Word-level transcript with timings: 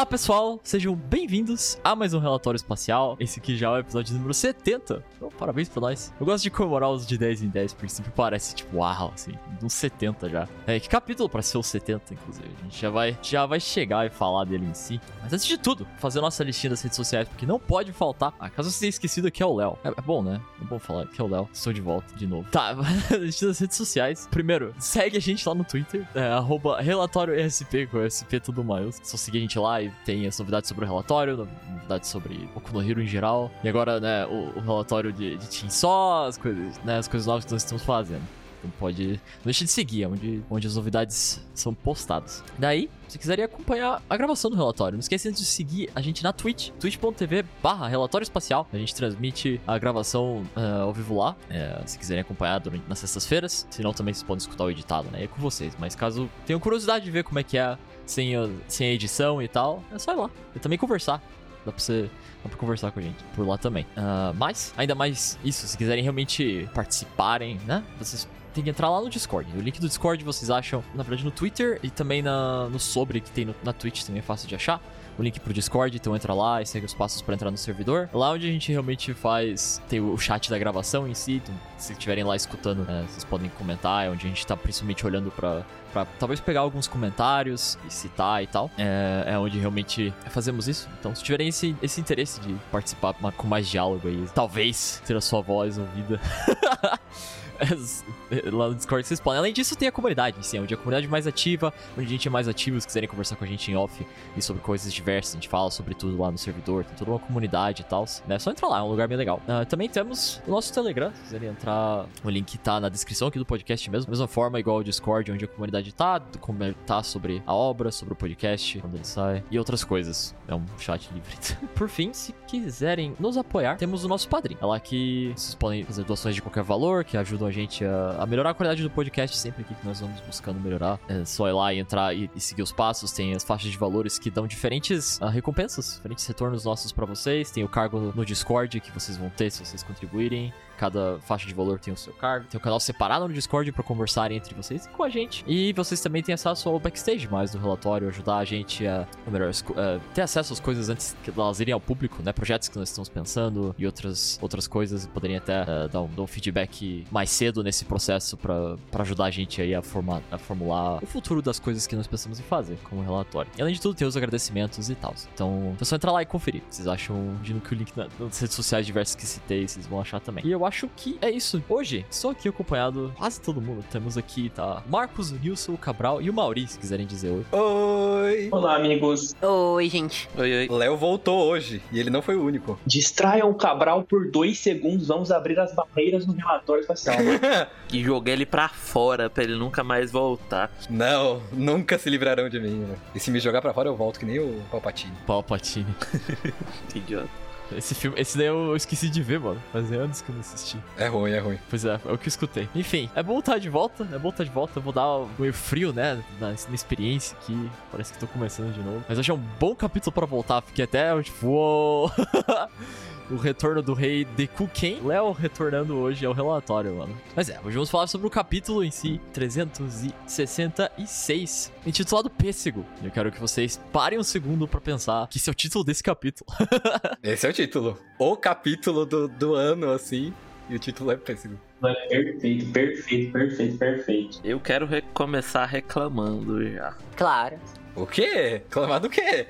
Olá 0.00 0.06
pessoal, 0.06 0.58
sejam 0.62 0.94
bem-vindos 0.96 1.78
a 1.84 1.94
mais 1.94 2.14
um 2.14 2.18
Relatório 2.18 2.56
Espacial. 2.56 3.18
Esse 3.20 3.38
aqui 3.38 3.54
já 3.54 3.66
é 3.66 3.70
o 3.72 3.78
episódio 3.80 4.14
número 4.14 4.32
70. 4.32 5.04
Então, 5.14 5.28
parabéns 5.38 5.68
pra 5.68 5.82
nós. 5.82 6.10
Eu 6.18 6.24
gosto 6.24 6.42
de 6.42 6.50
comemorar 6.50 6.90
os 6.90 7.06
de 7.06 7.18
10 7.18 7.42
em 7.42 7.48
10, 7.48 7.74
porque 7.74 7.90
sempre 7.90 8.10
parece 8.10 8.54
tipo, 8.54 8.78
uau, 8.78 9.12
assim, 9.14 9.32
uns 9.62 9.74
70 9.74 10.30
já. 10.30 10.48
É, 10.66 10.80
que 10.80 10.88
capítulo 10.88 11.28
pra 11.28 11.42
ser 11.42 11.58
o 11.58 11.62
70, 11.62 12.14
inclusive. 12.14 12.48
A 12.60 12.62
gente 12.62 12.80
já 12.80 12.88
vai, 12.88 13.18
já 13.22 13.44
vai 13.44 13.60
chegar 13.60 14.06
e 14.06 14.08
falar 14.08 14.46
dele 14.46 14.64
em 14.64 14.72
si. 14.72 14.98
Mas 15.22 15.34
antes 15.34 15.44
de 15.44 15.58
tudo, 15.58 15.86
fazer 15.98 16.22
nossa 16.22 16.42
listinha 16.42 16.70
das 16.70 16.80
redes 16.80 16.96
sociais, 16.96 17.28
porque 17.28 17.44
não 17.44 17.60
pode 17.60 17.92
faltar. 17.92 18.32
Ah, 18.40 18.48
caso 18.48 18.70
você 18.70 18.80
tenha 18.80 18.88
esquecido, 18.88 19.28
aqui 19.28 19.42
é 19.42 19.46
o 19.46 19.54
Léo. 19.54 19.76
É, 19.84 19.88
é 19.88 20.00
bom, 20.00 20.22
né? 20.22 20.40
É 20.62 20.64
bom 20.64 20.78
falar 20.78 21.08
que 21.08 21.20
é 21.20 21.24
o 21.24 21.28
Léo. 21.28 21.46
Estou 21.52 21.74
de 21.74 21.82
volta 21.82 22.16
de 22.16 22.26
novo. 22.26 22.48
Tá, 22.50 22.74
listinha 23.20 23.48
das 23.48 23.58
redes 23.58 23.76
sociais. 23.76 24.26
Primeiro, 24.30 24.74
segue 24.78 25.18
a 25.18 25.20
gente 25.20 25.46
lá 25.46 25.54
no 25.54 25.62
Twitter, 25.62 26.08
é, 26.14 26.82
relatório 26.82 27.38
ESP, 27.38 27.86
com 27.88 28.02
ESP 28.02 28.40
tudo 28.40 28.64
mais. 28.64 28.98
Só 29.02 29.18
seguir 29.18 29.36
a 29.36 29.40
gente 29.42 29.58
lá 29.58 29.82
e 29.82 29.89
tem 30.04 30.26
as 30.26 30.38
novidades 30.38 30.68
sobre 30.68 30.84
o 30.84 30.88
relatório, 30.88 31.36
novidades 31.36 32.08
sobre 32.08 32.48
Boku 32.54 32.72
no 32.72 32.82
em 32.82 33.06
geral. 33.06 33.50
E 33.62 33.68
agora, 33.68 34.00
né, 34.00 34.26
o, 34.26 34.58
o 34.58 34.60
relatório 34.60 35.12
de, 35.12 35.36
de 35.36 35.48
Team 35.48 35.70
Só, 35.70 36.26
as 36.26 36.36
coisas, 36.36 36.78
né, 36.84 36.98
as 36.98 37.08
coisas 37.08 37.26
novas 37.26 37.44
que 37.44 37.52
nós 37.52 37.62
estamos 37.62 37.82
fazendo. 37.82 38.22
Então 38.60 38.70
pode. 38.78 39.08
Não 39.08 39.44
deixe 39.44 39.64
de 39.64 39.70
seguir, 39.70 40.04
é 40.04 40.08
onde, 40.08 40.42
onde 40.50 40.66
as 40.66 40.76
novidades 40.76 41.40
são 41.54 41.74
postadas. 41.74 42.44
Daí, 42.58 42.90
se 43.08 43.18
quiserem 43.18 43.44
acompanhar 43.44 44.02
a 44.08 44.16
gravação 44.16 44.50
do 44.50 44.56
relatório, 44.56 44.96
não 44.96 45.00
esqueçam 45.00 45.32
de 45.32 45.44
seguir 45.44 45.90
a 45.94 46.00
gente 46.00 46.22
na 46.22 46.32
Twitch, 46.32 46.70
twitch.tv 46.78 47.44
barra 47.62 47.88
relatório 47.88 48.22
espacial. 48.22 48.68
A 48.72 48.76
gente 48.76 48.94
transmite 48.94 49.60
a 49.66 49.78
gravação 49.78 50.44
uh, 50.56 50.82
ao 50.82 50.92
vivo 50.92 51.16
lá, 51.16 51.34
é, 51.48 51.80
se 51.86 51.98
quiserem 51.98 52.20
acompanhar 52.20 52.60
durante, 52.60 52.84
nas 52.88 52.98
sextas-feiras. 52.98 53.66
Senão 53.70 53.92
também 53.92 54.14
vocês 54.14 54.22
podem 54.22 54.40
escutar 54.40 54.64
o 54.64 54.70
editado, 54.70 55.10
né? 55.10 55.24
É 55.24 55.26
com 55.26 55.40
vocês. 55.40 55.74
Mas 55.78 55.94
caso 55.94 56.28
tenham 56.46 56.60
curiosidade 56.60 57.04
de 57.04 57.10
ver 57.10 57.24
como 57.24 57.38
é 57.38 57.42
que 57.42 57.56
é 57.56 57.78
sem 58.10 58.32
sem 58.68 58.88
edição 58.90 59.40
e 59.42 59.48
tal, 59.48 59.82
é 59.92 59.98
só 59.98 60.12
ir 60.12 60.16
lá. 60.16 60.30
E 60.54 60.58
também 60.58 60.78
conversar. 60.78 61.22
Dá 61.64 61.72
pra 61.72 61.80
você 61.80 62.10
dá 62.42 62.48
pra 62.48 62.58
conversar 62.58 62.90
com 62.90 63.00
a 63.00 63.02
gente 63.02 63.22
por 63.34 63.46
lá 63.46 63.58
também. 63.58 63.84
Uh, 63.96 64.34
mas, 64.36 64.72
ainda 64.76 64.94
mais 64.94 65.38
isso, 65.44 65.66
se 65.66 65.76
quiserem 65.76 66.02
realmente 66.02 66.68
participarem, 66.74 67.60
né? 67.66 67.84
Vocês 67.98 68.26
tem 68.54 68.64
que 68.64 68.70
entrar 68.70 68.90
lá 68.90 69.00
no 69.00 69.08
Discord. 69.08 69.50
O 69.56 69.60
link 69.60 69.80
do 69.80 69.86
Discord 69.86 70.24
vocês 70.24 70.50
acham, 70.50 70.82
na 70.94 71.02
verdade, 71.02 71.24
no 71.24 71.30
Twitter 71.30 71.78
e 71.82 71.90
também 71.90 72.20
na, 72.22 72.68
no 72.68 72.80
sobre 72.80 73.20
que 73.20 73.30
tem 73.30 73.44
no, 73.44 73.54
na 73.62 73.72
Twitch, 73.72 74.02
também 74.02 74.18
é 74.20 74.22
fácil 74.22 74.48
de 74.48 74.54
achar. 74.54 74.80
O 75.20 75.22
link 75.22 75.38
pro 75.38 75.52
Discord, 75.52 75.94
então 75.94 76.16
entra 76.16 76.32
lá 76.32 76.62
e 76.62 76.66
segue 76.66 76.86
os 76.86 76.94
passos 76.94 77.20
para 77.20 77.34
entrar 77.34 77.50
no 77.50 77.56
servidor. 77.58 78.08
Lá 78.10 78.30
onde 78.30 78.48
a 78.48 78.50
gente 78.50 78.72
realmente 78.72 79.12
faz. 79.12 79.78
Tem 79.86 80.00
o 80.00 80.16
chat 80.16 80.48
da 80.48 80.58
gravação 80.58 81.06
em 81.06 81.12
si. 81.12 81.42
Então, 81.44 81.54
se 81.76 81.92
estiverem 81.92 82.24
lá 82.24 82.34
escutando, 82.34 82.86
né, 82.86 83.04
vocês 83.06 83.22
podem 83.22 83.50
comentar. 83.50 84.06
É 84.06 84.08
onde 84.08 84.24
a 84.24 84.28
gente 84.30 84.46
tá 84.46 84.56
principalmente 84.56 85.04
olhando 85.04 85.30
para 85.30 85.62
Pra 85.92 86.06
talvez 86.18 86.40
pegar 86.40 86.60
alguns 86.60 86.86
comentários 86.86 87.76
e 87.86 87.92
citar 87.92 88.42
e 88.42 88.46
tal. 88.46 88.70
É, 88.78 89.24
é, 89.26 89.38
onde 89.38 89.58
realmente 89.58 90.14
fazemos 90.30 90.68
isso. 90.68 90.88
Então, 90.98 91.14
se 91.14 91.22
tiverem 91.22 91.48
esse, 91.48 91.76
esse 91.82 92.00
interesse 92.00 92.40
de 92.40 92.54
participar 92.70 93.12
com 93.12 93.46
mais 93.46 93.68
diálogo 93.68 94.08
aí, 94.08 94.24
talvez 94.34 95.02
ter 95.04 95.16
a 95.16 95.20
sua 95.20 95.42
voz 95.42 95.76
ouvida. 95.76 96.20
lá 98.52 98.68
no 98.68 98.74
Discord 98.74 99.06
vocês 99.06 99.20
podem. 99.20 99.38
Além 99.38 99.52
disso, 99.52 99.76
tem 99.76 99.88
a 99.88 99.92
comunidade, 99.92 100.44
sim, 100.44 100.58
onde 100.58 100.74
a 100.74 100.76
comunidade 100.76 101.06
mais 101.08 101.26
ativa, 101.26 101.72
onde 101.96 102.06
a 102.06 102.10
gente 102.10 102.28
é 102.28 102.30
mais 102.30 102.48
ativo, 102.48 102.80
se 102.80 102.86
quiserem 102.86 103.08
conversar 103.08 103.36
com 103.36 103.44
a 103.44 103.46
gente 103.46 103.70
em 103.70 103.76
off 103.76 104.06
e 104.36 104.42
sobre 104.42 104.62
coisas 104.62 104.92
diversas, 104.92 105.34
a 105.34 105.36
gente 105.36 105.48
fala 105.48 105.70
sobre 105.70 105.94
tudo 105.94 106.20
lá 106.20 106.30
no 106.30 106.38
servidor, 106.38 106.84
tem 106.84 106.96
toda 106.96 107.10
uma 107.10 107.18
comunidade 107.18 107.82
e 107.82 107.84
tal, 107.84 108.04
né? 108.26 108.38
Só 108.38 108.50
entra 108.50 108.66
lá, 108.66 108.78
é 108.78 108.82
um 108.82 108.88
lugar 108.88 109.08
bem 109.08 109.16
legal. 109.16 109.40
Uh, 109.46 109.66
também 109.66 109.88
temos 109.88 110.40
o 110.46 110.50
nosso 110.50 110.72
Telegram, 110.72 111.12
se 111.14 111.22
quiserem 111.22 111.48
entrar, 111.50 112.06
o 112.24 112.30
link 112.30 112.56
tá 112.58 112.80
na 112.80 112.88
descrição 112.88 113.28
aqui 113.28 113.38
do 113.38 113.46
podcast 113.46 113.90
mesmo, 113.90 114.10
mesma 114.10 114.26
forma, 114.26 114.58
igual 114.58 114.78
o 114.78 114.84
Discord, 114.84 115.30
onde 115.32 115.44
a 115.44 115.48
comunidade 115.48 115.92
tá, 115.94 116.20
comentar 116.40 117.04
sobre 117.04 117.42
a 117.46 117.54
obra, 117.54 117.90
sobre 117.90 118.14
o 118.14 118.16
podcast, 118.16 118.78
quando 118.78 118.94
ele 118.94 119.04
sai, 119.04 119.44
e 119.50 119.58
outras 119.58 119.84
coisas. 119.84 120.34
É 120.48 120.54
um 120.54 120.64
chat 120.78 121.10
livre. 121.12 121.36
Por 121.74 121.88
fim, 121.88 122.12
se 122.12 122.32
quiserem 122.46 123.14
nos 123.18 123.36
apoiar, 123.36 123.76
temos 123.76 124.04
o 124.04 124.08
nosso 124.08 124.28
padrinho. 124.28 124.58
É 124.60 124.66
lá 124.66 124.80
que 124.80 125.32
vocês 125.36 125.54
podem 125.54 125.84
fazer 125.84 126.04
doações 126.04 126.34
de 126.34 126.42
qualquer 126.42 126.62
valor, 126.62 127.04
que 127.04 127.16
ajudam 127.16 127.49
a 127.50 127.52
gente 127.52 127.84
a, 127.84 128.16
a, 128.20 128.26
melhorar 128.26 128.50
a 128.50 128.54
qualidade 128.54 128.82
do 128.82 128.90
podcast 128.90 129.36
sempre 129.36 129.62
aqui 129.62 129.74
que 129.74 129.86
nós 129.86 130.00
vamos 130.00 130.20
buscando 130.20 130.58
melhorar. 130.60 130.98
É 131.08 131.24
só 131.24 131.48
ir 131.48 131.52
lá 131.52 131.74
e 131.74 131.78
entrar 131.78 132.14
e, 132.14 132.30
e 132.34 132.40
seguir 132.40 132.62
os 132.62 132.72
passos. 132.72 133.12
Tem 133.12 133.34
as 133.34 133.44
faixas 133.44 133.70
de 133.70 133.76
valores 133.76 134.18
que 134.18 134.30
dão 134.30 134.46
diferentes 134.46 135.18
uh, 135.18 135.26
recompensas, 135.26 135.94
diferentes 135.96 136.26
retornos 136.26 136.64
nossos 136.64 136.92
para 136.92 137.04
vocês. 137.04 137.50
Tem 137.50 137.64
o 137.64 137.68
cargo 137.68 138.12
no 138.14 138.24
Discord 138.24 138.80
que 138.80 138.90
vocês 138.90 139.16
vão 139.16 139.30
ter 139.30 139.50
se 139.50 139.64
vocês 139.64 139.82
contribuírem. 139.82 140.52
Cada 140.80 141.18
faixa 141.20 141.46
de 141.46 141.52
valor 141.52 141.78
tem 141.78 141.92
o 141.92 141.96
seu 141.96 142.14
cargo. 142.14 142.46
Tem 142.48 142.58
um 142.58 142.62
canal 142.62 142.80
separado 142.80 143.28
no 143.28 143.34
Discord 143.34 143.70
para 143.70 143.82
conversarem 143.82 144.38
entre 144.38 144.54
vocês 144.54 144.86
e 144.86 144.88
com 144.88 145.02
a 145.02 145.10
gente. 145.10 145.44
E 145.46 145.74
vocês 145.74 146.00
também 146.00 146.22
têm 146.22 146.34
acesso 146.34 146.70
ao 146.70 146.80
backstage 146.80 147.28
mais 147.28 147.50
do 147.50 147.58
relatório, 147.58 148.08
ajudar 148.08 148.38
a 148.38 148.44
gente 148.46 148.86
a, 148.86 149.06
melhor, 149.30 149.50
uh, 149.50 150.00
ter 150.14 150.22
acesso 150.22 150.54
às 150.54 150.60
coisas 150.60 150.88
antes 150.88 151.14
que 151.22 151.30
elas 151.30 151.60
irem 151.60 151.74
ao 151.74 151.80
público, 151.80 152.22
né? 152.22 152.32
Projetos 152.32 152.68
que 152.68 152.78
nós 152.78 152.88
estamos 152.88 153.10
pensando 153.10 153.74
e 153.78 153.84
outras, 153.84 154.38
outras 154.40 154.66
coisas. 154.66 155.06
Poderiam 155.06 155.36
até 155.36 155.62
uh, 155.62 155.88
dar, 155.88 156.00
um, 156.00 156.08
dar, 156.08 156.22
um, 156.22 156.26
feedback 156.26 157.04
mais 157.10 157.28
cedo 157.40 157.64
nesse 157.64 157.86
processo 157.86 158.36
para 158.36 158.76
ajudar 158.98 159.24
a 159.24 159.30
gente 159.30 159.62
aí 159.62 159.74
a, 159.74 159.80
formar, 159.80 160.20
a 160.30 160.36
formular 160.36 161.02
o 161.02 161.06
futuro 161.06 161.40
das 161.40 161.58
coisas 161.58 161.86
que 161.86 161.96
nós 161.96 162.06
pensamos 162.06 162.38
em 162.38 162.42
fazer 162.42 162.76
como 162.84 163.00
relatório. 163.00 163.50
E 163.56 163.62
além 163.62 163.72
de 163.72 163.80
tudo, 163.80 163.94
tem 163.94 164.06
os 164.06 164.14
agradecimentos 164.14 164.90
e 164.90 164.94
tal. 164.94 165.14
Então, 165.32 165.74
é 165.80 165.84
só 165.84 165.96
entrar 165.96 166.12
lá 166.12 166.20
e 166.20 166.26
conferir. 166.26 166.60
Vocês 166.68 166.86
acham, 166.86 167.34
de 167.42 167.54
que 167.54 167.72
o 167.72 167.76
link 167.76 167.92
nas 167.96 168.38
redes 168.38 168.54
sociais 168.54 168.84
diversas 168.84 169.14
que 169.14 169.24
citei, 169.24 169.66
vocês 169.66 169.86
vão 169.86 170.02
achar 170.02 170.20
também. 170.20 170.44
E 170.46 170.52
eu 170.52 170.66
acho 170.66 170.86
que 170.94 171.18
é 171.22 171.30
isso. 171.30 171.62
Hoje, 171.66 172.04
estou 172.10 172.30
aqui 172.30 172.46
acompanhado 172.46 173.10
quase 173.16 173.40
todo 173.40 173.58
mundo. 173.58 173.82
Temos 173.90 174.18
aqui, 174.18 174.50
tá? 174.50 174.82
Marcos, 174.86 175.30
o 175.30 175.36
Nilson, 175.36 175.72
o 175.72 175.78
Cabral 175.78 176.20
e 176.20 176.28
o 176.28 176.34
Mauri, 176.34 176.68
se 176.68 176.78
quiserem 176.78 177.06
dizer 177.06 177.30
oi. 177.30 177.46
Oi! 177.58 178.48
Olá, 178.52 178.76
amigos. 178.76 179.34
Oi, 179.40 179.88
gente. 179.88 180.28
Oi, 180.36 180.68
oi. 180.68 180.68
Léo 180.68 180.94
voltou 180.98 181.48
hoje 181.48 181.80
e 181.90 181.98
ele 181.98 182.10
não 182.10 182.20
foi 182.20 182.36
o 182.36 182.44
único. 182.44 182.78
Distraiam 182.84 183.48
o 183.48 183.54
Cabral 183.54 184.02
por 184.02 184.30
dois 184.30 184.58
segundos. 184.58 185.08
Vamos 185.08 185.30
abrir 185.30 185.58
as 185.58 185.74
barreiras 185.74 186.26
no 186.26 186.34
relatório 186.34 186.82
espacial. 186.82 187.29
e 187.92 188.02
jogar 188.02 188.32
ele 188.32 188.46
pra 188.46 188.68
fora 188.68 189.28
pra 189.28 189.42
ele 189.42 189.56
nunca 189.56 189.82
mais 189.82 190.10
voltar. 190.10 190.70
Não, 190.88 191.42
nunca 191.52 191.98
se 191.98 192.08
livrarão 192.10 192.48
de 192.48 192.60
mim. 192.60 192.80
Né? 192.80 192.96
E 193.14 193.20
se 193.20 193.30
me 193.30 193.40
jogar 193.40 193.60
pra 193.60 193.72
fora, 193.72 193.88
eu 193.88 193.96
volto 193.96 194.18
que 194.18 194.26
nem 194.26 194.38
o 194.38 194.62
Palpatine. 194.70 195.12
Palpatine. 195.26 195.94
Idiota. 196.94 197.50
Esse 197.76 197.94
filme, 197.94 198.20
esse 198.20 198.36
daí 198.36 198.48
eu 198.48 198.74
esqueci 198.74 199.08
de 199.08 199.22
ver, 199.22 199.38
mano. 199.38 199.62
Fazia 199.72 199.98
anos 199.98 200.20
que 200.20 200.30
eu 200.30 200.34
não 200.34 200.40
assisti. 200.40 200.76
É 200.96 201.06
ruim, 201.06 201.30
é 201.30 201.38
ruim. 201.38 201.58
Pois 201.68 201.84
é, 201.84 202.00
é 202.04 202.12
o 202.12 202.18
que 202.18 202.26
eu 202.26 202.28
escutei. 202.28 202.68
Enfim, 202.74 203.08
é 203.14 203.22
bom 203.22 203.38
estar 203.38 203.58
de 203.58 203.68
volta, 203.68 204.08
é 204.12 204.18
bom 204.18 204.30
estar 204.30 204.44
de 204.44 204.50
volta. 204.50 204.78
Eu 204.78 204.82
vou 204.82 204.92
dar 204.92 205.26
meio 205.38 205.52
frio, 205.52 205.92
né, 205.92 206.22
na, 206.40 206.48
na, 206.48 206.74
experiência 206.74 207.36
aqui. 207.40 207.70
Parece 207.90 208.12
que 208.12 208.18
tô 208.18 208.26
começando 208.26 208.72
de 208.72 208.80
novo. 208.80 209.04
Mas 209.08 209.18
hoje 209.18 209.30
é 209.30 209.34
um 209.34 209.42
bom 209.58 209.74
capítulo 209.74 210.12
pra 210.12 210.26
voltar. 210.26 210.62
Fiquei 210.62 210.84
até, 210.84 211.20
tipo, 211.22 211.46
uou. 211.46 212.12
o 213.30 213.36
retorno 213.36 213.82
do 213.82 213.94
rei 213.94 214.24
Deku 214.24 214.68
Ken. 214.68 215.00
Léo 215.02 215.32
retornando 215.32 215.96
hoje 215.96 216.24
ao 216.26 216.32
relatório, 216.32 216.96
mano. 216.96 217.16
Mas 217.34 217.48
é, 217.48 217.58
hoje 217.64 217.74
vamos 217.74 217.90
falar 217.90 218.06
sobre 218.06 218.26
o 218.26 218.30
capítulo 218.30 218.84
em 218.84 218.90
si, 218.90 219.18
366, 219.32 221.72
intitulado 221.86 222.28
Pêssego. 222.28 222.84
Eu 223.02 223.10
quero 223.10 223.30
que 223.30 223.40
vocês 223.40 223.80
parem 223.92 224.18
um 224.18 224.24
segundo 224.24 224.68
para 224.68 224.80
pensar 224.80 225.28
que 225.28 225.38
esse 225.38 225.48
é 225.48 225.52
o 225.52 225.54
título 225.54 225.84
desse 225.84 226.02
capítulo. 226.02 226.50
esse 227.22 227.46
é 227.46 227.50
o 227.50 227.52
título. 227.52 227.96
O 228.18 228.36
capítulo 228.36 229.06
do, 229.06 229.28
do 229.28 229.54
ano, 229.54 229.90
assim, 229.90 230.34
e 230.68 230.74
o 230.74 230.78
título 230.78 231.10
é 231.10 231.16
Pêssego. 231.16 231.58
Perfeito, 231.80 232.72
perfeito, 232.72 233.32
perfeito, 233.32 233.78
perfeito. 233.78 234.40
Eu 234.44 234.60
quero 234.60 234.86
começar 235.14 235.64
reclamando 235.64 236.62
já. 236.70 236.94
Claro. 237.16 237.58
O 237.94 238.06
quê? 238.06 238.62
Reclamar 238.64 239.00
do 239.00 239.10
quê? 239.10 239.46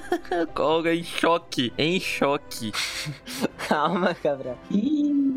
Colga 0.54 0.94
em 0.94 1.04
choque, 1.04 1.72
em 1.76 2.00
choque. 2.00 2.72
Calma, 3.68 4.14
cabra. 4.14 4.56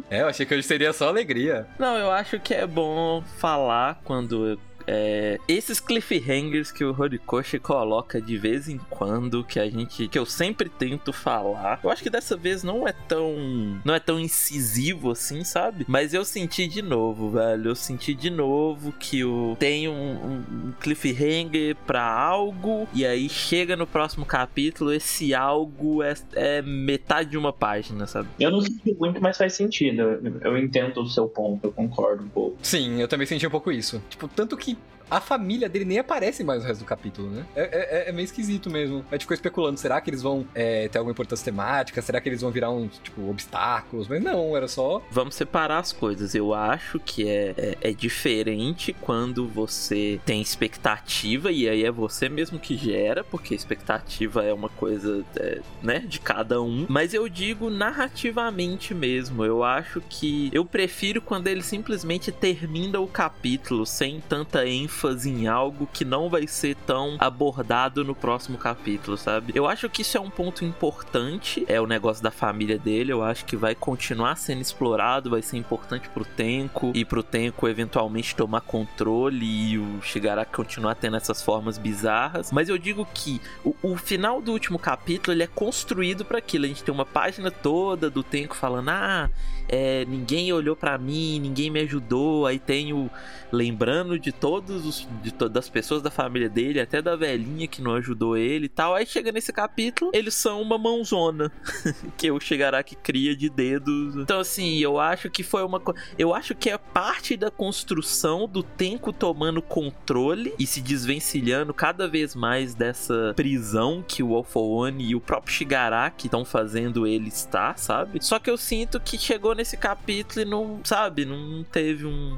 É, 0.09 0.21
eu 0.21 0.27
achei 0.27 0.45
que 0.45 0.53
hoje 0.53 0.63
seria 0.63 0.91
só 0.93 1.07
alegria. 1.07 1.67
Não, 1.77 1.97
eu 1.97 2.11
acho 2.11 2.39
que 2.39 2.53
é 2.53 2.66
bom 2.66 3.23
falar 3.38 4.01
quando 4.03 4.59
é, 4.87 5.40
esses 5.47 5.79
cliffhangers 5.79 6.72
que 6.72 6.84
o 6.84 6.96
Horikoshi 6.97 7.59
coloca 7.59 8.22
de 8.22 8.37
vez 8.37 8.70
em 8.70 8.78
quando, 8.90 9.43
que 9.43 9.59
a 9.59 9.70
gente. 9.70 10.08
que 10.08 10.17
eu 10.17 10.26
sempre 10.26 10.70
tento 10.70 11.11
falar. 11.11 11.79
Eu 11.84 11.90
acho 11.90 12.03
que 12.03 12.09
dessa 12.09 12.35
vez 12.35 12.64
não 12.64 12.87
é 12.87 12.93
tão. 12.93 13.35
não 13.84 13.93
é 13.93 13.99
tão 13.99 14.20
incisivo 14.20 15.11
assim, 15.11 15.43
sabe? 15.43 15.85
Mas 15.87 16.14
eu 16.14 16.23
senti 16.23 16.67
de 16.67 16.82
novo, 16.82 17.32
velho. 17.32 17.70
Eu 17.70 17.76
senti 17.76 18.14
de 18.14 18.29
novo 18.29 18.91
que 18.91 19.23
o, 19.23 19.55
tem 19.59 19.87
um, 19.87 19.93
um, 19.93 20.73
cliffhanger 20.79 21.76
pra 21.85 22.03
algo, 22.03 22.87
e 22.93 23.05
aí 23.05 23.28
chega 23.29 23.76
no 23.76 23.87
próximo 23.87 24.26
capítulo, 24.26 24.93
esse 24.93 25.34
algo 25.34 26.03
é, 26.03 26.14
é 26.34 26.61
metade 26.61 27.32
de 27.32 27.37
uma 27.37 27.53
página, 27.53 28.05
sabe? 28.05 28.29
Eu 28.40 28.52
não 28.52 28.61
senti 28.61 28.93
muito, 28.93 29.22
mas 29.22 29.37
faz 29.37 29.53
sentido. 29.53 30.02
Eu, 30.02 30.37
eu 30.41 30.58
entendo 30.58 31.02
o 31.02 31.08
seu 31.08 31.28
ponto, 31.28 31.66
eu 31.66 31.72
concordo 31.72 32.23
um 32.23 32.29
pouco. 32.29 32.58
Sim, 32.61 33.02
eu 33.02 33.08
também 33.08 33.26
senti 33.26 33.46
um 33.46 33.49
pouco 33.49 33.72
isso. 33.72 34.02
Tipo, 34.09 34.28
tanto 34.28 34.55
que 34.55 34.74
a 35.09 35.22
família 35.22 35.69
dele 35.69 35.85
nem 35.85 35.99
aparece 35.99 36.43
mais 36.43 36.61
no 36.61 36.67
resto 36.67 36.81
do 36.81 36.85
capítulo, 36.85 37.29
né? 37.29 37.46
É, 37.55 38.05
é, 38.05 38.09
é 38.09 38.11
meio 38.11 38.25
esquisito 38.25 38.69
mesmo. 38.69 39.05
A 39.11 39.16
gente 39.16 39.22
ficou 39.22 39.35
especulando, 39.35 39.79
será 39.79 40.02
que 40.02 40.09
eles 40.09 40.22
vão 40.22 40.46
é, 40.55 40.87
ter 40.87 40.97
alguma 40.97 41.11
importância 41.11 41.46
temática? 41.46 42.02
Será 42.02 42.19
que 42.19 42.28
eles 42.28 42.41
vão 42.41 42.52
virar 42.52 42.72
uns, 42.72 42.97
tipo, 42.99 43.29
obstáculos? 43.29 44.07
Mas 44.07 44.22
não, 44.23 44.55
era 44.55 44.67
só... 44.67 45.02
Vamos 45.11 45.35
separar 45.35 45.79
as 45.79 45.91
coisas. 45.91 46.34
Eu 46.34 46.53
acho 46.53 46.99
que 46.99 47.28
é, 47.28 47.53
é, 47.57 47.78
é 47.90 47.93
diferente 47.93 48.93
quando 48.93 49.47
você 49.47 50.19
tem 50.25 50.41
expectativa, 50.41 51.51
e 51.51 51.69
aí 51.69 51.84
é 51.84 51.91
você 51.91 52.28
mesmo 52.28 52.59
que 52.59 52.75
gera, 52.75 53.23
porque 53.23 53.53
expectativa 53.53 54.43
é 54.43 54.53
uma 54.53 54.69
coisa, 54.69 55.23
é, 55.37 55.61
né, 55.84 55.99
de 55.99 56.19
cada 56.19 56.61
um. 56.61 56.85
Mas 56.90 57.13
eu 57.13 57.29
digo 57.29 57.69
narrativamente 57.69 58.93
mesmo. 58.93 59.46
Eu 59.46 59.63
acho 59.63 60.01
que 60.09 60.49
eu 60.51 60.66
prefiro 60.66 61.22
quando 61.22 61.47
ele 61.47 61.61
simplesmente 61.61 62.31
termina 62.31 62.99
o 62.99 63.08
capítulo 63.08 63.85
sem 63.85 64.19
tanta 64.19 64.67
ênfase 64.67 64.95
em 65.26 65.47
algo 65.47 65.88
que 65.92 66.06
não 66.06 66.30
vai 66.30 66.47
ser 66.47 66.76
tão 66.86 67.18
abordado 67.20 68.03
no 68.03 68.16
próximo 68.16 68.58
capítulo, 68.58 69.18
sabe? 69.18 69.52
Eu 69.56 69.68
acho 69.68 69.90
que 69.90 70.02
isso 70.02 70.18
é 70.18 70.22
um 70.22 70.30
ponto 70.30 70.64
importante, 70.64 71.66
é 71.68 71.80
o 71.80 71.86
negócio 71.86 72.24
da 72.24 72.32
família 72.32 72.78
dele. 72.78 73.12
Eu 73.12 73.24
acho 73.24 73.46
que 73.46 73.56
vai 73.56 73.76
continuar 73.76 74.36
sendo 74.36 74.62
explorado, 74.62 75.30
vai 75.30 75.42
ser 75.42 75.58
importante 75.58 76.09
pro 76.09 76.26
Tenko 76.26 76.92
e 76.96 77.03
pro 77.03 77.24
Tenko 77.24 77.68
eventualmente 77.68 78.36
tomar 78.36 78.62
controle 78.62 79.46
e 79.46 79.78
o 79.78 80.02
Shigaraki 80.02 80.52
continuar 80.52 80.96
tendo 80.96 81.18
essas 81.18 81.42
formas 81.42 81.78
bizarras. 81.78 82.52
Mas 82.52 82.70
eu 82.70 82.78
digo 82.78 83.08
que 83.14 83.42
o, 83.64 83.76
o 83.84 83.97
final 83.97 84.42
do 84.42 84.52
último 84.52 84.80
capítulo 84.80 85.36
ele 85.36 85.44
é 85.44 85.47
construído 85.47 86.26
para 86.26 86.38
aquilo. 86.38 86.66
A 86.66 86.68
gente 86.68 86.84
tem 86.84 86.94
uma 86.94 87.06
página 87.06 87.52
toda 87.52 88.09
do 88.09 88.24
Tenko 88.24 88.56
falando: 88.56 88.90
ah, 88.90 89.30
é, 89.67 90.06
ninguém 90.06 90.52
olhou 90.53 90.76
para 90.76 90.97
mim, 90.97 91.40
ninguém 91.40 91.70
me 91.70 91.82
ajudou. 91.82 92.46
Aí 92.46 92.59
tem 92.59 92.94
o 92.94 93.09
lembrando 93.52 94.20
de 94.20 94.32
todos 94.32 94.85
os 94.85 95.08
de 95.22 95.32
todas 95.32 95.66
as 95.66 95.70
pessoas 95.70 96.02
da 96.02 96.12
família 96.12 96.50
dele, 96.50 96.79
até 96.79 97.02
da 97.02 97.16
velhinha 97.16 97.67
que 97.67 97.82
não 97.82 97.96
ajudou 97.96 98.38
ele 98.38 98.66
e 98.66 98.70
tal. 98.70 98.94
Aí 98.94 99.06
chega 99.06 99.32
nesse 99.32 99.52
capítulo, 99.53 100.12
eles 100.14 100.34
são 100.34 100.62
uma 100.62 100.78
mãozona 100.78 101.52
que 102.17 102.29
o 102.32 102.40
Shigaraki 102.40 102.96
cria 102.96 103.35
de 103.35 103.50
dedos. 103.50 104.16
Então 104.16 104.40
assim, 104.40 104.78
eu 104.79 105.00
acho 105.00 105.29
que 105.29 105.44
foi 105.44 105.64
uma 105.64 105.82
eu 106.18 106.34
acho 106.34 106.53
que 106.53 106.70
é 106.70 106.78
parte 106.78 107.38
da 107.38 107.50
construção 107.50 108.47
do 108.47 108.61
Tenko 108.61 109.14
tomando 109.14 109.61
controle 109.61 110.53
e 110.59 110.66
se 110.68 110.82
desvencilhando 110.82 111.73
cada 111.73 112.08
vez 112.08 112.35
mais 112.35 112.76
dessa 112.76 113.34
prisão 113.35 114.03
que 114.06 114.22
o 114.22 114.35
Alphaone 114.35 115.06
e 115.06 115.16
o 115.16 115.22
próprio 115.22 115.53
Shigaraki 115.53 116.28
estão 116.28 116.44
fazendo 116.44 117.08
ele 117.08 117.29
estar, 117.29 117.78
sabe? 117.78 118.23
Só 118.23 118.40
que 118.40 118.50
eu 118.50 118.58
sinto 118.58 119.00
que 119.00 119.18
chegou 119.18 119.54
nesse 119.55 119.78
capítulo 119.78 120.41
e 120.41 120.46
não, 120.46 120.81
sabe, 120.84 121.25
não 121.25 121.63
teve 121.63 122.05
um 122.05 122.37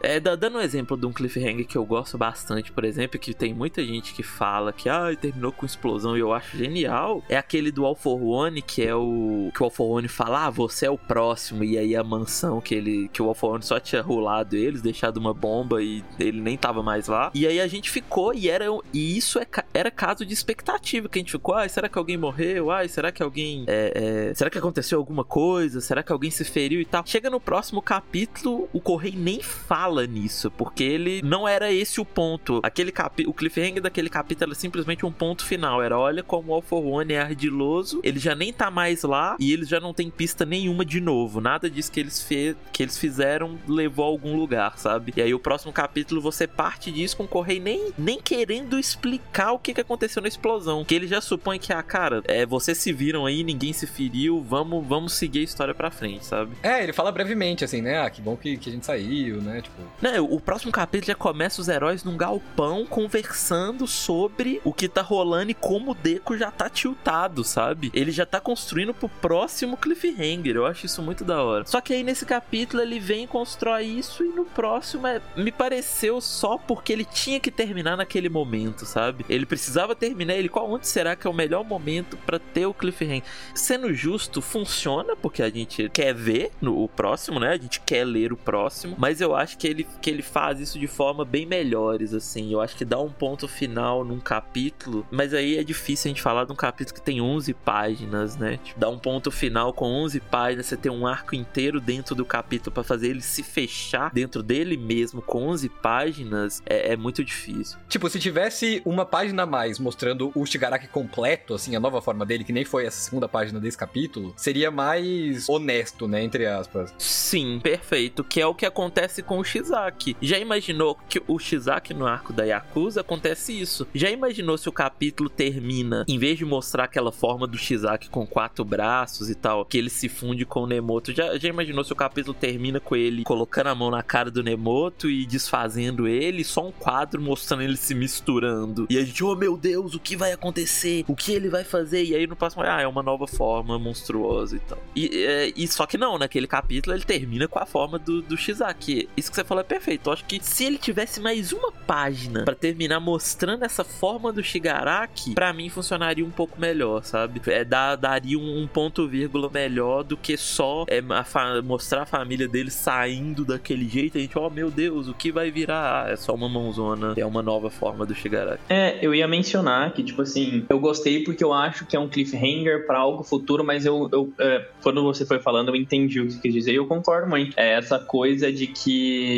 é, 0.00 0.20
dando 0.20 0.58
um 0.58 0.60
exemplo 0.60 0.96
de 0.96 1.06
um 1.06 1.12
cliffhanger 1.12 1.66
que 1.66 1.76
eu 1.76 1.84
gosto 1.84 2.16
bastante, 2.16 2.70
por 2.72 2.84
exemplo, 2.84 3.18
que 3.18 3.34
tem 3.34 3.52
muita 3.52 3.84
gente 3.84 4.14
que 4.14 4.22
fala 4.22 4.72
que 4.72 4.88
ah, 4.88 5.14
terminou 5.20 5.52
com 5.52 5.66
explosão 5.66 6.16
e 6.16 6.20
eu 6.20 6.32
acho 6.32 6.56
genial, 6.56 7.22
é 7.28 7.36
aquele 7.36 7.70
do 7.70 7.84
All 7.84 7.94
for 7.94 8.22
One, 8.22 8.62
que 8.62 8.82
é 8.82 8.94
o 8.94 9.50
que 9.54 9.62
o 9.62 9.64
All 9.64 9.70
for 9.70 9.98
One 9.98 10.08
fala, 10.08 10.46
ah, 10.46 10.50
você 10.50 10.86
é 10.86 10.90
o 10.90 10.98
próximo, 10.98 11.64
e 11.64 11.76
aí 11.76 11.96
a 11.96 12.04
mansão 12.04 12.60
que 12.60 12.74
ele 12.74 13.08
que 13.12 13.22
o 13.22 13.26
All 13.26 13.34
for 13.34 13.54
One 13.54 13.62
só 13.62 13.80
tinha 13.80 14.02
rolado 14.02 14.56
eles, 14.56 14.82
deixado 14.82 15.16
uma 15.16 15.34
bomba 15.34 15.82
e 15.82 16.04
ele 16.18 16.40
nem 16.40 16.56
tava 16.56 16.82
mais 16.82 17.08
lá. 17.08 17.30
E 17.34 17.46
aí 17.46 17.60
a 17.60 17.66
gente 17.66 17.90
ficou 17.90 18.34
e 18.34 18.48
era 18.48 18.66
e 18.92 19.16
isso 19.16 19.38
é, 19.38 19.46
era 19.74 19.90
caso 19.90 20.24
de 20.24 20.32
expectativa, 20.32 21.08
que 21.08 21.18
a 21.18 21.22
gente 21.22 21.32
ficou, 21.32 21.54
ah, 21.54 21.68
será 21.68 21.88
que 21.88 21.98
alguém 21.98 22.16
morreu? 22.16 22.70
Ah, 22.70 22.86
será 22.86 23.10
que 23.10 23.22
alguém 23.22 23.64
é, 23.66 24.28
é, 24.30 24.34
será 24.34 24.50
que 24.50 24.58
aconteceu 24.58 24.98
alguma 24.98 25.24
coisa? 25.24 25.80
Será 25.80 26.02
que 26.02 26.12
alguém 26.12 26.30
se 26.30 26.44
feriu 26.44 26.80
e 26.80 26.84
tal? 26.84 27.02
Chega 27.06 27.28
no 27.30 27.40
próximo 27.40 27.82
capítulo, 27.82 28.68
o 28.72 28.80
Correio 28.80 29.18
nem 29.18 29.42
fala 29.42 29.87
fala 29.88 30.06
nisso, 30.06 30.50
porque 30.50 30.84
ele 30.84 31.22
não 31.24 31.48
era 31.48 31.72
esse 31.72 31.98
o 31.98 32.04
ponto. 32.04 32.60
Aquele 32.62 32.92
capi 32.92 33.24
o 33.26 33.32
cliffhanger 33.32 33.80
daquele 33.80 34.10
capítulo 34.10 34.50
era 34.50 34.54
simplesmente 34.54 35.06
um 35.06 35.10
ponto 35.10 35.44
final. 35.44 35.82
Era 35.82 35.98
olha 35.98 36.22
como 36.22 36.52
o 36.52 36.54
All 36.54 36.60
for 36.60 36.84
One 36.84 37.14
é 37.14 37.20
ardiloso, 37.20 38.00
ele 38.04 38.18
já 38.18 38.34
nem 38.34 38.52
tá 38.52 38.70
mais 38.70 39.02
lá 39.02 39.36
e 39.40 39.50
eles 39.50 39.66
já 39.66 39.80
não 39.80 39.94
tem 39.94 40.10
pista 40.10 40.44
nenhuma 40.44 40.84
de 40.84 41.00
novo. 41.00 41.40
Nada 41.40 41.70
disso 41.70 41.90
que 41.90 42.00
eles, 42.00 42.22
fe 42.22 42.54
que 42.70 42.82
eles 42.82 42.98
fizeram 42.98 43.58
levou 43.66 44.04
a 44.04 44.08
algum 44.08 44.36
lugar, 44.36 44.78
sabe? 44.78 45.12
E 45.16 45.22
aí 45.22 45.32
o 45.32 45.38
próximo 45.38 45.72
capítulo 45.72 46.20
você 46.20 46.46
parte 46.46 46.92
disso 46.92 47.16
com 47.16 47.24
o 47.24 47.28
Correio 47.28 47.62
nem, 47.62 47.92
nem 47.96 48.20
querendo 48.20 48.78
explicar 48.78 49.52
o 49.52 49.58
que, 49.58 49.72
que 49.72 49.80
aconteceu 49.80 50.20
na 50.20 50.28
explosão. 50.28 50.84
Que 50.84 50.94
ele 50.94 51.06
já 51.06 51.20
supõe 51.20 51.58
que, 51.58 51.72
ah, 51.72 51.82
cara, 51.82 52.22
é, 52.26 52.44
vocês 52.44 52.76
se 52.76 52.92
viram 52.92 53.24
aí, 53.24 53.42
ninguém 53.42 53.72
se 53.72 53.86
feriu, 53.86 54.42
vamos, 54.42 54.86
vamos 54.86 55.14
seguir 55.14 55.40
a 55.40 55.44
história 55.44 55.74
pra 55.74 55.90
frente, 55.90 56.26
sabe? 56.26 56.52
É, 56.62 56.82
ele 56.82 56.92
fala 56.92 57.10
brevemente, 57.10 57.64
assim, 57.64 57.80
né? 57.80 58.00
Ah, 58.00 58.10
que 58.10 58.20
bom 58.20 58.36
que, 58.36 58.58
que 58.58 58.68
a 58.68 58.72
gente 58.72 58.84
saiu, 58.84 59.40
né? 59.40 59.62
Tipo, 59.62 59.77
né, 60.00 60.20
o 60.20 60.40
próximo 60.40 60.72
capítulo 60.72 61.06
já 61.06 61.14
começa 61.14 61.60
os 61.60 61.68
heróis 61.68 62.04
num 62.04 62.16
galpão 62.16 62.86
conversando 62.86 63.86
sobre 63.86 64.60
o 64.64 64.72
que 64.72 64.88
tá 64.88 65.02
rolando 65.02 65.50
e 65.50 65.54
como 65.54 65.92
o 65.92 65.94
Deco 65.94 66.36
já 66.36 66.50
tá 66.50 66.68
tiltado, 66.68 67.44
sabe? 67.44 67.90
Ele 67.94 68.10
já 68.10 68.24
tá 68.24 68.40
construindo 68.40 68.94
pro 68.94 69.08
próximo 69.08 69.76
cliffhanger. 69.76 70.56
Eu 70.56 70.66
acho 70.66 70.86
isso 70.86 71.02
muito 71.02 71.24
da 71.24 71.42
hora. 71.42 71.64
Só 71.66 71.80
que 71.80 71.92
aí 71.92 72.02
nesse 72.02 72.24
capítulo 72.24 72.82
ele 72.82 72.98
vem 72.98 73.24
e 73.24 73.26
constrói 73.26 73.84
isso 73.84 74.24
e 74.24 74.28
no 74.28 74.44
próximo 74.44 75.06
é... 75.06 75.20
me 75.36 75.52
pareceu 75.52 76.20
só 76.20 76.56
porque 76.56 76.92
ele 76.92 77.04
tinha 77.04 77.40
que 77.40 77.50
terminar 77.50 77.96
naquele 77.96 78.28
momento, 78.28 78.86
sabe? 78.86 79.24
Ele 79.28 79.46
precisava 79.46 79.94
terminar 79.94 80.34
ele 80.34 80.48
qual 80.48 80.70
onde 80.70 80.86
será 80.86 81.14
que 81.14 81.26
é 81.26 81.30
o 81.30 81.34
melhor 81.34 81.64
momento 81.64 82.16
para 82.16 82.38
ter 82.38 82.66
o 82.66 82.74
cliffhanger? 82.74 83.22
Sendo 83.54 83.92
justo, 83.92 84.40
funciona 84.40 85.14
porque 85.16 85.42
a 85.42 85.50
gente 85.50 85.88
quer 85.90 86.14
ver 86.14 86.50
no 86.60 86.82
o 86.82 86.88
próximo, 86.88 87.40
né? 87.40 87.50
A 87.50 87.56
gente 87.56 87.80
quer 87.80 88.04
ler 88.04 88.32
o 88.32 88.36
próximo, 88.36 88.94
mas 88.98 89.20
eu 89.20 89.34
acho 89.34 89.58
que 89.58 89.67
ele, 89.68 89.86
que 90.00 90.10
ele 90.10 90.22
faz 90.22 90.60
isso 90.60 90.78
de 90.78 90.86
forma 90.86 91.24
bem 91.24 91.46
melhores, 91.46 92.14
assim. 92.14 92.52
Eu 92.52 92.60
acho 92.60 92.76
que 92.76 92.84
dá 92.84 92.98
um 92.98 93.10
ponto 93.10 93.46
final 93.46 94.04
num 94.04 94.20
capítulo, 94.20 95.06
mas 95.10 95.34
aí 95.34 95.58
é 95.58 95.64
difícil 95.64 96.08
a 96.08 96.10
gente 96.10 96.22
falar 96.22 96.44
de 96.44 96.52
um 96.52 96.56
capítulo 96.56 96.94
que 96.94 97.02
tem 97.02 97.20
11 97.20 97.52
páginas, 97.54 98.36
né? 98.36 98.58
Tipo, 98.62 98.80
dá 98.80 98.88
um 98.88 98.98
ponto 98.98 99.30
final 99.30 99.72
com 99.72 99.86
11 99.86 100.20
páginas, 100.20 100.66
você 100.66 100.76
tem 100.76 100.90
um 100.90 101.06
arco 101.06 101.34
inteiro 101.34 101.80
dentro 101.80 102.14
do 102.14 102.24
capítulo 102.24 102.72
para 102.72 102.82
fazer 102.82 103.08
ele 103.08 103.22
se 103.22 103.42
fechar 103.42 104.12
dentro 104.12 104.42
dele 104.42 104.76
mesmo 104.76 105.20
com 105.22 105.48
11 105.48 105.68
páginas, 105.68 106.62
é, 106.66 106.92
é, 106.92 106.96
muito 106.96 107.24
difícil. 107.24 107.78
Tipo, 107.88 108.08
se 108.08 108.18
tivesse 108.18 108.82
uma 108.84 109.04
página 109.04 109.42
a 109.42 109.46
mais 109.46 109.78
mostrando 109.78 110.32
o 110.34 110.44
Shigaraki 110.44 110.88
completo, 110.88 111.54
assim, 111.54 111.76
a 111.76 111.80
nova 111.80 112.00
forma 112.00 112.24
dele, 112.24 112.44
que 112.44 112.52
nem 112.52 112.64
foi 112.64 112.86
essa 112.86 113.00
segunda 113.00 113.28
página 113.28 113.60
desse 113.60 113.76
capítulo, 113.76 114.32
seria 114.36 114.70
mais 114.70 115.48
honesto, 115.48 116.06
né? 116.06 116.22
Entre 116.22 116.46
aspas. 116.46 116.94
Sim, 116.98 117.60
perfeito. 117.62 118.24
Que 118.24 118.40
é 118.40 118.46
o 118.46 118.54
que 118.54 118.66
acontece 118.66 119.22
com 119.22 119.38
o 119.38 119.44
Shizaki. 119.58 120.16
Já 120.20 120.38
imaginou 120.38 120.96
que 121.08 121.22
o 121.26 121.38
Shizaki 121.38 121.92
no 121.92 122.06
arco 122.06 122.32
da 122.32 122.44
Yakuza 122.44 123.00
acontece 123.00 123.58
isso? 123.58 123.86
Já 123.94 124.10
imaginou 124.10 124.56
se 124.56 124.68
o 124.68 124.72
capítulo 124.72 125.28
termina, 125.28 126.04
em 126.08 126.18
vez 126.18 126.38
de 126.38 126.44
mostrar 126.44 126.84
aquela 126.84 127.12
forma 127.12 127.46
do 127.46 127.58
Shizaki 127.58 128.08
com 128.08 128.26
quatro 128.26 128.64
braços 128.64 129.28
e 129.28 129.34
tal, 129.34 129.64
que 129.64 129.76
ele 129.76 129.90
se 129.90 130.08
funde 130.08 130.44
com 130.44 130.60
o 130.60 130.66
Nemoto? 130.66 131.12
Já, 131.12 131.36
já 131.38 131.48
imaginou 131.48 131.84
se 131.84 131.92
o 131.92 131.96
capítulo 131.96 132.34
termina 132.34 132.80
com 132.80 132.94
ele 132.94 133.24
colocando 133.24 133.68
a 133.68 133.74
mão 133.74 133.90
na 133.90 134.02
cara 134.02 134.30
do 134.30 134.42
Nemoto 134.42 135.10
e 135.10 135.26
desfazendo 135.26 136.06
ele? 136.06 136.44
Só 136.44 136.66
um 136.66 136.72
quadro 136.72 137.20
mostrando 137.20 137.62
ele 137.62 137.76
se 137.76 137.94
misturando. 137.94 138.86
E 138.88 138.98
a 138.98 139.04
gente, 139.04 139.22
oh 139.24 139.34
meu 139.34 139.56
Deus, 139.56 139.94
o 139.94 140.00
que 140.00 140.16
vai 140.16 140.32
acontecer? 140.32 141.04
O 141.08 141.16
que 141.16 141.32
ele 141.32 141.48
vai 141.48 141.64
fazer? 141.64 142.04
E 142.04 142.14
aí 142.14 142.26
no 142.26 142.36
próximo, 142.36 142.62
ah, 142.62 142.80
é 142.80 142.86
uma 142.86 143.02
nova 143.02 143.26
forma 143.26 143.78
monstruosa 143.78 144.56
e 144.56 144.60
tal. 144.60 144.78
E, 144.94 145.24
é, 145.24 145.52
e 145.56 145.66
só 145.66 145.86
que 145.86 145.98
não, 145.98 146.18
naquele 146.18 146.46
capítulo 146.46 146.94
ele 146.94 147.04
termina 147.04 147.48
com 147.48 147.58
a 147.58 147.66
forma 147.66 147.98
do, 147.98 148.22
do 148.22 148.36
Shizaki. 148.36 149.08
Isso 149.16 149.30
que 149.30 149.36
você 149.36 149.44
falou 149.48 149.62
é 149.62 149.64
perfeito. 149.64 150.08
Eu 150.08 150.12
acho 150.12 150.24
que 150.26 150.38
se 150.42 150.64
ele 150.64 150.78
tivesse 150.78 151.20
mais 151.20 151.52
uma 151.52 151.72
página 151.72 152.44
para 152.44 152.54
terminar 152.54 153.00
mostrando 153.00 153.64
essa 153.64 153.82
forma 153.82 154.32
do 154.32 154.42
Shigaraki, 154.42 155.34
para 155.34 155.52
mim 155.52 155.70
funcionaria 155.70 156.24
um 156.24 156.30
pouco 156.30 156.60
melhor, 156.60 157.02
sabe? 157.02 157.40
É, 157.46 157.64
dá, 157.64 157.96
daria 157.96 158.38
um, 158.38 158.62
um 158.62 158.66
ponto 158.66 159.08
vírgula 159.08 159.50
melhor 159.52 160.04
do 160.04 160.16
que 160.16 160.36
só 160.36 160.84
é, 160.88 160.98
a 160.98 161.62
mostrar 161.62 162.02
a 162.02 162.06
família 162.06 162.46
dele 162.46 162.70
saindo 162.70 163.44
daquele 163.44 163.88
jeito. 163.88 164.18
A 164.18 164.20
gente, 164.20 164.38
oh 164.38 164.50
meu 164.50 164.70
Deus, 164.70 165.08
o 165.08 165.14
que 165.14 165.32
vai 165.32 165.50
virar? 165.50 165.78
Ah, 165.78 166.10
é 166.10 166.16
só 166.16 166.34
uma 166.34 166.48
mãozona. 166.48 167.14
É 167.16 167.24
uma 167.24 167.40
nova 167.40 167.70
forma 167.70 168.04
do 168.04 168.14
Shigaraki. 168.14 168.60
É, 168.68 168.98
eu 169.00 169.14
ia 169.14 169.26
mencionar 169.26 169.92
que, 169.92 170.02
tipo 170.02 170.20
assim, 170.20 170.66
eu 170.68 170.78
gostei 170.78 171.24
porque 171.24 171.42
eu 171.42 171.52
acho 171.52 171.86
que 171.86 171.96
é 171.96 172.00
um 172.00 172.08
cliffhanger 172.08 172.86
para 172.86 172.98
algo 172.98 173.22
futuro, 173.22 173.64
mas 173.64 173.86
eu, 173.86 174.08
eu 174.12 174.32
é, 174.38 174.66
quando 174.82 175.02
você 175.02 175.24
foi 175.24 175.38
falando, 175.38 175.68
eu 175.68 175.76
entendi 175.76 176.20
o 176.20 176.28
que 176.28 176.38
quis 176.38 176.52
dizer 176.52 176.72
e 176.72 176.76
eu 176.76 176.86
concordo 176.86 177.28
muito. 177.28 177.58
É 177.58 177.72
essa 177.72 177.98
coisa 177.98 178.52
de 178.52 178.66
que 178.66 179.37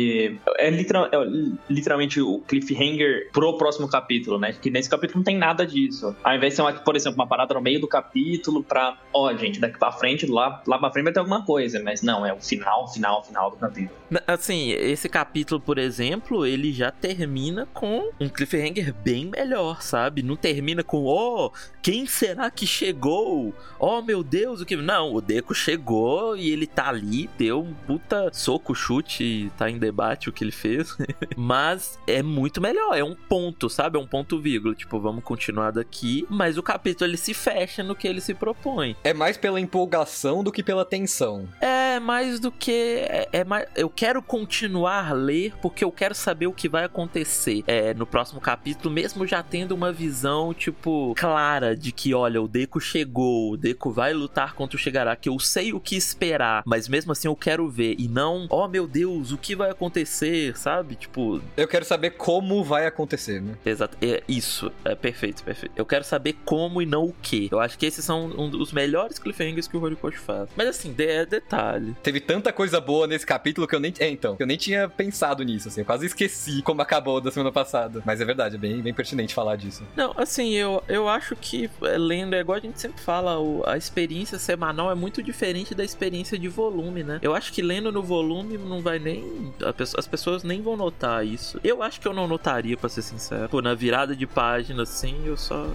é, 0.57 0.69
literal, 0.69 1.05
é 1.05 1.17
literalmente 1.69 2.21
o 2.21 2.39
cliffhanger 2.39 3.29
pro 3.31 3.57
próximo 3.57 3.87
capítulo, 3.87 4.37
né? 4.37 4.53
Que 4.53 4.69
nesse 4.69 4.89
capítulo 4.89 5.19
não 5.19 5.23
tem 5.23 5.37
nada 5.37 5.65
disso. 5.65 6.15
Ao 6.23 6.35
invés 6.35 6.53
de 6.53 6.55
ser, 6.57 6.61
uma, 6.61 6.73
por 6.73 6.95
exemplo, 6.95 7.19
uma 7.19 7.27
parada 7.27 7.53
no 7.53 7.61
meio 7.61 7.79
do 7.79 7.87
capítulo 7.87 8.63
pra, 8.63 8.97
ó, 9.13 9.33
gente, 9.35 9.59
daqui 9.59 9.77
pra 9.77 9.91
frente, 9.91 10.25
lá, 10.25 10.61
lá 10.65 10.77
pra 10.77 10.91
frente 10.91 11.05
vai 11.05 11.13
ter 11.13 11.19
alguma 11.19 11.45
coisa, 11.45 11.81
mas 11.83 12.01
não, 12.01 12.25
é 12.25 12.33
o 12.33 12.39
final, 12.39 12.87
final, 12.91 13.23
final 13.23 13.51
do 13.51 13.57
capítulo. 13.57 13.97
Assim, 14.27 14.71
esse 14.71 15.07
capítulo, 15.07 15.59
por 15.59 15.77
exemplo, 15.77 16.45
ele 16.45 16.71
já 16.71 16.91
termina 16.91 17.67
com 17.73 18.09
um 18.19 18.29
cliffhanger 18.29 18.93
bem 18.93 19.25
melhor, 19.25 19.81
sabe? 19.81 20.21
Não 20.21 20.35
termina 20.35 20.83
com, 20.83 21.05
ó, 21.05 21.47
oh, 21.47 21.51
quem 21.81 22.05
será 22.05 22.51
que 22.51 22.67
chegou? 22.67 23.53
Oh, 23.79 24.01
meu 24.01 24.23
Deus, 24.23 24.61
o 24.61 24.65
que. 24.65 24.75
Não, 24.75 25.13
o 25.13 25.21
Deco 25.21 25.53
chegou 25.53 26.35
e 26.35 26.51
ele 26.51 26.67
tá 26.67 26.89
ali, 26.89 27.29
deu 27.37 27.61
um 27.61 27.73
puta 27.73 28.29
soco, 28.33 28.75
chute, 28.75 29.51
tá 29.57 29.69
em 29.69 29.77
debate 29.81 30.29
o 30.29 30.31
que 30.31 30.43
ele 30.43 30.51
fez. 30.51 30.95
Mas 31.35 31.99
é 32.07 32.23
muito 32.23 32.61
melhor. 32.61 32.97
É 32.97 33.03
um 33.03 33.15
ponto, 33.15 33.69
sabe? 33.69 33.97
É 33.97 34.01
um 34.01 34.07
ponto 34.07 34.39
vírgula. 34.39 34.73
Tipo, 34.73 34.99
vamos 34.99 35.23
continuar 35.23 35.71
daqui. 35.71 36.25
Mas 36.29 36.57
o 36.57 36.63
capítulo 36.63 37.09
ele 37.09 37.17
se 37.17 37.33
fecha 37.33 37.83
no 37.83 37.95
que 37.95 38.07
ele 38.07 38.21
se 38.21 38.33
propõe. 38.33 38.95
É 39.03 39.13
mais 39.13 39.35
pela 39.35 39.59
empolgação 39.59 40.43
do 40.43 40.51
que 40.51 40.63
pela 40.63 40.85
tensão. 40.85 41.47
É 41.59 41.99
mais 41.99 42.39
do 42.39 42.51
que. 42.51 43.05
É, 43.09 43.27
é 43.33 43.43
mais, 43.43 43.67
eu 43.75 43.89
quero 43.89 44.21
continuar 44.21 45.09
a 45.09 45.13
ler 45.13 45.53
porque 45.61 45.83
eu 45.83 45.91
quero 45.91 46.15
saber 46.15 46.47
o 46.47 46.53
que 46.53 46.69
vai 46.69 46.85
acontecer 46.85 47.63
é, 47.67 47.93
no 47.93 48.05
próximo 48.05 48.39
capítulo, 48.39 48.93
mesmo 48.93 49.25
já 49.25 49.41
tendo 49.41 49.73
uma 49.73 49.91
visão, 49.91 50.53
tipo, 50.53 51.13
clara 51.17 51.75
de 51.75 51.91
que, 51.91 52.13
olha, 52.13 52.41
o 52.41 52.47
Deco 52.47 52.79
chegou, 52.79 53.53
o 53.53 53.57
Deco 53.57 53.91
vai 53.91 54.13
lutar 54.13 54.53
contra 54.53 54.77
o 54.77 54.79
Shigaraki. 54.79 55.29
Eu 55.29 55.39
sei 55.39 55.73
o 55.73 55.79
que 55.79 55.95
esperar, 55.95 56.63
mas 56.65 56.87
mesmo 56.87 57.11
assim 57.11 57.27
eu 57.27 57.35
quero 57.35 57.69
ver. 57.69 57.95
E 57.97 58.07
não, 58.07 58.47
oh 58.49 58.67
meu 58.67 58.87
Deus, 58.87 59.31
o 59.31 59.37
que 59.37 59.55
vai 59.55 59.70
acontecer, 59.71 60.55
sabe? 60.57 60.95
Tipo, 60.95 61.41
Eu 61.57 61.67
quero 61.67 61.85
saber 61.85 62.11
como 62.11 62.63
vai 62.63 62.85
acontecer, 62.85 63.41
né? 63.41 63.53
Exato, 63.65 63.97
é 64.01 64.23
isso, 64.27 64.71
é 64.85 64.95
perfeito, 64.95 65.43
perfeito. 65.43 65.73
Eu 65.75 65.85
quero 65.85 66.03
saber 66.03 66.33
como 66.45 66.81
e 66.81 66.85
não 66.85 67.05
o 67.05 67.13
que. 67.21 67.49
Eu 67.51 67.59
acho 67.59 67.77
que 67.77 67.85
esses 67.85 68.03
são 68.03 68.25
um 68.37 68.49
dos 68.49 68.71
melhores 68.71 69.19
cliffhangers 69.19 69.67
que 69.67 69.77
o 69.77 69.81
Horikoshi 69.81 70.17
faz. 70.17 70.49
Mas 70.55 70.67
assim, 70.67 70.93
é 70.97 71.25
detalhe. 71.25 71.95
Teve 72.03 72.19
tanta 72.19 72.51
coisa 72.53 72.79
boa 72.79 73.07
nesse 73.07 73.25
capítulo 73.25 73.67
que 73.67 73.75
eu 73.75 73.79
nem. 73.79 73.93
É, 73.99 74.09
então. 74.09 74.35
Eu 74.39 74.47
nem 74.47 74.57
tinha 74.57 74.87
pensado 74.89 75.43
nisso, 75.43 75.67
assim. 75.67 75.81
Eu 75.81 75.85
quase 75.85 76.05
esqueci 76.05 76.61
como 76.61 76.81
acabou 76.81 77.19
da 77.21 77.31
semana 77.31 77.51
passada. 77.51 78.01
Mas 78.05 78.21
é 78.21 78.25
verdade, 78.25 78.55
é 78.55 78.59
bem, 78.59 78.81
bem 78.81 78.93
pertinente 78.93 79.33
falar 79.33 79.55
disso. 79.55 79.83
Não, 79.95 80.13
assim, 80.17 80.53
eu, 80.53 80.83
eu 80.87 81.07
acho 81.07 81.35
que 81.35 81.69
é, 81.83 81.97
lendo, 81.97 82.35
é 82.35 82.39
igual 82.39 82.57
a 82.57 82.61
gente 82.61 82.79
sempre 82.79 83.01
fala, 83.01 83.39
o- 83.39 83.63
a 83.65 83.77
experiência 83.77 84.37
semanal 84.39 84.91
é 84.91 84.95
muito 84.95 85.21
diferente 85.23 85.73
da 85.75 85.83
experiência 85.83 86.37
de 86.37 86.47
volume, 86.47 87.03
né? 87.03 87.19
Eu 87.21 87.33
acho 87.35 87.51
que 87.53 87.61
lendo 87.61 87.91
no 87.91 88.01
volume 88.03 88.57
não 88.57 88.81
vai 88.81 88.99
nem. 88.99 89.51
As 89.63 90.07
pessoas 90.07 90.43
nem 90.43 90.61
vão 90.61 90.75
notar 90.75 91.25
isso. 91.25 91.59
Eu 91.63 91.81
acho 91.81 91.99
que 91.99 92.07
eu 92.07 92.13
não 92.13 92.27
notaria, 92.27 92.77
pra 92.77 92.89
ser 92.89 93.01
sincero. 93.01 93.49
Pô, 93.49 93.61
na 93.61 93.73
virada 93.73 94.15
de 94.15 94.25
página, 94.27 94.83
assim, 94.83 95.25
eu 95.25 95.37
só. 95.37 95.67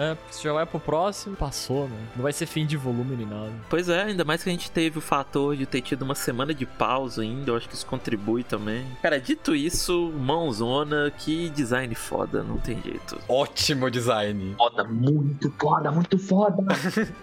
É, 0.00 0.16
se 0.30 0.42
já 0.42 0.52
vai 0.52 0.64
pro 0.64 0.80
próximo, 0.80 1.36
passou, 1.36 1.88
né? 1.88 1.96
Não 2.16 2.22
vai 2.22 2.32
ser 2.32 2.46
fim 2.46 2.64
de 2.64 2.76
volume 2.76 3.16
nem 3.16 3.26
nada. 3.26 3.52
Pois 3.68 3.88
é, 3.88 4.04
ainda 4.04 4.24
mais 4.24 4.42
que 4.42 4.48
a 4.48 4.52
gente 4.52 4.70
teve 4.70 4.96
o 4.98 5.00
fator 5.00 5.54
de 5.56 5.66
ter 5.66 5.82
tido 5.82 6.02
uma 6.02 6.14
semana 6.14 6.54
de 6.54 6.64
pausa 6.64 7.20
ainda, 7.22 7.50
eu 7.50 7.56
acho 7.56 7.68
que 7.68 7.74
isso 7.74 7.84
contribui 7.86 8.42
também. 8.42 8.84
Cara, 9.02 9.20
dito 9.20 9.54
isso, 9.54 10.10
mãozona, 10.18 11.10
que 11.18 11.50
design 11.50 11.94
foda, 11.94 12.42
não 12.42 12.56
tem 12.56 12.80
jeito. 12.82 13.18
Ótimo 13.28 13.90
design. 13.90 14.54
Foda, 14.56 14.84
muito 14.84 15.52
foda, 15.60 15.90
muito 15.92 16.18
foda. 16.18 16.64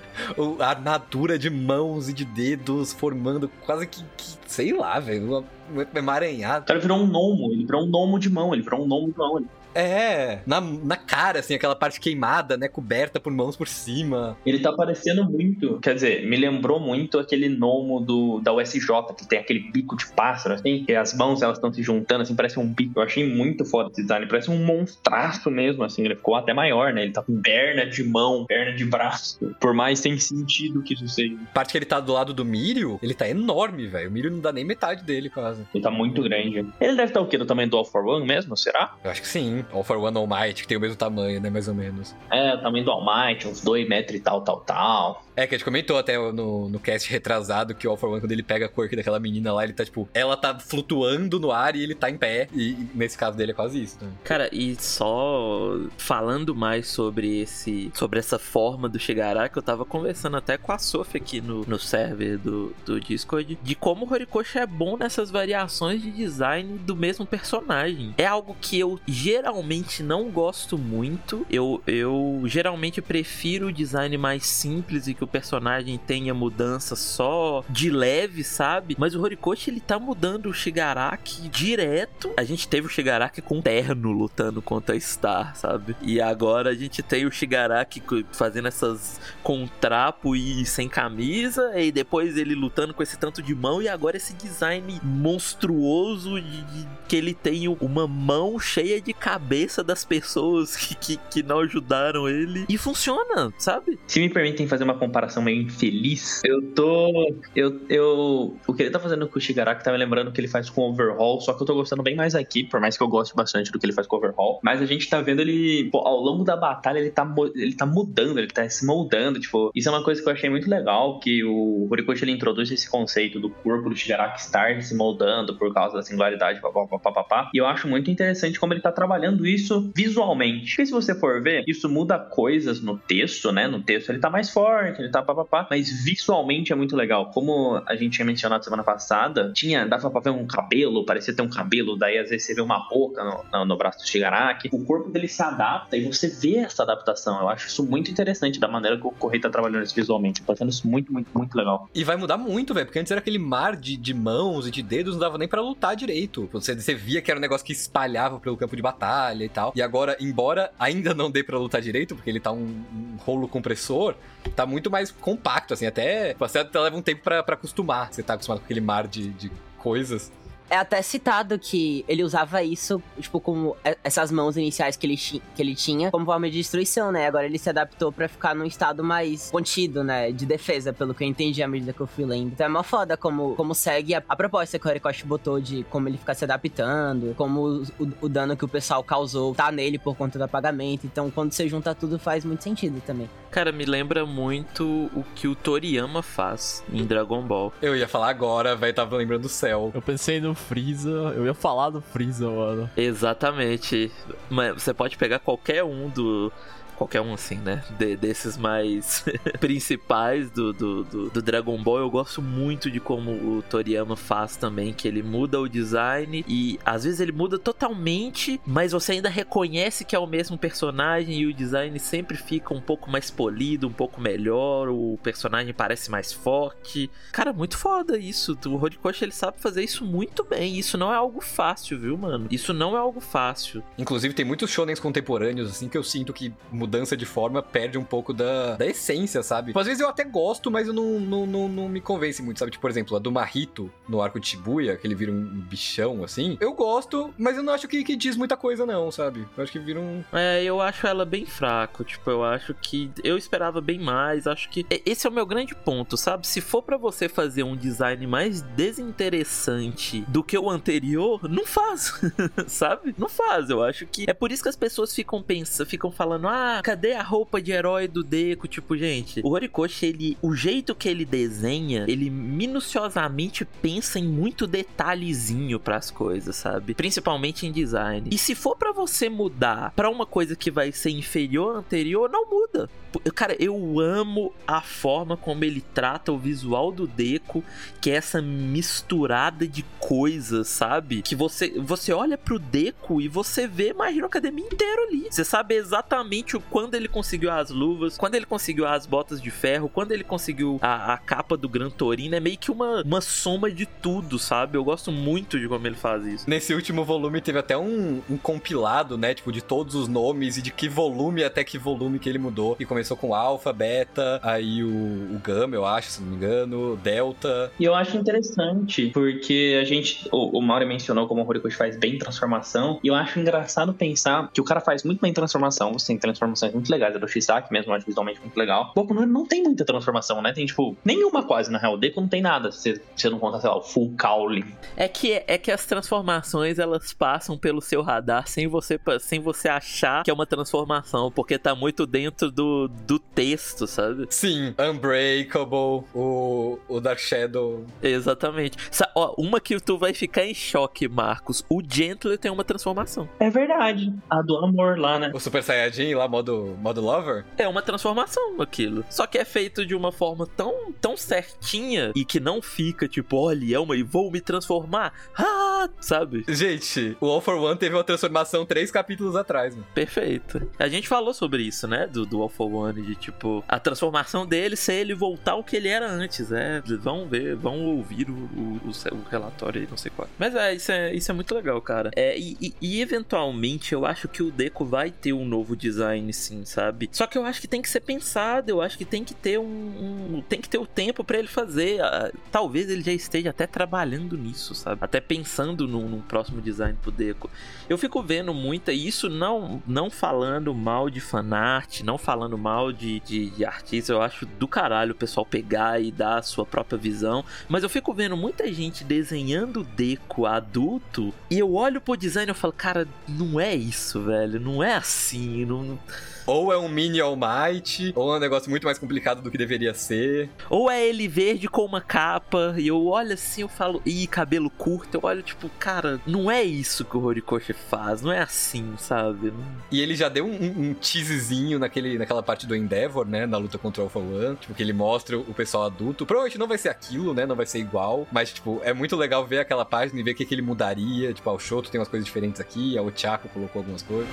A 0.60 0.70
armadura 0.70 1.38
de 1.38 1.50
mãos 1.50 2.10
e 2.10 2.14
de 2.14 2.26
dedos 2.26 2.92
formando 2.94 3.48
quase 3.66 3.86
que. 3.88 4.04
que- 4.18 4.38
sei 4.48 4.72
lá, 4.74 5.00
velho. 5.00 5.44
Um 5.72 5.80
O 5.80 5.98
emaranhado. 5.98 6.66
cara 6.66 6.80
virou 6.80 6.98
um 7.00 7.08
gnomo, 7.08 7.52
ele 7.52 7.66
virou 7.66 7.84
um 7.84 7.88
gnomo 7.88 8.18
de 8.18 8.30
mão, 8.30 8.54
ele 8.54 8.64
virou 8.64 8.80
um 8.80 8.88
gnomo 8.88 9.12
de 9.12 9.18
mão. 9.18 9.38
Ele, 9.38 9.48
É, 9.74 10.40
na, 10.46 10.60
na 10.60 10.96
cara, 10.96 11.40
assim, 11.40 11.54
aquela 11.54 11.76
parte 11.76 12.00
queimada, 12.00 12.58
né? 12.58 12.68
Coberta 12.68 13.20
por 13.20 13.32
mãos 13.32 13.56
por 13.56 13.68
cima. 13.68 14.38
ele 14.46 14.60
tá 14.60 14.72
parecendo 14.74 15.24
muito, 15.24 15.80
quer 15.80 15.96
dizer, 15.96 16.28
me 16.28 16.36
lembrou 16.36 16.80
muito 16.80 17.20
aquele 17.20 17.48
gnomo 17.50 18.00
do, 18.00 18.40
da 18.40 18.54
USJ, 18.54 18.88
que 19.18 19.28
tem 19.28 19.40
aquele 19.40 19.60
bico 19.72 19.96
de 19.96 20.08
pássaro, 20.08 20.56
assim, 20.56 20.84
que 20.84 20.96
as 20.96 21.14
mãos 21.14 21.42
elas 21.42 21.58
estão 21.58 21.72
se 21.72 21.82
juntando, 21.84 22.24
assim, 22.24 22.36
parece 22.36 22.60
um 22.60 22.68
bico. 22.68 23.00
Eu 23.00 23.04
achei 23.04 23.28
muito 23.28 23.66
foda 23.66 23.90
esse 23.92 24.02
design, 24.02 24.26
parece 24.28 24.50
um 24.50 24.64
monstraço 24.64 25.52
mesmo, 25.52 25.84
assim, 25.84 26.04
ele 26.04 26.16
ficou 26.16 26.36
até 26.36 26.54
maior, 26.54 26.94
né? 26.94 27.04
Ele 27.04 27.14
tá 27.14 27.22
com 27.22 27.40
perna 27.42 27.86
de 27.86 28.04
mão, 28.04 28.46
perna 28.46 28.74
de 28.74 28.86
braço, 28.86 29.56
por 29.60 29.74
mais 29.74 30.00
sem 30.00 30.18
sentido 30.18 30.82
que 30.82 30.94
isso 30.94 31.08
seja. 31.08 31.36
A 31.52 31.54
parte 31.54 31.72
que 31.72 31.78
ele 31.78 31.86
tá 31.86 32.00
do 32.00 32.14
lado 32.14 32.34
do 32.34 32.44
Mirio, 32.44 33.00
ele 33.02 33.14
tá 33.14 33.28
enorme, 33.28 33.88
velho. 33.88 34.10
O 34.10 34.12
Mirio 34.12 34.32
não 34.32 34.40
dá 34.40 34.52
nem 34.52 34.64
metade 34.64 35.04
dele, 35.04 35.30
quase. 35.30 35.62
Ele 35.74 35.84
tá 35.84 35.92
muito 35.92 36.22
grande. 36.22 36.66
Ele 36.80 36.96
deve 36.96 37.04
estar 37.04 37.22
o 37.22 37.28
quê? 37.28 37.38
Do 37.38 37.46
tamanho 37.46 37.70
do 37.70 37.78
All 37.78 37.86
for 37.86 38.06
One 38.06 38.26
mesmo, 38.26 38.56
será? 38.58 38.96
Eu 39.04 39.12
acho 39.12 39.22
que 39.22 39.28
sim. 39.28 39.57
All 39.72 39.84
for 39.84 39.98
One 39.98 40.18
All 40.18 40.28
Might, 40.28 40.62
que 40.62 40.68
tem 40.68 40.78
o 40.78 40.82
mesmo 40.82 40.96
tamanho, 40.96 41.40
né? 41.40 41.50
Mais 41.50 41.68
ou 41.68 41.76
menos. 41.76 42.16
É, 42.32 42.54
o 42.54 42.62
tamanho 42.62 42.86
do 42.86 42.92
All 42.92 43.06
Might, 43.06 43.48
uns 43.48 43.62
2 43.62 43.88
metros 43.88 44.18
e 44.18 44.22
tal, 44.22 44.42
tal, 44.42 44.60
tal. 44.62 45.24
É, 45.38 45.46
que 45.46 45.54
a 45.54 45.58
gente 45.60 45.66
comentou 45.66 46.00
até 46.00 46.18
no, 46.18 46.68
no 46.68 46.80
cast 46.80 47.08
retrasado 47.12 47.76
que 47.76 47.88
o 47.88 47.92
All 47.92 47.96
for 47.96 48.10
One, 48.10 48.20
quando 48.20 48.32
ele 48.32 48.42
pega 48.42 48.66
a 48.66 48.70
quirk 48.70 48.96
daquela 48.96 49.20
menina 49.20 49.54
lá, 49.54 49.64
ele 49.64 49.74
tá 49.74 49.86
tipo, 49.86 50.10
ela 50.12 50.36
tá 50.36 50.58
flutuando 50.58 51.40
no 51.40 51.52
ar 51.52 51.76
e 51.76 51.84
ele 51.84 51.94
tá 51.94 52.10
em 52.10 52.18
pé. 52.18 52.48
E, 52.52 52.76
nesse 52.96 53.16
caso 53.16 53.38
dele 53.38 53.52
é 53.52 53.54
quase 53.54 53.84
isso, 53.84 54.00
né? 54.02 54.10
Cara, 54.24 54.50
e 54.52 54.76
só 54.82 55.78
falando 55.96 56.56
mais 56.56 56.88
sobre 56.88 57.42
esse 57.42 57.92
sobre 57.94 58.18
essa 58.18 58.40
forma 58.40 58.90
do 58.90 58.98
Shigaraki, 58.98 59.58
eu 59.58 59.62
tava 59.62 59.86
conversando 59.86 60.38
até 60.38 60.58
com 60.58 60.72
a 60.72 60.80
Sophie 60.80 61.22
aqui 61.22 61.40
no, 61.40 61.62
no 61.68 61.78
server 61.78 62.40
do, 62.40 62.76
do 62.84 63.00
Discord, 63.00 63.60
de 63.62 63.76
como 63.76 64.08
o 64.08 64.12
Horikoshi 64.12 64.58
é 64.58 64.66
bom 64.66 64.98
nessas 64.98 65.30
variações 65.30 66.02
de 66.02 66.10
design 66.10 66.80
do 66.80 66.96
mesmo 66.96 67.28
personagem. 67.28 68.16
É 68.18 68.26
algo 68.26 68.58
que 68.60 68.80
eu 68.80 69.00
geralmente 69.06 70.02
não 70.02 70.32
gosto 70.32 70.80
muito. 70.80 71.46
Eu, 71.48 71.80
eu 71.86 72.42
geralmente 72.46 73.04
prefiro 73.04 73.68
o 73.68 73.72
design 73.72 74.18
mais 74.18 74.48
simples 74.48 75.08
e 75.08 75.14
que 75.14 75.24
o 75.24 75.27
personagem 75.28 75.98
tenha 75.98 76.34
mudança 76.34 76.96
só 76.96 77.64
de 77.70 77.90
leve, 77.90 78.44
sabe? 78.44 78.96
Mas 78.98 79.16
o 79.16 79.22
Horikoshi 79.22 79.70
ele 79.70 79.80
tá 79.80 80.00
mudando 80.00 80.48
o 80.48 80.54
Shigaraki 80.54 81.48
direto. 81.50 82.32
A 82.38 82.44
gente 82.44 82.68
teve 82.68 82.88
o 82.88 82.90
Shigaraki 82.90 83.42
com 83.42 83.62
terno 83.62 84.12
lutando 84.12 84.62
contra 84.62 84.96
a 84.96 85.00
Star, 85.00 85.56
sabe? 85.56 85.96
E 86.02 86.20
agora 86.22 86.70
a 86.72 86.76
gente 86.76 87.02
tem 87.04 87.26
o 87.26 87.32
Shigaraki 87.32 88.02
fazendo 88.32 88.68
essas 88.68 89.20
com 89.44 89.68
trapo 89.80 90.36
e 90.36 90.66
sem 90.66 90.88
camisa, 90.90 91.72
e 91.80 91.92
depois 91.92 92.38
ele 92.38 92.56
lutando 92.56 92.94
com 92.94 93.02
esse 93.04 93.18
tanto 93.18 93.42
de 93.42 93.54
mão, 93.56 93.82
e 93.82 93.88
agora 93.88 94.18
esse 94.18 94.34
design 94.34 95.00
monstruoso 95.04 96.42
de, 96.42 96.62
de- 96.64 96.88
que 97.08 97.16
ele 97.16 97.34
tem 97.34 97.68
uma 97.80 98.06
mão 98.06 98.60
cheia 98.60 99.00
de 99.00 99.14
cabeça 99.14 99.82
das 99.82 100.04
pessoas 100.04 100.76
que, 100.76 100.94
que, 100.96 101.18
que 101.32 101.42
não 101.44 101.60
ajudaram 101.60 102.28
ele. 102.28 102.66
E 102.68 102.78
funciona, 102.78 103.54
sabe? 103.58 103.98
Se 104.06 104.20
me 104.20 104.30
permitem 104.30 104.68
fazer 104.68 104.84
uma 104.84 104.94
comparação 104.98 105.17
meio 105.42 105.62
infeliz, 105.62 106.42
eu 106.46 106.62
tô. 106.74 107.36
Eu. 107.56 107.82
eu 107.90 108.58
o 108.68 108.74
que 108.74 108.84
ele 108.84 108.92
tá 108.92 109.00
fazendo 109.00 109.28
com 109.28 109.38
o 109.38 109.42
Shigaraki 109.42 109.84
tá 109.84 109.92
me 109.92 109.98
lembrando 109.98 110.32
que 110.32 110.40
ele 110.40 110.48
faz 110.48 110.70
com 110.70 110.82
o 110.82 110.90
Overhaul, 110.92 111.42
só 111.42 111.54
que 111.54 111.62
eu 111.62 111.68
tô 111.68 111.74
gostando 111.74 112.04
bem 112.04 112.16
mais 112.16 112.36
aqui, 112.36 112.64
por 112.64 112.80
mais 112.80 112.98
que 112.98 113.04
eu 113.04 113.08
goste 113.08 113.36
bastante 113.36 113.72
do 113.72 113.80
que 113.80 113.86
ele 113.86 113.94
faz 113.94 114.08
com 114.08 114.16
o 114.16 114.20
Overhaul. 114.20 114.60
Mas 114.64 114.82
a 114.82 114.86
gente 114.86 115.10
tá 115.10 115.22
vendo 115.22 115.42
ele. 115.42 115.90
pô, 115.92 116.00
ao 116.00 116.18
longo 116.18 116.44
da 116.44 116.56
batalha, 116.56 117.00
ele 117.00 117.12
tá, 117.12 117.28
ele 117.56 117.76
tá 117.76 117.86
mudando, 117.86 118.38
ele 118.38 118.48
tá 118.48 118.68
se 118.70 118.86
moldando. 118.86 119.40
Tipo, 119.40 119.72
isso 119.76 119.90
é 119.90 119.92
uma 119.92 120.04
coisa 120.04 120.22
que 120.22 120.28
eu 120.28 120.34
achei 120.34 120.50
muito 120.50 120.70
legal, 120.70 121.20
que 121.20 121.44
o 121.44 121.88
Horikoshi 121.90 122.24
ele 122.24 122.32
introduz 122.32 122.72
esse 122.72 122.90
conceito 122.90 123.40
do 123.40 123.50
corpo 123.50 123.90
do 123.90 123.96
Shigaraki 123.96 124.40
estar 124.40 124.82
se 124.82 124.96
moldando 124.96 125.56
por 125.58 125.74
causa 125.74 125.96
da 125.96 126.04
singularidade, 126.04 126.62
papapá. 126.62 127.50
E 127.54 127.58
eu 127.58 127.66
acho 127.66 127.88
muito 127.88 128.10
interessante 128.12 128.60
como 128.60 128.74
ele 128.74 128.82
tá 128.82 128.92
trabalhando 128.92 129.46
isso 129.46 129.92
visualmente. 129.96 130.72
Porque 130.72 130.86
se 130.86 130.92
você 130.92 131.16
for 131.16 131.42
ver, 131.42 131.64
isso 131.68 131.90
muda 131.90 132.18
coisas 132.20 132.82
no 132.82 132.98
texto, 132.98 133.52
né? 133.52 133.68
No 133.68 133.82
texto 133.82 134.10
ele 134.10 134.20
tá 134.20 134.30
mais 134.30 134.50
forte, 134.50 135.02
tá 135.08 135.22
papapá, 135.22 135.68
mas 135.70 135.90
visualmente 136.04 136.72
é 136.72 136.76
muito 136.76 136.96
legal. 136.96 137.32
Como 137.32 137.82
a 137.86 137.96
gente 137.96 138.16
tinha 138.16 138.26
mencionado 138.26 138.64
semana 138.64 138.84
passada, 138.84 139.52
tinha, 139.54 139.86
dava 139.86 140.10
pra 140.10 140.20
ver 140.22 140.30
um 140.30 140.46
cabelo, 140.46 141.06
parecia 141.06 141.34
ter 141.34 141.42
um 141.42 141.50
cabelo, 141.50 141.96
daí 141.96 142.18
às 142.18 142.30
vezes 142.30 142.46
você 142.46 142.54
vê 142.54 142.62
uma 142.62 142.88
boca 142.90 143.24
no, 143.24 143.46
no, 143.52 143.66
no 143.66 143.78
braço 143.78 144.00
do 144.00 144.08
Shigaraki. 144.08 144.70
O 144.72 144.84
corpo 144.84 145.10
dele 145.10 145.28
se 145.28 145.42
adapta 145.42 145.98
e 145.98 146.06
você 146.06 146.28
vê 146.28 146.58
essa 146.58 146.84
adaptação. 146.84 147.40
Eu 147.40 147.50
acho 147.50 147.68
isso 147.68 147.86
muito 147.86 148.12
interessante 148.12 148.60
da 148.60 148.68
maneira 148.68 148.98
que 148.98 149.08
o 149.08 149.12
Correio 149.12 149.42
tá 149.42 149.50
trabalhando 149.50 149.84
isso 149.84 149.96
visualmente. 149.96 150.42
Tá 150.42 150.56
sendo 150.56 150.70
isso 150.70 150.88
muito, 150.88 151.12
muito, 151.12 151.30
muito 151.34 151.56
legal. 151.56 151.90
E 151.94 152.04
vai 152.04 152.16
mudar 152.16 152.38
muito, 152.38 152.74
velho, 152.74 152.86
porque 152.86 153.00
antes 153.00 153.12
era 153.12 153.20
aquele 153.20 153.40
mar 153.40 153.76
de, 153.76 153.98
de 153.98 154.14
mãos 154.14 154.68
e 154.68 154.72
de 154.72 154.82
dedos, 154.82 155.14
não 155.14 155.22
dava 155.22 155.38
nem 155.38 155.48
pra 155.48 155.62
lutar 155.62 155.96
direito. 155.96 156.50
Você, 156.54 156.76
você 156.76 156.94
via 156.94 157.22
que 157.22 157.32
era 157.32 157.38
um 157.38 157.42
negócio 157.42 157.66
que 157.66 157.74
espalhava 157.74 158.40
pelo 158.40 158.58
campo 158.58 158.76
de 158.76 158.82
batalha 158.82 159.44
e 159.44 159.50
tal. 159.50 159.74
E 159.76 159.82
agora, 159.82 160.16
embora 160.20 160.72
ainda 160.80 161.14
não 161.14 161.30
dê 161.30 161.44
pra 161.44 161.58
lutar 161.58 161.82
direito, 161.82 162.16
porque 162.16 162.30
ele 162.30 162.40
tá 162.40 162.52
um, 162.52 162.84
um 162.94 163.18
rolo 163.20 163.48
compressor, 163.48 164.16
tá 164.50 164.66
muito 164.66 164.90
mais 164.90 165.12
compacto, 165.12 165.74
assim, 165.74 165.86
até 165.86 166.34
você 166.36 166.60
até 166.60 166.80
leva 166.80 166.96
um 166.96 167.02
tempo 167.02 167.22
pra 167.22 167.40
acostumar. 167.40 168.12
Você 168.12 168.24
tá 168.24 168.34
acostumado 168.34 168.60
com 168.60 168.66
aquele 168.66 168.82
mar 168.82 169.08
de, 169.08 169.30
de 169.30 169.52
coisas. 169.78 170.32
É 170.70 170.76
até 170.78 171.02
citado 171.02 171.58
que 171.58 172.04
ele 172.08 172.24
usava 172.24 172.62
isso, 172.62 173.02
tipo, 173.20 173.40
como 173.40 173.76
e- 173.86 173.98
essas 174.04 174.32
mãos 174.32 174.58
iniciais 174.58 174.98
que 174.98 175.08
ele, 175.08 175.16
que 175.18 175.42
ele 175.60 175.74
tinha, 175.76 176.12
como 176.12 176.26
forma 176.26 176.50
de 176.50 176.58
destruição, 176.58 177.12
né? 177.12 177.26
Agora 177.28 177.46
ele 177.46 177.58
se 177.58 177.70
adaptou 177.70 178.12
pra 178.12 178.28
ficar 178.28 178.54
num 178.54 178.66
estado 178.66 179.04
mais 179.04 179.50
contido, 179.50 180.04
né? 180.04 180.32
De 180.32 180.46
defesa, 180.46 180.92
pelo 180.92 181.14
que 181.14 181.24
eu 181.24 181.28
entendi 181.28 181.64
à 181.64 181.68
medida 181.68 181.94
que 181.94 182.02
eu 182.02 182.08
fui 182.08 182.26
lendo. 182.26 182.48
Então 182.48 182.66
é 182.66 182.70
mó 182.70 182.84
foda 182.84 183.16
como, 183.16 183.56
como 183.56 183.74
segue 183.74 184.14
a, 184.14 184.24
a 184.28 184.36
proposta 184.36 184.78
que 184.78 184.86
o 184.86 184.90
Horikoshi 184.90 185.26
botou 185.26 185.60
de 185.62 185.84
como 185.90 186.08
ele 186.10 186.18
ficar 186.18 186.34
se 186.34 186.44
adaptando, 186.44 187.34
como 187.36 187.62
o, 187.62 187.84
o- 188.00 188.14
o 188.22 188.30
dano 188.30 188.56
que 188.58 188.66
o 188.66 188.68
pessoal 188.68 189.04
causou 189.04 189.56
tá 189.56 189.72
nele 189.72 189.98
por 189.98 190.16
conta 190.16 190.38
do 190.38 190.44
apagamento. 190.44 191.06
Então 191.08 191.32
quando 191.32 191.54
você 191.54 191.68
junta 191.68 191.96
tudo 191.96 192.20
faz 192.20 192.44
muito 192.44 192.64
sentido 192.64 193.02
também. 193.06 193.30
Cara, 193.50 193.72
me 193.72 193.86
lembra 193.86 194.26
muito 194.26 194.84
o 195.16 195.24
que 195.34 195.48
o 195.48 195.56
Toriyama 195.56 196.22
faz 196.22 196.84
em 196.92 197.06
Dragon 197.06 197.42
Ball. 197.42 197.72
Eu 197.82 197.96
ia 197.96 198.08
falar 198.08 198.30
agora, 198.30 198.76
velho, 198.76 198.94
tava 198.94 199.16
lembrando 199.16 199.44
do 199.44 199.50
céu. 199.50 199.92
Eu 199.96 200.02
pensei 200.02 200.40
no 200.42 200.54
Freeza, 200.58 201.10
eu 201.10 201.46
ia 201.46 201.54
falar 201.54 201.90
do 201.90 202.02
Freeza, 202.02 202.50
mano. 202.50 202.90
Exatamente. 202.98 204.12
Mas 204.50 204.84
você 204.84 204.94
pode 204.94 205.18
pegar 205.18 205.40
qualquer 205.40 205.84
um 205.84 206.10
do, 206.10 206.52
qualquer 206.98 207.22
um 207.22 207.34
assim, 207.34 207.56
né? 207.56 207.84
De, 207.98 208.18
desses 208.18 208.58
mais 208.58 209.24
principais 209.60 210.50
do, 210.50 210.74
do, 210.74 211.04
do, 211.04 211.30
do, 211.30 211.42
Dragon 211.42 211.82
Ball, 211.82 212.00
eu 212.00 212.10
gosto 212.10 212.42
muito 212.42 212.90
de 212.90 213.00
como 213.00 213.32
o 213.32 213.62
Toriyama 213.62 214.16
faz 214.16 214.58
também, 214.58 214.92
que 214.94 215.08
ele 215.08 215.22
muda 215.22 215.60
o 215.60 215.70
design 215.70 216.44
e 216.48 216.80
às 216.84 217.04
vezes 217.04 217.20
ele 217.20 217.32
muda 217.32 217.60
totalmente, 217.60 218.60
mas 218.66 218.92
você 218.92 219.14
ainda 219.14 219.30
reconhece 219.30 220.04
que 220.04 220.16
é 220.16 220.20
o 220.20 220.28
mesmo 220.28 220.58
personagem 220.58 221.40
e 221.40 221.46
o 221.46 221.54
design 221.54 221.98
sempre 222.00 222.36
fica 222.36 222.74
um 222.74 222.82
pouco 222.82 223.10
mais 223.10 223.30
polido, 223.30 223.88
um 223.88 223.94
pouco 223.94 224.20
melhor, 224.20 224.90
o 224.90 225.18
personagem 225.22 225.74
parece 225.74 226.10
mais 226.10 226.34
forte. 226.34 227.10
Cara, 227.32 227.54
muito 227.54 227.78
foda 227.78 228.18
isso. 228.18 228.58
O 228.66 228.82
Horikoshi 228.82 229.24
ele 229.24 229.32
sabe 229.32 229.60
fazer 229.60 229.84
isso 229.84 230.04
muito 230.04 230.44
bem. 230.44 230.78
Isso 230.78 230.98
não 230.98 231.12
é 231.12 231.16
algo 231.16 231.42
fácil, 231.42 232.00
viu, 232.00 232.18
mano? 232.18 232.48
Isso 232.50 232.74
não 232.74 232.96
é 232.96 233.00
algo 233.00 233.20
fácil. 233.20 233.84
Inclusive, 233.98 234.34
tem 234.34 234.46
muitos 234.46 234.70
shonens 234.70 235.00
contemporâneos, 235.00 235.70
assim, 235.70 235.88
que 235.88 235.98
eu 235.98 236.04
sinto 236.04 236.34
que 236.34 236.54
mudança 236.88 237.18
de 237.18 237.26
forma 237.26 237.62
perde 237.62 237.98
um 237.98 238.04
pouco 238.04 238.34
da, 238.34 238.78
da 238.78 238.86
essência, 238.86 239.44
sabe? 239.44 239.68
Tipo, 239.68 239.80
às 239.80 239.86
vezes 239.86 240.02
eu 240.02 240.08
até 240.08 240.24
gosto, 240.24 240.72
mas 240.72 240.88
eu 240.88 240.94
não, 240.94 241.20
não, 241.20 241.46
não, 241.46 241.68
não 241.68 241.90
me 241.90 242.00
convence 242.00 242.42
muito, 242.42 242.58
sabe? 242.60 242.72
Tipo, 242.72 242.82
por 242.82 242.90
exemplo, 242.90 243.16
a 243.16 243.20
do 243.20 243.32
Marito, 243.32 243.92
no 244.08 244.22
arco 244.22 244.40
de 244.40 244.48
Shibuya, 244.48 244.96
que 244.96 245.06
ele 245.06 245.14
vira 245.16 245.32
um 245.32 245.44
bichão, 245.44 246.24
assim. 246.24 246.58
Eu 246.62 246.74
gosto, 246.74 247.34
mas 247.38 247.58
eu 247.58 247.64
não 247.64 247.74
acho 247.74 247.88
que, 247.88 248.04
que 248.04 248.16
diz 248.16 248.38
muita 248.38 248.56
coisa, 248.56 248.86
não, 248.86 249.12
sabe? 249.12 249.46
Eu 249.58 249.64
acho 249.64 249.72
que 249.72 249.80
vira 249.80 250.00
um... 250.00 250.24
É, 250.32 250.64
eu 250.64 250.82
acho 250.82 251.06
ela 251.06 251.26
bem 251.26 251.46
fraco. 251.46 252.04
Tipo, 252.04 252.32
eu 252.32 252.44
acho 252.44 252.74
que... 252.74 253.12
Eu 253.24 253.38
esperava 253.38 253.82
bem 253.82 254.00
mais. 254.00 254.48
Acho 254.48 254.70
que... 254.70 254.86
Esse 255.06 255.28
é 255.28 255.30
o 255.30 255.34
meu 255.34 255.46
grande 255.46 255.76
ponto, 255.76 256.16
sabe? 256.16 256.48
Se 256.48 256.62
for 256.62 256.82
para 256.82 256.98
você 256.98 257.28
fazer 257.28 257.64
um 257.64 257.76
design 257.76 258.26
mais 258.26 258.62
desinteressante 258.62 260.22
do 260.28 260.44
que 260.44 260.58
o 260.58 260.70
anterior, 260.70 261.50
não 261.50 261.66
faz, 261.66 262.14
sabe? 262.68 263.14
Não 263.18 263.28
faz. 263.28 263.70
Eu 263.70 263.84
acho 263.84 264.06
que 264.08 264.26
é 264.28 264.34
por 264.34 264.52
isso 264.52 264.64
que 264.64 264.70
as 264.70 264.76
pessoas 264.76 265.14
ficam 265.14 265.42
pensando, 265.42 265.88
ficam 265.88 266.12
falando: 266.12 266.48
"Ah, 266.48 266.77
cadê 266.82 267.14
a 267.14 267.24
roupa 267.24 267.62
de 267.62 267.72
herói 267.72 268.08
do 268.08 268.24
Deco?" 268.24 268.68
Tipo, 268.68 268.98
gente, 268.98 269.42
o 269.44 269.50
Horikoshi, 269.50 270.06
ele, 270.06 270.38
o 270.42 270.56
jeito 270.56 270.96
que 270.96 271.10
ele 271.10 271.26
desenha, 271.26 272.06
ele 272.08 272.30
minuciosamente 272.30 273.66
pensa 273.66 274.20
em 274.20 274.28
muito 274.28 274.68
detalhezinho 274.68 275.80
para 275.80 275.98
as 275.98 276.12
coisas, 276.12 276.56
sabe? 276.56 276.94
Principalmente 276.94 277.66
em 277.66 277.72
design. 277.72 278.30
E 278.32 278.38
se 278.38 278.56
for 278.56 278.76
para 278.76 278.92
você 278.92 279.30
mudar 279.30 279.92
para 279.96 280.10
uma 280.10 280.26
coisa 280.26 280.56
que 280.56 280.72
vai 280.72 280.92
ser 280.92 281.12
inferior 281.12 281.78
anterior, 281.78 282.30
não 282.30 282.50
muda. 282.50 282.90
Cara, 283.34 283.56
eu 283.60 284.00
amo 284.00 284.54
a 284.66 284.82
forma 284.82 285.38
como 285.38 285.64
ele 285.64 285.82
trata 285.94 286.32
o 286.32 286.38
visual 286.38 286.92
do 286.92 287.08
Deco, 287.08 287.64
que 288.02 288.12
é 288.12 288.16
essa 288.16 288.42
misturada 288.42 289.68
de 289.68 289.84
coisas, 290.00 290.68
sabe? 290.68 291.22
Que 291.22 291.36
você 291.36 291.70
você 291.80 292.12
olha 292.12 292.38
pro 292.38 292.60
Deco 292.60 293.22
e 293.22 293.28
você 293.28 293.68
vê 293.68 293.94
My 293.94 294.16
Hero 294.16 294.26
Academia 294.26 294.66
inteiro 294.66 295.04
ali. 295.04 295.28
Você 295.30 295.44
sabe 295.44 295.76
exatamente 295.76 296.58
quando 296.70 296.96
ele 296.96 297.08
conseguiu 297.08 297.52
as 297.52 297.70
luvas, 297.70 298.18
quando 298.18 298.36
ele 298.36 298.46
conseguiu 298.46 298.88
as 298.88 299.06
botas 299.06 299.42
de 299.42 299.52
ferro, 299.52 299.90
quando 299.90 300.12
ele 300.12 300.24
conseguiu 300.24 300.80
a, 300.82 301.14
a 301.14 301.18
capa 301.18 301.56
do 301.56 301.70
Gran 301.70 301.90
Torino. 301.90 302.36
É 302.36 302.40
meio 302.40 302.58
que 302.58 302.72
uma, 302.72 303.02
uma 303.04 303.22
soma 303.22 303.72
de 303.72 303.86
tudo, 303.86 304.38
sabe? 304.38 304.78
Eu 304.78 304.84
gosto 304.84 305.12
muito 305.12 305.60
de 305.60 305.68
como 305.68 305.86
ele 305.88 305.96
faz 305.96 306.26
isso. 306.26 306.50
Nesse 306.50 306.74
último 306.74 307.04
volume 307.06 307.42
teve 307.42 307.60
até 307.60 307.78
um, 307.78 308.22
um 308.30 308.38
compilado, 308.38 309.18
né? 309.18 309.34
Tipo, 309.34 309.52
de 309.52 309.62
todos 309.62 309.96
os 309.96 310.08
nomes 310.08 310.58
e 310.58 310.62
de 310.62 310.72
que 310.72 310.90
volume 310.90 311.44
até 311.44 311.64
que 311.64 311.78
volume 311.78 312.20
que 312.20 312.28
ele 312.28 312.40
mudou. 312.40 312.76
E 312.80 312.86
começou 312.86 313.07
com 313.16 313.34
Alpha, 313.34 313.72
Beta, 313.72 314.40
aí 314.44 314.84
o, 314.84 315.36
o 315.36 315.40
Gama, 315.44 315.76
eu 315.76 315.86
acho, 315.86 316.10
se 316.12 316.22
não 316.22 316.30
me 316.30 316.36
engano, 316.36 316.98
Delta. 316.98 317.72
E 317.80 317.86
eu 317.86 317.94
acho 317.94 318.18
interessante, 318.18 319.12
porque 319.14 319.78
a 319.82 319.86
gente, 319.86 320.28
o, 320.32 320.58
o 320.58 320.62
Mauri 320.62 320.86
mencionou 320.86 321.28
como 321.28 321.44
o 321.44 321.48
Horikoshi 321.48 321.76
faz 321.76 321.98
bem 321.98 322.18
transformação, 322.18 323.00
e 323.04 323.08
eu 323.08 323.16
acho 323.16 323.40
engraçado 323.40 323.94
pensar 323.94 324.50
que 324.52 324.62
o 324.62 324.64
cara 324.64 324.82
faz 324.82 325.04
muito 325.04 325.22
bem 325.22 325.34
transformação, 325.34 325.94
você 325.94 326.08
tem 326.08 326.18
transformações 326.18 326.74
muito 326.74 326.90
legais, 326.92 327.16
é 327.16 327.20
do 327.20 327.28
Shisaki 327.28 327.72
mesmo, 327.72 327.94
acho 327.94 328.06
visualmente 328.06 328.40
muito 328.40 328.58
legal. 328.58 328.92
Boku 328.96 329.14
no 329.14 329.26
não 329.26 329.46
tem 329.46 329.62
muita 329.64 329.86
transformação, 329.86 330.42
né? 330.42 330.54
Tem, 330.54 330.66
tipo, 330.66 330.96
nenhuma 331.04 331.44
quase, 331.44 331.72
na 331.72 331.78
real. 331.78 331.94
O 331.94 331.98
Deco 331.98 332.20
não 332.22 332.28
tem 332.28 332.42
nada, 332.42 332.72
se 332.72 333.00
você 333.16 333.30
não 333.30 333.40
conta, 333.40 333.60
sei 333.60 333.70
lá, 333.70 333.78
o 333.78 333.82
Full 333.82 334.16
Cowling. 334.20 334.66
É 334.96 335.08
que, 335.08 335.44
é 335.46 335.58
que 335.58 335.72
as 335.72 335.86
transformações, 335.86 336.80
elas 336.80 337.14
passam 337.14 337.58
pelo 337.58 337.82
seu 337.82 338.02
radar 338.02 338.48
sem 338.48 338.68
você, 338.68 339.00
sem 339.20 339.40
você 339.40 339.68
achar 339.68 340.24
que 340.24 340.32
é 340.32 340.34
uma 340.34 340.46
transformação, 340.46 341.32
porque 341.32 341.58
tá 341.58 341.76
muito 341.76 342.06
dentro 342.06 342.50
do, 342.50 342.87
do 342.88 343.20
texto, 343.20 343.88
sabe? 343.88 344.28
Sim, 344.30 344.74
Unbreakable, 344.80 346.04
o, 346.14 346.80
o 346.88 347.00
Dark 347.00 347.20
Shadow. 347.20 347.86
Exatamente. 348.02 348.78
Sa 348.92 349.10
ó, 349.16 349.34
uma 349.38 349.60
que 349.60 349.80
tu 349.80 349.98
vai 349.98 350.14
ficar 350.14 350.46
em 350.46 350.54
choque, 350.54 351.08
Marcos. 351.08 351.64
O 351.70 351.82
Gentler 351.86 352.38
tem 352.38 352.52
uma 352.52 352.64
transformação. 352.64 353.28
É 353.40 353.50
verdade. 353.50 354.14
A 354.30 354.42
do 354.42 354.58
amor 354.58 354.98
lá, 354.98 355.20
né? 355.20 355.32
O 355.34 355.40
Super 355.40 355.64
Saiyajin 355.64 356.14
lá, 356.14 356.28
modo, 356.28 356.78
modo 356.82 357.02
Lover? 357.02 357.46
É 357.58 357.68
uma 357.68 357.82
transformação 357.82 358.62
aquilo. 358.62 359.04
Só 359.10 359.26
que 359.26 359.38
é 359.38 359.46
feito 359.46 359.86
de 359.86 359.96
uma 359.96 360.12
forma 360.12 360.46
tão, 360.46 360.94
tão 361.02 361.18
certinha 361.18 362.12
e 362.16 362.24
que 362.24 362.40
não 362.40 362.62
fica 362.62 363.08
tipo, 363.08 363.38
olha, 363.38 363.76
Elma, 363.76 363.96
e 363.96 364.04
vou 364.04 364.32
me 364.32 364.42
transformar. 364.42 365.14
Ah, 365.38 365.90
sabe? 366.00 366.44
Gente, 366.48 367.18
o 367.20 367.28
All 367.28 367.42
for 367.42 367.56
One 367.56 367.78
teve 367.78 367.96
uma 367.96 368.04
transformação 368.04 368.66
três 368.66 368.92
capítulos 368.92 369.36
atrás, 369.36 369.76
mano. 369.76 369.88
Perfeito. 369.94 370.70
A 370.78 370.88
gente 370.88 371.08
falou 371.08 371.34
sobre 371.34 371.64
isso, 371.64 371.88
né? 371.88 372.08
Do, 372.08 372.26
do 372.26 372.42
All 372.42 372.50
for 372.50 372.72
One, 372.72 372.77
de 372.94 373.16
tipo, 373.16 373.64
a 373.68 373.80
transformação 373.80 374.46
dele 374.46 374.76
ser 374.76 374.94
ele 374.94 375.14
voltar 375.14 375.54
ao 375.54 375.64
que 375.64 375.76
ele 375.76 375.88
era 375.88 376.10
antes. 376.10 376.52
É, 376.52 376.82
vão 377.00 377.28
ver, 377.28 377.56
vão 377.56 377.84
ouvir 377.86 378.30
o, 378.30 378.34
o, 378.34 378.82
o 379.12 379.30
relatório 379.30 379.82
aí, 379.82 379.88
não 379.90 379.98
sei 379.98 380.12
qual. 380.16 380.28
Mas 380.38 380.56
é 380.56 380.76
isso, 380.76 380.92
é, 380.92 381.14
isso 381.14 381.32
é 381.32 381.34
muito 381.34 381.54
legal, 381.54 381.82
cara. 381.82 382.12
É, 382.16 382.38
e, 382.38 382.58
e, 382.62 382.74
e, 382.82 383.02
eventualmente 383.02 383.94
eu 383.94 384.06
acho 384.06 384.28
que 384.28 384.44
o 384.44 384.52
Deco 384.52 384.86
vai 384.86 385.12
ter 385.12 385.34
um 385.34 385.46
novo 385.46 385.76
design, 385.76 386.32
sim, 386.34 386.66
sabe? 386.66 387.10
Só 387.12 387.28
que 387.28 387.38
eu 387.38 387.46
acho 387.46 387.60
que 387.62 387.68
tem 387.68 387.82
que 387.82 387.90
ser 387.90 388.02
pensado, 388.02 388.70
eu 388.70 388.82
acho 388.82 388.98
que 388.98 389.06
tem 389.06 389.24
que 389.24 389.34
ter 389.34 389.60
um. 389.60 389.64
um 389.64 390.44
tem 390.48 390.62
que 390.62 390.70
ter 390.70 390.78
o 390.78 390.86
tempo 390.86 391.24
para 391.24 391.40
ele 391.40 391.48
fazer. 391.48 392.00
Uh, 392.02 392.38
talvez 392.52 392.90
ele 392.90 393.02
já 393.02 393.12
esteja 393.12 393.50
até 393.50 393.68
trabalhando 393.68 394.38
nisso, 394.38 394.76
sabe? 394.76 395.00
Até 395.02 395.20
pensando 395.20 395.88
num, 395.88 396.08
num 396.08 396.22
próximo 396.22 396.62
design 396.62 396.98
pro 397.02 397.12
Deco. 397.12 397.50
Eu 397.90 397.98
fico 397.98 398.22
vendo 398.22 398.54
muita 398.54 398.92
isso, 398.92 399.30
não, 399.30 399.82
não 399.88 400.10
falando 400.10 400.74
mal 400.74 401.10
de 401.10 401.20
fanart, 401.20 402.02
não 402.02 402.18
falando 402.18 402.58
mal 402.58 402.67
de, 402.94 403.20
de, 403.22 403.50
de 403.50 403.66
artista, 403.66 404.14
eu 404.14 404.22
acho 404.22 404.46
do 404.46 404.68
caralho 404.68 405.12
o 405.12 405.16
pessoal 405.16 405.46
pegar 405.46 406.02
e 406.02 406.12
dar 406.12 406.38
a 406.38 406.42
sua 406.42 406.66
própria 406.66 406.98
visão. 406.98 407.44
Mas 407.68 407.84
eu 407.84 407.90
fico 407.90 408.14
vendo 408.14 408.36
muita 408.38 408.72
gente 408.72 409.04
desenhando 409.04 409.84
Deco 409.84 410.46
adulto 410.46 411.34
e 411.50 411.60
eu 411.60 411.74
olho 411.74 412.02
pro 412.02 412.18
design 412.18 412.50
e 412.50 412.52
eu 412.52 412.56
falo, 412.56 412.74
cara, 412.74 413.08
não 413.28 413.60
é 413.60 413.76
isso, 413.76 414.22
velho. 414.22 414.60
Não 414.60 414.84
é 414.84 414.96
assim. 414.96 415.66
Não. 415.66 416.00
Ou 416.48 416.72
é 416.72 416.78
um 416.78 416.88
mini 416.88 417.20
All 417.20 417.36
Might, 417.36 418.14
ou 418.16 418.34
é 418.34 418.38
um 418.38 418.40
negócio 418.40 418.70
muito 418.70 418.86
mais 418.86 418.98
complicado 418.98 419.42
do 419.42 419.52
que 419.52 419.58
deveria 419.58 419.94
ser. 419.94 420.50
Ou 420.70 420.90
é 420.90 421.06
ele 421.06 421.28
verde 421.28 421.68
com 421.68 421.84
uma 421.84 422.00
capa, 422.00 422.74
e 422.78 422.88
eu 422.88 423.06
olho 423.06 423.34
assim, 423.34 423.62
eu 423.62 423.68
falo, 423.68 424.02
ih, 424.06 424.26
cabelo 424.28 424.70
curto, 424.70 425.16
eu 425.16 425.22
olho 425.24 425.44
tipo, 425.44 425.70
cara, 425.78 426.22
não 426.26 426.50
é 426.50 426.64
isso 426.64 427.04
que 427.04 427.18
o 427.18 427.24
Horikoshi 427.24 427.74
faz, 427.74 428.22
não 428.22 428.32
é 428.32 428.40
assim, 428.40 428.94
sabe? 428.98 429.52
E 429.92 430.00
ele 430.00 430.16
já 430.16 430.30
deu 430.30 430.46
um, 430.46 430.90
um 430.90 430.94
teasezinho 430.94 431.78
naquele, 431.78 432.18
naquela 432.18 432.42
parte 432.42 432.66
do 432.66 432.74
Endeavor, 432.74 433.28
né, 433.28 433.46
na 433.46 433.58
luta 433.58 433.78
contra 433.78 434.02
o 434.02 434.06
Alpha 434.06 434.20
One, 434.20 434.56
tipo, 434.56 434.74
que 434.74 434.82
ele 434.82 434.94
mostra 434.94 435.38
o 435.38 435.54
pessoal 435.54 435.84
adulto. 435.84 436.26
Provavelmente 436.26 436.58
não 436.58 436.68
vai 436.68 436.78
ser 436.78 436.88
aquilo, 436.88 437.34
né, 437.34 437.46
não 437.46 437.58
vai 437.58 437.66
ser 437.66 437.80
igual, 437.80 438.26
mas, 438.32 438.54
tipo, 438.54 438.80
é 438.86 438.94
muito 438.94 439.18
legal 439.18 439.46
ver 439.46 439.60
aquela 439.60 439.84
página 439.84 440.18
e 440.18 440.24
ver 440.24 440.32
o 440.32 440.36
que, 440.36 440.46
que 440.46 440.56
ele 440.56 440.62
mudaria. 440.62 441.34
Tipo, 441.34 441.50
ah, 441.50 441.54
o 441.54 441.60
Shoto 441.60 441.92
tem 441.92 442.00
umas 442.00 442.08
coisas 442.08 442.26
diferentes 442.26 442.62
aqui, 442.62 442.98
a 442.98 443.02
Ochako 443.02 443.50
colocou 443.50 443.82
algumas 443.82 444.02
coisas. 444.02 444.30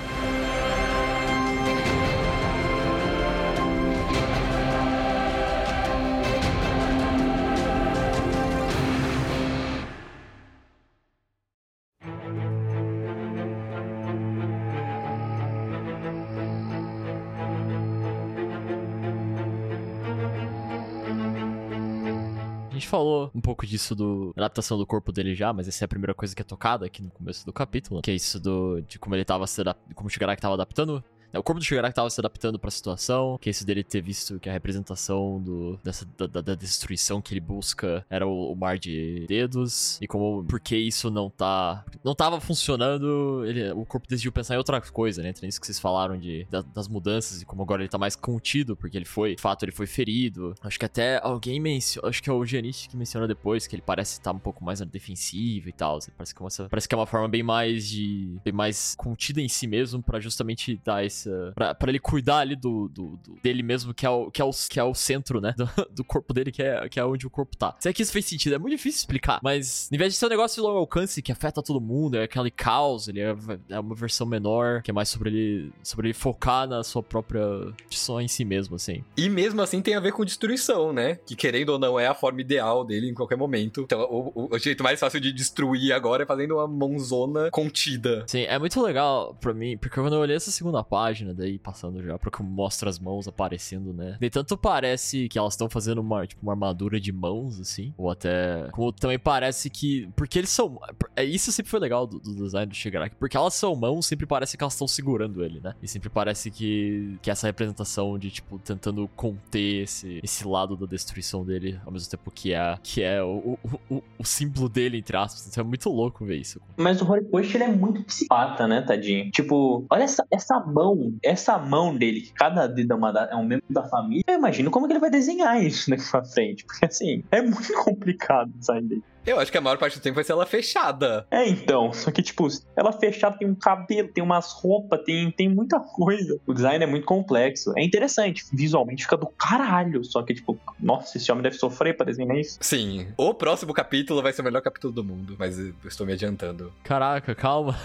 Gente 22.85 22.89
falou 22.89 23.31
um 23.33 23.41
pouco 23.41 23.65
disso 23.65 23.95
do 23.95 24.31
adaptação 24.37 24.77
do 24.77 24.85
corpo 24.85 25.11
dele 25.11 25.33
já, 25.33 25.51
mas 25.51 25.67
essa 25.67 25.83
é 25.83 25.85
a 25.85 25.87
primeira 25.87 26.13
coisa 26.13 26.35
que 26.35 26.41
é 26.41 26.45
tocada 26.45 26.85
aqui 26.85 27.01
no 27.01 27.09
começo 27.09 27.45
do 27.45 27.51
capítulo, 27.51 28.01
que 28.01 28.11
é 28.11 28.13
isso 28.13 28.39
do 28.39 28.81
de 28.81 28.99
como 28.99 29.15
ele 29.15 29.25
tava 29.25 29.47
se 29.47 29.61
como 29.95 30.07
o 30.07 30.09
Shigaraki 30.09 30.41
tava 30.41 30.53
adaptando 30.53 31.03
o 31.37 31.43
corpo 31.43 31.59
do 31.59 31.65
Shigaraki 31.65 31.95
tava 31.95 32.09
se 32.09 32.19
adaptando 32.19 32.57
pra 32.59 32.71
situação, 32.71 33.37
que 33.39 33.49
esse 33.49 33.65
dele 33.65 33.83
ter 33.83 34.01
visto 34.01 34.39
que 34.39 34.49
a 34.49 34.53
representação 34.53 35.41
do, 35.41 35.79
dessa, 35.83 36.07
da, 36.17 36.41
da 36.41 36.55
destruição 36.55 37.21
que 37.21 37.33
ele 37.33 37.39
busca 37.39 38.05
era 38.09 38.25
o, 38.27 38.51
o, 38.51 38.55
mar 38.55 38.77
de 38.77 39.25
dedos, 39.27 39.99
e 40.01 40.07
como, 40.07 40.43
porque 40.45 40.75
isso 40.75 41.09
não 41.09 41.29
tá, 41.29 41.83
não 42.03 42.15
tava 42.15 42.39
funcionando, 42.39 43.43
ele, 43.45 43.71
o 43.71 43.85
corpo 43.85 44.07
decidiu 44.07 44.31
pensar 44.31 44.55
em 44.55 44.57
outra 44.57 44.79
coisa, 44.81 45.21
né, 45.21 45.29
entre 45.29 45.47
isso 45.47 45.59
que 45.59 45.65
vocês 45.65 45.79
falaram 45.79 46.17
de, 46.17 46.45
da, 46.49 46.61
das 46.61 46.87
mudanças, 46.87 47.41
e 47.41 47.45
como 47.45 47.63
agora 47.63 47.81
ele 47.81 47.89
tá 47.89 47.97
mais 47.97 48.15
contido, 48.15 48.75
porque 48.75 48.97
ele 48.97 49.05
foi, 49.05 49.35
de 49.35 49.41
fato, 49.41 49.63
ele 49.63 49.71
foi 49.71 49.87
ferido, 49.87 50.55
acho 50.61 50.79
que 50.79 50.85
até 50.85 51.19
alguém 51.21 51.59
menciona, 51.59 52.07
acho 52.09 52.21
que 52.21 52.29
é 52.29 52.33
o 52.33 52.45
Giannichi 52.45 52.89
que 52.89 52.97
menciona 52.97 53.27
depois, 53.27 53.67
que 53.67 53.75
ele 53.75 53.83
parece 53.83 54.13
estar 54.13 54.31
tá 54.31 54.35
um 54.35 54.39
pouco 54.39 54.63
mais 54.63 54.79
defensivo 54.81 55.69
e 55.69 55.73
tal, 55.73 55.99
parece 56.17 56.33
que, 56.33 56.41
é 56.41 56.45
uma, 56.45 56.69
parece 56.69 56.87
que 56.87 56.95
é 56.95 56.97
uma 56.97 57.05
forma 57.05 57.27
bem 57.27 57.43
mais 57.43 57.87
de, 57.87 58.37
bem 58.43 58.53
mais 58.53 58.95
contida 58.95 59.41
em 59.41 59.49
si 59.49 59.67
mesmo, 59.67 60.01
para 60.01 60.19
justamente 60.19 60.79
dar 60.83 61.03
esse 61.03 61.24
pra, 61.53 61.73
pra 61.75 61.89
ele 61.89 61.99
cuidar 61.99 62.37
ali 62.39 62.55
do, 62.55 62.87
do, 62.89 63.17
do- 63.17 63.35
dele 63.43 63.63
mesmo, 63.63 63.93
que 63.93 64.05
é, 64.05 64.09
o, 64.09 64.29
que, 64.31 64.41
é 64.41 64.45
o, 64.45 64.51
que 64.51 64.79
é 64.79 64.83
o 64.83 64.93
centro, 64.93 65.39
né? 65.41 65.53
Do, 65.57 65.69
do 65.91 66.03
corpo 66.03 66.33
dele, 66.33 66.51
que 66.51 66.61
é, 66.61 66.87
que 66.89 66.99
é 66.99 67.05
onde 67.05 67.25
o 67.25 67.29
corpo 67.29 67.55
tá. 67.57 67.75
Se 67.79 67.89
é 67.89 67.93
que 67.93 68.01
isso 68.01 68.11
fez 68.11 68.25
sentido, 68.25 68.55
é 68.55 68.57
muito 68.57 68.75
difícil 68.75 68.99
explicar. 68.99 69.39
Mas, 69.43 69.89
em 69.91 69.97
vez 69.97 70.13
de 70.13 70.19
ser 70.19 70.25
um 70.25 70.29
negócio 70.29 70.55
de 70.61 70.67
longo 70.67 70.77
alcance 70.79 71.21
que 71.21 71.31
afeta 71.31 71.61
todo 71.63 71.79
mundo, 71.81 72.17
é 72.17 72.23
aquele 72.23 72.51
caos, 72.51 73.07
ele 73.07 73.19
é, 73.21 73.35
é 73.69 73.79
uma 73.79 73.95
versão 73.95 74.25
menor, 74.27 74.81
que 74.81 74.91
é 74.91 74.93
mais 74.93 75.09
sobre 75.09 75.29
ele, 75.29 75.73
sobre 75.83 76.07
ele 76.07 76.13
focar 76.13 76.67
na 76.67 76.83
sua 76.83 77.01
própria. 77.03 77.41
só 77.89 78.19
em 78.21 78.27
si 78.27 78.43
mesmo, 78.45 78.75
assim. 78.75 79.03
E 79.17 79.29
mesmo 79.29 79.61
assim 79.61 79.81
tem 79.81 79.95
a 79.95 79.99
ver 79.99 80.11
com 80.11 80.23
destruição, 80.25 80.91
né? 80.93 81.15
Que 81.25 81.35
querendo 81.35 81.69
ou 81.69 81.79
não 81.79 81.99
é 81.99 82.07
a 82.07 82.13
forma 82.13 82.41
ideal 82.41 82.83
dele 82.85 83.09
em 83.09 83.13
qualquer 83.13 83.37
momento. 83.37 83.81
Então 83.81 84.01
o, 84.01 84.31
o- 84.35 84.55
o 84.55 84.59
jeito 84.59 84.83
mais 84.83 84.99
fácil 84.99 85.19
de 85.19 85.31
destruir 85.31 85.91
agora 85.93 86.23
é 86.23 86.25
fazendo 86.25 86.55
uma 86.55 86.67
mãozona 86.67 87.49
contida. 87.51 88.23
Sim, 88.27 88.41
é 88.43 88.57
muito 88.59 88.81
legal 88.81 89.35
pra 89.39 89.53
mim, 89.53 89.77
porque 89.77 89.99
quando 89.99 90.13
eu 90.13 90.19
olhei 90.19 90.35
essa 90.35 90.51
segunda 90.51 90.83
página, 90.83 91.05
daí 91.23 91.57
passando 91.57 92.03
já 92.03 92.17
pra 92.17 92.31
que 92.31 92.43
mostra 92.43 92.89
as 92.89 92.99
mãos 92.99 93.27
aparecendo, 93.27 93.93
né? 93.93 94.17
Nem 94.19 94.29
tanto 94.29 94.57
parece 94.57 95.27
que 95.29 95.37
elas 95.37 95.53
estão 95.53 95.69
fazendo 95.69 95.99
uma, 95.99 96.25
tipo, 96.25 96.41
uma 96.41 96.53
armadura 96.53 96.99
de 96.99 97.11
mãos, 97.11 97.59
assim, 97.59 97.93
ou 97.97 98.09
até. 98.09 98.67
Como 98.71 98.91
também 98.91 99.19
parece 99.19 99.69
que. 99.69 100.09
Porque 100.15 100.39
eles 100.39 100.49
são. 100.49 100.79
É, 101.15 101.23
isso 101.23 101.51
sempre 101.51 101.69
foi 101.69 101.79
legal 101.79 102.05
do, 102.07 102.19
do 102.19 102.35
design 102.35 102.67
do 102.67 102.75
Shigaraki, 102.75 103.15
porque 103.15 103.37
elas 103.37 103.53
são 103.53 103.75
mãos, 103.75 104.05
sempre 104.05 104.25
parece 104.25 104.57
que 104.57 104.63
elas 104.63 104.73
estão 104.73 104.87
segurando 104.87 105.43
ele, 105.43 105.59
né? 105.59 105.75
E 105.81 105.87
sempre 105.87 106.09
parece 106.09 106.51
que, 106.51 107.17
que 107.21 107.29
essa 107.29 107.47
representação 107.47 108.17
de, 108.17 108.31
tipo, 108.31 108.59
tentando 108.59 109.07
conter 109.15 109.83
esse, 109.83 110.19
esse 110.23 110.47
lado 110.47 110.75
da 110.75 110.85
destruição 110.85 111.45
dele, 111.45 111.79
ao 111.85 111.91
mesmo 111.91 112.09
tempo 112.09 112.31
que 112.31 112.53
é, 112.53 112.77
que 112.81 113.01
é 113.01 113.21
o, 113.21 113.57
o, 113.63 113.79
o, 113.89 114.03
o 114.19 114.25
símbolo 114.25 114.67
dele, 114.69 114.97
entre 114.97 115.15
aspas. 115.15 115.47
Então 115.47 115.63
é 115.63 115.67
muito 115.67 115.89
louco 115.89 116.25
ver 116.25 116.37
isso. 116.37 116.59
Mas 116.77 117.01
o 117.01 117.09
Horikoshi, 117.09 117.57
ele 117.57 117.63
é 117.65 117.71
muito 117.71 118.03
psicopata, 118.03 118.67
né, 118.67 118.81
tadinho? 118.81 119.29
Tipo, 119.31 119.85
olha 119.89 120.03
essa, 120.03 120.25
essa 120.31 120.59
mão, 120.59 120.94
essa 121.23 121.57
mão 121.57 121.95
dele, 121.95 122.21
que 122.21 122.33
cada 122.33 122.67
dedo 122.67 122.93
é, 122.93 122.95
uma 122.95 123.11
da- 123.11 123.29
é 123.31 123.35
um 123.35 123.45
membro 123.45 123.65
da 123.69 123.83
família. 123.87 124.23
Eu 124.27 124.35
imagino 124.37 124.69
como 124.71 124.87
que 124.87 124.93
ele 124.93 124.99
vai 124.99 125.09
desenhar 125.09 125.61
isso 125.63 125.89
daqui 125.89 126.03
pra 126.09 126.23
frente. 126.23 126.65
Porque, 126.65 126.85
assim, 126.85 127.23
é 127.31 127.41
muito 127.41 127.73
complicado 127.83 128.51
design 128.57 128.87
dele. 128.87 129.03
Eu 129.25 129.39
acho 129.39 129.51
que 129.51 129.57
a 129.57 129.61
maior 129.61 129.77
parte 129.77 129.97
do 129.97 130.01
tempo 130.01 130.15
vai 130.15 130.23
ser 130.23 130.33
ela 130.33 130.45
fechada. 130.45 131.25
É, 131.31 131.47
então. 131.47 131.91
Só 131.91 132.11
que, 132.11 132.21
tipo, 132.21 132.47
ela 132.75 132.93
fechada 132.93 133.37
tem 133.37 133.47
um 133.47 133.55
cabelo, 133.55 134.07
tem 134.09 134.23
umas 134.23 134.51
roupas, 134.51 135.01
tem, 135.03 135.31
tem 135.31 135.49
muita 135.49 135.79
coisa. 135.79 136.39
O 136.45 136.53
design 136.53 136.83
é 136.83 136.87
muito 136.87 137.05
complexo. 137.05 137.73
É 137.75 137.83
interessante. 137.83 138.45
Visualmente 138.53 139.03
fica 139.03 139.17
do 139.17 139.25
caralho. 139.27 140.03
Só 140.03 140.21
que, 140.21 140.35
tipo, 140.35 140.57
nossa, 140.79 141.17
esse 141.17 141.31
homem 141.31 141.41
deve 141.41 141.57
sofrer 141.57 141.97
pra 141.97 142.05
desenhar 142.05 142.37
isso. 142.37 142.59
Sim. 142.61 143.07
O 143.17 143.33
próximo 143.33 143.73
capítulo 143.73 144.21
vai 144.21 144.31
ser 144.31 144.41
o 144.41 144.45
melhor 144.45 144.61
capítulo 144.61 144.93
do 144.93 145.03
mundo, 145.03 145.35
mas 145.39 145.57
eu 145.57 145.73
estou 145.85 146.05
me 146.05 146.13
adiantando. 146.13 146.71
Caraca, 146.83 147.33
calma. 147.33 147.75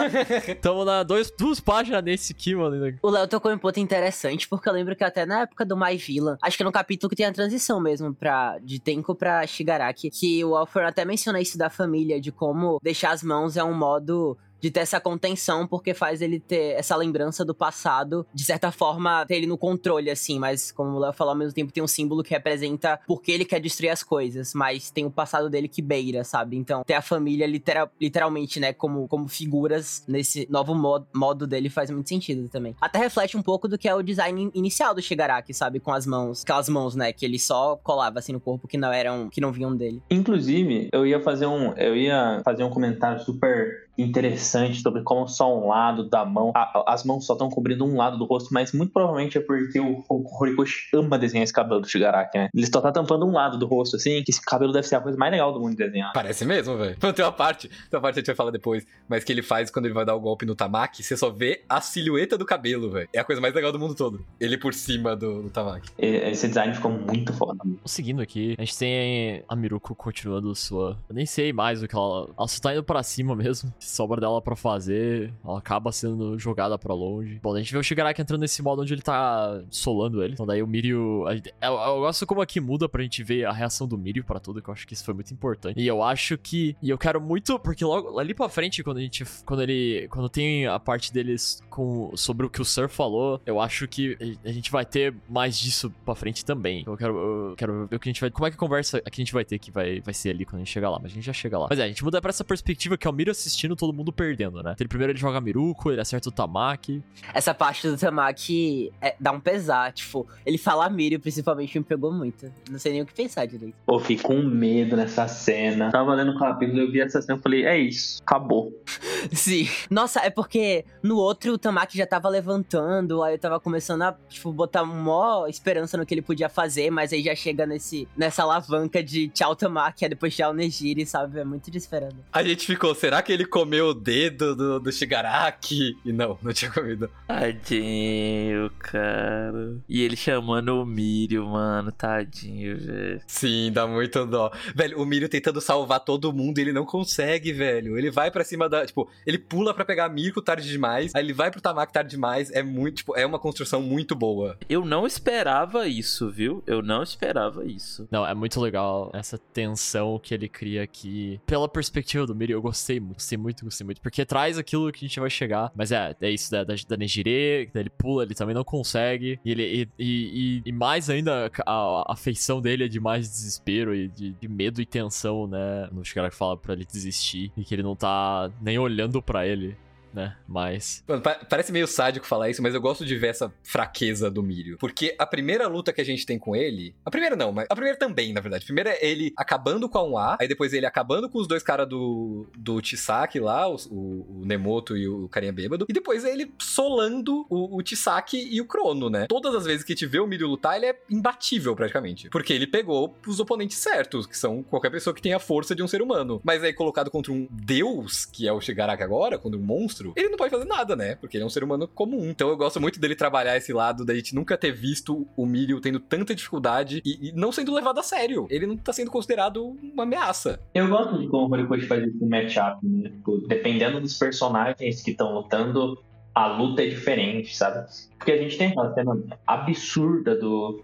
Tamo 0.62 0.84
na 0.84 1.02
dois, 1.02 1.30
duas 1.38 1.60
páginas 1.60 2.02
nesse 2.02 2.32
aqui, 2.32 2.54
mano. 2.54 2.96
O 3.02 3.10
Léo 3.10 3.28
tocou 3.28 3.50
em 3.50 3.54
um 3.54 3.58
ponto 3.58 3.78
interessante, 3.78 4.48
porque 4.48 4.68
eu 4.68 4.72
lembro 4.72 4.96
que 4.96 5.04
até 5.04 5.26
na 5.26 5.42
época 5.42 5.66
do 5.66 5.76
My 5.76 5.96
Villain, 5.96 6.36
acho 6.42 6.56
que 6.56 6.62
é 6.62 6.66
no 6.66 6.72
capítulo 6.72 7.10
que 7.10 7.16
tem 7.16 7.26
a 7.26 7.32
transição 7.32 7.80
mesmo 7.80 8.14
pra, 8.14 8.58
de 8.62 8.78
Tenko 8.78 9.14
pra 9.14 9.46
Shigaraki, 9.46 10.10
que 10.10 10.44
o 10.44 10.56
Alfred 10.56 10.77
até 10.86 11.04
menciona 11.04 11.40
isso 11.40 11.58
da 11.58 11.68
família, 11.70 12.20
de 12.20 12.30
como 12.30 12.78
deixar 12.82 13.10
as 13.10 13.22
mãos 13.22 13.56
é 13.56 13.64
um 13.64 13.74
modo 13.74 14.36
de 14.60 14.70
ter 14.70 14.80
essa 14.80 15.00
contenção, 15.00 15.66
porque 15.66 15.94
faz 15.94 16.20
ele 16.22 16.40
ter 16.40 16.74
essa 16.76 16.96
lembrança 16.96 17.44
do 17.44 17.54
passado, 17.54 18.26
de 18.34 18.44
certa 18.44 18.70
forma, 18.70 19.24
ter 19.26 19.36
ele 19.36 19.46
no 19.46 19.58
controle, 19.58 20.10
assim, 20.10 20.38
mas 20.38 20.72
como 20.72 20.96
o 20.96 20.98
Léo 20.98 21.12
falou, 21.12 21.32
ao 21.32 21.38
mesmo 21.38 21.54
tempo 21.54 21.72
tem 21.72 21.82
um 21.82 21.86
símbolo 21.86 22.22
que 22.22 22.30
representa 22.30 22.98
porque 23.06 23.32
ele 23.32 23.44
quer 23.44 23.60
destruir 23.60 23.90
as 23.90 24.02
coisas, 24.02 24.52
mas 24.54 24.90
tem 24.90 25.04
o 25.06 25.10
passado 25.10 25.48
dele 25.50 25.68
que 25.68 25.80
beira, 25.82 26.24
sabe? 26.24 26.56
Então, 26.56 26.82
ter 26.84 26.94
a 26.94 27.02
família 27.02 27.46
literal, 27.46 27.90
literalmente, 28.00 28.58
né, 28.60 28.72
como, 28.72 29.06
como 29.08 29.28
figuras 29.28 30.02
nesse 30.08 30.46
novo 30.50 30.74
modo, 30.74 31.06
modo 31.14 31.46
dele 31.46 31.68
faz 31.70 31.90
muito 31.90 32.08
sentido 32.08 32.48
também. 32.48 32.74
Até 32.80 32.98
reflete 32.98 33.36
um 33.36 33.42
pouco 33.42 33.68
do 33.68 33.78
que 33.78 33.88
é 33.88 33.94
o 33.94 34.02
design 34.02 34.42
in- 34.44 34.50
inicial 34.54 34.94
do 34.94 35.02
Shigaraki, 35.02 35.52
sabe? 35.54 35.80
Com 35.80 35.92
as 35.92 36.06
mãos, 36.06 36.42
aquelas 36.42 36.68
mãos, 36.68 36.94
né, 36.94 37.12
que 37.12 37.24
ele 37.24 37.38
só 37.38 37.76
colava 37.76 38.18
assim 38.18 38.32
no 38.32 38.40
corpo 38.40 38.66
que 38.68 38.76
não 38.76 38.92
eram, 38.92 39.28
que 39.28 39.40
não 39.40 39.52
vinham 39.52 39.74
dele. 39.76 40.02
Inclusive, 40.10 40.88
eu 40.92 41.06
ia 41.06 41.20
fazer 41.20 41.46
um, 41.46 41.72
eu 41.74 41.96
ia 41.96 42.40
fazer 42.44 42.64
um 42.64 42.70
comentário 42.70 43.20
super 43.24 43.87
interessante 43.98 44.80
sobre 44.80 45.02
como 45.02 45.26
só 45.28 45.52
um 45.58 45.68
lado 45.68 46.08
da 46.08 46.24
mão, 46.24 46.52
a- 46.54 46.84
as 46.86 47.04
mãos 47.04 47.26
só 47.26 47.32
estão 47.34 47.48
cobrindo 47.50 47.84
um 47.84 47.96
lado 47.96 48.16
do 48.16 48.24
rosto, 48.24 48.48
mas 48.52 48.72
muito 48.72 48.92
provavelmente 48.92 49.36
é 49.36 49.40
porque 49.40 49.80
o, 49.80 50.04
o 50.08 50.24
Horikoshi 50.40 50.88
ama 50.94 51.18
desenhar 51.18 51.42
esse 51.44 51.52
cabelo 51.52 51.80
do 51.80 51.88
Shigaraki, 51.88 52.38
né? 52.38 52.48
Ele 52.54 52.66
só 52.66 52.80
tá 52.80 52.92
tampando 52.92 53.26
um 53.26 53.32
lado 53.32 53.58
do 53.58 53.66
rosto, 53.66 53.96
assim, 53.96 54.22
que 54.22 54.30
esse 54.30 54.40
cabelo 54.40 54.72
deve 54.72 54.86
ser 54.86 54.96
a 54.96 55.00
coisa 55.00 55.18
mais 55.18 55.32
legal 55.32 55.52
do 55.52 55.60
mundo 55.60 55.70
de 55.72 55.76
desenhar. 55.84 56.12
Parece 56.12 56.44
mesmo, 56.44 56.76
velho. 56.76 56.96
Tem 57.14 57.24
uma 57.24 57.32
parte, 57.32 57.68
tem 57.68 57.76
uma 57.92 58.00
parte 58.00 58.14
que 58.14 58.20
a 58.20 58.22
gente 58.22 58.26
vai 58.28 58.36
falar 58.36 58.50
depois, 58.50 58.86
mas 59.08 59.24
que 59.24 59.32
ele 59.32 59.42
faz 59.42 59.70
quando 59.70 59.86
ele 59.86 59.94
vai 59.94 60.04
dar 60.04 60.14
o 60.14 60.20
golpe 60.20 60.46
no 60.46 60.54
Tamaki, 60.54 61.02
você 61.02 61.16
só 61.16 61.30
vê 61.30 61.64
a 61.68 61.80
silhueta 61.80 62.38
do 62.38 62.44
cabelo, 62.46 62.90
velho. 62.90 63.08
É 63.12 63.18
a 63.18 63.24
coisa 63.24 63.40
mais 63.40 63.54
legal 63.54 63.72
do 63.72 63.78
mundo 63.78 63.94
todo. 63.94 64.24
Ele 64.38 64.56
por 64.56 64.72
cima 64.74 65.16
do, 65.16 65.42
do 65.42 65.50
Tamaki. 65.50 65.90
Esse 65.98 66.48
design 66.48 66.74
ficou 66.74 66.90
muito 66.92 67.32
foda. 67.32 67.58
Seguindo 67.84 68.20
aqui, 68.22 68.54
a 68.58 68.62
gente 68.62 68.78
tem 68.78 69.42
a 69.48 69.56
Miruko 69.56 69.94
continuando 69.94 70.54
sua. 70.54 70.96
Eu 71.08 71.14
nem 71.14 71.26
sei 71.26 71.52
mais 71.52 71.82
o 71.82 71.88
que 71.88 71.94
ela. 71.94 72.28
Ela 72.38 72.48
só 72.48 72.60
tá 72.60 72.72
indo 72.72 72.84
pra 72.84 73.02
cima 73.02 73.34
mesmo. 73.34 73.72
Sobra 73.88 74.20
dela 74.20 74.40
pra 74.42 74.54
fazer. 74.54 75.32
Ela 75.44 75.58
acaba 75.58 75.90
sendo 75.92 76.38
jogada 76.38 76.78
pra 76.78 76.94
longe. 76.94 77.38
Bom, 77.42 77.54
a 77.54 77.58
gente 77.58 77.72
vê 77.72 77.78
o 77.78 77.82
Shigaraki 77.82 78.20
entrando 78.20 78.40
nesse 78.40 78.62
modo 78.62 78.82
onde 78.82 78.92
ele 78.92 79.02
tá 79.02 79.62
solando 79.70 80.22
ele. 80.22 80.34
Então 80.34 80.46
daí 80.46 80.62
o 80.62 80.66
Mirio. 80.66 81.26
a 81.26 81.34
gente- 81.34 81.52
Eu, 81.60 81.72
eu 81.72 82.00
gosto 82.00 82.26
como 82.26 82.40
aqui 82.40 82.60
muda 82.60 82.88
pra 82.88 83.02
gente 83.02 83.22
ver 83.22 83.44
a 83.46 83.52
reação 83.52 83.86
do 83.88 83.96
Mirio 83.96 84.24
pra 84.24 84.38
tudo, 84.38 84.60
que 84.62 84.68
eu 84.68 84.74
acho 84.74 84.86
que 84.86 84.94
isso 84.94 85.04
foi 85.04 85.14
muito 85.14 85.32
importante. 85.32 85.80
E 85.80 85.86
eu 85.86 86.02
acho 86.02 86.36
que. 86.36 86.76
E 86.82 86.90
eu 86.90 86.98
quero 86.98 87.20
muito. 87.20 87.58
Porque 87.58 87.84
logo 87.84 88.18
ali 88.18 88.34
pra 88.34 88.48
frente, 88.48 88.82
quando 88.82 88.98
a 88.98 89.00
gente. 89.00 89.24
Quando 89.44 89.62
ele. 89.62 90.06
Quando 90.10 90.28
tem 90.28 90.66
a 90.66 90.78
parte 90.78 91.12
deles 91.12 91.60
com, 91.70 92.10
sobre 92.16 92.46
o 92.46 92.50
que 92.50 92.60
o 92.60 92.64
Sir 92.64 92.88
falou, 92.88 93.40
eu 93.46 93.60
acho 93.60 93.88
que 93.88 94.16
a 94.44 94.52
gente 94.52 94.70
vai 94.70 94.84
ter 94.84 95.14
mais 95.28 95.58
disso 95.58 95.90
pra 96.04 96.14
frente 96.14 96.44
também. 96.44 96.80
Então 96.82 96.92
eu 96.94 96.98
quero, 96.98 97.16
eu 97.50 97.56
quero 97.56 97.86
ver 97.86 97.96
o 97.96 98.00
que 98.00 98.08
a 98.08 98.12
gente 98.12 98.20
vai. 98.20 98.30
Como 98.30 98.46
é 98.46 98.50
que 98.50 98.56
a 98.56 98.58
conversa 98.58 99.00
que 99.00 99.20
a 99.20 99.24
gente 99.24 99.32
vai 99.32 99.44
ter 99.44 99.58
que 99.58 99.70
vai, 99.70 100.00
vai 100.00 100.12
ser 100.14 100.30
ali 100.30 100.44
quando 100.44 100.56
a 100.56 100.58
gente 100.64 100.72
chegar 100.72 100.90
lá. 100.90 100.98
Mas 101.02 101.12
a 101.12 101.14
gente 101.14 101.24
já 101.24 101.32
chega 101.32 101.58
lá. 101.58 101.66
Mas 101.70 101.78
é, 101.78 101.84
a 101.84 101.88
gente 101.88 102.04
muda 102.04 102.20
pra 102.20 102.30
essa 102.30 102.44
perspectiva 102.44 102.96
que 102.98 103.06
é 103.06 103.10
o 103.10 103.12
Miro 103.12 103.30
assistindo 103.30 103.74
todo 103.78 103.92
mundo 103.92 104.12
perdendo, 104.12 104.56
né? 104.62 104.72
Então, 104.72 104.76
ele, 104.80 104.88
primeiro 104.88 105.12
ele 105.12 105.18
joga 105.18 105.40
Miruko, 105.40 105.90
ele 105.90 106.00
acerta 106.00 106.28
o 106.28 106.32
Tamaki. 106.32 107.02
Essa 107.32 107.54
parte 107.54 107.88
do 107.88 107.96
Tamaki 107.96 108.92
é- 109.00 109.14
dá 109.18 109.32
um 109.32 109.40
pesar, 109.40 109.92
tipo, 109.92 110.26
ele 110.44 110.58
falar 110.58 110.90
Mirio 110.90 111.20
principalmente 111.20 111.78
me 111.78 111.84
pegou 111.84 112.12
muito. 112.12 112.52
Não 112.70 112.78
sei 112.78 112.92
nem 112.92 113.02
o 113.02 113.06
que 113.06 113.14
pensar 113.14 113.46
direito. 113.46 113.74
Eu 113.86 113.98
fiquei 114.00 114.18
com 114.18 114.42
medo 114.42 114.96
nessa 114.96 115.26
cena. 115.28 115.90
Tava 115.90 116.14
lendo 116.14 116.32
o 116.32 116.38
capítulo, 116.38 116.80
eu 116.80 116.90
vi 116.90 117.00
essa 117.00 117.20
cena 117.22 117.38
e 117.38 117.42
falei, 117.42 117.64
é 117.64 117.78
isso, 117.78 118.20
acabou. 118.22 118.72
Sim. 119.32 119.68
Nossa, 119.90 120.20
é 120.20 120.30
porque 120.30 120.84
no 121.02 121.16
outro 121.16 121.52
o 121.54 121.58
Tamaki 121.58 121.96
já 121.96 122.06
tava 122.06 122.28
levantando, 122.28 123.22
aí 123.22 123.34
eu 123.34 123.38
tava 123.38 123.60
começando 123.60 124.02
a, 124.02 124.16
tipo, 124.28 124.52
botar 124.52 124.84
mó 124.84 125.46
esperança 125.46 125.96
no 125.96 126.04
que 126.06 126.14
ele 126.14 126.22
podia 126.22 126.48
fazer, 126.48 126.90
mas 126.90 127.12
aí 127.12 127.22
já 127.22 127.34
chega 127.34 127.66
nesse, 127.66 128.08
nessa 128.16 128.42
alavanca 128.42 129.02
de 129.02 129.28
tchau 129.28 129.54
Tamaki, 129.54 130.04
aí 130.04 130.08
depois 130.08 130.34
tchau 130.34 130.52
Nejiri, 130.52 131.06
sabe? 131.06 131.38
É 131.40 131.44
muito 131.44 131.70
desesperado. 131.70 132.16
A 132.32 132.42
gente 132.42 132.66
ficou, 132.66 132.94
será 132.94 133.22
que 133.22 133.32
ele 133.32 133.44
comeu 133.68 133.88
o 133.88 133.94
dedo 133.94 134.56
do, 134.56 134.80
do 134.80 134.90
Shigaraki? 134.90 135.98
E 136.02 136.10
não, 136.10 136.38
não 136.40 136.54
tinha 136.54 136.70
comido. 136.70 137.10
Tadinho, 137.26 138.70
cara. 138.78 139.76
E 139.86 140.00
ele 140.00 140.16
chamando 140.16 140.80
o 140.80 140.86
Mirio, 140.86 141.46
mano. 141.46 141.92
Tadinho, 141.92 142.78
velho. 142.78 143.20
Sim, 143.26 143.70
dá 143.70 143.86
muito 143.86 144.24
dó. 144.24 144.50
Velho, 144.74 144.98
o 144.98 145.04
Mirio 145.04 145.28
tentando 145.28 145.60
salvar 145.60 146.00
todo 146.00 146.32
mundo 146.32 146.58
e 146.58 146.62
ele 146.62 146.72
não 146.72 146.86
consegue, 146.86 147.52
velho. 147.52 147.98
Ele 147.98 148.10
vai 148.10 148.30
pra 148.30 148.42
cima 148.42 148.70
da. 148.70 148.86
Tipo, 148.86 149.10
ele 149.26 149.36
pula 149.36 149.74
pra 149.74 149.84
pegar 149.84 150.08
Mirko 150.08 150.40
tarde 150.40 150.66
demais. 150.66 151.14
Aí 151.14 151.22
ele 151.22 151.34
vai 151.34 151.50
pro 151.50 151.60
Tamaki 151.60 151.92
tarde 151.92 152.10
demais. 152.10 152.50
É 152.52 152.62
muito, 152.62 152.96
tipo, 152.96 153.14
é 153.16 153.26
uma 153.26 153.38
construção 153.38 153.82
muito 153.82 154.14
boa. 154.14 154.56
Eu 154.66 154.82
não 154.82 155.06
esperava 155.06 155.86
isso, 155.86 156.30
viu? 156.30 156.62
Eu 156.66 156.80
não 156.80 157.02
esperava 157.02 157.66
isso. 157.66 158.08
Não, 158.10 158.26
é 158.26 158.34
muito 158.34 158.58
legal 158.60 159.10
essa 159.12 159.36
tensão 159.36 160.18
que 160.18 160.32
ele 160.32 160.48
cria 160.48 160.82
aqui. 160.82 161.38
Pela 161.44 161.68
perspectiva 161.68 162.26
do 162.26 162.34
Miri, 162.34 162.52
eu 162.52 162.62
gostei 162.62 162.98
muito, 162.98 163.18
gostei 163.18 163.36
muito, 163.36 163.57
gostei 163.64 163.84
muito. 163.84 164.00
Porque 164.00 164.24
traz 164.24 164.58
aquilo 164.58 164.90
que 164.92 165.04
a 165.04 165.08
gente 165.08 165.20
vai 165.20 165.30
chegar. 165.30 165.70
Mas 165.74 165.92
é, 165.92 166.14
é 166.20 166.30
isso 166.30 166.50
da, 166.50 166.64
da, 166.64 166.74
da 166.88 166.96
Nejire, 166.96 167.70
ele 167.74 167.90
pula, 167.90 168.24
ele 168.24 168.34
também 168.34 168.54
não 168.54 168.64
consegue. 168.64 169.38
E, 169.44 169.50
ele, 169.50 169.62
e, 169.62 169.88
e, 169.98 170.62
e- 170.66 170.72
mais 170.72 171.10
ainda, 171.10 171.50
a, 171.66 172.12
a 172.12 172.16
feição 172.16 172.60
dele 172.60 172.84
é 172.84 172.88
de 172.88 173.00
mais 173.00 173.28
desespero 173.28 173.94
e 173.94 174.08
de, 174.08 174.32
de 174.32 174.48
medo 174.48 174.80
e 174.80 174.86
tensão, 174.86 175.46
né? 175.46 175.88
No 175.92 176.04
Shigaraki 176.04 176.36
fala 176.36 176.56
pra 176.56 176.72
ele 176.74 176.84
desistir. 176.84 177.50
E 177.56 177.64
que 177.64 177.74
ele 177.74 177.82
não 177.82 177.96
tá 177.96 178.50
nem 178.60 178.78
olhando 178.78 179.20
pra 179.22 179.46
ele. 179.46 179.76
Né, 180.18 180.36
mas. 180.48 181.04
Mano, 181.06 181.22
pa- 181.22 181.38
parece 181.48 181.70
meio 181.70 181.86
sádico 181.86 182.26
falar 182.26 182.50
isso, 182.50 182.60
mas 182.60 182.74
eu 182.74 182.80
gosto 182.80 183.04
de 183.06 183.16
ver 183.16 183.28
essa 183.28 183.52
fraqueza 183.62 184.28
do 184.28 184.42
Mirio. 184.42 184.76
Porque 184.78 185.14
a 185.16 185.24
primeira 185.24 185.68
luta 185.68 185.92
que 185.92 186.00
a 186.00 186.04
gente 186.04 186.26
tem 186.26 186.38
com 186.38 186.56
ele. 186.56 186.92
A 187.04 187.10
primeira 187.10 187.36
não, 187.36 187.52
mas 187.52 187.66
a 187.70 187.74
primeira 187.76 187.96
também, 187.96 188.32
na 188.32 188.40
verdade. 188.40 188.64
A 188.64 188.66
primeira 188.66 188.90
é 188.90 189.06
ele 189.06 189.32
acabando 189.36 189.88
com 189.88 189.98
a 189.98 190.02
1A, 190.32 190.36
aí 190.40 190.48
depois 190.48 190.72
ele 190.72 190.86
acabando 190.86 191.28
com 191.30 191.38
os 191.38 191.46
dois 191.46 191.62
caras 191.62 191.88
do, 191.88 192.48
do 192.56 192.84
Chisaki 192.84 193.38
lá, 193.38 193.68
o, 193.70 193.76
o 193.90 194.42
Nemoto 194.44 194.96
e 194.96 195.06
o 195.06 195.28
carinha 195.28 195.52
bêbado. 195.52 195.86
E 195.88 195.92
depois 195.92 196.24
é 196.24 196.32
ele 196.32 196.52
solando 196.58 197.46
o, 197.48 197.78
o 197.80 197.86
Chisaki 197.86 198.48
e 198.50 198.60
o 198.60 198.64
Crono, 198.64 199.08
né? 199.08 199.26
Todas 199.28 199.54
as 199.54 199.64
vezes 199.64 199.84
que 199.84 199.92
gente 199.92 200.06
vê 200.06 200.18
o 200.18 200.26
Mirio 200.26 200.48
lutar, 200.48 200.76
ele 200.76 200.86
é 200.86 200.98
imbatível 201.08 201.76
praticamente. 201.76 202.28
Porque 202.30 202.52
ele 202.52 202.66
pegou 202.66 203.16
os 203.26 203.38
oponentes 203.38 203.78
certos, 203.78 204.26
que 204.26 204.36
são 204.36 204.62
qualquer 204.62 204.90
pessoa 204.90 205.14
que 205.14 205.22
tenha 205.22 205.36
a 205.36 205.40
força 205.40 205.74
de 205.74 205.82
um 205.82 205.86
ser 205.88 206.02
humano. 206.02 206.40
Mas 206.42 206.64
aí 206.64 206.72
colocado 206.72 207.10
contra 207.10 207.32
um 207.32 207.46
deus, 207.50 208.24
que 208.24 208.48
é 208.48 208.52
o 208.52 208.60
Shigaraki 208.60 209.02
agora, 209.02 209.38
contra 209.38 209.58
um 209.58 209.62
monstro, 209.62 210.07
ele 210.16 210.28
não 210.28 210.36
pode 210.36 210.50
fazer 210.50 210.64
nada, 210.64 210.94
né? 210.96 211.14
Porque 211.16 211.36
ele 211.36 211.44
é 211.44 211.46
um 211.46 211.50
ser 211.50 211.64
humano 211.64 211.88
comum. 211.88 212.28
Então 212.30 212.48
eu 212.48 212.56
gosto 212.56 212.80
muito 212.80 213.00
dele 213.00 213.14
trabalhar 213.14 213.56
esse 213.56 213.72
lado 213.72 214.04
da 214.04 214.14
gente 214.14 214.34
nunca 214.34 214.56
ter 214.56 214.72
visto 214.72 215.26
o 215.36 215.46
Mirio 215.46 215.80
tendo 215.80 216.00
tanta 216.00 216.34
dificuldade 216.34 217.02
e, 217.04 217.28
e 217.28 217.32
não 217.32 217.52
sendo 217.52 217.74
levado 217.74 217.98
a 217.98 218.02
sério. 218.02 218.46
Ele 218.50 218.66
não 218.66 218.76
tá 218.76 218.92
sendo 218.92 219.10
considerado 219.10 219.76
uma 219.82 220.02
ameaça. 220.02 220.60
Eu 220.74 220.88
gosto 220.88 221.18
de 221.18 221.28
como 221.28 221.48
o 221.48 221.52
Horikoshi 221.52 221.86
faz 221.86 222.02
esse 222.02 222.24
matchup, 222.24 222.78
né? 222.86 223.10
Tipo, 223.10 223.38
dependendo 223.46 224.00
dos 224.00 224.18
personagens 224.18 225.02
que 225.02 225.10
estão 225.10 225.32
lutando, 225.34 225.98
a 226.34 226.46
luta 226.46 226.82
é 226.82 226.86
diferente, 226.86 227.56
sabe? 227.56 227.86
Porque 228.16 228.32
a 228.32 228.36
gente 228.36 228.56
tem 228.56 228.68
aquela 228.68 228.92
cena 228.94 229.18
absurda 229.46 230.36
do 230.36 230.82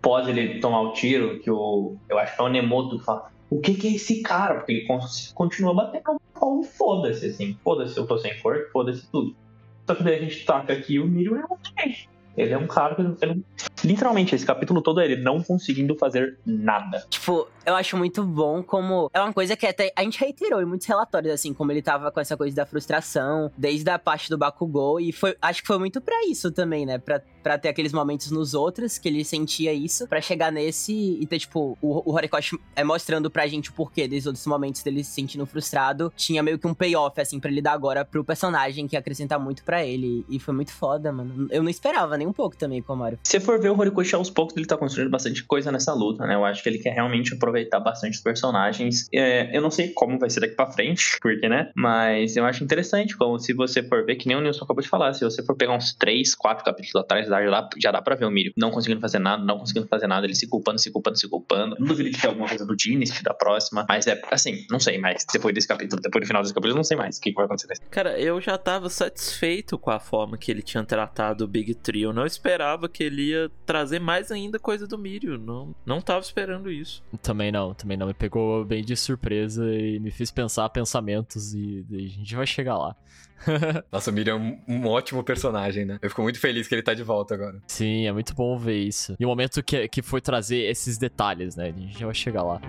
pós 0.00 0.28
ele 0.28 0.60
tomar 0.60 0.80
o 0.80 0.92
tiro, 0.92 1.40
que 1.40 1.50
o. 1.50 1.96
Eu 2.08 2.18
acho 2.18 2.34
que 2.34 2.40
é 2.40 2.44
o 2.44 2.48
Nemoto 2.48 2.98
fala. 3.00 3.30
O 3.48 3.60
que, 3.60 3.74
que 3.74 3.88
é 3.88 3.92
esse 3.92 4.22
cara? 4.22 4.56
Porque 4.56 4.72
ele 4.72 4.88
continua 5.34 5.74
batendo 5.74 6.20
como 6.34 6.62
foda-se, 6.62 7.26
assim. 7.26 7.56
Foda-se, 7.62 7.96
eu 7.96 8.06
tô 8.06 8.18
sem 8.18 8.38
cor, 8.40 8.68
foda-se 8.72 9.06
tudo. 9.10 9.34
Só 9.86 9.94
que 9.94 10.02
daí 10.02 10.16
a 10.16 10.20
gente 10.20 10.44
taca 10.44 10.72
aqui 10.72 10.98
o 10.98 11.06
Mirio 11.06 11.36
é 11.36 11.44
um 11.44 11.56
ele 12.36 12.52
é 12.52 12.58
um 12.58 12.66
cara 12.66 12.94
que 12.94 13.00
ele, 13.00 13.42
literalmente 13.82 14.34
esse 14.34 14.44
capítulo 14.44 14.82
todo 14.82 15.00
é 15.00 15.06
ele 15.06 15.16
não 15.16 15.42
conseguindo 15.42 15.96
fazer 15.96 16.38
nada. 16.44 17.04
Tipo, 17.08 17.48
eu 17.64 17.74
acho 17.74 17.96
muito 17.96 18.22
bom 18.22 18.62
como 18.62 19.10
é 19.14 19.20
uma 19.20 19.32
coisa 19.32 19.56
que 19.56 19.66
até 19.66 19.90
a 19.96 20.02
gente 20.02 20.20
reiterou 20.20 20.60
em 20.60 20.66
muitos 20.66 20.86
relatórios 20.86 21.32
assim, 21.32 21.54
como 21.54 21.72
ele 21.72 21.80
tava 21.80 22.10
com 22.10 22.20
essa 22.20 22.36
coisa 22.36 22.54
da 22.54 22.66
frustração, 22.66 23.50
desde 23.56 23.88
a 23.88 23.98
parte 23.98 24.28
do 24.28 24.36
Bakugou 24.36 25.00
e 25.00 25.12
foi, 25.12 25.34
acho 25.40 25.62
que 25.62 25.66
foi 25.66 25.78
muito 25.78 26.00
para 26.00 26.26
isso 26.26 26.52
também, 26.52 26.84
né? 26.84 26.98
Para 26.98 27.22
para 27.46 27.56
ter 27.56 27.68
aqueles 27.68 27.92
momentos 27.92 28.32
nos 28.32 28.54
outros 28.54 28.98
que 28.98 29.06
ele 29.06 29.24
sentia 29.24 29.72
isso, 29.72 30.08
para 30.08 30.20
chegar 30.20 30.50
nesse 30.50 30.92
e 30.92 31.24
ter 31.28 31.38
tipo 31.38 31.78
o, 31.80 32.02
o 32.04 32.12
Horikoshi 32.12 32.58
é 32.74 32.82
mostrando 32.82 33.30
pra 33.30 33.46
gente 33.46 33.70
o 33.70 33.72
porquê 33.72 34.08
desses 34.08 34.26
outros 34.26 34.44
momentos 34.48 34.82
dele 34.82 35.04
se 35.04 35.12
sentindo 35.12 35.46
frustrado, 35.46 36.12
tinha 36.16 36.42
meio 36.42 36.58
que 36.58 36.66
um 36.66 36.74
payoff 36.74 37.20
assim 37.20 37.38
para 37.38 37.48
ele 37.48 37.62
dar 37.62 37.70
agora 37.70 38.04
pro 38.04 38.24
personagem 38.24 38.88
que 38.88 38.96
acrescenta 38.96 39.38
muito 39.38 39.62
para 39.62 39.84
ele 39.84 40.24
e 40.28 40.40
foi 40.40 40.52
muito 40.52 40.72
foda, 40.72 41.12
mano. 41.12 41.46
Eu 41.52 41.62
não 41.62 41.70
esperava 41.70 42.18
nem 42.18 42.26
um 42.26 42.32
pouco 42.32 42.56
também 42.56 42.82
com 42.82 42.94
o 42.94 42.96
Mario. 42.96 43.20
Se 43.22 43.38
for 43.38 43.60
ver 43.60 43.70
o 43.70 43.78
Horikoshi 43.78 44.16
aos 44.16 44.28
poucos, 44.28 44.56
ele 44.56 44.66
tá 44.66 44.76
construindo 44.76 45.12
bastante 45.12 45.44
coisa 45.44 45.70
nessa 45.70 45.94
luta, 45.94 46.26
né? 46.26 46.34
Eu 46.34 46.44
acho 46.44 46.64
que 46.64 46.68
ele 46.68 46.78
quer 46.78 46.94
realmente 46.94 47.32
aproveitar 47.32 47.78
bastante 47.78 48.14
os 48.14 48.20
personagens. 48.20 49.06
É, 49.14 49.56
eu 49.56 49.62
não 49.62 49.70
sei 49.70 49.92
como 49.92 50.18
vai 50.18 50.30
ser 50.30 50.40
daqui 50.40 50.56
pra 50.56 50.66
frente, 50.66 51.16
porque, 51.22 51.48
né? 51.48 51.70
Mas 51.76 52.36
eu 52.36 52.44
acho 52.44 52.64
interessante 52.64 53.16
como 53.16 53.38
se 53.38 53.52
você 53.52 53.84
for 53.84 54.04
ver, 54.04 54.16
que 54.16 54.26
nem 54.26 54.36
o 54.36 54.40
Nilson 54.40 54.64
acabou 54.64 54.82
de 54.82 54.88
falar, 54.88 55.14
se 55.14 55.24
você 55.24 55.44
for 55.44 55.54
pegar 55.54 55.76
uns 55.76 55.94
3, 55.94 56.34
4 56.34 56.64
capítulos 56.64 56.96
atrás, 56.96 57.30
já 57.42 57.50
dá, 57.50 57.68
já 57.78 57.92
dá 57.92 58.02
pra 58.02 58.14
ver 58.14 58.24
o 58.24 58.30
Mirio 58.30 58.52
não 58.56 58.70
conseguindo 58.70 59.00
fazer 59.00 59.18
nada, 59.18 59.42
não 59.44 59.58
conseguindo 59.58 59.86
fazer 59.86 60.06
nada, 60.06 60.26
ele 60.26 60.34
se 60.34 60.48
culpando, 60.48 60.78
se 60.78 60.90
culpando, 60.90 61.18
se 61.18 61.28
culpando. 61.28 61.76
Não 61.78 61.86
duvido 61.86 62.10
de 62.10 62.20
ter 62.20 62.28
alguma 62.28 62.48
coisa 62.48 62.64
do 62.64 62.76
Dynasty 62.76 63.22
da 63.22 63.34
próxima, 63.34 63.84
mas 63.88 64.06
é 64.06 64.20
assim, 64.30 64.66
não 64.70 64.80
sei 64.80 64.98
mais. 64.98 65.24
Depois 65.32 65.54
desse 65.54 65.68
capítulo, 65.68 66.00
depois 66.00 66.24
do 66.24 66.26
final 66.26 66.42
desse 66.42 66.54
capítulo, 66.54 66.76
não 66.76 66.84
sei 66.84 66.96
mais 66.96 67.18
o 67.18 67.20
que, 67.20 67.30
que 67.30 67.36
vai 67.36 67.44
acontecer. 67.46 67.78
Cara, 67.90 68.18
eu 68.18 68.40
já 68.40 68.56
tava 68.58 68.88
satisfeito 68.88 69.78
com 69.78 69.90
a 69.90 69.98
forma 69.98 70.36
que 70.36 70.50
ele 70.50 70.62
tinha 70.62 70.84
tratado 70.84 71.44
o 71.44 71.48
Big 71.48 71.74
Trio 71.74 72.12
não 72.12 72.26
esperava 72.26 72.88
que 72.88 73.02
ele 73.02 73.30
ia 73.30 73.50
trazer 73.64 73.98
mais 73.98 74.30
ainda 74.30 74.58
coisa 74.58 74.86
do 74.86 74.98
Mirio. 74.98 75.38
Não, 75.38 75.74
não 75.84 76.00
tava 76.00 76.20
esperando 76.20 76.70
isso. 76.70 77.02
Também 77.22 77.50
não, 77.50 77.72
também 77.74 77.96
não. 77.96 78.06
Me 78.06 78.14
pegou 78.14 78.64
bem 78.64 78.84
de 78.84 78.96
surpresa 78.96 79.64
e 79.72 79.98
me 79.98 80.10
fez 80.10 80.30
pensar 80.30 80.68
pensamentos 80.70 81.54
e, 81.54 81.86
e 81.88 82.06
a 82.06 82.08
gente 82.08 82.36
vai 82.36 82.46
chegar 82.46 82.76
lá. 82.76 82.96
Nossa, 83.92 84.10
o 84.10 84.14
Mirio 84.14 84.32
é 84.32 84.34
um, 84.34 84.58
um, 84.66 84.86
ótimo 84.86 85.22
personagem, 85.22 85.84
né? 85.84 85.98
Eu 86.00 86.08
fico 86.08 86.22
muito 86.22 86.38
feliz 86.38 86.66
que 86.66 86.74
ele 86.74 86.82
tá 86.82 86.94
de 86.94 87.02
volta 87.02 87.25
agora. 87.34 87.60
Sim, 87.66 88.06
é 88.06 88.12
muito 88.12 88.34
bom 88.34 88.56
ver 88.58 88.78
isso. 88.78 89.16
E 89.18 89.24
o 89.24 89.28
momento 89.28 89.62
que, 89.62 89.88
que 89.88 90.02
foi 90.02 90.20
trazer 90.20 90.70
esses 90.70 90.98
detalhes, 90.98 91.56
né? 91.56 91.72
A 91.76 91.80
gente 91.80 92.04
vai 92.04 92.14
chegar 92.14 92.42
lá. 92.42 92.60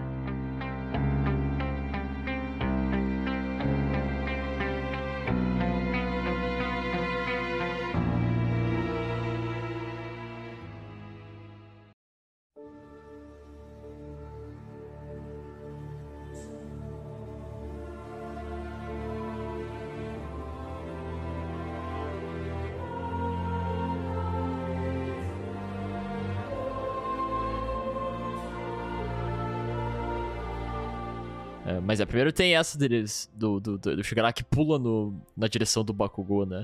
Mas 31.98 32.02
é, 32.02 32.06
primeiro 32.06 32.32
tem 32.32 32.56
essa 32.56 32.78
deles, 32.78 33.28
do, 33.34 33.60
do, 33.60 33.78
do, 33.80 33.96
do 33.96 34.04
Shigaraki 34.04 34.44
pula 34.44 34.78
no, 34.78 35.20
na 35.36 35.48
direção 35.48 35.84
do 35.84 35.92
Bakugou, 35.92 36.46
né? 36.46 36.64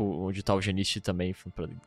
onde 0.00 0.42
tá 0.42 0.52
o 0.52 0.60
Genichi 0.60 1.00
também, 1.00 1.32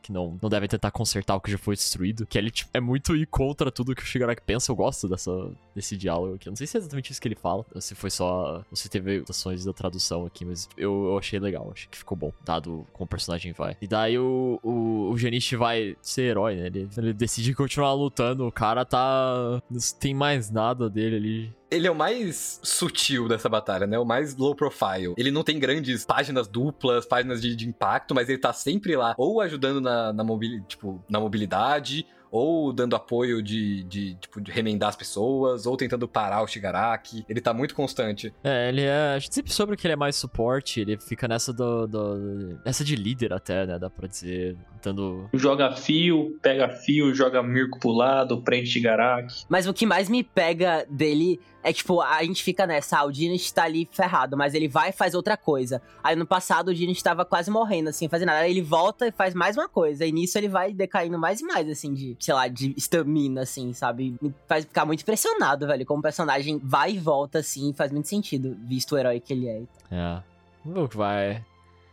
que 0.00 0.10
não, 0.10 0.38
não 0.40 0.48
deve 0.48 0.66
tentar 0.66 0.90
consertar 0.90 1.36
o 1.36 1.40
que 1.40 1.50
já 1.50 1.58
foi 1.58 1.74
destruído. 1.74 2.24
Que 2.24 2.38
ele 2.38 2.50
tipo, 2.50 2.70
é 2.72 2.80
muito 2.80 3.14
ir 3.14 3.26
contra 3.26 3.70
tudo 3.70 3.94
que 3.94 4.02
o 4.02 4.06
Shigaraki 4.06 4.40
pensa. 4.40 4.72
Eu 4.72 4.76
gosto 4.76 5.06
dessa, 5.06 5.30
desse 5.74 5.96
diálogo 5.96 6.36
aqui. 6.36 6.48
Eu 6.48 6.52
não 6.52 6.56
sei 6.56 6.66
se 6.66 6.78
é 6.78 6.80
exatamente 6.80 7.12
isso 7.12 7.20
que 7.20 7.28
ele 7.28 7.34
fala, 7.34 7.66
ou 7.74 7.80
se 7.80 7.94
foi 7.94 8.08
só. 8.08 8.64
Ou 8.70 8.76
se 8.76 8.88
teve 8.88 9.16
anotações 9.16 9.64
da 9.64 9.74
tradução 9.74 10.24
aqui, 10.24 10.46
mas 10.46 10.68
eu, 10.78 11.08
eu 11.08 11.18
achei 11.18 11.38
legal, 11.38 11.70
achei 11.70 11.88
que 11.90 11.98
ficou 11.98 12.16
bom, 12.16 12.32
dado 12.44 12.86
como 12.92 13.04
o 13.04 13.08
personagem 13.08 13.52
vai. 13.52 13.76
E 13.82 13.86
daí 13.86 14.18
o, 14.18 14.58
o, 14.62 15.10
o 15.10 15.18
Genichi 15.18 15.56
vai 15.56 15.94
ser 16.00 16.22
herói, 16.22 16.56
né? 16.56 16.66
Ele, 16.68 16.88
ele 16.96 17.12
decide 17.12 17.52
continuar 17.52 17.92
lutando. 17.92 18.46
O 18.46 18.52
cara 18.52 18.86
tá. 18.86 19.62
Não 19.70 19.78
tem 20.00 20.14
mais 20.14 20.50
nada 20.50 20.88
dele 20.88 21.16
ali 21.16 21.57
ele 21.70 21.86
é 21.86 21.90
o 21.90 21.94
mais 21.94 22.60
sutil 22.62 23.28
dessa 23.28 23.48
batalha, 23.48 23.86
né? 23.86 23.98
O 23.98 24.04
mais 24.04 24.36
low 24.36 24.54
profile. 24.54 25.14
Ele 25.16 25.30
não 25.30 25.42
tem 25.42 25.58
grandes 25.58 26.04
páginas 26.04 26.48
duplas, 26.48 27.06
páginas 27.06 27.40
de, 27.40 27.54
de 27.54 27.68
impacto, 27.68 28.14
mas 28.14 28.28
ele 28.28 28.38
tá 28.38 28.52
sempre 28.52 28.96
lá, 28.96 29.14
ou 29.18 29.40
ajudando 29.40 29.80
na, 29.80 30.12
na, 30.12 30.24
mobili 30.24 30.62
tipo, 30.62 31.02
na 31.08 31.20
mobilidade, 31.20 32.06
ou 32.30 32.72
dando 32.72 32.96
apoio 32.96 33.42
de, 33.42 33.82
de, 33.84 34.14
tipo, 34.16 34.40
de 34.40 34.50
remendar 34.50 34.90
as 34.90 34.96
pessoas, 34.96 35.66
ou 35.66 35.76
tentando 35.76 36.08
parar 36.08 36.42
o 36.42 36.46
Shigaraki. 36.46 37.24
Ele 37.28 37.40
tá 37.40 37.52
muito 37.52 37.74
constante. 37.74 38.32
É, 38.42 38.68
ele 38.68 38.82
é. 38.82 39.14
A 39.14 39.18
gente 39.18 39.34
sempre 39.34 39.52
soube 39.52 39.76
que 39.76 39.86
ele 39.86 39.94
é 39.94 39.96
mais 39.96 40.16
suporte, 40.16 40.80
ele 40.80 40.98
fica 40.98 41.26
nessa 41.28 41.52
do. 41.52 41.86
do 41.86 42.60
essa 42.64 42.84
de 42.84 42.96
líder 42.96 43.32
até, 43.32 43.66
né? 43.66 43.78
Dá 43.78 43.90
pra 43.90 44.06
dizer. 44.06 44.56
Tentando. 44.74 45.28
Joga 45.34 45.72
fio, 45.74 46.38
pega 46.40 46.68
fio, 46.68 47.12
joga 47.14 47.42
Mirko 47.42 47.80
pro 47.80 47.90
lado, 47.90 48.40
prende 48.42 48.68
Shigaraki. 48.68 49.44
Mas 49.48 49.66
o 49.66 49.74
que 49.74 49.84
mais 49.84 50.08
me 50.08 50.22
pega 50.22 50.86
dele 50.88 51.40
é 51.62 51.72
tipo, 51.72 52.00
a 52.00 52.22
gente 52.22 52.42
fica 52.42 52.66
nessa, 52.66 52.98
ah, 52.98 53.04
o 53.04 53.12
Diniz 53.12 53.50
tá 53.50 53.64
ali 53.64 53.86
ferrado, 53.90 54.36
mas 54.36 54.54
ele 54.54 54.68
vai 54.68 54.90
e 54.90 54.92
faz 54.92 55.14
outra 55.14 55.36
coisa. 55.36 55.82
Aí 56.02 56.14
no 56.14 56.26
passado 56.26 56.68
o 56.68 56.74
Diniz 56.74 57.02
tava 57.02 57.24
quase 57.24 57.50
morrendo, 57.50 57.90
assim, 57.90 58.08
fazendo 58.08 58.28
nada. 58.28 58.40
Aí 58.40 58.50
ele 58.50 58.62
volta 58.62 59.06
e 59.06 59.12
faz 59.12 59.34
mais 59.34 59.56
uma 59.56 59.68
coisa. 59.68 60.06
E 60.06 60.12
nisso 60.12 60.38
ele 60.38 60.48
vai 60.48 60.72
decaindo 60.72 61.18
mais 61.18 61.40
e 61.40 61.44
mais, 61.44 61.68
assim, 61.68 61.92
de, 61.92 62.14
sei 62.18 62.34
lá, 62.34 62.48
de 62.48 62.74
estamina, 62.76 63.42
assim, 63.42 63.72
sabe? 63.72 64.16
Me 64.20 64.34
faz 64.46 64.64
ficar 64.64 64.84
muito 64.84 65.02
impressionado, 65.02 65.66
velho. 65.66 65.86
Como 65.86 66.00
o 66.00 66.02
personagem 66.02 66.60
vai 66.62 66.92
e 66.92 66.98
volta, 66.98 67.38
assim, 67.38 67.72
faz 67.72 67.92
muito 67.92 68.08
sentido, 68.08 68.56
visto 68.66 68.94
o 68.94 68.98
herói 68.98 69.20
que 69.20 69.32
ele 69.32 69.48
é. 69.48 69.62
É. 69.90 70.22
Vamos 70.64 70.78
ver 70.78 70.84
o 70.84 70.88
que 70.88 70.96
vai 70.96 71.44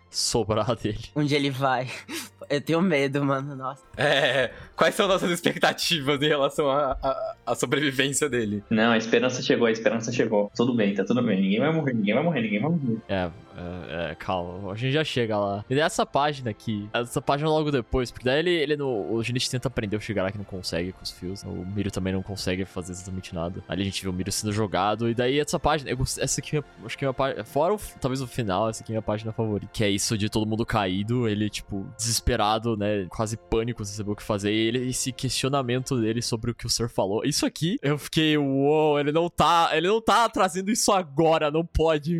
sobrar 0.09 0.75
dele. 0.75 1.03
Onde 1.15 1.35
ele 1.35 1.49
vai. 1.49 1.87
Eu 2.47 2.61
tenho 2.61 2.81
medo, 2.81 3.25
mano, 3.25 3.55
nossa. 3.55 3.81
É, 3.97 4.51
quais 4.75 4.93
são 4.93 5.07
nossas 5.07 5.31
expectativas 5.31 6.21
em 6.21 6.27
relação 6.27 6.69
à 6.69 7.55
sobrevivência 7.55 8.29
dele? 8.29 8.63
Não, 8.69 8.91
a 8.91 8.97
esperança 8.97 9.41
chegou, 9.41 9.65
a 9.65 9.71
esperança 9.71 10.11
chegou. 10.11 10.51
Tudo 10.55 10.75
bem, 10.75 10.93
tá 10.93 11.03
tudo 11.03 11.23
bem. 11.23 11.41
Ninguém 11.41 11.59
vai 11.59 11.73
morrer, 11.73 11.93
ninguém 11.93 12.13
vai 12.13 12.23
morrer, 12.23 12.41
ninguém 12.41 12.61
vai 12.61 12.69
morrer. 12.69 12.97
É, 13.09 13.31
é, 13.55 14.11
é, 14.11 14.15
calma, 14.15 14.71
a 14.71 14.75
gente 14.75 14.93
já 14.93 15.03
chega 15.03 15.37
lá. 15.37 15.65
E 15.69 15.79
essa 15.79 16.05
página 16.05 16.49
aqui, 16.49 16.89
essa 16.93 17.21
página 17.21 17.49
logo 17.49 17.71
depois, 17.71 18.11
porque 18.11 18.25
daí 18.25 18.39
ele, 18.39 18.51
ele 18.51 18.77
no, 18.77 19.13
o 19.13 19.23
Genichi 19.23 19.49
tenta 19.49 19.67
aprender 19.67 19.95
o 19.95 20.01
Shigaraki, 20.01 20.37
não 20.37 20.45
consegue 20.45 20.91
com 20.91 21.03
os 21.03 21.11
fios. 21.11 21.43
O 21.43 21.65
Miro 21.65 21.91
também 21.91 22.13
não 22.13 22.21
consegue 22.21 22.65
fazer 22.65 22.91
exatamente 22.91 23.33
nada. 23.33 23.63
Ali 23.67 23.81
a 23.81 23.85
gente 23.85 24.03
vê 24.03 24.09
o 24.09 24.13
Miro 24.13 24.31
sendo 24.31 24.51
jogado, 24.51 25.09
e 25.09 25.13
daí 25.13 25.39
essa 25.39 25.59
página, 25.59 25.89
eu, 25.89 25.97
essa 26.01 26.39
aqui, 26.39 26.61
acho 26.85 26.97
que 26.97 27.05
é 27.05 27.07
uma 27.07 27.13
página, 27.13 27.43
fora 27.43 27.73
o, 27.73 27.79
talvez 27.99 28.21
o 28.21 28.27
final, 28.27 28.69
essa 28.69 28.83
aqui 28.83 28.91
é 28.91 28.93
a 28.93 28.95
minha 28.95 29.01
página 29.01 29.31
favorita, 29.31 29.71
que 29.71 29.83
é 29.83 29.89
isso 29.89 30.17
de 30.17 30.29
todo 30.29 30.45
mundo 30.45 30.65
caído, 30.65 31.27
ele, 31.27 31.49
tipo, 31.49 31.87
desesperado, 31.97 32.75
né, 32.75 33.05
quase 33.09 33.37
pânico, 33.37 33.83
sem 33.85 33.95
saber 33.95 34.11
o 34.11 34.15
que 34.15 34.23
fazer, 34.23 34.51
e 34.51 34.67
ele, 34.67 34.89
esse 34.89 35.11
questionamento 35.11 35.99
dele 35.99 36.21
sobre 36.21 36.51
o 36.51 36.55
que 36.55 36.65
o 36.65 36.69
Sir 36.69 36.89
falou. 36.89 37.23
Isso 37.23 37.45
aqui, 37.45 37.77
eu 37.81 37.97
fiquei, 37.97 38.37
uou, 38.37 38.91
wow, 38.91 38.99
ele 38.99 39.11
não 39.11 39.29
tá, 39.29 39.69
ele 39.73 39.87
não 39.87 40.01
tá 40.01 40.27
trazendo 40.29 40.71
isso 40.71 40.91
agora, 40.91 41.49
não 41.51 41.65
pode. 41.65 42.19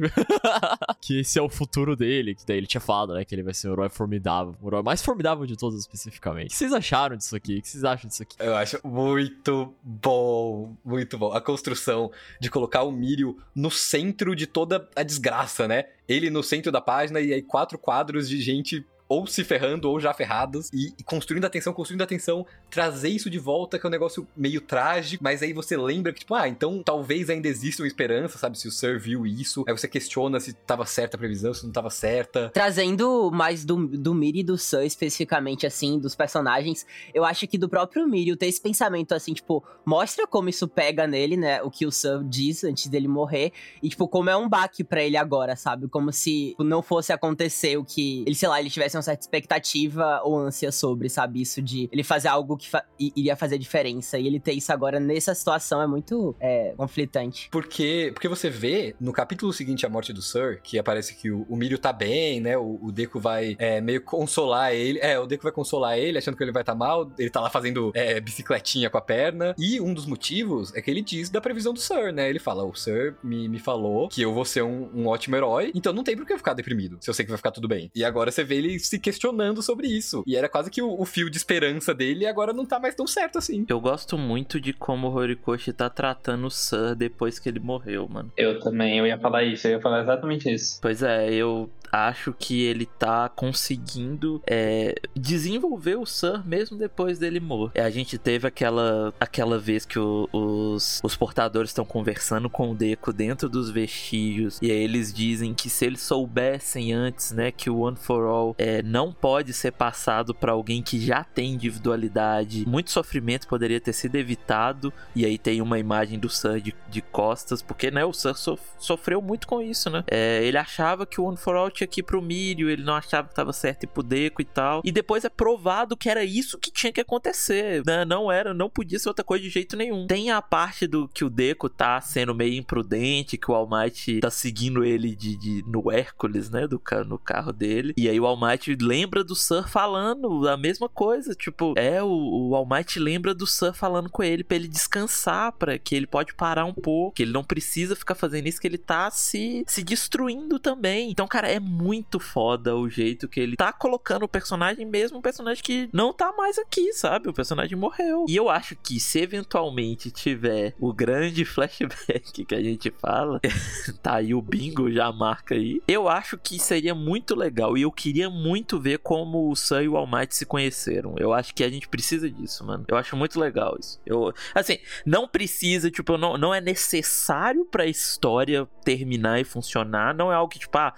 que 1.02 1.25
esse 1.26 1.40
é 1.40 1.42
o 1.42 1.50
futuro 1.50 1.96
dele, 1.96 2.36
que 2.36 2.46
daí 2.46 2.58
ele 2.58 2.68
tinha 2.68 2.80
falado, 2.80 3.14
né, 3.14 3.26
que 3.26 3.34
ele 3.34 3.44
vai 3.44 3.54
ser 3.54 3.68
um 3.68 3.74
herói 3.74 3.90
formidável, 3.90 4.56
o 4.62 4.68
herói 4.68 4.84
mais 4.84 5.04
formidável 5.04 5.46
de 5.46 5.58
todos 5.58 5.80
especificamente. 5.80 6.48
O 6.48 6.50
que 6.50 6.56
vocês 6.56 6.72
acharam 6.72 7.18
disso 7.18 7.36
aqui? 7.36 7.58
O 7.58 7.62
que 7.62 7.68
vocês 7.68 7.84
acham 7.84 8.08
disso 8.08 8.24
aqui? 8.24 8.36
Eu 8.40 8.56
acho 8.56 8.80
muito 8.86 9.74
bom, 9.84 10.76
muito 10.86 11.18
bom. 11.18 11.32
A 11.34 11.42
construção 11.42 12.12
de 12.40 12.50
colocar 12.50 12.84
o 12.84 12.92
Mirio 12.92 13.38
no 13.54 13.72
centro 13.72 14.36
de 14.36 14.46
toda 14.46 14.88
a 14.96 15.04
desgraça, 15.04 15.68
né? 15.68 15.86
Ele 16.08 16.30
no 16.30 16.44
centro 16.44 16.72
da 16.72 16.80
página 16.80 17.20
e 17.20 17.34
aí 17.34 17.42
quatro 17.42 17.78
quadros 17.78 18.30
de 18.30 18.40
gente 18.40 18.86
ou 19.08 19.28
se 19.28 19.44
ferrando 19.44 19.90
ou 19.90 20.00
já 20.00 20.14
ferrados 20.14 20.70
e, 20.74 20.94
construindo 21.04 21.46
a 21.46 21.50
tensão, 21.50 21.74
construindo 21.74 22.02
a 22.02 22.08
tensão, 22.08 22.46
trazer 22.70 23.10
isso 23.10 23.30
de 23.30 23.38
volta 23.38 23.78
que 23.78 23.86
é 23.86 23.90
um 23.90 23.92
negócio 23.92 24.28
meio 24.36 24.62
trágico, 24.62 25.24
mas 25.24 25.42
aí 25.44 25.54
você 25.54 25.78
lembra 25.78 26.12
que 26.12 26.20
tipo, 26.20 26.34
ah, 26.34 26.48
então 26.48 26.82
talvez 26.84 27.30
ainda 27.30 27.48
exista 27.48 27.84
uma 27.84 27.88
esperança, 27.88 28.38
sabe, 28.38 28.58
se 28.58 28.68
o 28.68 28.72
Sir 28.72 29.00
viu 29.00 29.26
isso. 29.26 29.64
Aí 29.68 29.78
você 29.78 29.88
questiona 29.88 30.40
se 30.40 30.54
tava 30.54 30.86
certa 30.86 31.18
a 31.18 31.20
previsão, 31.20 31.54
se 31.54 31.66
não 31.66 31.72
tava 31.72 31.90
certa. 31.90 32.50
Trazendo 32.50 33.30
mais 33.32 33.64
do, 33.64 33.88
do 33.88 34.14
Miri 34.14 34.40
e 34.40 34.44
do 34.44 34.58
Sun, 34.58 34.82
especificamente, 34.82 35.68
assim, 35.68 36.00
dos 36.00 36.16
personagens, 36.16 36.86
eu 37.14 37.24
acho 37.24 37.48
que 37.48 37.58
do 37.58 37.70
próprio 37.70 38.08
Mirio 38.08 38.36
ter 38.36 38.48
esse 38.48 38.62
pensamento, 38.62 39.14
assim, 39.14 39.34
tipo, 39.34 39.64
mostra 39.86 40.26
como 40.28 40.50
isso 40.50 40.68
pega 40.68 41.08
nele, 41.08 41.38
né? 41.38 41.62
O 41.62 41.70
que 41.70 41.86
o 41.86 41.92
Sun 41.92 42.28
diz 42.28 42.64
antes 42.64 42.88
dele 42.88 43.08
morrer. 43.08 43.52
E, 43.82 43.90
tipo, 43.90 44.08
como 44.08 44.30
é 44.30 44.36
um 44.36 44.50
baque 44.50 44.84
para 44.84 45.04
ele 45.04 45.18
agora, 45.18 45.56
sabe? 45.56 45.88
Como 45.88 46.12
se 46.12 46.50
tipo, 46.50 46.64
não 46.64 46.82
fosse 46.82 47.14
acontecer 47.14 47.78
o 47.78 47.86
que 47.86 48.22
ele, 48.26 48.36
sei 48.36 48.50
lá, 48.50 48.60
ele 48.60 48.70
tivesse 48.70 48.95
uma 48.98 49.04
certa 49.04 49.22
expectativa 49.22 50.22
ou 50.24 50.38
ânsia 50.38 50.72
sobre, 50.72 51.10
sabe? 51.10 51.42
Isso 51.42 51.62
de 51.62 51.90
ele 51.92 52.04
fazer 52.04 52.28
algo 52.28 52.58
que 52.58 52.70
fa 52.70 52.84
iria 53.00 53.36
fazer 53.36 53.58
diferença. 53.58 54.18
E 54.18 54.28
ele 54.28 54.40
ter 54.40 54.54
isso 54.54 54.72
agora 54.72 55.00
nessa 55.00 55.34
situação 55.34 55.82
é 55.82 55.88
muito 55.88 56.36
é, 56.40 56.74
conflitante. 56.78 57.50
Porque, 57.52 58.12
porque 58.14 58.28
você 58.28 58.50
vê 58.50 58.96
no 59.00 59.12
capítulo 59.12 59.52
seguinte, 59.54 59.86
A 59.86 59.90
Morte 59.90 60.14
do 60.14 60.22
Sir, 60.22 60.62
que 60.64 60.80
aparece 60.80 61.16
que 61.16 61.32
o, 61.32 61.46
o 61.50 61.56
Mirio 61.56 61.78
tá 61.78 61.92
bem, 61.92 62.40
né? 62.40 62.58
O, 62.58 62.80
o 62.82 62.92
Deku 62.92 63.20
vai 63.20 63.56
é, 63.60 63.82
meio 63.82 64.02
consolar 64.02 64.74
ele. 64.74 65.00
É, 65.00 65.20
o 65.20 65.26
Deku 65.26 65.44
vai 65.44 65.52
consolar 65.52 65.98
ele, 65.98 66.18
achando 66.18 66.38
que 66.38 66.44
ele 66.44 66.52
vai 66.52 66.64
estar 66.64 66.74
tá 66.74 66.78
mal. 66.78 67.12
Ele 67.18 67.30
tá 67.30 67.42
lá 67.42 67.50
fazendo 67.50 67.92
é, 67.94 68.20
bicicletinha 68.20 68.90
com 68.90 68.98
a 68.98 69.02
perna. 69.02 69.56
E 69.58 69.80
um 69.82 69.94
dos 69.94 70.06
motivos 70.06 70.74
é 70.76 70.82
que 70.82 70.90
ele 70.90 71.02
diz 71.02 71.30
da 71.30 71.42
previsão 71.42 71.74
do 71.74 71.80
Sir, 71.80 72.12
né? 72.14 72.30
Ele 72.30 72.40
fala: 72.40 72.64
o 72.64 72.74
Sir 72.74 73.16
me, 73.24 73.48
me 73.48 73.60
falou 73.60 74.08
que 74.10 74.22
eu 74.22 74.34
vou 74.34 74.46
ser 74.46 74.64
um, 74.64 74.90
um 74.94 75.08
ótimo 75.08 75.36
herói, 75.36 75.72
então 75.74 75.94
não 75.94 76.04
tem 76.04 76.16
por 76.16 76.26
que 76.26 76.34
eu 76.34 76.38
ficar 76.38 76.54
deprimido, 76.54 76.98
se 77.02 77.10
eu 77.10 77.14
sei 77.14 77.26
que 77.26 77.32
vai 77.32 77.38
ficar 77.38 77.52
tudo 77.52 77.68
bem. 77.68 77.90
E 77.96 78.04
agora 78.04 78.32
você 78.32 78.44
vê 78.44 78.56
ele 78.56 78.80
se 78.86 79.00
questionando 79.00 79.62
sobre 79.62 79.88
isso. 79.88 80.24
E 80.26 80.36
era 80.36 80.50
quase 80.50 80.70
que 80.70 80.82
o, 80.82 81.00
o 81.00 81.06
fio 81.06 81.30
de 81.30 81.38
esperança 81.38 81.94
dele 81.94 82.26
agora 82.26 82.54
não 82.54 82.66
tá 82.66 82.80
mais 82.80 82.96
tão 82.96 83.08
certo 83.08 83.38
assim. 83.38 83.66
Eu 83.68 83.80
gosto 83.80 84.18
muito 84.18 84.60
de 84.60 84.74
como 84.74 85.08
o 85.08 85.14
Horikoshi 85.14 85.74
tá 85.74 85.90
tratando 85.90 86.48
o 86.48 86.52
Sir 86.52 86.96
depois 86.96 87.40
que 87.40 87.50
ele 87.50 87.60
morreu, 87.60 88.08
mano. 88.08 88.32
Eu 88.38 88.60
também, 88.60 88.98
eu 88.98 89.06
ia 89.06 89.18
falar 89.18 89.44
isso, 89.44 89.68
eu 89.68 89.74
ia 89.74 89.82
falar 89.82 90.02
exatamente 90.02 90.52
isso. 90.52 90.80
Pois 90.82 91.02
é, 91.04 91.34
eu 91.34 91.70
acho 91.92 92.34
que 92.34 92.64
ele 92.64 92.86
tá 92.86 93.30
conseguindo 93.30 94.42
é, 94.48 94.96
desenvolver 95.16 95.96
o 95.96 96.06
Sam 96.06 96.44
mesmo 96.46 96.78
depois 96.78 97.20
dele 97.20 97.40
morrer. 97.40 97.80
A 97.80 97.90
gente 97.90 98.18
teve 98.18 98.48
aquela, 98.48 99.14
aquela 99.20 99.58
vez 99.58 99.86
que 99.86 100.00
o, 100.00 100.30
os, 100.32 101.00
os 101.04 101.16
portadores 101.16 101.70
estão 101.70 101.86
conversando 101.86 102.50
com 102.50 102.72
o 102.72 102.76
Deco 102.76 103.14
dentro 103.14 103.50
dos 103.50 103.70
vestígios 103.70 104.60
e 104.62 104.72
aí 104.72 104.78
eles 104.78 105.14
dizem 105.14 105.54
que 105.54 105.70
se 105.70 105.86
eles 105.86 106.02
soubessem 106.02 106.94
antes, 106.94 107.32
né, 107.32 107.52
que 107.52 107.70
o 107.70 107.80
One 107.80 107.98
for 107.98 108.26
All 108.26 108.56
é, 108.58 108.82
não 108.82 109.12
pode 109.12 109.54
ser 109.54 109.72
passado 109.72 110.34
para 110.34 110.52
alguém 110.52 110.82
que 110.82 111.00
já 111.00 111.24
tem 111.24 111.54
individualidade, 111.54 112.66
muito 112.68 112.92
sofrimento 112.92 113.48
poderia 113.48 113.80
ter 113.80 113.94
sido 113.94 114.16
evitado. 114.16 114.92
E 115.16 115.26
aí 115.26 115.38
tem 115.38 115.62
uma 115.62 115.80
imagem 115.80 116.20
do 116.20 116.30
Sam 116.30 116.60
de, 116.60 116.76
de 116.90 117.02
costas, 117.02 117.62
porque 117.62 117.92
né, 117.92 118.04
o 118.06 118.14
Sam 118.14 118.34
sof, 118.34 118.62
sofreu 118.78 119.22
muito 119.22 119.48
com 119.48 119.62
isso, 119.62 119.90
né? 119.90 120.04
É, 120.08 120.44
ele 120.44 120.58
achava 120.58 121.06
que 121.06 121.20
o 121.20 121.26
One 121.26 121.38
for 121.38 121.56
All 121.56 121.72
que 121.76 122.00
ir 122.00 122.04
pro 122.04 122.22
Mírio, 122.22 122.70
ele 122.70 122.84
não 122.84 122.94
achava 122.94 123.28
que 123.28 123.36
tava 123.36 123.52
certo 123.52 123.84
ir 123.84 123.88
pro 123.88 124.04
Deco 124.04 124.42
e 124.42 124.46
tal. 124.46 124.82
E 124.84 124.92
depois 124.92 125.26
é 125.26 125.30
provado 125.30 125.98
que 125.98 126.10
era 126.10 126.24
isso 126.24 126.58
que 126.58 126.72
tinha 126.72 126.92
que 126.92 127.02
acontecer. 127.02 127.84
Né? 127.86 128.06
Não 128.06 128.32
era, 128.32 128.54
não 128.54 128.70
podia 128.70 129.00
ser 129.00 129.10
outra 129.10 129.26
coisa 129.26 129.44
de 129.44 129.50
jeito 129.50 129.76
nenhum. 129.76 130.08
Tem 130.08 130.32
a 130.32 130.42
parte 130.42 130.88
do 130.88 131.08
que 131.08 131.26
o 131.26 131.30
Deco 131.30 131.70
tá 131.70 132.00
sendo 132.02 132.34
meio 132.34 132.54
imprudente, 132.54 133.38
que 133.38 133.52
o 133.52 133.56
All 133.56 133.70
Might 133.70 134.20
tá 134.20 134.30
seguindo 134.30 134.84
ele 134.84 135.16
de, 135.16 135.36
de 135.36 135.64
no 135.68 135.92
Hércules, 135.92 136.50
né? 136.50 136.68
Do, 136.68 136.82
no 137.08 137.18
carro 137.18 137.52
dele. 137.52 137.94
E 137.98 138.08
aí 138.08 138.20
o 138.20 138.26
All 138.26 138.40
Might 138.40 138.76
lembra 138.80 139.24
do 139.24 139.36
Sir 139.36 139.68
falando 139.68 140.48
a 140.48 140.58
mesma 140.58 140.88
coisa. 140.88 141.34
Tipo, 141.34 141.74
é, 141.78 142.02
o, 142.02 142.50
o 142.50 142.56
All 142.56 142.68
Might 142.68 143.00
lembra 143.00 143.34
do 143.34 143.48
Sir 143.48 143.74
falando 143.74 144.10
com 144.10 144.24
ele 144.24 144.44
pra 144.44 144.56
ele 144.56 144.68
descansar, 144.68 145.52
para 145.54 145.78
que 145.78 145.96
ele 145.96 146.08
pode 146.08 146.34
parar 146.34 146.66
um 146.66 146.74
pouco, 146.74 147.16
que 147.16 147.24
ele 147.24 147.32
não 147.32 147.44
precisa 147.44 147.96
ficar 147.96 148.16
fazendo 148.16 148.48
isso, 148.48 148.60
que 148.60 148.68
ele 148.68 148.78
tá 148.78 149.10
se, 149.10 149.64
se 149.68 149.84
destruindo 149.84 150.60
também. 150.60 151.12
Então, 151.12 151.28
cara, 151.28 151.50
é 151.50 151.60
muito 151.66 152.20
foda 152.20 152.76
o 152.76 152.90
jeito 152.90 153.28
que 153.28 153.40
ele 153.40 153.56
tá 153.56 153.74
colocando 153.74 154.24
o 154.24 154.28
personagem, 154.28 154.86
mesmo 154.86 155.18
um 155.18 155.22
personagem 155.22 155.64
que 155.64 155.90
não 155.92 156.14
tá 156.14 156.34
mais 156.34 156.58
aqui, 156.58 156.94
sabe? 156.94 157.30
O 157.30 157.34
personagem 157.34 157.78
morreu. 157.78 158.26
E 158.28 158.36
eu 158.36 158.50
acho 158.50 158.76
que 158.76 159.00
se 159.00 159.20
eventualmente 159.20 160.12
tiver 160.12 160.74
o 160.80 160.94
grande 160.94 161.44
flashback 161.46 162.46
que 162.46 162.56
a 162.56 162.62
gente 162.62 162.92
fala, 162.92 163.40
tá 164.02 164.16
aí 164.16 164.34
o 164.34 164.42
bingo 164.42 164.92
já 164.92 165.12
marca 165.12 165.56
aí. 165.56 165.82
Eu 165.88 166.08
acho 166.08 166.38
que 166.38 166.60
seria 166.60 166.94
muito 166.94 167.36
legal 167.36 167.78
e 167.78 167.82
eu 167.82 167.92
queria 167.92 168.30
muito 168.30 168.80
ver 168.80 169.00
como 169.00 169.50
o 169.50 169.56
Sam 169.56 169.84
e 169.84 169.90
o 169.90 169.98
All 169.98 170.08
Might 170.08 170.36
se 170.36 170.46
conheceram. 170.46 171.16
Eu 171.18 171.34
acho 171.34 171.54
que 171.54 171.64
a 171.64 171.70
gente 171.70 171.88
precisa 171.88 172.30
disso, 172.30 172.66
mano. 172.66 172.86
Eu 172.88 172.98
acho 172.98 173.16
muito 173.16 173.40
legal 173.40 173.78
isso. 173.80 174.00
Eu, 174.06 174.34
assim, 174.54 174.78
não 175.06 175.28
precisa, 175.28 175.90
tipo, 175.90 176.18
não, 176.18 176.38
não 176.38 176.54
é 176.54 176.62
necessário 176.62 177.66
pra 177.66 177.86
história 177.86 178.68
terminar 178.84 179.40
e 179.40 179.44
funcionar. 179.44 180.14
Não 180.14 180.32
é 180.32 180.36
algo 180.36 180.52
que, 180.52 180.60
tipo, 180.60 180.78
ah, 180.78 180.94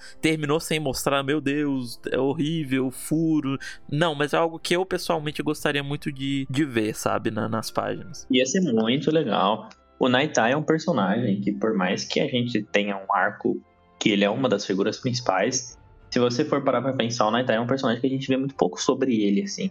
terminou 0.58 0.60
sem 0.60 0.80
mostrar, 0.80 1.24
meu 1.24 1.40
Deus, 1.40 2.00
é 2.12 2.18
horrível, 2.18 2.92
furo. 2.92 3.58
Não, 3.90 4.14
mas 4.16 4.34
é 4.34 4.38
algo 4.38 4.60
que 4.60 4.76
eu 4.76 4.86
pessoalmente 4.86 5.42
gostaria 5.42 5.84
muito 5.84 6.12
de, 6.12 6.48
de 6.50 6.66
ver, 6.66 6.96
sabe, 6.96 7.32
na, 7.32 7.48
nas 7.48 7.72
páginas. 7.72 8.28
Ia 8.30 8.46
ser 8.46 8.62
muito 8.62 9.12
legal. 9.12 9.70
O 10.00 10.10
Naitai 10.10 10.52
é 10.52 10.58
um 10.58 10.64
personagem 10.64 11.42
que, 11.42 11.52
por 11.52 11.74
mais 11.74 12.04
que 12.04 12.20
a 12.20 12.28
gente 12.28 12.62
tenha 12.64 12.96
um 12.96 13.14
arco 13.14 13.62
que 14.00 14.10
ele 14.10 14.24
é 14.24 14.30
uma 14.30 14.48
das 14.48 14.66
figuras 14.66 14.98
principais, 15.00 15.78
se 16.12 16.20
você 16.20 16.46
for 16.46 16.64
parar 16.64 16.82
pra 16.82 16.94
pensar, 16.94 17.28
o 17.28 17.32
Naitai 17.32 17.56
é 17.56 17.60
um 17.60 17.68
personagem 17.68 18.02
que 18.02 18.08
a 18.08 18.10
gente 18.10 18.28
vê 18.28 18.38
muito 18.38 18.56
pouco 18.56 18.82
sobre 18.82 19.22
ele, 19.24 19.44
assim. 19.44 19.70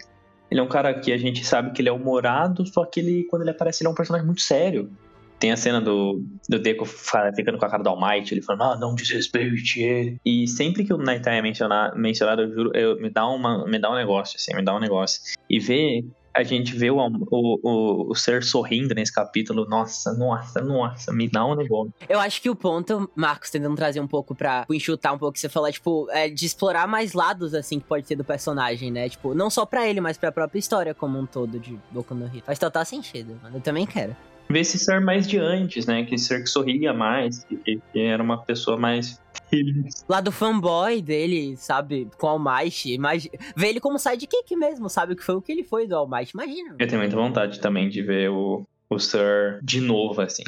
Ele 0.50 0.60
é 0.60 0.62
um 0.62 0.68
cara 0.68 0.94
que 0.94 1.12
a 1.12 1.18
gente 1.18 1.44
sabe 1.44 1.72
que 1.72 1.82
ele 1.82 1.88
é 1.88 1.92
humorado, 1.92 2.64
só 2.66 2.84
que 2.84 3.00
ele, 3.00 3.24
quando 3.28 3.42
ele 3.42 3.50
aparece, 3.50 3.82
ele 3.82 3.88
é 3.88 3.90
um 3.90 3.94
personagem 3.94 4.26
muito 4.26 4.42
sério. 4.42 4.90
Tem 5.38 5.52
a 5.52 5.56
cena 5.56 5.80
do, 5.80 6.24
do 6.48 6.58
Deco 6.58 6.84
ficando 6.84 7.58
com 7.58 7.64
a 7.64 7.68
cara 7.68 7.82
do 7.82 7.88
Almighty, 7.88 8.34
ele 8.34 8.42
falando, 8.42 8.62
ah, 8.62 8.78
não 8.78 8.94
desrespeite 8.94 9.80
ele. 9.80 10.20
E 10.24 10.46
sempre 10.48 10.84
que 10.84 10.92
o 10.92 10.98
Nighttime 10.98 11.36
é 11.36 11.42
mencionado, 11.42 11.98
mencionado 11.98 12.42
eu 12.42 12.52
juro, 12.52 12.70
eu, 12.74 13.00
me, 13.00 13.10
dá 13.10 13.26
uma, 13.26 13.66
me 13.66 13.78
dá 13.78 13.90
um 13.90 13.94
negócio, 13.94 14.36
assim, 14.36 14.54
me 14.54 14.62
dá 14.62 14.74
um 14.74 14.80
negócio. 14.80 15.20
E 15.48 15.58
ver 15.58 16.04
a 16.36 16.42
gente 16.42 16.76
vê 16.76 16.90
o, 16.90 16.98
o, 16.98 17.60
o, 17.62 18.10
o, 18.10 18.14
ser 18.14 18.44
sorrindo 18.44 18.94
nesse 18.94 19.12
capítulo, 19.12 19.66
nossa, 19.66 20.12
nossa, 20.12 20.60
nossa, 20.60 21.12
me 21.12 21.28
dá 21.28 21.46
um 21.46 21.54
negócio. 21.54 21.94
Eu 22.06 22.20
acho 22.20 22.42
que 22.42 22.50
o 22.50 22.54
ponto, 22.54 23.10
Marcos, 23.16 23.50
tentando 23.50 23.74
trazer 23.74 24.00
um 24.00 24.06
pouco 24.06 24.34
pra 24.34 24.66
enxutar 24.70 25.14
um 25.14 25.18
pouco 25.18 25.32
que 25.32 25.40
você 25.40 25.48
falou, 25.48 25.72
tipo, 25.72 26.06
é 26.10 26.28
de 26.28 26.44
explorar 26.44 26.86
mais 26.86 27.14
lados, 27.14 27.54
assim, 27.54 27.80
que 27.80 27.86
pode 27.86 28.06
ter 28.06 28.16
do 28.16 28.24
personagem, 28.24 28.90
né? 28.90 29.08
Tipo, 29.08 29.34
não 29.34 29.48
só 29.48 29.64
pra 29.64 29.88
ele, 29.88 30.00
mas 30.00 30.18
pra 30.18 30.30
própria 30.30 30.58
história 30.58 30.92
como 30.92 31.18
um 31.18 31.24
todo 31.24 31.58
de 31.58 31.78
Boku 31.90 32.14
no 32.14 32.26
Hero. 32.26 32.44
Faz 32.44 32.58
total 32.58 32.84
sentido, 32.84 33.38
mano. 33.42 33.56
Eu 33.56 33.60
também 33.62 33.86
quero 33.86 34.14
ver 34.48 34.60
esse 34.60 34.78
ser 34.78 35.00
mais 35.00 35.26
de 35.26 35.38
antes, 35.38 35.86
né? 35.86 36.04
Que 36.04 36.18
ser 36.18 36.42
que 36.42 36.48
sorria 36.48 36.92
mais, 36.92 37.44
que, 37.44 37.56
que 37.92 38.00
era 38.00 38.22
uma 38.22 38.38
pessoa 38.42 38.76
mais 38.76 39.20
Lá 40.08 40.20
do 40.20 40.32
fanboy 40.32 41.00
dele, 41.00 41.56
sabe? 41.56 42.08
Com 42.18 42.26
o 42.26 42.30
All 42.30 42.38
Might. 42.38 42.92
Imagina... 42.92 43.32
Ver 43.56 43.68
ele 43.68 43.80
como 43.80 43.98
sidekick 43.98 44.56
mesmo, 44.56 44.88
sabe? 44.88 45.12
O 45.12 45.16
que 45.16 45.22
foi 45.22 45.36
o 45.36 45.42
que 45.42 45.52
ele 45.52 45.62
foi 45.62 45.86
do 45.86 45.94
All 45.94 46.08
Might. 46.08 46.32
Imagina. 46.34 46.74
Eu 46.78 46.88
tenho 46.88 47.00
muita 47.00 47.16
vontade 47.16 47.60
também 47.60 47.88
de 47.88 48.02
ver 48.02 48.28
o, 48.30 48.66
o 48.90 48.98
Sir 48.98 49.60
de 49.62 49.80
novo, 49.80 50.20
assim 50.20 50.44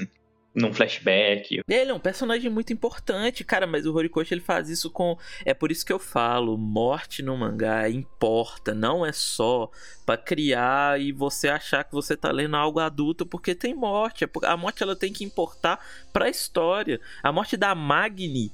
num 0.55 0.73
flashback. 0.73 1.61
Ele 1.69 1.91
é 1.91 1.95
um 1.95 2.01
personagem 2.01 2.51
muito 2.51 2.73
importante, 2.73 3.45
cara, 3.45 3.67
mas 3.67 3.87
o 3.87 3.95
Horikoshi 3.95 4.35
ele 4.35 4.41
faz 4.41 4.69
isso 4.69 4.91
com. 4.91 5.17
É 5.45 5.55
por 5.55 5.71
isso 5.71 5.85
que 5.85 5.93
eu 5.93 5.99
falo: 5.99 6.57
morte 6.57 7.23
no 7.23 7.37
mangá 7.37 7.89
importa, 7.89 8.75
não 8.75 9.05
é 9.05 9.13
só 9.13 9.71
para 10.05 10.17
criar 10.17 11.01
e 11.01 11.13
você 11.13 11.49
achar 11.49 11.85
que 11.85 11.93
você 11.93 12.17
tá 12.17 12.31
lendo 12.31 12.57
algo 12.57 12.81
adulto 12.81 13.25
porque 13.25 13.55
tem 13.55 13.75
morte. 13.75 14.25
É 14.25 14.29
a 14.45 14.57
morte 14.57 14.83
ela 14.83 14.97
tem 14.97 15.13
que 15.13 15.25
importar 15.25 15.85
pra 16.13 16.29
história. 16.29 17.01
A 17.23 17.31
morte 17.31 17.57
da 17.57 17.75
Magni 17.75 18.51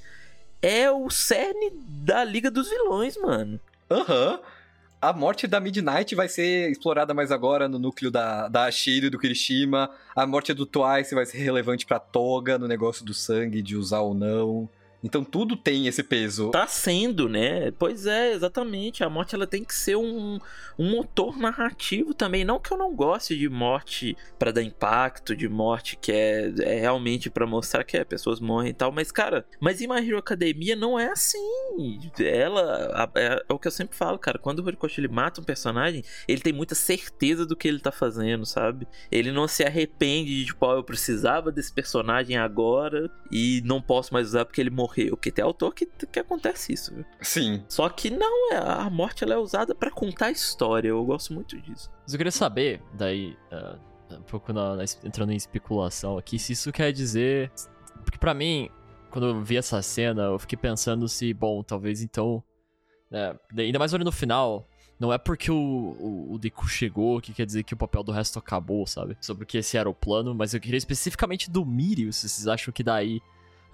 é 0.61 0.91
o 0.91 1.09
cerne 1.11 1.71
da 1.87 2.25
Liga 2.25 2.51
dos 2.51 2.69
Vilões, 2.69 3.17
mano. 3.17 3.61
Aham. 3.91 4.33
Uhum 4.33 4.54
a 5.09 5.13
morte 5.13 5.47
da 5.47 5.61
Midnight 5.61 6.15
vai 6.15 6.29
ser 6.29 6.71
explorada 6.71 7.13
mais 7.13 7.31
agora 7.31 7.69
no 7.69 7.79
núcleo 7.79 8.11
da, 8.11 8.49
da 8.49 8.65
Ashiro 8.65 9.07
e 9.07 9.11
do 9.11 9.19
Kirishima. 9.19 9.91
A 10.17 10.27
morte 10.27 10.55
do 10.55 10.65
Twice 10.65 11.15
vai 11.15 11.27
ser 11.27 11.39
relevante 11.39 11.85
pra 11.85 11.99
Toga 11.99 12.57
no 12.59 12.67
negócio 12.67 13.05
do 13.05 13.13
sangue, 13.13 13.61
de 13.61 13.77
usar 13.77 14.01
ou 14.01 14.15
não. 14.15 14.67
Então 15.05 15.23
tudo 15.23 15.55
tem 15.55 15.87
esse 15.87 16.03
peso. 16.03 16.51
Tá 16.51 16.67
sendo, 16.67 17.29
né? 17.29 17.71
Pois 17.73 18.07
é, 18.07 18.33
exatamente. 18.33 19.05
A 19.05 19.11
morte 19.11 19.35
ela 19.35 19.47
tem 19.47 19.63
que 19.63 19.75
ser 19.75 19.97
um, 19.97 20.39
um 20.79 20.91
motor 20.91 21.37
narrativo 21.37 22.15
também. 22.15 22.43
Não 22.43 22.59
que 22.59 22.73
eu 22.73 22.79
não 22.79 22.97
goste 22.97 23.37
de 23.37 23.47
morte 23.47 24.17
para 24.39 24.51
dar 24.51 24.63
impacto, 24.63 25.37
de 25.37 25.47
morte 25.47 25.99
que 26.01 26.11
é, 26.11 26.51
é 26.63 26.81
realmente 26.81 27.29
para 27.29 27.47
mostrar 27.47 27.85
que 27.85 27.99
é, 27.99 28.05
pessoas 28.05 28.41
morrem 28.41 28.71
e 28.71 28.75
tal. 28.75 28.91
Mas, 28.91 29.13
cara, 29.13 29.45
mas 29.61 29.83
em 29.83 29.87
My 29.87 29.97
Hero 29.97 30.17
Academia 30.17 30.75
não 30.75 30.99
é 30.99 31.11
assim. 31.11 31.39
Ela. 32.19 33.11
É, 33.15 33.45
é 33.47 33.53
o 33.53 33.59
que 33.59 33.69
eu 33.69 33.73
sempre 33.73 33.95
falo, 33.95 34.19
cara. 34.19 34.39
Quando 34.39 34.61
o 34.61 34.65
Horikoshi 34.65 35.03
ele 35.03 35.09
mata 35.09 35.39
um 35.39 35.45
personagem, 35.45 36.03
ele 36.27 36.41
tem 36.41 36.53
muita 36.53 36.75
certeza 36.75 37.45
do 37.45 37.55
que 37.55 37.69
ele 37.69 37.79
tá 37.79 37.93
fazendo, 37.93 38.47
sabe? 38.47 38.89
Ele 39.13 39.31
não 39.31 39.47
se 39.47 39.65
arrepende 39.65 40.35
de, 40.35 40.47
tipo, 40.47 40.65
oh, 40.65 40.77
eu 40.77 40.83
precisava 40.83 41.53
desse 41.53 41.73
personagem 41.73 42.39
agora 42.39 43.11
e 43.31 43.61
não 43.67 43.83
posso 43.83 44.15
mais 44.15 44.29
usar 44.29 44.47
porque 44.47 44.63
ele 44.63 44.71
morreu 44.71 44.94
morrer. 45.03 45.11
Porque 45.11 45.31
tem 45.33 45.45
autor 45.45 45.75
que, 45.75 45.87
que 45.87 46.19
acontece 46.21 46.73
isso, 46.73 46.95
viu? 46.95 47.05
Sim. 47.21 47.65
Só 47.69 47.89
que 47.89 48.11
não, 48.11 48.53
é- 48.53 48.57
a 48.59 48.89
morte 48.91 49.25
ela 49.25 49.35
é 49.35 49.39
usada 49.39 49.75
pra 49.75 49.91
contar 49.91 50.27
a 50.27 50.31
história. 50.31 50.89
Eu 50.89 51.05
gosto 51.05 51.33
muito 51.33 51.61
disso. 51.61 51.91
Mas 52.03 52.13
eu 52.13 52.19
queria 52.19 52.31
saber, 52.33 52.83
daí, 52.95 53.37
ah, 53.51 53.77
um 54.13 54.23
pouco 54.23 54.53
na- 54.53 54.77
na 54.77 54.85
entrando 55.05 55.33
em 55.33 55.37
especulação 55.37 56.17
aqui, 56.19 56.39
se 56.39 56.53
isso 56.53 56.71
quer 56.73 56.93
dizer. 56.93 57.51
Porque 58.05 58.19
pra 58.19 58.35
mim, 58.35 58.69
quando 59.11 59.27
eu 59.29 59.43
vi 59.43 59.57
essa 59.57 59.81
cena, 59.83 60.23
eu 60.25 60.39
fiquei 60.39 60.57
pensando 60.59 61.09
se, 61.09 61.33
bom, 61.35 61.63
talvez 61.63 62.03
então. 62.03 62.43
né, 63.11 63.35
ainda 63.57 63.79
mais 63.79 63.93
olhando 63.93 64.07
no 64.07 64.13
final. 64.13 64.69
Não 64.99 65.13
é 65.13 65.19
porque 65.19 65.51
o, 65.51 65.57
o, 65.57 66.33
o 66.35 66.39
Deku 66.39 66.67
chegou 66.69 67.21
que 67.21 67.33
quer 67.33 67.45
dizer 67.45 67.65
que 67.65 67.75
o 67.75 67.77
papel 67.77 68.03
do 68.03 68.13
resto 68.13 68.39
acabou, 68.39 68.87
sabe? 68.87 69.17
Sobre 69.21 69.45
que 69.45 69.59
esse 69.59 69.77
era 69.77 69.89
o 69.91 69.95
plano, 69.95 70.35
mas 70.35 70.55
eu 70.55 70.61
queria 70.61 70.79
especificamente 70.79 71.51
do 71.51 71.65
Mirio, 71.65 72.13
se 72.13 72.29
vocês 72.29 72.47
acham 72.47 72.73
que 72.73 72.83
daí 72.83 73.21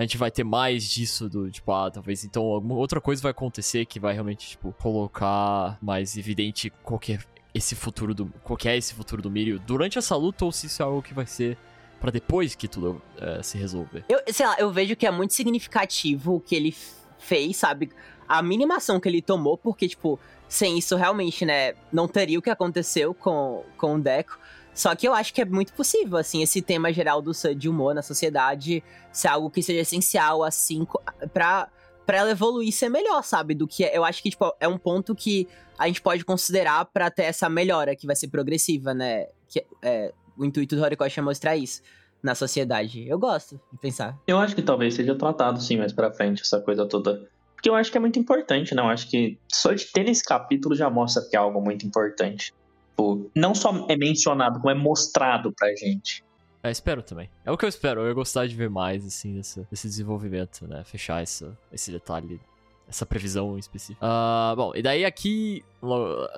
a 0.01 0.03
gente 0.03 0.17
vai 0.17 0.31
ter 0.31 0.45
mais 0.45 0.85
disso, 0.85 1.29
do 1.29 1.51
tipo, 1.51 1.71
ah, 1.73 1.91
talvez 1.91 2.25
então 2.25 2.43
alguma 2.43 2.75
outra 2.75 3.03
coisa 3.03 3.21
vai 3.21 3.33
acontecer 3.33 3.85
que 3.85 4.01
vai 4.01 4.15
realmente, 4.15 4.49
tipo, 4.49 4.73
colocar 4.81 5.77
mais 5.83 6.17
evidente 6.17 6.71
qualquer 6.83 7.23
esse 7.53 7.75
futuro 7.75 8.15
do. 8.15 8.33
Qual 8.43 8.59
é 8.65 8.79
esse 8.79 8.95
futuro 8.95 9.21
do 9.21 9.31
Mirio 9.31 9.59
durante 9.59 9.99
essa 9.99 10.17
luta 10.17 10.47
ou 10.47 10.53
se 10.53 10.69
isso 10.69 10.81
é 10.81 10.87
algo 10.87 11.03
que 11.03 11.13
vai 11.13 11.27
ser 11.27 11.59
pra 12.01 12.11
depois 12.11 12.55
que 12.55 12.67
tudo 12.67 13.03
eh, 13.19 13.43
se 13.43 13.59
resolver. 13.59 14.03
Eu, 14.09 14.21
sei 14.33 14.47
lá, 14.47 14.57
eu 14.59 14.73
vejo 14.73 14.97
que 14.97 15.07
é 15.07 15.11
muito 15.11 15.35
significativo 15.35 16.37
o 16.37 16.41
que 16.41 16.55
ele 16.55 16.75
fez, 17.19 17.59
sabe? 17.59 17.91
A 18.27 18.41
mínima 18.43 18.77
ação 18.77 18.99
que 18.99 19.07
ele 19.07 19.21
tomou, 19.21 19.59
porque, 19.59 19.87
tipo, 19.87 20.19
sem 20.49 20.79
isso 20.79 20.97
realmente, 20.97 21.45
né, 21.45 21.75
não 21.93 22.09
teria 22.09 22.39
o 22.39 22.43
que 22.43 22.49
aconteceu 22.49 23.13
com, 23.13 23.65
com 23.77 23.97
o 23.97 24.01
Deco. 24.01 24.39
Só 24.81 24.95
que 24.95 25.07
eu 25.07 25.13
acho 25.13 25.35
que 25.35 25.43
é 25.43 25.45
muito 25.45 25.75
possível, 25.75 26.17
assim, 26.17 26.43
esse 26.43 26.63
tema 26.63 26.91
geral 26.91 27.21
do 27.21 27.33
de 27.55 27.69
humor 27.69 27.95
na 27.95 28.01
sociedade 28.01 28.83
ser 29.13 29.29
algo 29.29 29.51
que 29.51 29.63
seja 29.63 29.81
essencial, 29.81 30.43
assim, 30.43 30.87
pra, 31.35 31.69
pra 32.07 32.17
ela 32.17 32.31
evoluir 32.31 32.73
ser 32.73 32.89
melhor, 32.89 33.23
sabe? 33.23 33.55
Do 33.55 33.69
que. 33.69 33.83
Eu 33.83 34.07
acho 34.07 34.23
que, 34.23 34.31
tipo, 34.31 34.51
é 34.59 34.67
um 34.67 34.79
ponto 34.79 35.15
que 35.15 35.47
a 35.79 35.87
gente 35.87 36.01
pode 36.01 36.25
considerar 36.25 36.87
pra 36.87 37.11
ter 37.11 37.25
essa 37.25 37.47
melhora, 37.47 37.95
que 37.95 38.07
vai 38.07 38.17
ser 38.17 38.29
progressiva, 38.29 38.95
né? 38.95 39.27
Que, 39.51 39.67
é, 39.83 40.15
o 40.35 40.47
intuito 40.47 40.75
do 40.75 40.83
Horikoshi 40.83 41.21
é 41.21 41.23
mostrar 41.23 41.59
isso 41.59 41.83
na 42.23 42.35
sociedade. 42.35 43.07
Eu 43.07 43.19
gosto 43.19 43.61
de 43.71 43.79
pensar. 43.79 44.19
Eu 44.27 44.39
acho 44.39 44.55
que 44.55 44.63
talvez 44.63 44.95
seja 44.95 45.15
tratado, 45.15 45.61
sim, 45.61 45.77
mais 45.77 45.93
pra 45.93 46.11
frente, 46.11 46.41
essa 46.41 46.59
coisa 46.59 46.87
toda. 46.87 47.29
Porque 47.55 47.69
eu 47.69 47.75
acho 47.75 47.93
que 47.93 47.99
é 47.99 48.01
muito 48.01 48.19
importante, 48.19 48.75
né? 48.75 48.81
Eu 48.81 48.87
acho 48.87 49.11
que 49.11 49.39
só 49.53 49.75
de 49.75 49.85
ter 49.93 50.05
nesse 50.05 50.25
capítulo 50.25 50.75
já 50.75 50.89
mostra 50.89 51.23
que 51.29 51.37
é 51.37 51.39
algo 51.39 51.61
muito 51.61 51.87
importante. 51.87 52.55
Tipo, 53.01 53.31
não 53.35 53.55
só 53.55 53.87
é 53.89 53.97
mencionado, 53.97 54.59
como 54.61 54.71
é 54.71 54.75
mostrado 54.75 55.53
pra 55.53 55.75
gente. 55.75 56.25
É, 56.63 56.71
espero 56.71 57.03
também. 57.03 57.29
É 57.45 57.51
o 57.51 57.57
que 57.57 57.65
eu 57.65 57.69
espero. 57.69 58.03
Eu 58.03 58.09
ia 58.09 58.13
gostar 58.15 58.47
de 58.47 58.55
ver 58.55 58.69
mais, 58.69 59.07
assim, 59.07 59.35
desse, 59.37 59.67
desse 59.71 59.89
desenvolvimento, 59.89 60.67
né? 60.67 60.85
Fechar 60.85 61.23
essa, 61.23 61.57
esse 61.73 61.91
detalhe, 61.91 62.39
essa 62.87 63.07
previsão 63.07 63.57
em 63.57 63.59
específico. 63.61 63.99
Ah, 64.05 64.53
bom, 64.55 64.73
e 64.75 64.83
daí 64.83 65.05
aqui, 65.07 65.65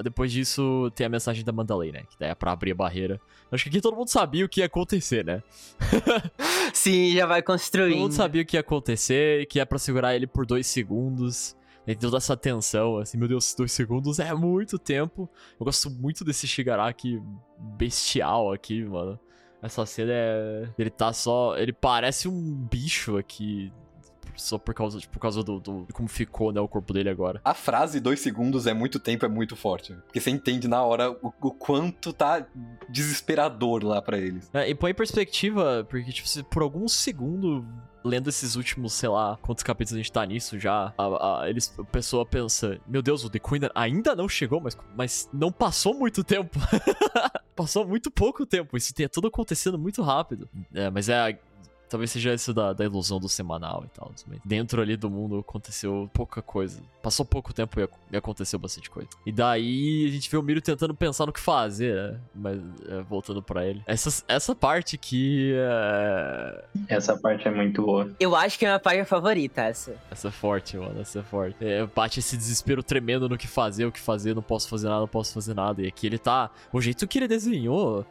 depois 0.05 0.31
disso, 0.31 0.93
tem 0.95 1.07
a 1.07 1.09
mensagem 1.11 1.45
da 1.45 1.51
Mandalay, 1.51 1.91
né? 1.91 2.03
Que 2.09 2.17
daí 2.21 2.31
é 2.31 2.35
pra 2.37 2.53
abrir 2.53 2.71
a 2.71 2.75
barreira. 2.77 3.21
Acho 3.51 3.65
que 3.65 3.71
aqui 3.71 3.81
todo 3.81 3.97
mundo 3.97 4.09
sabia 4.09 4.45
o 4.45 4.49
que 4.49 4.61
ia 4.61 4.67
acontecer, 4.67 5.25
né? 5.25 5.43
Sim, 6.73 7.13
já 7.13 7.27
vai 7.27 7.43
Todo 7.43 7.55
construindo. 7.55 7.99
mundo 7.99 8.13
sabia 8.13 8.43
o 8.43 8.47
que 8.47 8.57
ia 8.57 8.61
acontecer, 8.61 9.47
que 9.47 9.59
ia 9.59 9.67
pra 9.67 9.79
segurar 9.79 10.15
ele 10.15 10.27
por 10.29 10.47
dois 10.47 10.67
segundos. 10.69 11.57
Tem 11.85 11.97
toda 11.97 12.17
essa 12.19 12.37
tensão, 12.37 12.97
assim, 12.99 13.19
meu 13.19 13.27
Deus, 13.27 13.55
dois 13.55 13.73
segundos 13.73 14.19
é 14.21 14.33
muito 14.35 14.79
tempo. 14.79 15.29
Eu 15.59 15.65
gosto 15.67 15.91
muito 15.91 16.25
desse 16.25 16.47
Shigaraki 16.47 17.21
bestial 17.77 18.53
aqui, 18.53 18.85
mano. 18.85 19.19
Essa 19.61 19.85
cena 19.87 20.11
é. 20.13 20.69
Ele 20.79 20.91
tá 20.91 21.13
só. 21.13 21.57
Ele 21.57 21.73
parece 21.73 22.29
um 22.29 22.55
bicho 22.71 23.17
aqui. 23.17 23.73
Só 24.35 24.57
por 24.57 24.73
causa, 24.75 24.99
por 25.11 25.19
causa 25.19 25.43
do, 25.45 25.61
do- 25.61 25.85
de 25.85 25.93
como 25.93 26.09
ficou, 26.09 26.53
né, 26.53 26.61
o 26.61 26.67
corpo 26.67 26.93
dele 26.95 27.11
agora. 27.11 27.39
A 27.45 27.53
frase 27.53 28.01
dois 28.01 28.19
segundos 28.21 28.67
é 28.67 28.73
muito 28.73 28.99
tempo, 28.99 29.27
é 29.27 29.29
muito 29.29 29.55
forte. 29.55 29.93
Porque 30.07 30.21
você 30.21 30.31
entende 30.31 30.67
na 30.67 30.83
hora 30.83 31.11
o, 31.11 31.31
o 31.41 31.51
quanto 31.53 32.15
tá 32.15 32.47
desesperador 32.89 33.85
lá 33.85 34.01
pra 34.01 34.17
eles. 34.19 34.49
É, 34.55 34.69
e 34.71 34.75
põe 34.75 34.93
em 34.93 34.95
perspectiva, 34.95 35.87
porque, 35.89 36.13
tipo, 36.13 36.27
se 36.29 36.43
por 36.45 36.63
algum 36.63 36.89
segundo, 36.89 37.67
lendo 38.05 38.29
esses 38.29 38.57
últimos, 38.57 38.93
sei 38.93 39.09
lá, 39.09 39.39
quantos 39.43 39.63
capítulos 39.63 39.95
a 39.95 40.03
gente 40.03 40.13
tá 40.13 40.25
nisso 40.25 40.59
já, 40.59 40.93
a, 40.97 41.43
a, 41.43 41.51
eles, 41.51 41.75
a 41.79 41.85
pessoa 41.85 42.25
pensa, 42.27 42.81
meu 42.87 43.03
Deus, 43.03 43.25
o 43.25 43.31
The 43.31 43.39
Queen 43.39 43.63
ainda 43.75 44.15
não 44.15 44.29
chegou, 44.29 44.61
mas, 44.61 44.77
mas 44.97 45.29
não 45.33 45.53
passou 45.53 45.95
muito 45.95 46.25
tempo. 46.25 46.59
passou 47.55 47.87
muito 47.87 48.11
pouco 48.11 48.47
tempo, 48.47 48.77
isso 48.77 48.95
tem 48.95 49.09
tudo 49.09 49.29
acontecendo 49.29 49.79
muito 49.79 50.03
rápido. 50.03 50.49
É, 50.75 50.91
mas 50.91 51.09
é... 51.09 51.39
Talvez 51.93 52.11
seja 52.11 52.33
isso 52.33 52.55
da, 52.55 52.73
da 52.73 52.87
ilusão 52.87 53.21
do 53.21 53.29
semanal 53.29 53.85
e 53.85 53.89
tal. 53.91 54.11
Dentro 54.43 54.81
ali 54.81 54.97
do 54.97 55.11
mundo 55.11 55.41
aconteceu 55.41 56.09
pouca 56.11 56.41
coisa. 56.41 56.81
Passou 57.03 57.23
pouco 57.23 57.53
tempo 57.53 57.79
e, 57.79 57.87
e 58.11 58.17
aconteceu 58.17 58.59
bastante 58.59 58.89
coisa. 58.89 59.11
E 59.27 59.31
daí 59.31 60.07
a 60.09 60.11
gente 60.11 60.31
vê 60.31 60.39
o 60.39 60.43
Miro 60.43 60.63
tentando 60.63 60.95
pensar 60.95 61.27
no 61.27 61.33
que 61.35 61.41
fazer, 61.41 61.95
né? 61.95 62.21
Mas 62.35 62.59
é, 62.89 63.03
voltando 63.03 63.43
pra 63.43 63.67
ele. 63.67 63.83
Essa, 63.87 64.25
essa 64.27 64.55
parte 64.55 64.97
aqui 64.97 65.53
é. 65.55 66.65
Essa 66.89 67.15
parte 67.15 67.47
é 67.47 67.51
muito 67.51 67.83
boa. 67.83 68.11
Eu 68.19 68.35
acho 68.35 68.59
que 68.59 68.65
é 68.65 68.69
a 68.69 68.71
minha 68.73 68.81
página 68.81 69.05
favorita, 69.05 69.61
essa. 69.61 69.95
Essa 70.11 70.29
é 70.29 70.31
forte, 70.31 70.79
mano. 70.79 70.99
Essa 70.99 71.19
é 71.19 71.23
forte. 71.23 71.57
É, 71.61 71.85
bate 71.85 72.21
esse 72.21 72.39
desespero 72.39 72.83
tremendo 72.83 73.29
no 73.29 73.37
que 73.37 73.47
fazer, 73.47 73.85
o 73.85 73.93
que 73.93 74.01
fazer, 74.01 74.35
não 74.35 74.41
posso 74.41 74.67
fazer 74.67 74.89
nada, 74.89 75.01
não 75.01 75.09
posso 75.09 75.35
fazer 75.35 75.53
nada. 75.53 75.83
E 75.83 75.89
aqui 75.89 76.07
ele 76.07 76.19
tá. 76.19 76.51
O 76.73 76.81
jeito 76.81 77.07
que 77.07 77.19
ele 77.19 77.29
desenhou. 77.29 78.07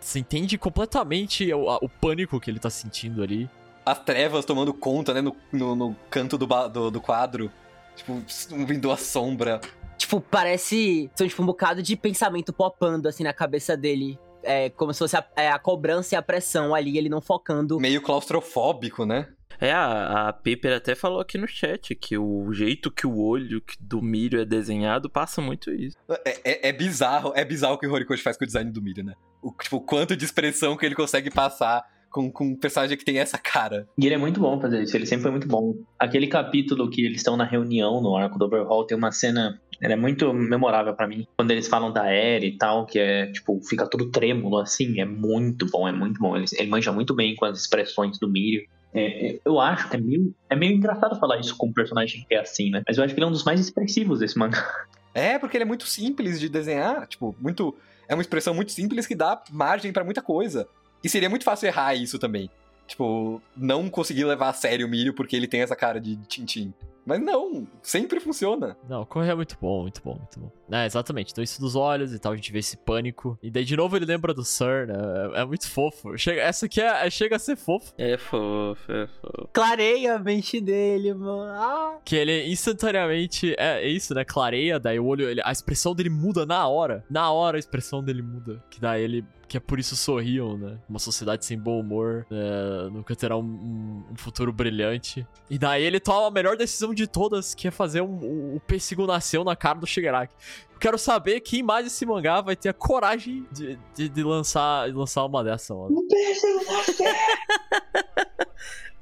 Você 0.00 0.18
entende 0.18 0.56
completamente 0.58 1.52
o, 1.52 1.68
a- 1.70 1.78
o 1.82 1.88
pânico 1.88 2.38
que 2.40 2.50
ele 2.50 2.58
tá 2.58 2.70
sentindo 2.70 3.22
ali. 3.22 3.48
As 3.84 3.98
trevas 3.98 4.44
tomando 4.44 4.72
conta, 4.72 5.12
né, 5.12 5.20
no, 5.20 5.34
no, 5.52 5.74
no 5.74 5.96
canto 6.08 6.38
do, 6.38 6.46
do, 6.68 6.90
do 6.90 7.00
quadro. 7.00 7.50
Tipo, 7.96 8.22
vindo 8.66 8.90
a 8.90 8.96
sombra. 8.96 9.60
Tipo, 9.98 10.20
parece. 10.20 11.10
São 11.14 11.26
tipo 11.28 11.42
um 11.42 11.46
bocado 11.46 11.82
de 11.82 11.96
pensamento 11.96 12.52
popando 12.52 13.08
assim 13.08 13.22
na 13.24 13.32
cabeça 13.32 13.76
dele. 13.76 14.18
É 14.44 14.70
como 14.70 14.92
se 14.92 14.98
fosse 14.98 15.16
a, 15.16 15.24
é, 15.36 15.48
a 15.50 15.58
cobrança 15.58 16.14
e 16.14 16.18
a 16.18 16.22
pressão 16.22 16.74
ali, 16.74 16.98
ele 16.98 17.08
não 17.08 17.20
focando. 17.20 17.78
Meio 17.78 18.00
claustrofóbico, 18.02 19.04
né? 19.04 19.28
É, 19.64 19.70
a, 19.72 20.28
a 20.28 20.32
Piper 20.32 20.76
até 20.76 20.96
falou 20.96 21.20
aqui 21.20 21.38
no 21.38 21.46
chat 21.46 21.94
que 21.94 22.18
o 22.18 22.52
jeito 22.52 22.90
que 22.90 23.06
o 23.06 23.16
olho 23.16 23.62
do 23.78 24.02
Mirio 24.02 24.40
é 24.40 24.44
desenhado 24.44 25.08
passa 25.08 25.40
muito 25.40 25.70
isso. 25.70 25.96
É, 26.24 26.40
é- 26.44 26.68
é 26.70 26.72
bizarro, 26.72 27.32
é 27.36 27.44
bizarro 27.44 27.74
o 27.74 27.78
que 27.78 27.86
o 27.86 27.92
Horikoshi 27.92 28.24
faz 28.24 28.36
com 28.36 28.42
o 28.42 28.46
design 28.46 28.72
do 28.72 28.82
Mirio, 28.82 29.04
né? 29.04 29.14
O, 29.40 29.52
tipo, 29.52 29.76
o 29.76 29.80
quanto 29.80 30.16
de 30.16 30.24
expressão 30.24 30.76
que 30.76 30.84
ele 30.84 30.96
consegue 30.96 31.30
passar 31.30 31.84
com, 32.10 32.28
com 32.28 32.44
um 32.48 32.56
personagem 32.56 32.96
que 32.96 33.04
tem 33.04 33.18
essa 33.20 33.38
cara. 33.38 33.86
E 33.96 34.04
ele 34.04 34.16
é 34.16 34.18
muito 34.18 34.40
bom 34.40 34.60
fazer 34.60 34.82
isso, 34.82 34.96
ele 34.96 35.06
sempre 35.06 35.22
foi 35.22 35.30
muito 35.30 35.46
bom. 35.46 35.76
Aquele 35.96 36.26
capítulo 36.26 36.90
que 36.90 37.04
eles 37.06 37.18
estão 37.18 37.36
na 37.36 37.44
reunião 37.44 38.00
no 38.02 38.16
arco 38.16 38.40
do 38.40 38.46
Overhaul 38.46 38.84
tem 38.84 38.98
uma 38.98 39.12
cena. 39.12 39.60
Ela 39.80 39.92
é 39.92 39.96
muito 39.96 40.32
memorável 40.34 40.92
pra 40.94 41.06
mim. 41.06 41.24
Quando 41.36 41.52
eles 41.52 41.68
falam 41.68 41.92
da 41.92 42.12
Eri 42.12 42.48
e 42.48 42.58
tal, 42.58 42.84
que 42.84 42.98
é, 42.98 43.26
tipo, 43.30 43.60
fica 43.62 43.86
tudo 43.88 44.10
trêmulo 44.10 44.58
assim, 44.58 45.00
é 45.00 45.04
muito 45.04 45.66
bom, 45.70 45.86
é 45.86 45.92
muito 45.92 46.18
bom. 46.20 46.36
Ele, 46.36 46.46
ele 46.58 46.68
manja 46.68 46.92
muito 46.92 47.14
bem 47.14 47.36
com 47.36 47.44
as 47.44 47.58
expressões 47.60 48.18
do 48.18 48.28
Mirio. 48.28 48.62
É, 48.94 49.28
é, 49.28 49.40
eu 49.44 49.58
acho 49.58 49.88
que 49.88 49.96
é 49.96 50.00
meio, 50.00 50.34
é 50.50 50.56
meio 50.56 50.74
engraçado 50.74 51.18
falar 51.18 51.38
isso 51.38 51.56
com 51.56 51.68
um 51.68 51.72
personagem 51.72 52.26
que 52.28 52.34
é 52.34 52.40
assim, 52.40 52.70
né? 52.70 52.82
Mas 52.86 52.98
eu 52.98 53.04
acho 53.04 53.14
que 53.14 53.20
ele 53.20 53.24
é 53.24 53.28
um 53.28 53.32
dos 53.32 53.44
mais 53.44 53.60
expressivos 53.60 54.20
desse 54.20 54.38
mangá. 54.38 54.64
É, 55.14 55.38
porque 55.38 55.58
ele 55.58 55.64
é 55.64 55.66
muito 55.66 55.86
simples 55.86 56.40
de 56.40 56.48
desenhar, 56.48 57.06
tipo, 57.06 57.36
muito. 57.38 57.76
É 58.08 58.14
uma 58.14 58.22
expressão 58.22 58.54
muito 58.54 58.72
simples 58.72 59.06
que 59.06 59.14
dá 59.14 59.42
margem 59.50 59.92
pra 59.92 60.02
muita 60.02 60.22
coisa. 60.22 60.66
E 61.04 61.08
seria 61.08 61.28
muito 61.28 61.44
fácil 61.44 61.66
errar 61.66 61.94
isso 61.94 62.18
também. 62.18 62.48
Tipo, 62.92 63.40
não 63.56 63.88
conseguir 63.88 64.24
levar 64.24 64.50
a 64.50 64.52
sério 64.52 64.86
o 64.86 64.90
Mirio 64.90 65.14
porque 65.14 65.34
ele 65.34 65.48
tem 65.48 65.62
essa 65.62 65.74
cara 65.74 65.98
de 65.98 66.14
Tintin. 66.26 66.74
Mas 67.06 67.20
não, 67.20 67.66
sempre 67.82 68.20
funciona. 68.20 68.76
Não, 68.88 69.04
correr 69.06 69.30
é 69.32 69.34
muito 69.34 69.56
bom, 69.60 69.82
muito 69.82 70.00
bom, 70.04 70.14
muito 70.14 70.38
bom. 70.38 70.52
É, 70.70 70.84
exatamente. 70.86 71.32
Então 71.32 71.42
isso 71.42 71.60
dos 71.60 71.74
olhos 71.74 72.12
e 72.12 72.18
tal, 72.18 72.32
a 72.32 72.36
gente 72.36 72.52
vê 72.52 72.58
esse 72.60 72.76
pânico. 72.76 73.36
E 73.42 73.50
daí 73.50 73.64
de 73.64 73.74
novo 73.76 73.96
ele 73.96 74.04
lembra 74.04 74.34
do 74.34 74.44
Sir, 74.44 74.86
né? 74.86 74.94
É, 75.34 75.40
é 75.40 75.44
muito 75.44 75.68
fofo. 75.68 76.16
Chega, 76.18 76.42
essa 76.42 76.66
aqui 76.66 76.80
é, 76.82 77.06
é- 77.06 77.10
chega 77.10 77.36
a 77.36 77.38
ser 77.38 77.56
fofo. 77.56 77.92
É 77.96 78.16
fofo, 78.18 78.92
é 78.92 79.06
fofo. 79.06 79.48
Clareia 79.52 80.14
a 80.14 80.18
mente 80.18 80.60
dele, 80.60 81.14
mano. 81.14 81.50
Ah. 81.50 81.98
Que 82.04 82.14
ele 82.14 82.46
instantaneamente. 82.52 83.54
É, 83.58 83.82
é 83.82 83.88
isso, 83.88 84.14
né? 84.14 84.24
Clareia, 84.24 84.78
daí 84.78 85.00
o 85.00 85.06
olho. 85.06 85.28
Ele, 85.28 85.40
a 85.44 85.50
expressão 85.50 85.94
dele 85.94 86.10
muda 86.10 86.44
na 86.46 86.68
hora. 86.68 87.04
Na 87.10 87.32
hora 87.32 87.56
a 87.56 87.58
expressão 87.58 88.04
dele 88.04 88.22
muda. 88.22 88.62
Que 88.70 88.80
daí 88.80 89.02
ele. 89.02 89.24
Que 89.52 89.58
é 89.58 89.60
por 89.60 89.78
isso 89.78 89.94
sorriam, 89.94 90.56
né? 90.56 90.78
Uma 90.88 90.98
sociedade 90.98 91.44
sem 91.44 91.58
bom 91.58 91.78
humor 91.78 92.26
é, 92.30 92.88
nunca 92.90 93.14
terá 93.14 93.36
um, 93.36 93.42
um- 93.42 94.02
um 94.12 94.16
futuro 94.16 94.50
brilhante. 94.50 95.26
E 95.50 95.58
daí 95.58 95.82
ele 95.84 96.00
toma 96.00 96.28
a 96.28 96.30
melhor 96.30 96.56
decisão 96.56 96.94
de 96.94 97.06
todas, 97.06 97.54
que 97.54 97.68
é 97.68 97.70
fazer 97.70 98.00
um, 98.00 98.14
um- 98.24 98.56
o 98.56 98.60
pêssego 98.60 99.06
nasceu 99.06 99.44
na 99.44 99.54
cara 99.54 99.78
do 99.78 99.86
Shigaraki. 99.86 100.32
Eu 100.72 100.78
quero 100.78 100.96
saber 100.96 101.40
quem 101.40 101.62
mais 101.62 101.86
esse 101.86 102.06
mangá 102.06 102.40
vai 102.40 102.56
ter 102.56 102.70
a 102.70 102.72
coragem 102.72 103.46
de, 103.52 103.78
de, 103.94 104.08
de 104.08 104.22
lançar, 104.22 104.88
de 104.88 104.96
lançar 104.96 105.22
uma 105.26 105.44
dessa, 105.44 105.74
mano. 105.74 105.96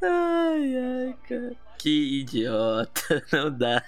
Ai, 0.02 0.76
ai, 0.76 1.16
cara. 1.28 1.52
Que 1.78 2.20
idiota, 2.20 3.22
não 3.32 3.56
dá. 3.56 3.82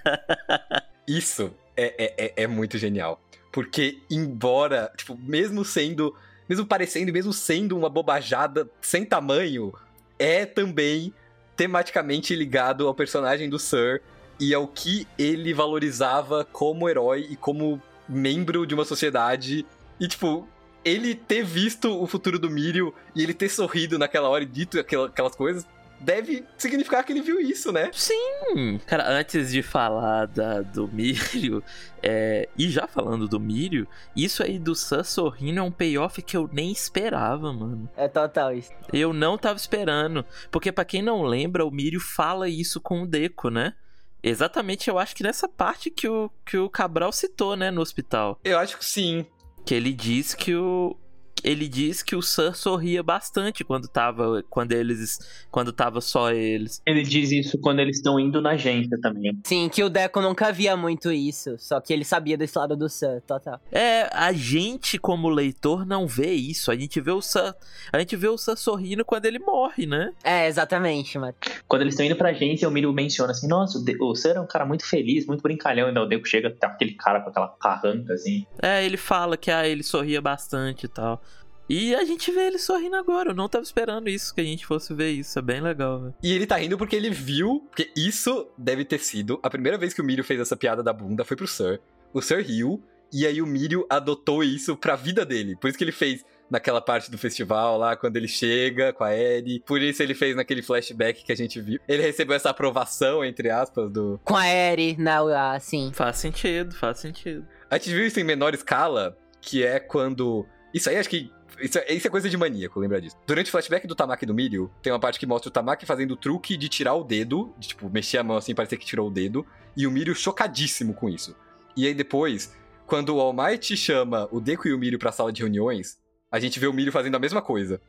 Isso 1.09 1.53
é, 1.77 2.05
é, 2.05 2.27
é, 2.27 2.43
é 2.45 2.47
muito 2.47 2.79
genial. 2.79 3.21
Porque, 3.51 4.01
embora, 4.09 4.93
tipo, 4.97 5.17
mesmo 5.19 5.65
sendo. 5.65 6.15
Mesmo 6.53 6.67
parecendo, 6.67 7.11
mesmo 7.11 7.33
sendo 7.33 7.79
uma 7.79 7.89
bobajada 7.89 8.69
sem 8.83 9.07
tamanho, 9.07 9.73
é 10.19 10.45
também 10.45 11.11
tematicamente 11.57 12.37
ligado 12.37 12.87
ao 12.87 12.95
personagem 12.95 13.49
do 13.49 13.59
Sir 13.59 14.03
e 14.39 14.53
ao 14.53 14.69
que 14.69 15.09
ele 15.19 15.55
valorizava 15.55 16.45
como 16.45 16.91
herói 16.91 17.27
e 17.31 17.37
como 17.37 17.81
membro 18.07 18.67
de 18.67 18.75
uma 18.75 18.85
sociedade. 18.85 19.65
E, 19.99 20.07
tipo, 20.07 20.47
ele 20.85 21.15
ter 21.15 21.43
visto 21.43 21.99
o 21.99 22.07
futuro 22.07 22.39
do 22.39 22.51
Mirio 22.51 22.93
e 23.17 23.23
ele 23.23 23.33
ter 23.33 23.49
sorrido 23.49 23.99
naquela 23.99 24.29
hora 24.29 24.45
e 24.45 24.47
dito 24.47 24.79
aquelas 24.79 25.35
coisas, 25.35 25.67
deve 26.03 26.45
significar 26.59 27.05
que 27.05 27.13
ele 27.13 27.23
viu 27.23 27.41
isso, 27.41 27.73
né? 27.73 27.91
Sim! 27.93 28.81
Cara, 28.87 29.09
antes 29.09 29.51
de 29.51 29.63
falar 29.63 30.27
da, 30.27 30.61
do 30.61 30.89
Mirio, 30.89 31.63
é, 32.03 32.49
e 32.59 32.69
já 32.69 32.87
falando 32.87 33.29
do 33.29 33.41
Mirio, 33.41 33.87
isso 34.15 34.43
aí 34.43 34.59
do 34.59 34.75
Sam 34.75 35.05
sorrindo 35.05 35.61
é 35.61 35.63
um 35.63 35.71
payoff 35.71 36.21
que 36.23 36.37
eu 36.37 36.49
nem 36.53 36.71
esperava, 36.71 37.53
mano. 37.53 37.89
É 37.97 38.09
total 38.09 38.55
isso. 38.55 38.73
Eu 38.93 39.13
não 39.13 39.39
tava 39.39 39.57
esperando. 39.57 40.25
Porque 40.51 40.73
para 40.73 40.85
quem 40.85 41.03
não 41.03 41.23
lembra, 41.23 41.65
o 41.65 41.71
Mirio 41.71 42.01
fala 42.01 42.49
isso 42.49 42.81
com 42.81 43.03
o 43.03 43.07
Deco, 43.07 43.49
né? 43.49 43.75
Exatamente, 44.23 44.89
eu 44.89 44.99
acho 44.99 45.17
que 45.17 45.23
nessa 45.23 45.49
parte 45.49 45.91
que 45.91 46.09
o, 46.09 46.31
que 46.47 46.57
o 46.57 46.71
Cabral 46.71 47.11
citou, 47.13 47.57
né, 47.57 47.71
no 47.73 47.81
hospital. 47.81 48.39
Eu 48.45 48.59
acho 48.59 48.79
que 48.79 48.85
sim. 48.85 49.27
Que 49.65 49.75
ele 49.75 49.93
diz 49.93 50.33
que 50.33 50.55
o, 50.55 50.97
ele 51.45 51.69
diz 51.69 52.03
que 52.03 52.15
o 52.15 52.23
Sir 52.23 52.57
sorria 52.57 53.03
bastante 53.03 53.65
quando 53.65 53.89
tava, 53.89 54.45
quando 54.49 54.73
eles, 54.73 55.19
quando 55.51 55.73
tava 55.73 56.01
só 56.01 56.31
eles. 56.31 56.81
Ele 56.87 57.03
diz 57.03 57.33
isso 57.33 57.59
quando 57.59 57.81
eles 57.81 57.97
estão 57.97 58.19
indo 58.19 58.41
na 58.41 58.51
agência 58.51 58.99
também. 59.01 59.39
Sim, 59.45 59.69
que 59.69 59.83
o 59.83 59.89
Deco 59.89 60.21
nunca 60.21 60.53
via 60.53 60.77
muito 60.77 61.11
isso, 61.11 61.57
só 61.59 61.81
que 61.81 61.93
ele 61.93 62.05
sabia 62.05 62.37
desse 62.37 62.57
lado 62.59 62.77
do 62.77 62.89
Sir, 62.89 63.21
total. 63.27 63.61
É, 63.71 64.09
a 64.13 64.33
gente 64.33 64.99
como 64.99 65.29
leitor 65.29 65.85
não 65.85 66.07
vê 66.07 66.33
isso, 66.33 66.71
a 66.71 66.77
gente 66.77 67.01
vê 67.01 67.11
o 67.11 67.21
Sir, 67.21 67.55
a 67.93 67.99
gente 67.99 68.17
vê 68.17 68.29
o 68.29 68.39
Sir 68.39 68.57
sorrindo 68.57 69.05
quando 69.05 69.27
ele 69.27 69.39
morre, 69.39 69.87
né? 69.87 70.13
É, 70.23 70.47
exatamente, 70.47 71.19
mano. 71.19 71.35
Quando 71.67 71.83
eles 71.83 71.95
estão 71.95 72.07
indo 72.07 72.17
pra 72.17 72.31
agência, 72.31 72.69
o 72.69 72.71
Miro 72.71 72.93
menciona 72.93 73.33
assim, 73.33 73.49
nossa, 73.49 73.79
o, 73.79 73.85
De 73.85 73.97
o 74.01 74.15
Sir 74.15 74.37
é 74.37 74.41
um 74.41 74.47
cara 74.47 74.65
muito 74.65 74.85
feliz, 74.85 75.27
muito 75.27 75.43
brincalhão, 75.43 75.89
e 75.89 75.99
o 75.99 76.07
Deco 76.07 76.27
chega, 76.27 76.51
tá 76.51 76.69
aquele 76.69 76.95
cara 76.95 77.21
com 77.21 77.31
aquela 77.31 77.49
carranca, 77.49 78.15
assim. 78.15 78.47
É, 78.61 78.85
ele 78.85 78.97
fala 78.97 79.37
que 79.37 79.51
ah, 79.51 79.67
ele 79.67 79.83
sorria 79.83 80.21
bastante 80.21 80.87
e 80.87 80.89
tal. 80.89 81.23
E 81.69 81.95
a 81.95 82.05
gente 82.05 82.31
vê 82.31 82.49
ele 82.49 82.59
sorrindo 82.59 82.97
agora. 82.97 83.31
Eu 83.31 83.35
não 83.35 83.49
tava 83.49 83.65
esperando 83.65 84.09
isso, 84.09 84.35
que 84.35 84.41
a 84.41 84.45
gente 84.45 84.67
fosse 84.67 84.93
ver 84.93 85.11
isso. 85.11 85.39
É 85.39 85.43
bem 85.43 85.61
legal, 85.61 86.01
velho. 86.01 86.15
E 86.23 86.33
ele 86.33 86.47
tá 86.47 86.57
rindo 86.57 86.77
porque 86.77 86.97
ele 86.97 87.11
viu. 87.11 87.61
Porque 87.69 87.91
isso 87.97 88.49
deve 88.59 88.85
ter 88.85 88.99
sido. 88.99 89.39
A 89.43 89.51
primeira 89.51 89.79
vez 89.79 89.95
que 89.95 90.01
o 90.01 90.05
Mirio 90.05 90.25
fez 90.25 90.41
essa 90.41 90.57
piada 90.57 90.83
da 90.83 90.93
bunda 90.93 91.25
foi 91.25 91.37
pro 91.37 91.47
Sir. 91.47 91.81
O 92.13 92.21
Sir 92.21 92.43
riu. 92.45 92.83
E 93.13 93.27
aí 93.27 93.43
o 93.43 93.47
Mirio 93.47 93.87
adotou 93.91 94.43
isso 94.43 94.75
pra 94.75 94.97
vida 94.97 95.25
dele. 95.25 95.55
Por 95.57 95.69
isso 95.69 95.77
que 95.77 95.85
ele 95.85 95.93
fez 95.93 96.25
naquela 96.53 96.83
parte 96.83 97.11
do 97.11 97.17
festival 97.17 97.79
lá, 97.79 97.97
quando 97.97 98.17
ele 98.19 98.29
chega 98.29 98.93
com 98.93 99.05
a 99.05 99.15
Ellie. 99.15 99.61
Por 99.61 99.81
isso 99.81 100.03
ele 100.03 100.15
fez 100.15 100.37
naquele 100.37 100.63
flashback 100.63 101.25
que 101.25 101.33
a 101.33 101.37
gente 101.37 101.61
viu. 101.61 101.81
Ele 101.89 102.03
recebeu 102.03 102.37
essa 102.37 102.51
aprovação, 102.51 103.25
entre 103.25 103.51
aspas, 103.51 103.91
do. 103.91 104.21
Com 104.25 104.37
a 104.37 104.47
Ellie, 104.47 104.97
na, 104.99 105.55
assim. 105.55 105.91
Faz 105.95 106.19
sentido, 106.19 106.75
faz 106.75 106.99
sentido. 106.99 107.47
A 107.71 107.79
gente 107.79 107.95
viu 107.95 108.07
isso 108.07 108.21
em 108.21 108.25
menor 108.25 108.55
escala, 108.55 109.17
que 109.41 109.65
é 109.65 109.81
quando. 109.81 110.47
Isso 110.75 110.91
aí 110.91 110.97
acho 110.97 111.09
que 111.09 111.31
isso 111.63 111.79
é, 111.79 111.93
isso 111.93 112.07
é, 112.07 112.11
coisa 112.11 112.29
de 112.29 112.37
maníaco, 112.37 112.79
lembra 112.81 113.01
disso. 113.01 113.17
Durante 113.27 113.49
o 113.49 113.51
flashback 113.51 113.87
do 113.87 113.95
Tamaki 113.95 114.27
do 114.27 114.35
Milho, 114.35 114.71
tem 114.83 114.93
uma 114.93 114.99
parte 114.99 115.19
que 115.19 115.27
mostra 115.27 115.49
o 115.49 115.53
Tamaki 115.53 115.87
fazendo 115.87 116.13
o 116.13 116.17
truque 116.17 116.57
de 116.57 116.69
tirar 116.69 116.95
o 116.95 117.05
dedo, 117.05 117.55
de, 117.59 117.69
tipo, 117.69 117.89
mexer 117.89 118.19
a 118.19 118.25
mão 118.25 118.37
assim, 118.37 118.55
parecer 118.55 118.77
que 118.77 118.85
tirou 118.85 119.09
o 119.09 119.11
dedo, 119.11 119.47
e 119.77 119.87
o 119.87 119.91
Milho 119.91 120.15
chocadíssimo 120.15 120.93
com 120.93 121.09
isso. 121.09 121.35
E 121.77 121.87
aí 121.87 121.95
depois, 121.95 122.55
quando 122.87 123.17
o 123.17 123.21
All 123.21 123.33
Might 123.33 123.77
chama 123.77 124.29
o 124.31 124.41
Deku 124.41 124.69
e 124.69 124.75
o 124.75 124.79
Milho 124.79 124.99
pra 124.99 125.13
sala 125.13 125.33
de 125.33 125.41
reuniões, 125.41 125.99
a 126.31 126.39
gente 126.39 126.59
vê 126.59 126.67
o 126.67 126.73
Milho 126.73 126.93
fazendo 126.93 127.15
a 127.15 127.19
mesma 127.19 127.41
coisa 127.41 127.81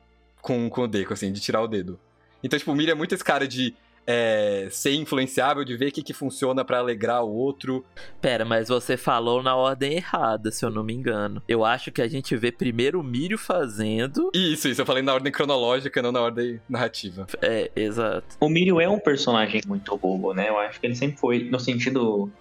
com, 0.41 0.69
com 0.69 0.81
o 0.83 0.87
Deku, 0.87 1.13
assim, 1.13 1.31
de 1.31 1.41
tirar 1.41 1.61
o 1.61 1.67
dedo. 1.67 1.99
Então, 2.43 2.59
tipo, 2.59 2.71
o 2.71 2.75
Milho 2.75 2.91
é 2.91 2.95
muito 2.95 3.15
esse 3.15 3.23
cara 3.23 3.47
de 3.47 3.75
é, 4.05 4.67
ser 4.69 4.93
influenciável, 4.93 5.63
de 5.63 5.75
ver 5.75 5.87
o 5.87 5.91
que, 5.91 6.03
que 6.03 6.13
funciona 6.13 6.63
para 6.63 6.79
alegrar 6.79 7.23
o 7.23 7.33
outro. 7.33 7.85
Pera, 8.21 8.45
mas 8.45 8.67
você 8.67 8.97
falou 8.97 9.41
na 9.41 9.55
ordem 9.55 9.93
errada, 9.93 10.51
se 10.51 10.65
eu 10.65 10.69
não 10.69 10.83
me 10.83 10.93
engano. 10.93 11.41
Eu 11.47 11.63
acho 11.63 11.91
que 11.91 12.01
a 12.01 12.07
gente 12.07 12.35
vê 12.35 12.51
primeiro 12.51 12.99
o 12.99 13.03
Mírio 13.03 13.37
fazendo. 13.37 14.31
Isso, 14.33 14.67
isso, 14.67 14.81
eu 14.81 14.85
falei 14.85 15.03
na 15.03 15.13
ordem 15.13 15.31
cronológica, 15.31 16.01
não 16.01 16.11
na 16.11 16.21
ordem 16.21 16.59
narrativa. 16.67 17.27
É, 17.41 17.71
exato. 17.75 18.35
O 18.39 18.49
Mírio 18.49 18.79
é 18.79 18.87
um 18.87 18.99
personagem 18.99 19.61
muito 19.67 19.95
bobo, 19.97 20.33
né? 20.33 20.49
Eu 20.49 20.57
acho 20.59 20.79
que 20.79 20.87
ele 20.87 20.95
sempre 20.95 21.17
foi, 21.17 21.39
no 21.49 21.59
sentido 21.59 22.31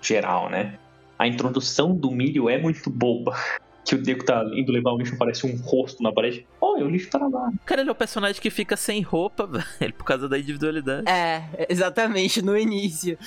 geral, 0.00 0.50
né? 0.50 0.78
A 1.18 1.26
introdução 1.26 1.94
do 1.94 2.10
Mírio 2.10 2.48
é 2.48 2.58
muito 2.58 2.90
boba 2.90 3.36
que 3.84 3.94
o 3.94 4.02
Deco 4.02 4.24
tá 4.24 4.44
indo 4.54 4.70
levar 4.70 4.92
o 4.92 4.98
lixo, 4.98 5.14
aparece 5.14 5.46
um 5.46 5.56
rosto 5.56 6.02
na 6.02 6.12
parede. 6.12 6.46
Olha, 6.60 6.84
o 6.84 6.90
lixo 6.90 7.10
tá 7.10 7.18
lá. 7.26 7.50
Cara, 7.64 7.80
ele 7.80 7.90
é 7.90 7.92
o 7.92 7.96
personagem 7.96 8.40
que 8.40 8.50
fica 8.50 8.76
sem 8.76 9.02
roupa, 9.02 9.46
velho, 9.78 9.94
por 9.94 10.04
causa 10.04 10.28
da 10.28 10.38
individualidade. 10.38 11.08
É, 11.08 11.66
exatamente, 11.68 12.40
no 12.40 12.56
início. 12.56 13.18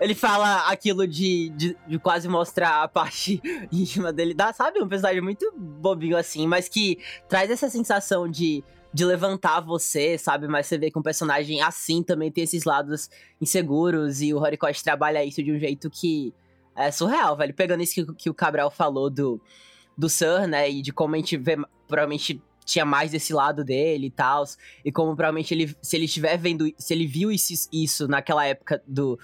Ele 0.00 0.14
fala 0.14 0.68
aquilo 0.68 1.06
de, 1.06 1.50
de, 1.50 1.76
de, 1.86 1.98
quase 1.98 2.28
mostrar 2.28 2.82
a 2.82 2.88
parte 2.88 3.40
íntima 3.70 4.12
dele. 4.12 4.34
Dá, 4.34 4.52
sabe? 4.52 4.82
Um 4.82 4.88
personagem 4.88 5.22
muito 5.22 5.52
bobinho 5.56 6.16
assim, 6.16 6.46
mas 6.46 6.68
que 6.68 6.98
traz 7.28 7.50
essa 7.50 7.70
sensação 7.70 8.28
de, 8.28 8.64
de 8.92 9.04
levantar 9.04 9.60
você, 9.60 10.18
sabe? 10.18 10.48
Mas 10.48 10.66
você 10.66 10.76
vê 10.76 10.90
que 10.90 10.98
um 10.98 11.02
personagem 11.02 11.62
assim 11.62 12.02
também 12.02 12.32
tem 12.32 12.42
esses 12.42 12.64
lados 12.64 13.08
inseguros 13.40 14.20
e 14.20 14.34
o 14.34 14.38
Horikoshi 14.38 14.82
trabalha 14.82 15.24
isso 15.24 15.42
de 15.42 15.52
um 15.52 15.58
jeito 15.58 15.88
que 15.88 16.34
é 16.74 16.90
surreal, 16.90 17.36
velho. 17.36 17.54
Pegando 17.54 17.82
isso 17.82 17.94
que, 17.94 18.14
que 18.14 18.30
o 18.30 18.34
Cabral 18.34 18.70
falou 18.70 19.08
do 19.08 19.40
do 19.96 20.08
Sir, 20.08 20.46
né? 20.46 20.70
E 20.70 20.82
de 20.82 20.92
como 20.92 21.14
a 21.14 21.18
gente 21.18 21.36
vê, 21.36 21.56
provavelmente 21.86 22.40
tinha 22.64 22.84
mais 22.84 23.10
desse 23.10 23.32
lado 23.32 23.64
dele 23.64 24.06
e 24.06 24.10
tal. 24.10 24.44
E 24.84 24.92
como 24.92 25.14
provavelmente 25.14 25.52
ele, 25.52 25.76
se 25.82 25.96
ele 25.96 26.04
estiver 26.04 26.36
vendo, 26.36 26.72
se 26.78 26.94
ele 26.94 27.06
viu 27.06 27.30
isso, 27.30 27.68
isso 27.72 28.08
naquela 28.08 28.46
época 28.46 28.82
do. 28.86 29.18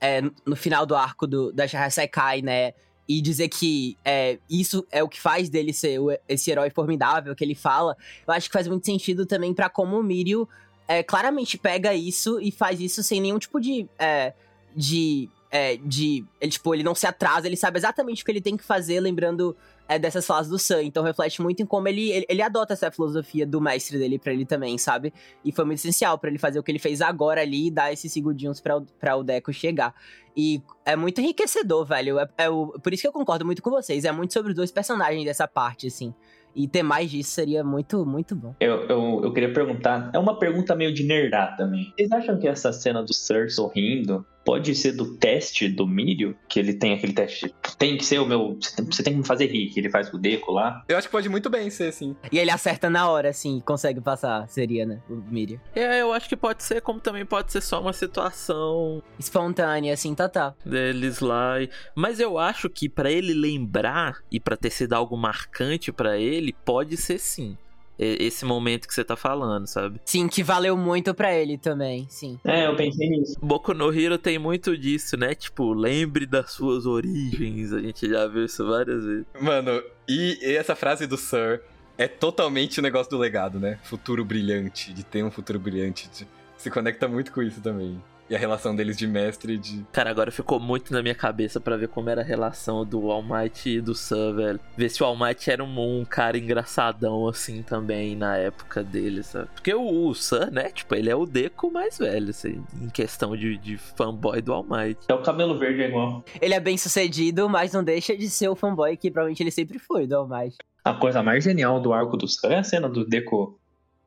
É, 0.00 0.20
no 0.44 0.56
final 0.56 0.84
do 0.84 0.96
arco 0.96 1.26
do, 1.26 1.52
da 1.52 1.64
Kai, 2.10 2.42
né? 2.42 2.72
E 3.08 3.20
dizer 3.20 3.48
que 3.48 3.96
é, 4.04 4.38
isso 4.50 4.86
é 4.90 5.02
o 5.02 5.08
que 5.08 5.20
faz 5.20 5.48
dele 5.48 5.72
ser 5.72 6.00
o, 6.00 6.08
esse 6.28 6.50
herói 6.50 6.70
formidável 6.70 7.34
que 7.36 7.44
ele 7.44 7.54
fala, 7.54 7.96
eu 8.26 8.32
acho 8.32 8.48
que 8.48 8.52
faz 8.52 8.66
muito 8.66 8.86
sentido 8.86 9.26
também 9.26 9.52
para 9.54 9.68
como 9.68 9.98
o 9.98 10.02
Mirio 10.02 10.48
é, 10.92 11.02
claramente 11.02 11.56
pega 11.56 11.94
isso 11.94 12.40
e 12.40 12.50
faz 12.50 12.80
isso 12.80 13.02
sem 13.02 13.20
nenhum 13.20 13.38
tipo 13.38 13.60
de. 13.60 13.88
É, 13.98 14.32
de. 14.74 15.28
É, 15.50 15.76
de. 15.76 16.24
Ele, 16.40 16.50
tipo, 16.50 16.74
ele 16.74 16.82
não 16.82 16.94
se 16.94 17.06
atrasa, 17.06 17.46
ele 17.46 17.56
sabe 17.56 17.78
exatamente 17.78 18.22
o 18.22 18.24
que 18.24 18.30
ele 18.30 18.40
tem 18.40 18.56
que 18.56 18.64
fazer, 18.64 19.00
lembrando 19.00 19.56
é, 19.88 19.98
dessas 19.98 20.26
falas 20.26 20.48
do 20.48 20.58
Sam. 20.58 20.82
Então 20.82 21.02
reflete 21.02 21.40
muito 21.42 21.62
em 21.62 21.66
como 21.66 21.88
ele, 21.88 22.10
ele, 22.10 22.26
ele 22.28 22.42
adota 22.42 22.72
essa 22.72 22.90
filosofia 22.90 23.46
do 23.46 23.60
mestre 23.60 23.98
dele 23.98 24.18
para 24.18 24.32
ele 24.32 24.44
também, 24.44 24.76
sabe? 24.78 25.12
E 25.44 25.52
foi 25.52 25.64
muito 25.64 25.78
essencial 25.78 26.18
para 26.18 26.30
ele 26.30 26.38
fazer 26.38 26.58
o 26.58 26.62
que 26.62 26.70
ele 26.70 26.78
fez 26.78 27.00
agora 27.00 27.40
ali 27.40 27.68
e 27.68 27.70
dar 27.70 27.92
esses 27.92 28.12
segundinhos 28.12 28.60
pra, 28.60 29.16
o 29.16 29.22
Deco 29.22 29.52
chegar. 29.52 29.94
E 30.36 30.62
é 30.84 30.96
muito 30.96 31.20
enriquecedor, 31.20 31.84
velho. 31.84 32.18
É, 32.18 32.28
é 32.38 32.50
o, 32.50 32.68
por 32.82 32.92
isso 32.92 33.02
que 33.02 33.08
eu 33.08 33.12
concordo 33.12 33.44
muito 33.44 33.62
com 33.62 33.70
vocês. 33.70 34.04
É 34.04 34.12
muito 34.12 34.32
sobre 34.32 34.50
os 34.50 34.56
dois 34.56 34.70
personagens 34.70 35.24
dessa 35.24 35.46
parte, 35.46 35.86
assim. 35.86 36.14
E 36.54 36.68
ter 36.68 36.82
mais 36.82 37.10
disso 37.10 37.30
seria 37.30 37.64
muito, 37.64 38.04
muito 38.04 38.36
bom. 38.36 38.54
Eu, 38.60 38.82
eu, 38.82 39.20
eu 39.24 39.32
queria 39.32 39.52
perguntar, 39.52 40.10
é 40.12 40.18
uma 40.18 40.38
pergunta 40.38 40.74
meio 40.74 40.92
de 40.92 41.02
nerdar 41.02 41.56
também. 41.56 41.92
Vocês 41.96 42.12
acham 42.12 42.38
que 42.38 42.46
essa 42.46 42.72
cena 42.72 43.02
do 43.02 43.12
Sir 43.14 43.50
sorrindo 43.50 44.24
pode 44.44 44.74
ser 44.74 44.92
do 44.92 45.16
teste 45.16 45.68
do 45.68 45.86
Mirio? 45.86 46.36
Que 46.48 46.58
ele 46.58 46.74
tem 46.74 46.94
aquele 46.94 47.12
teste. 47.12 47.54
Tem 47.78 47.96
que 47.96 48.04
ser 48.04 48.18
o 48.18 48.26
meu. 48.26 48.58
Você 48.60 49.02
tem, 49.02 49.12
que 49.12 49.18
me 49.18 49.26
fazer 49.26 49.46
rir, 49.46 49.70
que 49.70 49.80
ele 49.80 49.90
faz 49.90 50.08
com 50.08 50.16
o 50.16 50.20
Deco 50.20 50.52
lá. 50.52 50.84
Eu 50.88 50.96
acho 50.96 51.08
que 51.08 51.12
pode 51.12 51.28
muito 51.28 51.48
bem 51.50 51.70
ser, 51.70 51.92
sim. 51.92 52.16
E 52.30 52.38
ele 52.38 52.50
acerta 52.50 52.88
na 52.88 53.08
hora, 53.08 53.30
assim, 53.30 53.60
consegue 53.60 54.00
passar, 54.00 54.48
seria, 54.48 54.86
né? 54.86 55.00
O 55.08 55.14
Mirio. 55.14 55.60
É, 55.74 56.00
eu 56.00 56.12
acho 56.12 56.28
que 56.28 56.36
pode 56.36 56.62
ser, 56.62 56.80
como 56.80 57.00
também 57.00 57.24
pode 57.24 57.52
ser 57.52 57.60
só 57.60 57.80
uma 57.80 57.92
situação. 57.92 59.02
Espontânea, 59.18 59.94
assim, 59.94 60.14
tá, 60.14 60.28
tá. 60.28 60.54
Deles 60.64 61.20
lá. 61.20 61.54
Mas 61.94 62.20
eu 62.20 62.38
acho 62.38 62.68
que 62.68 62.88
para 62.88 63.10
ele 63.10 63.34
lembrar 63.34 64.18
e 64.30 64.40
para 64.40 64.56
ter 64.56 64.70
sido 64.70 64.94
algo 64.94 65.16
marcante 65.16 65.92
para 65.92 66.18
ele 66.18 66.54
pode 66.64 66.96
ser 66.96 67.18
sim 67.18 67.56
esse 67.98 68.44
momento 68.44 68.88
que 68.88 68.94
você 68.94 69.04
tá 69.04 69.16
falando, 69.16 69.66
sabe? 69.66 70.00
Sim, 70.04 70.28
que 70.28 70.42
valeu 70.42 70.76
muito 70.76 71.14
para 71.14 71.34
ele 71.34 71.58
também, 71.58 72.06
sim. 72.08 72.38
É, 72.44 72.66
eu 72.66 72.76
pensei 72.76 73.08
nisso. 73.08 73.36
Boku 73.40 73.74
no 73.74 73.92
Hero 73.92 74.18
tem 74.18 74.38
muito 74.38 74.76
disso, 74.76 75.16
né? 75.16 75.34
Tipo, 75.34 75.72
lembre 75.72 76.26
das 76.26 76.52
suas 76.52 76.86
origens. 76.86 77.72
A 77.72 77.80
gente 77.80 78.08
já 78.08 78.26
viu 78.26 78.44
isso 78.44 78.66
várias 78.66 79.04
vezes. 79.04 79.26
Mano, 79.40 79.82
e 80.08 80.38
essa 80.42 80.74
frase 80.74 81.06
do 81.06 81.16
Sir 81.16 81.62
é 81.96 82.08
totalmente 82.08 82.80
o 82.80 82.82
negócio 82.82 83.10
do 83.10 83.18
legado, 83.18 83.60
né? 83.60 83.78
Futuro 83.82 84.24
brilhante, 84.24 84.92
de 84.92 85.04
ter 85.04 85.22
um 85.22 85.30
futuro 85.30 85.58
brilhante. 85.58 86.08
Se 86.56 86.70
conecta 86.70 87.06
muito 87.08 87.32
com 87.32 87.42
isso 87.42 87.60
também 87.60 88.00
e 88.32 88.34
a 88.34 88.38
relação 88.38 88.74
deles 88.74 88.96
de 88.96 89.06
mestre 89.06 89.52
e 89.52 89.58
de. 89.58 89.84
Cara, 89.92 90.08
agora 90.08 90.30
ficou 90.30 90.58
muito 90.58 90.90
na 90.90 91.02
minha 91.02 91.14
cabeça 91.14 91.60
para 91.60 91.76
ver 91.76 91.88
como 91.88 92.08
era 92.08 92.22
a 92.22 92.24
relação 92.24 92.82
do 92.82 93.10
All 93.10 93.22
Might 93.22 93.68
e 93.68 93.78
do 93.78 93.94
Sun, 93.94 94.36
velho. 94.36 94.58
Ver 94.74 94.88
se 94.88 95.02
o 95.02 95.06
All 95.06 95.14
Might 95.14 95.50
era 95.50 95.62
um, 95.62 96.00
um, 96.00 96.02
cara 96.02 96.38
engraçadão 96.38 97.28
assim 97.28 97.62
também 97.62 98.16
na 98.16 98.38
época 98.38 98.82
dele, 98.82 99.22
sabe? 99.22 99.48
Porque 99.54 99.74
o, 99.74 100.08
o 100.08 100.14
Sun, 100.14 100.46
né? 100.50 100.70
Tipo, 100.70 100.94
ele 100.94 101.10
é 101.10 101.14
o 101.14 101.26
Deco 101.26 101.70
mais 101.70 101.98
velho, 101.98 102.30
assim, 102.30 102.64
em 102.80 102.88
questão 102.88 103.36
de, 103.36 103.58
de 103.58 103.76
fanboy 103.76 104.40
do 104.40 104.54
All 104.54 104.64
Might. 104.64 104.98
É 105.08 105.14
o 105.14 105.22
cabelo 105.22 105.58
verde 105.58 105.82
é 105.82 105.88
igual. 105.88 106.24
Ele 106.40 106.54
é 106.54 106.60
bem 106.60 106.78
sucedido, 106.78 107.50
mas 107.50 107.74
não 107.74 107.84
deixa 107.84 108.16
de 108.16 108.30
ser 108.30 108.48
o 108.48 108.56
fanboy 108.56 108.96
que 108.96 109.10
provavelmente 109.10 109.42
ele 109.42 109.50
sempre 109.50 109.78
foi 109.78 110.06
do 110.06 110.16
All 110.16 110.26
Might. 110.26 110.56
A 110.82 110.94
coisa 110.94 111.22
mais 111.22 111.44
genial 111.44 111.80
do 111.80 111.92
arco 111.92 112.16
do 112.16 112.26
Sun 112.26 112.48
é 112.48 112.58
a 112.60 112.64
cena 112.64 112.88
do 112.88 113.04
Deco. 113.06 113.58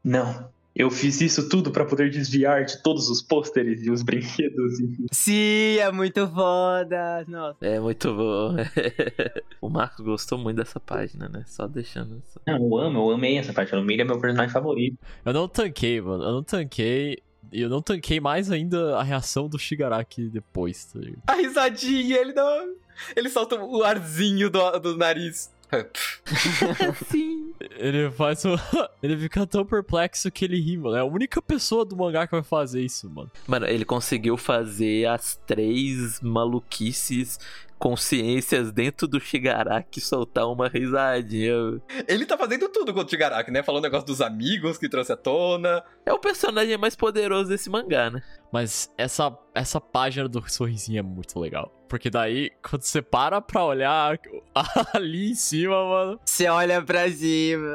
Não, 0.03 0.49
Eu 0.75 0.91
fiz 0.91 1.21
isso 1.21 1.47
tudo 1.47 1.71
pra 1.71 1.85
poder 1.85 2.09
desviar 2.09 2.65
de 2.65 2.83
todos 2.83 3.09
os 3.09 3.21
pôsteres 3.21 3.81
e 3.85 3.89
os 3.89 4.03
brinquedos. 4.03 4.77
e- 4.81 5.05
Sim, 5.11 5.77
é 5.79 5.89
muito 5.89 6.27
foda. 6.27 7.23
Nossa. 7.29 7.57
É 7.61 7.79
muito 7.79 8.13
bom. 8.13 8.55
o 9.61 9.69
Marcos 9.69 10.03
gostou 10.03 10.37
muito 10.37 10.57
dessa 10.57 10.77
página, 10.79 11.29
né? 11.29 11.43
Só 11.47 11.65
deixando 11.65 12.17
isso. 12.17 12.41
Não, 12.45 12.55
eu 12.57 12.77
amo, 12.77 12.99
eu 13.09 13.11
amei 13.15 13.37
essa 13.37 13.53
parte. 13.53 13.73
O 13.73 13.81
Milho 13.81 14.01
é 14.01 14.03
meu 14.03 14.19
personagem 14.19 14.51
favorito. 14.51 14.97
Eu 15.23 15.31
não 15.31 15.47
tanquei, 15.47 16.01
mano. 16.01 16.23
Eu 16.23 16.31
não 16.33 16.43
tanquei. 16.43 17.19
E 17.53 17.61
eu 17.61 17.69
não 17.69 17.81
tanquei 17.81 18.19
mais 18.19 18.51
ainda 18.51 18.97
a 18.97 19.03
reação 19.03 19.47
do 19.47 19.57
Shigaraki 19.57 20.23
depois, 20.27 20.85
tá 20.85 20.99
ligado? 20.99 21.21
A 21.27 21.35
risadinha, 21.35 22.17
ele 22.17 22.33
não. 22.33 22.73
Ele 23.15 23.29
solta 23.29 23.55
o 23.63 23.81
arzinho 23.81 24.49
do, 24.49 24.79
do 24.79 24.97
nariz. 24.97 25.49
Sim. 27.09 27.44
Ele 27.59 28.11
faz 28.11 28.43
ele 29.01 29.17
fica 29.17 29.45
tão 29.47 29.65
perplexo 29.65 30.29
que 30.31 30.45
ele 30.45 30.59
ri, 30.59 30.77
mano. 30.77 30.95
É 30.95 30.99
a 30.99 31.05
única 31.05 31.41
pessoa 31.41 31.85
do 31.85 31.95
mangá 31.95 32.27
que 32.27 32.33
vai 32.33 32.43
fazer 32.43 32.81
isso, 32.81 33.09
mano. 33.09 33.31
Mano, 33.47 33.65
ele 33.65 33.85
conseguiu 33.85 34.37
fazer 34.37 35.07
as 35.07 35.39
três 35.45 36.19
maluquices 36.21 37.39
consciências 37.77 38.71
dentro 38.71 39.07
do 39.07 39.19
Shigaraki 39.19 39.99
soltar 40.01 40.47
uma 40.47 40.67
risadinha. 40.67 41.81
Ele 42.07 42.25
tá 42.25 42.37
fazendo 42.37 42.69
tudo 42.69 42.93
contra 42.93 43.07
o 43.07 43.09
Shigaraki, 43.09 43.51
né? 43.51 43.63
Falando 43.63 43.83
o 43.83 43.85
negócio 43.85 44.07
dos 44.07 44.21
amigos 44.21 44.77
que 44.77 44.89
trouxe 44.89 45.11
à 45.11 45.17
tona. 45.17 45.83
É 46.05 46.13
o 46.13 46.19
personagem 46.19 46.77
mais 46.77 46.95
poderoso 46.95 47.49
desse 47.49 47.69
mangá, 47.69 48.09
né? 48.09 48.21
Mas 48.51 48.91
essa, 48.97 49.37
essa 49.53 49.81
página 49.81 50.27
do 50.27 50.49
sorrisinho 50.49 50.99
é 50.99 51.03
muito 51.03 51.39
legal. 51.39 51.71
Porque 51.87 52.09
daí, 52.09 52.51
quando 52.67 52.83
você 52.83 53.01
para 53.01 53.41
pra 53.41 53.63
olhar 53.63 54.19
ali 54.93 55.31
em 55.31 55.35
cima, 55.35 55.83
mano. 55.83 56.19
Você 56.25 56.47
olha 56.47 56.81
pra 56.81 57.09
cima. 57.11 57.67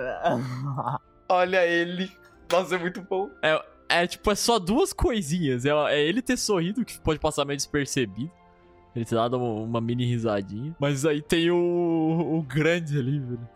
Olha 1.29 1.65
ele. 1.67 2.11
Nossa, 2.51 2.75
é 2.75 2.79
muito 2.79 3.03
bom. 3.03 3.31
É 3.89 4.07
tipo, 4.07 4.31
é 4.31 4.35
só 4.37 4.59
duas 4.59 4.93
coisinhas. 4.93 5.65
É, 5.67 5.71
é 5.71 6.01
ele 6.01 6.23
ter 6.23 6.37
sorrido, 6.37 6.85
que 6.85 6.99
pode 7.01 7.19
passar 7.19 7.45
meio 7.45 7.57
despercebido. 7.57 8.31
Ele 8.95 9.05
ter 9.05 9.15
dado 9.15 9.37
uma, 9.37 9.63
uma 9.63 9.81
mini 9.81 10.05
risadinha. 10.05 10.75
Mas 10.79 11.05
aí 11.05 11.23
tem 11.23 11.51
o, 11.51 11.57
o 12.39 12.43
grande 12.43 12.99
ali, 12.99 13.19
velho. 13.19 13.49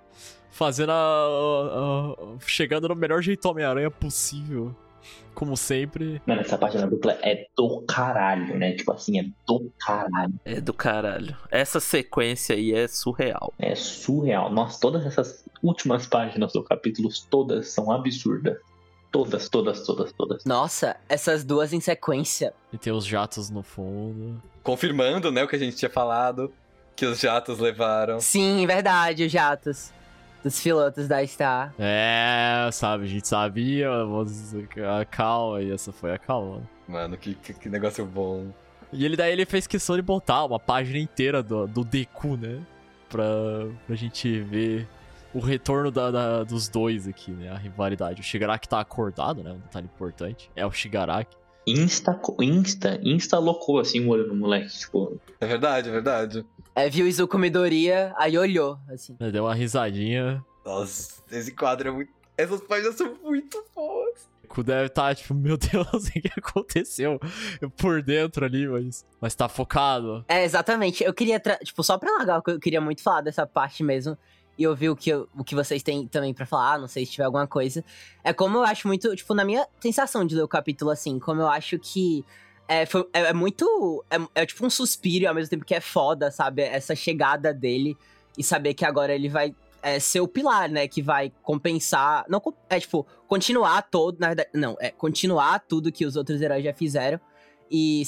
Fazendo 0.51 0.91
a, 0.93 0.95
a- 0.95 2.13
a- 2.37 2.39
Chegando 2.47 2.89
no 2.89 2.95
melhor 2.95 3.21
jeito 3.23 3.49
Homem-Aranha 3.49 3.91
possível. 3.91 4.75
Como 5.35 5.57
sempre. 5.57 6.23
Mano, 6.25 6.41
essa 6.43 6.57
página 6.57 6.87
dupla 6.87 7.19
é 7.21 7.49
do 7.57 7.83
caralho, 7.83 8.57
né? 8.57 8.73
Tipo 8.75 8.93
assim, 8.93 9.19
é 9.19 9.25
do 9.47 9.71
caralho. 9.85 10.33
É 10.45 10.61
do 10.61 10.73
caralho. 10.73 11.37
Essa 11.51 11.81
sequência 11.81 12.55
aí 12.55 12.73
é 12.73 12.87
surreal. 12.87 13.53
É 13.59 13.75
surreal. 13.75 14.51
Nossa, 14.53 14.81
todas 14.81 15.05
essas 15.05 15.45
últimas 15.61 16.07
páginas 16.07 16.53
do 16.53 16.63
capítulo, 16.63 17.09
todas 17.29 17.69
são 17.73 17.91
absurdas. 17.91 18.57
Todas, 19.15 19.49
todas, 19.49 19.81
todas, 19.87 20.13
todas. 20.13 20.45
Nossa, 20.45 20.97
essas 21.09 21.45
duas 21.45 21.73
em 21.73 21.79
sequência. 21.79 22.53
E 22.73 22.77
tem 22.77 22.93
os 22.93 23.07
jatos 23.07 23.49
no 23.49 23.63
fundo. 23.63 24.43
Confirmando, 24.61 25.31
né, 25.31 25.45
o 25.45 25.47
que 25.47 25.55
a 25.55 25.59
gente 25.59 25.77
tinha 25.77 25.89
falado. 25.89 26.53
Que 26.97 27.07
os 27.07 27.21
jatos 27.21 27.61
levaram. 27.61 28.19
Sim, 28.19 28.67
verdade, 28.67 29.25
os 29.25 29.31
jatos. 29.31 29.93
Dos 30.43 30.61
pilotos 30.61 31.07
da 31.07 31.25
Star. 31.25 31.73
É, 31.79 32.69
sabe, 32.73 33.05
a 33.05 33.07
gente 33.07 33.29
sabia, 33.29 33.89
mas 34.05 34.53
a 35.01 35.05
calma, 35.05 35.63
e 35.63 35.71
essa 35.71 35.93
foi 35.93 36.13
a 36.13 36.19
calma. 36.19 36.63
Mano, 36.89 37.17
que, 37.17 37.37
que, 37.37 37.55
que 37.55 37.69
negócio 37.69 38.05
bom. 38.05 38.49
E 38.93 39.05
ele 39.05 39.17
daí 39.17 39.31
ele 39.31 39.47
fez 39.47 39.69
questão 39.69 39.95
de 39.95 40.03
botar 40.03 40.45
uma 40.45 40.59
página 40.59 40.99
inteira 40.99 41.41
do, 41.41 41.69
do 41.69 41.85
Deku, 41.85 42.37
né? 42.37 42.61
Pra, 43.09 43.25
pra 43.87 43.95
gente 43.95 44.41
ver 44.41 44.89
o 45.35 45.41
retorno 45.41 45.91
da, 45.91 46.11
da- 46.11 46.45
dos 46.45 46.69
dois 46.69 47.07
aqui, 47.09 47.31
né? 47.33 47.51
A 47.51 47.57
rivalidade. 47.57 48.21
O 48.21 48.25
Shigaraki 48.25 48.69
tá 48.69 48.81
acordado, 48.81 49.43
né? 49.43 49.53
Um 49.53 49.59
detalhe 49.59 49.87
importante. 49.87 50.51
É 50.55 50.65
o 50.65 50.71
Shigaraki. 50.73 51.37
Insta, 51.67 52.21
insta, 52.41 53.01
insta 53.03 53.39
loucou 53.39 53.79
assim 53.81 54.05
o 54.05 54.09
olho 54.11 54.27
no 54.29 54.35
moleque. 54.35 54.79
Tipo, 54.79 55.19
É 55.41 55.47
verdade, 55.47 55.89
é 55.89 55.93
verdade. 55.93 56.47
É, 56.75 56.89
viu 56.91 57.07
Izuku 57.07 57.39
Midoriya, 57.39 58.13
aí 58.19 58.37
olhou, 58.37 58.79
assim. 58.89 59.17
Ele 59.19 59.33
deu 59.33 59.45
uma 59.45 59.55
risadinha. 59.55 60.45
Nossa, 60.65 61.23
esse 61.31 61.53
quadro 61.53 61.89
é 61.89 61.91
muito. 61.91 62.13
Essas 62.37 62.61
páginas 62.61 62.97
são 62.97 63.15
muito 63.23 63.65
boas. 63.75 64.29
O 64.57 64.63
deve 64.63 64.87
estar, 64.87 65.15
tipo, 65.17 65.33
meu 65.35 65.57
Deus, 65.57 65.89
o 66.07 66.13
que 66.13 66.31
aconteceu 66.37 67.19
por 67.77 68.03
dentro 68.03 68.45
ali, 68.45 68.69
mas, 68.69 69.05
mas 69.21 69.35
tá 69.35 69.49
focado. 69.49 70.25
É, 70.29 70.45
exatamente. 70.45 71.03
Eu 71.03 71.13
queria, 71.15 71.41
tra- 71.41 71.59
tipo, 71.59 71.83
só 71.83 71.99
pra 71.99 72.11
largar, 72.19 72.41
eu 72.47 72.61
queria 72.61 72.81
muito 72.81 73.03
falar 73.03 73.21
dessa 73.23 73.47
parte 73.47 73.83
mesmo. 73.83 74.17
E 74.57 74.67
ouvir 74.67 74.89
o 74.89 74.97
que, 74.97 75.13
o 75.13 75.43
que 75.45 75.55
vocês 75.55 75.83
têm 75.83 76.07
também 76.07 76.33
pra 76.33 76.47
falar, 76.47 76.79
não 76.79 76.87
sei 76.87 77.05
se 77.05 77.13
tiver 77.13 77.25
alguma 77.25 77.47
coisa. 77.47 77.85
É 78.23 78.33
como 78.33 78.59
eu 78.59 78.63
acho 78.63 78.87
muito, 78.87 79.15
tipo, 79.17 79.35
na 79.35 79.45
minha 79.45 79.67
sensação 79.81 80.25
de 80.25 80.35
ler 80.37 80.43
o 80.43 80.49
capítulo 80.49 80.91
assim, 80.91 81.19
como 81.19 81.41
eu 81.41 81.49
acho 81.49 81.79
que 81.79 82.25
é, 82.69 82.87
foi- 82.87 83.09
é, 83.13 83.21
é 83.23 83.33
muito. 83.33 84.05
É, 84.11 84.43
é 84.43 84.47
tipo 84.47 84.65
um 84.65 84.71
suspiro, 84.71 85.29
ao 85.29 85.35
mesmo 85.35 85.51
tempo 85.51 85.65
que 85.65 85.75
é 85.75 85.81
foda, 85.81 86.31
sabe? 86.31 86.63
Essa 86.63 86.95
chegada 86.95 87.53
dele 87.53 87.97
e 88.39 88.43
saber 88.45 88.75
que 88.75 88.85
agora 88.85 89.13
ele 89.15 89.29
vai 89.29 89.55
é, 89.83 89.99
ser 89.99 90.21
o 90.21 90.29
pilar, 90.29 90.69
né? 90.71 90.89
Que 90.89 91.03
vai 91.03 91.33
compensar. 91.43 92.25
Não, 92.29 92.41
é 92.71 92.81
tipo, 92.81 93.07
continuar 93.27 93.83
todo. 93.83 94.19
Na 94.19 94.29
verdade, 94.29 94.49
não, 94.55 94.77
é 94.81 94.91
continuar 94.91 95.59
tudo 95.61 95.93
que 95.93 96.07
os 96.07 96.17
outros 96.17 96.41
heróis 96.41 96.65
já 96.65 96.73
fizeram. 96.73 97.21
E, 97.71 98.03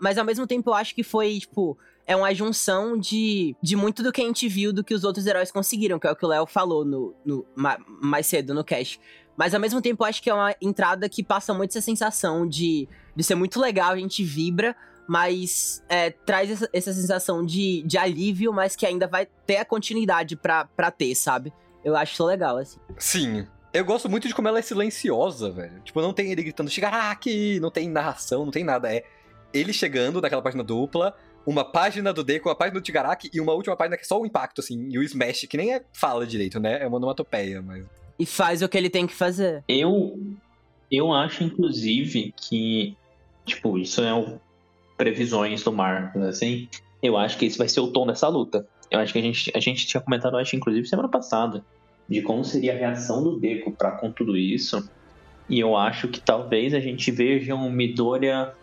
mas 0.00 0.18
ao 0.18 0.24
mesmo 0.24 0.46
tempo 0.46 0.70
eu 0.70 0.74
acho 0.74 0.94
que 0.94 1.02
foi, 1.02 1.38
tipo, 1.38 1.78
é 2.06 2.14
uma 2.14 2.34
junção 2.34 2.98
de, 2.98 3.56
de 3.62 3.76
muito 3.76 4.02
do 4.02 4.12
que 4.12 4.20
a 4.20 4.24
gente 4.24 4.46
viu 4.48 4.72
do 4.72 4.84
que 4.84 4.92
os 4.94 5.04
outros 5.04 5.26
heróis 5.26 5.50
conseguiram, 5.50 5.98
que 5.98 6.06
é 6.06 6.10
o 6.10 6.16
que 6.16 6.24
o 6.24 6.28
Léo 6.28 6.46
falou 6.46 6.84
no, 6.84 7.14
no- 7.24 7.46
ma- 7.56 7.78
mais 8.02 8.26
cedo 8.26 8.52
no 8.54 8.62
cast. 8.64 9.00
Mas 9.36 9.54
ao 9.54 9.60
mesmo 9.60 9.80
tempo 9.82 10.04
acho 10.04 10.22
que 10.22 10.30
é 10.30 10.34
uma 10.34 10.54
entrada 10.60 11.08
que 11.08 11.22
passa 11.22 11.52
muito 11.54 11.70
essa 11.70 11.80
sensação 11.80 12.46
de, 12.46 12.88
de 13.16 13.24
ser 13.24 13.34
muito 13.34 13.58
legal, 13.60 13.92
a 13.92 13.96
gente 13.96 14.22
vibra, 14.22 14.76
mas 15.08 15.82
é, 15.88 16.10
traz 16.10 16.50
essa, 16.50 16.68
essa 16.72 16.92
sensação 16.92 17.44
de, 17.44 17.82
de 17.82 17.98
alívio, 17.98 18.52
mas 18.52 18.76
que 18.76 18.86
ainda 18.86 19.06
vai 19.06 19.26
ter 19.46 19.56
a 19.56 19.64
continuidade 19.64 20.36
pra, 20.36 20.66
ter, 20.96 21.14
sabe? 21.14 21.52
Eu 21.84 21.96
acho 21.96 22.24
legal, 22.24 22.56
assim. 22.58 22.78
Sim. 22.98 23.46
Eu 23.72 23.84
gosto 23.84 24.08
muito 24.08 24.28
de 24.28 24.34
como 24.34 24.46
ela 24.46 24.58
é 24.60 24.62
silenciosa, 24.62 25.50
velho. 25.50 25.80
Tipo, 25.80 26.00
não 26.00 26.12
tem 26.12 26.30
ele 26.30 26.42
gritando 26.42 26.70
Shigaraki, 26.70 27.58
não 27.60 27.70
tem 27.70 27.88
narração, 27.90 28.44
não 28.44 28.52
tem 28.52 28.62
nada. 28.62 28.94
É 28.94 29.04
ele 29.52 29.72
chegando 29.72 30.20
naquela 30.20 30.40
página 30.42 30.62
dupla, 30.62 31.14
uma 31.46 31.64
página 31.64 32.12
do 32.12 32.24
Deku, 32.24 32.48
uma 32.48 32.54
página 32.54 32.80
do 32.80 32.86
Shigaraki 32.86 33.30
e 33.32 33.40
uma 33.40 33.52
última 33.52 33.76
página 33.76 33.96
que 33.96 34.02
é 34.02 34.06
só 34.06 34.20
o 34.20 34.26
impacto, 34.26 34.60
assim, 34.60 34.88
e 34.90 34.98
o 34.98 35.02
Smash, 35.02 35.46
que 35.48 35.56
nem 35.56 35.74
é 35.74 35.82
fala 35.92 36.26
direito, 36.26 36.58
né? 36.58 36.82
É 36.82 36.86
uma 36.86 36.96
onomatopeia, 36.96 37.60
mas. 37.60 37.84
E 38.18 38.24
faz 38.24 38.62
o 38.62 38.68
que 38.68 38.78
ele 38.78 38.90
tem 38.90 39.06
que 39.06 39.14
fazer. 39.14 39.62
eu 39.68 40.18
eu 40.90 41.12
acho 41.12 41.42
inclusive 41.42 42.32
que 42.36 42.96
tipo, 43.44 43.78
isso 43.78 44.00
é 44.00 44.14
o 44.14 44.38
previsões 44.96 45.62
do 45.62 45.72
Marcos, 45.72 46.22
assim. 46.22 46.68
Eu 47.02 47.16
acho 47.16 47.36
que 47.36 47.44
esse 47.44 47.58
vai 47.58 47.68
ser 47.68 47.80
o 47.80 47.88
tom 47.88 48.06
dessa 48.06 48.28
luta. 48.28 48.66
Eu 48.90 49.00
acho 49.00 49.12
que 49.12 49.18
a 49.18 49.22
gente 49.22 49.52
a 49.54 49.60
gente 49.60 49.86
tinha 49.86 50.00
comentado, 50.00 50.36
acho 50.36 50.56
inclusive 50.56 50.86
semana 50.86 51.08
passada, 51.08 51.64
de 52.08 52.22
como 52.22 52.44
seria 52.44 52.74
a 52.74 52.76
reação 52.76 53.22
do 53.22 53.38
Deco 53.38 53.72
pra 53.72 53.92
com 53.92 54.10
tudo 54.10 54.36
isso. 54.36 54.88
E 55.48 55.60
eu 55.60 55.76
acho 55.76 56.08
que 56.08 56.20
talvez 56.20 56.72
a 56.72 56.80
gente 56.80 57.10
veja 57.10 57.54
um 57.54 57.70
Midoriya 57.70 58.54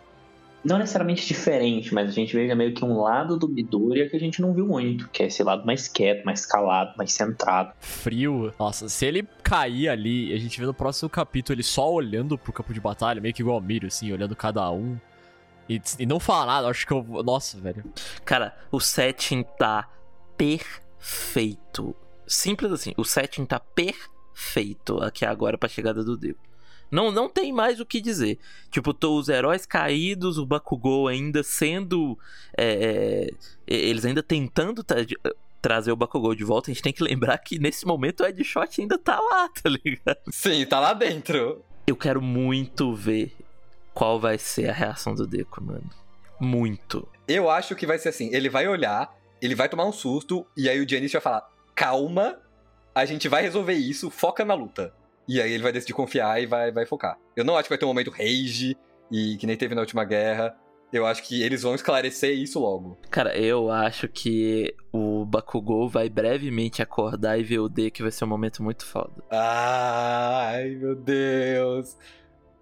não 0.64 0.78
necessariamente 0.78 1.26
diferente, 1.26 1.92
mas 1.92 2.08
a 2.08 2.12
gente 2.12 2.34
veja 2.34 2.54
meio 2.54 2.72
que 2.72 2.84
um 2.84 3.00
lado 3.00 3.36
do 3.36 3.48
Midoriya 3.48 4.08
que 4.08 4.16
a 4.16 4.20
gente 4.20 4.40
não 4.40 4.52
viu 4.54 4.66
muito, 4.66 5.08
que 5.08 5.22
é 5.22 5.26
esse 5.26 5.42
lado 5.42 5.66
mais 5.66 5.88
quieto, 5.88 6.24
mais 6.24 6.46
calado, 6.46 6.94
mais 6.96 7.12
centrado. 7.12 7.72
Frio. 7.80 8.52
Nossa, 8.58 8.88
se 8.88 9.04
ele 9.06 9.26
cair 9.42 9.88
ali, 9.88 10.32
a 10.32 10.38
gente 10.38 10.58
vê 10.60 10.66
no 10.66 10.74
próximo 10.74 11.10
capítulo 11.10 11.56
ele 11.56 11.62
só 11.62 11.90
olhando 11.92 12.38
pro 12.38 12.52
campo 12.52 12.72
de 12.72 12.80
batalha, 12.80 13.20
meio 13.20 13.34
que 13.34 13.42
igual 13.42 13.58
o 13.58 13.60
Miro, 13.60 13.86
assim, 13.88 14.12
olhando 14.12 14.36
cada 14.36 14.70
um. 14.70 14.96
E, 15.68 15.80
e 15.98 16.06
não 16.06 16.18
falar 16.20 16.46
nada, 16.46 16.68
acho 16.68 16.86
que 16.86 16.92
eu. 16.92 17.02
vou- 17.02 17.22
Nossa, 17.22 17.58
velho. 17.60 17.84
Cara, 18.24 18.54
o 18.70 18.80
setting 18.80 19.44
tá 19.58 19.88
perfeito. 20.36 21.94
Simples 22.26 22.72
assim, 22.72 22.92
o 22.96 23.04
setting 23.04 23.44
tá 23.44 23.60
perfeito 23.60 24.98
aqui 25.02 25.24
agora 25.24 25.58
pra 25.58 25.68
chegada 25.68 26.02
do 26.04 26.16
Deus. 26.16 26.36
Não, 26.92 27.10
não 27.10 27.28
tem 27.28 27.52
mais 27.52 27.80
o 27.80 27.86
que 27.86 28.00
dizer. 28.02 28.38
Tipo, 28.70 28.92
tô 28.92 29.16
os 29.18 29.28
heróis 29.30 29.64
caídos, 29.64 30.36
o 30.36 30.44
Bakugou 30.46 31.08
ainda 31.08 31.42
sendo. 31.42 32.18
é, 32.56 33.28
é, 33.66 33.74
eles 33.74 34.04
ainda 34.04 34.22
tentando 34.22 34.84
tra- 34.84 35.02
de- 35.04 35.16
trazer 35.60 35.90
o 35.90 35.96
Bakugou 35.96 36.34
de 36.34 36.44
volta. 36.44 36.70
A 36.70 36.74
gente 36.74 36.82
tem 36.82 36.92
que 36.92 37.02
lembrar 37.02 37.38
que 37.38 37.58
nesse 37.58 37.86
momento 37.86 38.20
o 38.20 38.26
Headshot 38.26 38.80
ainda 38.80 38.98
tá 38.98 39.18
lá, 39.18 39.48
tá 39.62 39.70
ligado? 39.70 40.18
Sim, 40.30 40.66
tá 40.66 40.78
lá 40.78 40.92
dentro. 40.92 41.64
Eu 41.86 41.96
quero 41.96 42.20
muito 42.20 42.94
ver 42.94 43.34
qual 43.94 44.20
vai 44.20 44.36
ser 44.36 44.68
a 44.68 44.72
reação 44.72 45.14
do 45.14 45.26
Deco, 45.26 45.62
mano. 45.64 45.88
Muito. 46.38 47.08
Eu 47.26 47.48
acho 47.48 47.74
que 47.74 47.86
vai 47.86 47.98
ser 47.98 48.10
assim: 48.10 48.28
ele 48.34 48.48
vai 48.50 48.68
olhar, 48.68 49.16
ele 49.40 49.54
vai 49.54 49.68
tomar 49.68 49.86
um 49.86 49.92
susto, 49.92 50.44
e 50.56 50.68
aí 50.68 50.80
o 50.80 50.88
Giannis 50.88 51.10
vai 51.12 51.20
falar: 51.22 51.48
calma, 51.74 52.38
a 52.94 53.04
gente 53.06 53.28
vai 53.28 53.42
resolver 53.42 53.74
isso, 53.74 54.10
foca 54.10 54.44
na 54.44 54.54
luta. 54.54 54.92
E 55.28 55.40
aí 55.40 55.52
ele 55.52 55.62
vai 55.62 55.72
decidir 55.72 55.92
confiar 55.92 56.42
e 56.42 56.46
vai, 56.46 56.72
vai 56.72 56.86
focar. 56.86 57.16
Eu 57.36 57.44
não 57.44 57.56
acho 57.56 57.64
que 57.64 57.70
vai 57.70 57.78
ter 57.78 57.84
um 57.84 57.88
momento 57.88 58.10
rage, 58.10 58.76
e 59.12 59.36
que 59.36 59.46
nem 59.46 59.56
teve 59.56 59.74
na 59.74 59.82
última 59.82 60.04
guerra. 60.04 60.56
Eu 60.92 61.06
acho 61.06 61.22
que 61.22 61.42
eles 61.42 61.62
vão 61.62 61.74
esclarecer 61.74 62.36
isso 62.36 62.58
logo. 62.60 62.98
Cara, 63.10 63.36
eu 63.38 63.70
acho 63.70 64.08
que 64.08 64.74
o 64.92 65.24
Bakugou 65.24 65.88
vai 65.88 66.10
brevemente 66.10 66.82
acordar 66.82 67.38
e 67.38 67.42
ver 67.42 67.60
o 67.60 67.68
D 67.68 67.90
que 67.90 68.02
vai 68.02 68.10
ser 68.10 68.24
um 68.24 68.28
momento 68.28 68.62
muito 68.62 68.84
foda. 68.84 69.24
Ai, 69.30 70.70
meu 70.70 70.94
Deus. 70.94 71.96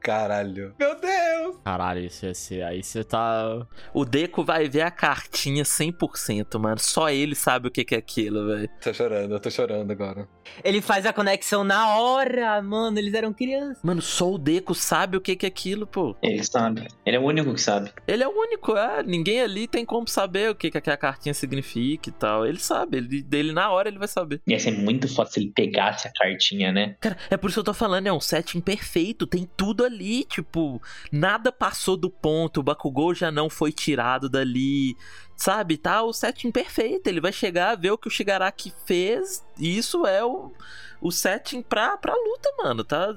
Caralho. 0.01 0.75
Meu 0.79 0.99
Deus! 0.99 1.57
Caralho, 1.65 2.01
isso 2.01 2.27
ia 2.27 2.35
ser. 2.35 2.63
Aí 2.63 2.83
você 2.83 3.05
tá. 3.05 3.67
O 3.93 4.05
Deco 4.05 4.43
vai 4.45 4.69
ver 4.69 4.83
a 4.83 4.91
cartinha 4.91 5.63
100%, 5.63 6.59
mano. 6.59 6.79
Só 6.79 7.11
ele 7.11 7.35
sabe 7.35 7.69
o 7.69 7.71
que 7.71 7.85
que 7.85 7.95
é 7.95 7.99
aquilo, 7.99 8.47
velho. 8.47 8.71
Tô 8.81 8.93
chorando, 8.93 9.35
eu 9.35 9.41
tô 9.41 9.51
chorando 9.51 9.91
agora. 9.91 10.29
Ele 10.65 10.81
faz 10.81 11.07
a 11.07 11.13
conexão 11.13 11.63
na 11.63 11.97
hora, 11.97 12.61
mano. 12.63 12.99
Eles 12.99 13.15
eram 13.15 13.33
crianças. 13.33 13.83
Mano, 13.83 14.03
só 14.03 14.33
o 14.33 14.39
Deco 14.39 14.75
sabe 14.75 15.17
o 15.17 15.21
que 15.21 15.37
que 15.37 15.47
é 15.47 15.49
aquilo, 15.49 15.87
pô. 15.87 16.17
Ele 16.23 16.43
sabe. 16.43 16.87
Ele 17.05 17.17
é 17.17 17.21
o 17.21 17.25
único 17.25 17.53
que 17.55 17.61
sabe. 17.61 17.93
Ele 18.07 18.23
é 18.23 18.29
o 18.29 18.33
único, 18.33 18.77
é. 18.77 19.03
Ninguém 19.03 19.41
ali 19.41 19.69
tem 19.69 19.85
como 19.85 20.09
saber 20.09 20.51
o 20.51 20.55
que 20.55 20.71
que 20.71 20.79
aquela 20.79 20.97
cartinha 20.97 21.35
significa 21.35 22.09
e 22.09 22.13
tal. 22.13 22.47
Ele 22.47 22.59
sabe, 22.59 22.99
ele, 22.99 23.23
dele 23.23 23.53
na 23.53 23.71
hora 23.71 23.89
ele 23.89 23.99
vai 23.99 24.09
saber. 24.09 24.41
Ia 24.47 24.59
ser 24.59 24.73
muito 24.73 25.09
fácil 25.09 25.35
se 25.35 25.41
ele 25.41 25.53
pegasse 25.55 26.09
a 26.09 26.13
cartinha, 26.13 26.73
né? 26.73 26.97
Cara, 27.01 27.17
é 27.29 27.37
por 27.37 27.49
isso 27.49 27.57
que 27.57 27.61
eu 27.61 27.65
tô 27.65 27.75
falando, 27.75 28.07
é 28.07 28.13
um 28.13 28.21
setting 28.21 28.61
perfeito, 28.61 29.27
tem 29.27 29.49
tudo 29.57 29.85
ali, 29.85 29.90
tipo, 30.25 30.81
nada 31.11 31.51
passou 31.51 31.97
do 31.97 32.11
ponto, 32.11 32.61
o 32.61 32.63
Bakugou 32.63 33.15
já 33.15 33.31
não 33.31 33.51
foi 33.51 33.73
tirado 33.73 34.29
dali, 34.29 34.97
sabe? 35.37 35.77
Tá 35.77 36.03
o 36.03 36.13
setting 36.13 36.51
perfeito, 36.51 37.07
ele 37.07 37.21
vai 37.21 37.33
chegar, 37.33 37.77
ver 37.77 37.91
o 37.91 37.99
que 37.99 38.09
o 38.09 38.11
Shigaraki 38.11 38.73
fez, 38.85 39.45
e 39.59 39.77
isso 39.77 40.07
é 40.07 40.25
o, 40.25 40.53
o 41.01 41.11
setting 41.11 41.63
pra, 41.63 41.97
pra 41.97 42.15
luta, 42.15 42.53
mano, 42.63 42.85
tá 42.85 43.17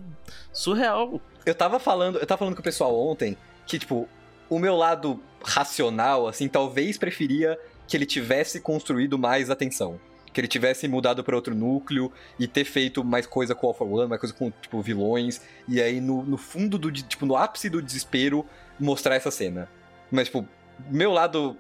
surreal. 0.52 1.22
Eu 1.46 1.56
tava 1.56 1.80
falando, 1.80 2.18
eu 2.18 2.26
tava 2.26 2.40
falando 2.40 2.56
com 2.56 2.62
o 2.62 2.64
pessoal 2.64 2.98
ontem 2.98 3.38
que, 3.66 3.78
tipo, 3.78 4.08
o 4.50 4.60
meu 4.60 4.76
lado 4.76 5.22
racional, 5.44 6.28
assim, 6.28 6.48
talvez 6.48 6.98
preferia 6.98 7.60
que 7.88 7.98
ele 7.98 8.06
tivesse 8.06 8.62
construído 8.62 9.18
mais 9.18 9.50
a 9.50 9.56
tensão. 9.56 10.00
Que 10.34 10.42
ele 10.42 10.48
tivesse 10.48 10.88
mudado 10.88 11.24
pra 11.24 11.36
outro 11.36 11.54
núcleo 11.56 12.12
e 12.40 12.48
ter 12.48 12.66
feito 12.66 13.04
mais 13.04 13.28
coisa 13.28 13.54
com 13.54 13.68
o 13.68 13.74
for 13.74 13.88
One, 13.88 14.10
mais 14.10 14.20
coisa 14.20 14.34
com, 14.34 14.52
tipo, 14.52 14.82
vilões. 14.82 15.42
E 15.68 15.82
aí, 15.82 16.02
no, 16.02 16.24
no 16.24 16.38
fundo 16.38 16.78
do. 16.78 16.92
Tipo, 16.92 17.26
no 17.26 17.38
ápice 17.38 17.70
do 17.70 17.82
desespero, 17.82 18.46
mostrar 18.80 19.16
essa 19.16 19.32
cena. 19.32 19.70
Mas, 20.12 20.28
tipo, 20.28 20.48
meu 20.90 21.12
lado 21.12 21.56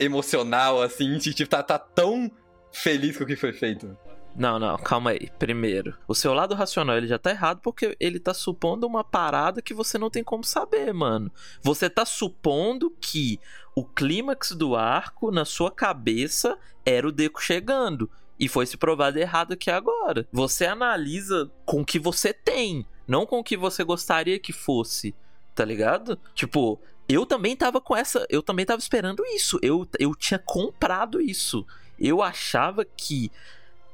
emocional, 0.00 0.82
assim, 0.82 1.18
tipo, 1.18 1.48
tá, 1.48 1.62
tá 1.62 1.78
tão 1.78 2.30
feliz 2.72 3.16
com 3.16 3.24
o 3.24 3.26
que 3.26 3.36
foi 3.36 3.52
feito. 3.52 3.96
Não, 4.34 4.58
não, 4.58 4.76
calma 4.78 5.10
aí. 5.10 5.30
Primeiro, 5.38 5.94
o 6.08 6.14
seu 6.14 6.32
lado 6.32 6.54
racional 6.54 6.96
ele 6.96 7.06
já 7.06 7.18
tá 7.18 7.30
errado 7.30 7.60
porque 7.62 7.96
ele 8.00 8.18
tá 8.18 8.32
supondo 8.32 8.86
uma 8.86 9.04
parada 9.04 9.60
que 9.60 9.74
você 9.74 9.98
não 9.98 10.08
tem 10.08 10.24
como 10.24 10.42
saber, 10.42 10.92
mano. 10.92 11.30
Você 11.62 11.90
tá 11.90 12.04
supondo 12.04 12.90
que 13.00 13.38
o 13.74 13.84
clímax 13.84 14.52
do 14.52 14.76
arco 14.76 15.30
na 15.30 15.44
sua 15.44 15.70
cabeça 15.70 16.58
era 16.84 17.06
o 17.06 17.12
Deco 17.12 17.42
chegando. 17.42 18.10
E 18.38 18.48
foi 18.48 18.66
se 18.66 18.76
provado 18.76 19.18
errado 19.18 19.52
aqui 19.52 19.70
agora. 19.70 20.26
Você 20.32 20.66
analisa 20.66 21.50
com 21.64 21.82
o 21.82 21.84
que 21.84 21.98
você 21.98 22.32
tem, 22.32 22.84
não 23.06 23.24
com 23.24 23.38
o 23.38 23.44
que 23.44 23.56
você 23.56 23.84
gostaria 23.84 24.38
que 24.38 24.52
fosse, 24.52 25.14
tá 25.54 25.64
ligado? 25.64 26.18
Tipo, 26.34 26.80
eu 27.08 27.24
também 27.24 27.56
tava 27.56 27.80
com 27.80 27.96
essa. 27.96 28.26
Eu 28.28 28.42
também 28.42 28.64
tava 28.64 28.80
esperando 28.80 29.24
isso. 29.26 29.58
Eu, 29.62 29.86
eu 29.98 30.14
tinha 30.14 30.38
comprado 30.38 31.20
isso. 31.20 31.66
Eu 31.98 32.22
achava 32.22 32.84
que 32.84 33.30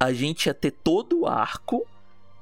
a 0.01 0.13
gente 0.13 0.47
ia 0.47 0.55
ter 0.55 0.71
todo 0.71 1.21
o 1.21 1.27
arco 1.27 1.87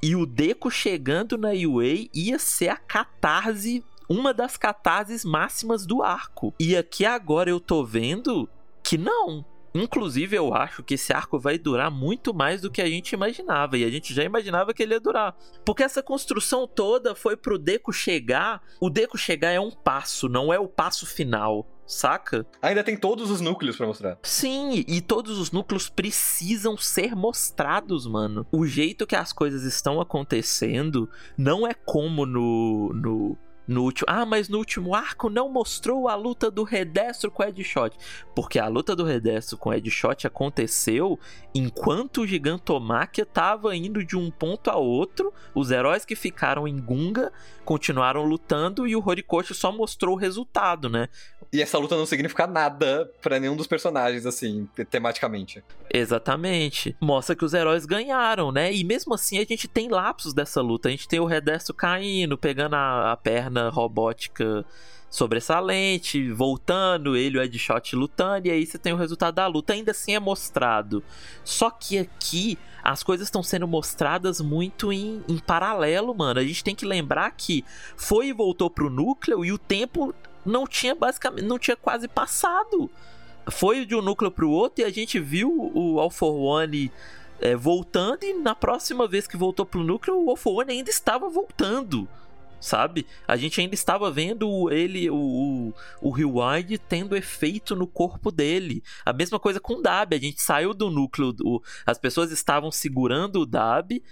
e 0.03 0.15
o 0.15 0.27
Deco 0.27 0.71
chegando 0.71 1.39
na 1.39 1.49
UA 1.49 2.09
ia 2.15 2.39
ser 2.39 2.69
a 2.69 2.77
catarse, 2.77 3.83
uma 4.09 4.33
das 4.33 4.57
catarses 4.57 5.25
máximas 5.25 5.87
do 5.87 6.03
arco. 6.03 6.55
E 6.59 6.77
aqui 6.77 7.05
agora 7.05 7.51
eu 7.51 7.61
tô 7.61 7.85
vendo 7.85 8.49
que 8.83 8.97
não. 8.97 9.45
Inclusive, 9.75 10.35
eu 10.35 10.55
acho 10.55 10.83
que 10.83 10.95
esse 10.95 11.13
arco 11.13 11.39
vai 11.39 11.59
durar 11.59 11.91
muito 11.91 12.33
mais 12.33 12.63
do 12.63 12.71
que 12.71 12.81
a 12.81 12.89
gente 12.89 13.13
imaginava. 13.13 13.77
E 13.77 13.85
a 13.85 13.91
gente 13.91 14.15
já 14.15 14.25
imaginava 14.25 14.73
que 14.73 14.83
ele 14.83 14.95
ia 14.95 15.01
durar. 15.01 15.37
Porque 15.65 15.83
essa 15.83 16.03
construção 16.03 16.67
toda 16.67 17.15
foi 17.15 17.37
pro 17.37 17.59
Deco 17.59 17.93
chegar. 17.93 18.63
O 18.81 18.89
Deco 18.89 19.19
chegar 19.19 19.51
é 19.51 19.61
um 19.61 19.71
passo, 19.71 20.29
não 20.29 20.53
é 20.53 20.59
o 20.59 20.69
passo 20.69 21.07
final. 21.07 21.67
Saca? 21.87 22.45
Ainda 22.61 22.83
tem 22.83 22.97
todos 22.97 23.31
os 23.31 23.41
núcleos 23.41 23.77
pra 23.77 23.87
mostrar. 23.87 24.19
Sim, 24.23 24.85
e 24.89 25.01
todos 25.01 25.39
os 25.39 25.53
núcleos 25.53 25.89
precisam 25.89 26.77
ser 26.77 27.15
mostrados, 27.15 28.09
mano. 28.09 28.45
O 28.51 28.67
jeito 28.67 29.07
que 29.07 29.15
as 29.15 29.33
coisas 29.33 29.63
estão 29.63 30.01
acontecendo 30.01 31.09
não 31.39 31.65
é 31.67 31.73
como 31.73 32.27
no. 32.27 32.93
no 32.93 33.39
no 33.67 33.83
último. 33.83 34.07
Ah, 34.09 34.25
mas 34.25 34.49
no 34.49 34.59
último 34.59 34.95
arco 34.95 35.29
não 35.29 35.49
mostrou 35.49 36.09
a 36.09 36.15
luta 36.15 36.51
do 36.51 36.63
Redestro 36.63 37.31
com 37.31 37.43
o 37.43 37.47
Edshot. 37.47 37.97
Porque 38.35 38.59
a 38.59 38.69
luta 38.69 38.95
do 38.95 39.05
Redestro 39.05 39.57
com 39.59 39.71
o 39.71 39.75
Edshot 39.75 40.27
aconteceu 40.27 41.19
enquanto 41.55 42.23
o 42.23 42.27
Gigantomáquia 42.27 43.27
tava 43.27 43.75
indo 43.75 44.05
de 44.05 44.17
um 44.17 44.31
ponto 44.31 44.71
a 44.71 44.77
outro. 44.77 45.33
Os 45.55 45.71
heróis 45.71 46.05
que 46.05 46.15
ficaram 46.15 46.69
em 46.69 46.79
Gunga 46.79 47.33
continuaram 47.65 48.25
lutando 48.25 48.87
e 48.87 48.95
o 48.95 49.03
Horikoshi 49.05 49.55
só 49.55 49.73
mostrou 49.73 50.15
o 50.15 50.19
resultado, 50.19 50.89
né? 50.89 51.09
E 51.53 51.63
essa 51.63 51.79
luta 51.79 51.97
não 51.97 52.07
significa 52.07 52.47
nada 52.47 53.11
pra 53.23 53.39
nenhum 53.39 53.57
dos 53.57 53.67
personagens, 53.67 54.27
assim, 54.27 54.69
tematicamente. 54.91 55.63
Exatamente. 55.93 56.97
Mostra 57.01 57.37
que 57.37 57.45
os 57.45 57.55
heróis 57.55 57.87
ganharam, 57.87 58.51
né? 58.53 58.73
E 58.73 58.85
mesmo 58.85 59.15
assim 59.15 59.39
a 59.39 59.45
gente 59.45 59.69
tem 59.69 59.89
lapsos 59.89 60.35
dessa 60.35 60.61
luta. 60.61 60.89
A 60.89 60.91
gente 60.91 61.09
tem 61.09 61.21
o 61.21 61.25
Redestro 61.25 61.75
caindo, 61.75 62.37
pegando 62.37 62.75
a, 62.75 63.13
a 63.13 63.17
perna 63.17 63.69
robótica 63.69 64.65
sobressalente, 65.09 66.31
voltando, 66.33 67.17
ele 67.17 67.37
e 67.37 67.41
o 67.41 67.43
Edshot 67.43 67.95
lutando, 67.95 68.49
e 68.49 68.51
aí 68.51 68.67
você 68.67 68.77
tem 68.77 68.93
o 68.93 68.97
resultado 68.97 69.37
da 69.37 69.47
luta. 69.47 69.73
Ainda 69.73 69.93
assim 69.93 70.15
é 70.15 70.21
mostrado. 70.21 71.03
Só 71.45 71.71
que 71.71 71.99
aqui 71.99 72.59
as 72.83 73.03
coisas 73.03 73.27
estão 73.27 73.43
sendo 73.43 73.67
mostradas 73.67 74.41
muito 74.41 74.93
em, 74.93 75.23
em 75.29 75.39
paralelo, 75.39 76.15
mano. 76.15 76.39
A 76.39 76.45
gente 76.45 76.63
tem 76.63 76.75
que 76.75 76.85
lembrar 76.85 77.31
que 77.33 77.65
foi 77.97 78.29
e 78.29 78.33
voltou 78.33 78.69
pro 78.69 78.91
núcleo 78.91 79.45
e 79.45 79.53
o 79.53 79.59
tempo 79.59 80.15
não 80.47 80.67
tinha 80.67 80.95
basicamente, 80.95 81.45
não 81.45 81.59
tinha 81.59 81.77
quase 81.77 82.09
passado 82.09 82.91
foi 83.51 83.85
de 83.85 83.95
um 83.95 84.03
núcleo 84.03 84.31
pro 84.31 84.51
outro 84.51 84.83
e 84.83 84.85
a 84.85 84.91
gente 84.91 85.19
viu 85.21 85.71
o 85.75 86.01
All 86.01 86.11
for 86.11 86.35
One 86.35 86.91
é, 87.41 87.55
voltando 87.55 88.25
e 88.25 88.35
na 88.35 88.55
próxima 88.55 89.07
vez 89.07 89.27
que 89.27 89.37
voltou 89.37 89.65
pro 89.65 89.85
núcleo 89.85 90.17
o 90.19 90.31
All 90.31 90.37
for 90.37 90.61
One 90.61 90.73
ainda 90.73 90.91
estava 90.91 91.29
voltando, 91.29 92.09
sabe? 92.61 93.07
A 93.27 93.37
gente 93.37 93.61
ainda 93.61 93.75
estava 93.75 94.11
vendo 94.11 94.71
ele, 94.71 95.09
o, 95.11 95.17
o, 95.17 95.75
o 96.01 96.11
Rewind 96.11 96.79
tendo 96.89 97.17
efeito 97.17 97.77
no 97.77 97.87
corpo 97.87 98.33
dele. 98.33 98.83
A 99.05 99.13
mesma 99.13 99.39
coisa 99.39 99.61
com 99.61 99.75
o 99.75 99.83
Dab, 99.83 100.15
a 100.15 100.19
gente 100.19 100.43
saiu 100.43 100.75
do 100.75 100.91
núcleo, 100.91 101.35
o, 101.43 101.63
as 101.85 101.99
pessoas 101.99 102.33
estavam 102.33 102.71
segurando 102.71 103.43
o 103.43 103.47
Dab 103.47 104.03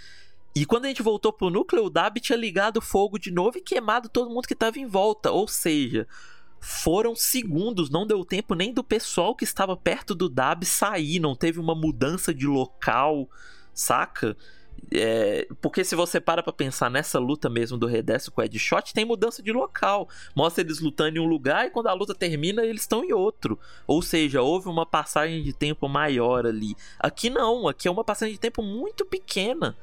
e 0.55 0.64
quando 0.64 0.84
a 0.84 0.88
gente 0.88 1.02
voltou 1.02 1.32
pro 1.32 1.50
núcleo, 1.50 1.84
o 1.84 1.90
Dab 1.90 2.20
tinha 2.20 2.38
ligado 2.38 2.80
fogo 2.80 3.18
de 3.18 3.30
novo 3.32 3.59
e 3.59 3.61
queimado 3.61 4.09
todo 4.09 4.30
mundo 4.30 4.46
que 4.46 4.52
estava 4.52 4.78
em 4.78 4.86
volta. 4.86 5.32
Ou 5.32 5.48
seja, 5.48 6.07
foram 6.61 7.16
segundos, 7.16 7.90
não 7.90 8.07
deu 8.07 8.24
tempo 8.24 8.55
nem 8.55 8.72
do 8.72 8.84
pessoal 8.84 9.34
que 9.34 9.42
estava 9.42 9.76
perto 9.76 10.14
do 10.14 10.28
Dab 10.28 10.64
sair, 10.64 11.18
não 11.18 11.34
teve 11.34 11.59
uma 11.59 11.74
mudança 11.74 12.32
de 12.32 12.46
local, 12.46 13.28
saca? 13.74 14.36
É, 14.92 15.48
porque 15.61 15.82
se 15.82 15.96
você 15.96 16.20
para 16.20 16.42
pra 16.42 16.52
pensar 16.52 16.88
nessa 16.88 17.18
luta 17.18 17.50
mesmo 17.50 17.76
do 17.76 17.86
Redestro 17.86 18.30
com 18.30 18.40
o 18.40 18.44
Edshot, 18.44 18.94
tem 18.94 19.05
mudança 19.05 19.42
de 19.42 19.50
local. 19.50 20.09
Mostra 20.36 20.62
eles 20.62 20.78
lutando 20.78 21.18
em 21.18 21.20
um 21.20 21.26
lugar 21.26 21.66
e 21.66 21.70
quando 21.70 21.88
a 21.88 21.92
luta 21.92 22.14
termina, 22.14 22.64
eles 22.64 22.82
estão 22.82 23.05
em 23.05 23.12
outro. 23.12 23.59
Ou 23.88 24.00
seja, 24.00 24.40
houve 24.40 24.68
uma 24.68 24.86
passagem 24.86 25.42
de 25.42 25.52
tempo 25.52 25.88
maior 25.88 26.46
ali. 26.46 26.76
Aqui 26.98 27.28
não, 27.28 27.66
aqui 27.66 27.88
é 27.88 27.90
uma 27.90 28.05
passagem 28.05 28.34
de 28.34 28.40
tempo 28.40 28.62
muito 28.62 29.05
pequena 29.05 29.76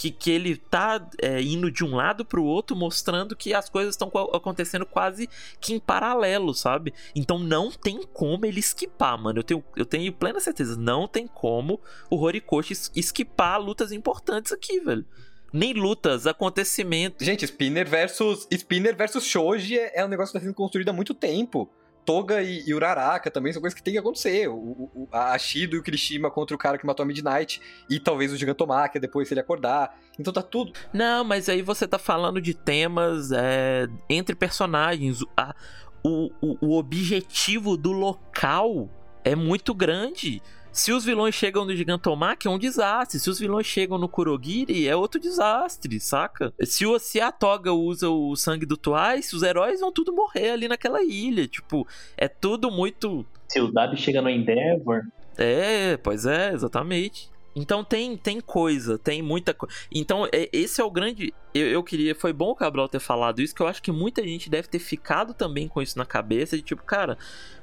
que, 0.00 0.10
que 0.10 0.30
ele 0.30 0.56
tá 0.56 1.06
é, 1.20 1.42
indo 1.42 1.70
de 1.70 1.84
um 1.84 1.94
lado 1.94 2.24
pro 2.24 2.42
outro, 2.42 2.74
mostrando 2.74 3.36
que 3.36 3.52
as 3.52 3.68
coisas 3.68 3.92
estão 3.92 4.10
acontecendo 4.32 4.86
quase 4.86 5.28
que 5.60 5.74
em 5.74 5.78
paralelo, 5.78 6.54
sabe? 6.54 6.94
Então 7.14 7.38
não 7.38 7.70
tem 7.70 8.00
como 8.10 8.46
ele 8.46 8.60
esquipar, 8.60 9.20
mano. 9.20 9.40
Eu 9.40 9.42
tenho, 9.42 9.64
eu 9.76 9.84
tenho 9.84 10.10
plena 10.10 10.40
certeza, 10.40 10.74
não 10.74 11.06
tem 11.06 11.26
como 11.26 11.78
o 12.08 12.16
Horikoshi 12.16 12.72
esquipar 12.96 13.60
lutas 13.60 13.92
importantes 13.92 14.52
aqui, 14.52 14.80
velho. 14.80 15.04
Nem 15.52 15.74
lutas, 15.74 16.26
acontecimentos. 16.26 17.26
Gente, 17.26 17.44
Spinner 17.44 17.86
versus 17.86 18.48
Spinner 18.50 18.96
versus 18.96 19.26
Shoji 19.26 19.78
é, 19.78 20.00
é 20.00 20.04
um 20.06 20.08
negócio 20.08 20.32
que 20.32 20.38
tá 20.38 20.42
sendo 20.42 20.54
construído 20.54 20.88
há 20.88 20.94
muito 20.94 21.12
tempo. 21.12 21.70
Toga 22.04 22.42
e, 22.42 22.64
e 22.66 22.74
Uraraka 22.74 23.30
também 23.30 23.52
são 23.52 23.60
coisas 23.60 23.76
que 23.76 23.82
tem 23.82 23.92
que 23.92 23.98
acontecer. 23.98 24.48
O, 24.48 24.54
o, 24.54 25.08
a 25.12 25.36
e 25.54 25.76
o 25.76 25.82
Kirishima 25.82 26.30
contra 26.30 26.54
o 26.54 26.58
cara 26.58 26.78
que 26.78 26.86
matou 26.86 27.02
a 27.04 27.06
Midnight. 27.06 27.60
E 27.88 27.98
talvez 28.00 28.32
o 28.32 28.36
Gigantomachia 28.36 29.00
depois 29.00 29.28
se 29.28 29.34
ele 29.34 29.40
acordar. 29.40 29.96
Então 30.18 30.32
tá 30.32 30.42
tudo. 30.42 30.72
Não, 30.92 31.24
mas 31.24 31.48
aí 31.48 31.62
você 31.62 31.86
tá 31.86 31.98
falando 31.98 32.40
de 32.40 32.54
temas 32.54 33.30
é, 33.32 33.86
entre 34.08 34.34
personagens. 34.34 35.20
A, 35.36 35.54
o, 36.02 36.30
o, 36.40 36.66
o 36.66 36.78
objetivo 36.78 37.76
do 37.76 37.92
local 37.92 38.88
é 39.24 39.34
muito 39.34 39.74
grande. 39.74 40.42
Se 40.72 40.92
os 40.92 41.04
vilões 41.04 41.34
chegam 41.34 41.64
no 41.64 41.74
Gigantomach, 41.74 42.46
é 42.46 42.50
um 42.50 42.58
desastre. 42.58 43.18
Se 43.18 43.28
os 43.28 43.38
vilões 43.38 43.66
chegam 43.66 43.98
no 43.98 44.08
Kurogiri, 44.08 44.86
é 44.86 44.94
outro 44.94 45.20
desastre, 45.20 45.98
saca? 45.98 46.52
Se, 46.62 46.86
o, 46.86 46.98
se 46.98 47.20
a 47.20 47.32
Toga 47.32 47.72
usa 47.72 48.08
o 48.08 48.36
sangue 48.36 48.64
do 48.64 48.76
Twice, 48.76 49.34
os 49.34 49.42
heróis 49.42 49.80
vão 49.80 49.90
tudo 49.90 50.12
morrer 50.12 50.50
ali 50.50 50.68
naquela 50.68 51.02
ilha. 51.02 51.46
Tipo, 51.48 51.86
é 52.16 52.28
tudo 52.28 52.70
muito. 52.70 53.26
Se 53.48 53.60
o 53.60 53.72
Dabi 53.72 53.96
chega 53.96 54.22
no 54.22 54.30
Endeavor. 54.30 55.02
É, 55.36 55.96
pois 55.96 56.24
é, 56.24 56.52
exatamente. 56.52 57.30
Então 57.54 57.82
tem, 57.82 58.16
tem 58.16 58.40
coisa, 58.40 58.96
tem 58.96 59.22
muita 59.22 59.52
coisa. 59.52 59.74
Então, 59.92 60.26
é, 60.32 60.48
esse 60.52 60.80
é 60.80 60.84
o 60.84 60.90
grande. 60.90 61.34
Eu, 61.52 61.66
eu, 61.66 61.82
queria. 61.82 62.14
Foi 62.14 62.32
bom 62.32 62.50
o 62.50 62.54
Cabral 62.54 62.88
ter 62.88 63.00
falado 63.00 63.42
isso, 63.42 63.54
que 63.54 63.60
eu 63.60 63.66
acho 63.66 63.82
que 63.82 63.90
muita 63.90 64.22
gente 64.22 64.48
deve 64.48 64.68
ter 64.68 64.78
ficado 64.78 65.34
também 65.34 65.66
com 65.66 65.82
isso 65.82 65.98
na 65.98 66.06
cabeça. 66.06 66.56
De 66.56 66.62
tipo, 66.62 66.84
cara, 66.84 67.18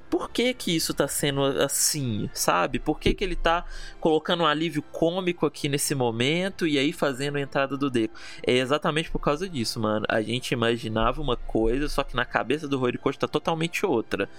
por 0.10 0.30
que 0.30 0.53
que 0.53 0.76
isso 0.76 0.93
tá 0.93 1.08
sendo 1.08 1.43
assim, 1.43 2.30
sabe? 2.34 2.80
Por 2.80 2.99
que 2.99 3.14
que 3.14 3.24
ele 3.24 3.36
tá 3.36 3.66
colocando 3.99 4.43
um 4.43 4.45
alívio 4.45 4.82
cômico 4.82 5.45
aqui 5.45 5.68
nesse 5.68 5.93
momento 5.93 6.66
e 6.66 6.78
aí 6.78 6.93
fazendo 6.93 7.38
a 7.38 7.41
entrada 7.41 7.78
do 7.78 7.89
Deco? 7.89 8.18
É 8.45 8.53
exatamente 8.53 9.12
por 9.12 9.20
causa 9.20 9.49
disso, 9.49 9.80
mano. 9.80 10.05
A 10.10 10.22
gente 10.22 10.51
imaginava 10.51 11.22
uma 11.22 11.36
coisa, 11.36 11.89
só 11.89 12.03
que 12.03 12.16
na 12.16 12.26
cabeça 12.26 12.68
do 12.68 12.82
Horikoshi 12.82 13.20
tá 13.20 13.28
totalmente 13.28 13.86
outra. 13.86 14.30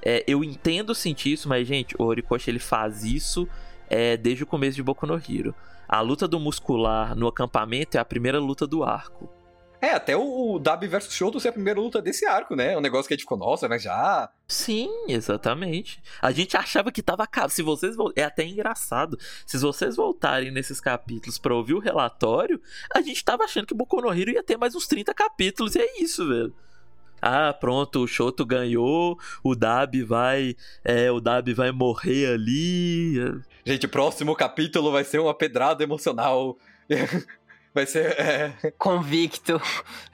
É, 0.00 0.24
eu 0.26 0.44
entendo 0.44 0.94
sentir 0.94 1.32
isso, 1.32 1.48
mas, 1.48 1.66
gente, 1.66 1.96
o 1.98 2.04
Horikoshi 2.04 2.50
ele 2.50 2.60
faz 2.60 3.04
isso 3.04 3.48
é, 3.88 4.16
desde 4.16 4.44
o 4.44 4.46
começo 4.46 4.76
de 4.76 4.82
Boku 4.82 5.06
no 5.06 5.14
Hero. 5.14 5.54
A 5.88 6.00
luta 6.00 6.28
do 6.28 6.38
muscular 6.38 7.16
no 7.16 7.26
acampamento 7.26 7.96
é 7.96 8.00
a 8.00 8.04
primeira 8.04 8.38
luta 8.38 8.66
do 8.66 8.84
arco. 8.84 9.37
É, 9.80 9.90
até 9.90 10.16
o, 10.16 10.54
o 10.54 10.58
Dabi 10.58 10.88
vs 10.88 11.12
Shoto 11.12 11.38
ser 11.38 11.48
a 11.48 11.52
primeira 11.52 11.80
luta 11.80 12.02
desse 12.02 12.26
arco, 12.26 12.56
né? 12.56 12.72
É 12.72 12.78
um 12.78 12.80
negócio 12.80 13.06
que 13.06 13.14
a 13.14 13.16
gente 13.16 13.22
ficou, 13.22 13.38
nossa, 13.38 13.68
mas 13.68 13.82
já. 13.82 14.28
Sim, 14.48 14.90
exatamente. 15.06 16.02
A 16.20 16.32
gente 16.32 16.56
achava 16.56 16.90
que 16.90 17.02
tava 17.02 17.22
acabado. 17.22 17.50
Se 17.50 17.62
vocês 17.62 17.94
É 18.16 18.24
até 18.24 18.44
engraçado. 18.44 19.18
Se 19.46 19.56
vocês 19.58 19.94
voltarem 19.94 20.50
nesses 20.50 20.80
capítulos 20.80 21.38
pra 21.38 21.54
ouvir 21.54 21.74
o 21.74 21.78
relatório, 21.78 22.60
a 22.92 23.00
gente 23.00 23.24
tava 23.24 23.44
achando 23.44 23.66
que 23.66 23.74
Boku 23.74 24.00
no 24.00 24.12
Hero 24.12 24.30
ia 24.30 24.42
ter 24.42 24.56
mais 24.56 24.74
uns 24.74 24.86
30 24.88 25.14
capítulos. 25.14 25.76
E 25.76 25.80
é 25.80 26.02
isso, 26.02 26.26
velho. 26.28 26.52
Ah, 27.20 27.52
pronto, 27.52 28.02
o 28.02 28.06
Shoto 28.06 28.46
ganhou, 28.46 29.18
o 29.42 29.56
Dabi 29.56 30.04
vai, 30.04 30.54
é, 30.84 31.10
o 31.10 31.20
Dabi 31.20 31.52
vai 31.52 31.72
morrer 31.72 32.32
ali. 32.32 33.16
Gente, 33.64 33.86
o 33.86 33.88
próximo 33.88 34.36
capítulo 34.36 34.92
vai 34.92 35.04
ser 35.04 35.18
uma 35.18 35.34
pedrada 35.34 35.82
emocional. 35.82 36.56
Vai 37.74 37.86
ser. 37.86 38.18
É... 38.18 38.72
Convicto. 38.78 39.60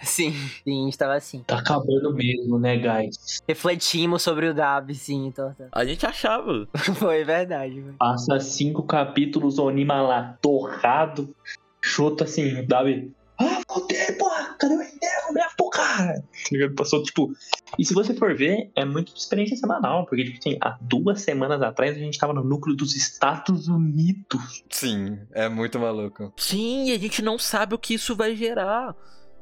Sim, 0.03 0.33
sim, 0.65 0.89
estava 0.89 1.15
assim. 1.15 1.43
Tá 1.47 1.59
acabando 1.59 2.13
mesmo, 2.13 2.59
né, 2.59 2.77
guys? 2.77 3.43
Refletimos 3.49 4.23
sobre 4.23 4.49
o 4.49 4.55
Dab, 4.55 4.95
sim, 4.95 5.27
então. 5.27 5.55
Tá. 5.55 5.69
A 5.73 5.85
gente 5.85 6.05
achava. 6.05 6.69
Foi 6.97 7.25
verdade. 7.25 7.81
Foi. 7.81 7.93
Passa 7.99 8.39
cinco 8.41 8.83
capítulos, 8.83 9.59
o 9.59 9.65
Onima 9.65 10.03
lá, 10.03 10.37
torrado. 10.41 11.35
Chuta 11.81 12.25
assim, 12.25 12.61
o 12.61 12.67
Dab. 12.67 13.11
Ah, 13.45 13.63
voltei, 13.69 14.13
porra! 14.13 14.57
Cadê 14.59 14.75
o 14.75 14.83
Endeavor? 14.83 15.33
Minha 15.33 15.49
porra! 15.57 16.15
Tá 16.15 16.75
Passou, 16.77 17.03
tipo. 17.03 17.33
E 17.79 17.85
se 17.85 17.93
você 17.93 18.15
for 18.15 18.35
ver, 18.35 18.71
é 18.75 18.85
muito 18.85 19.13
de 19.13 19.19
experiência 19.19 19.57
semanal, 19.57 20.07
porque, 20.07 20.25
tipo 20.25 20.39
assim, 20.39 20.57
há 20.61 20.79
duas 20.81 21.21
semanas 21.23 21.61
atrás 21.61 21.97
a 21.97 21.99
gente 21.99 22.19
tava 22.19 22.33
no 22.33 22.43
núcleo 22.45 22.77
dos 22.77 22.95
Estados 22.95 23.69
Unidos. 23.69 24.65
Sim, 24.71 25.19
é 25.33 25.49
muito 25.49 25.79
maluco. 25.79 26.33
Sim, 26.37 26.93
a 26.93 26.99
gente 26.99 27.23
não 27.23 27.39
sabe 27.39 27.75
o 27.75 27.79
que 27.79 27.95
isso 27.95 28.17
vai 28.17 28.35
gerar. 28.35 28.95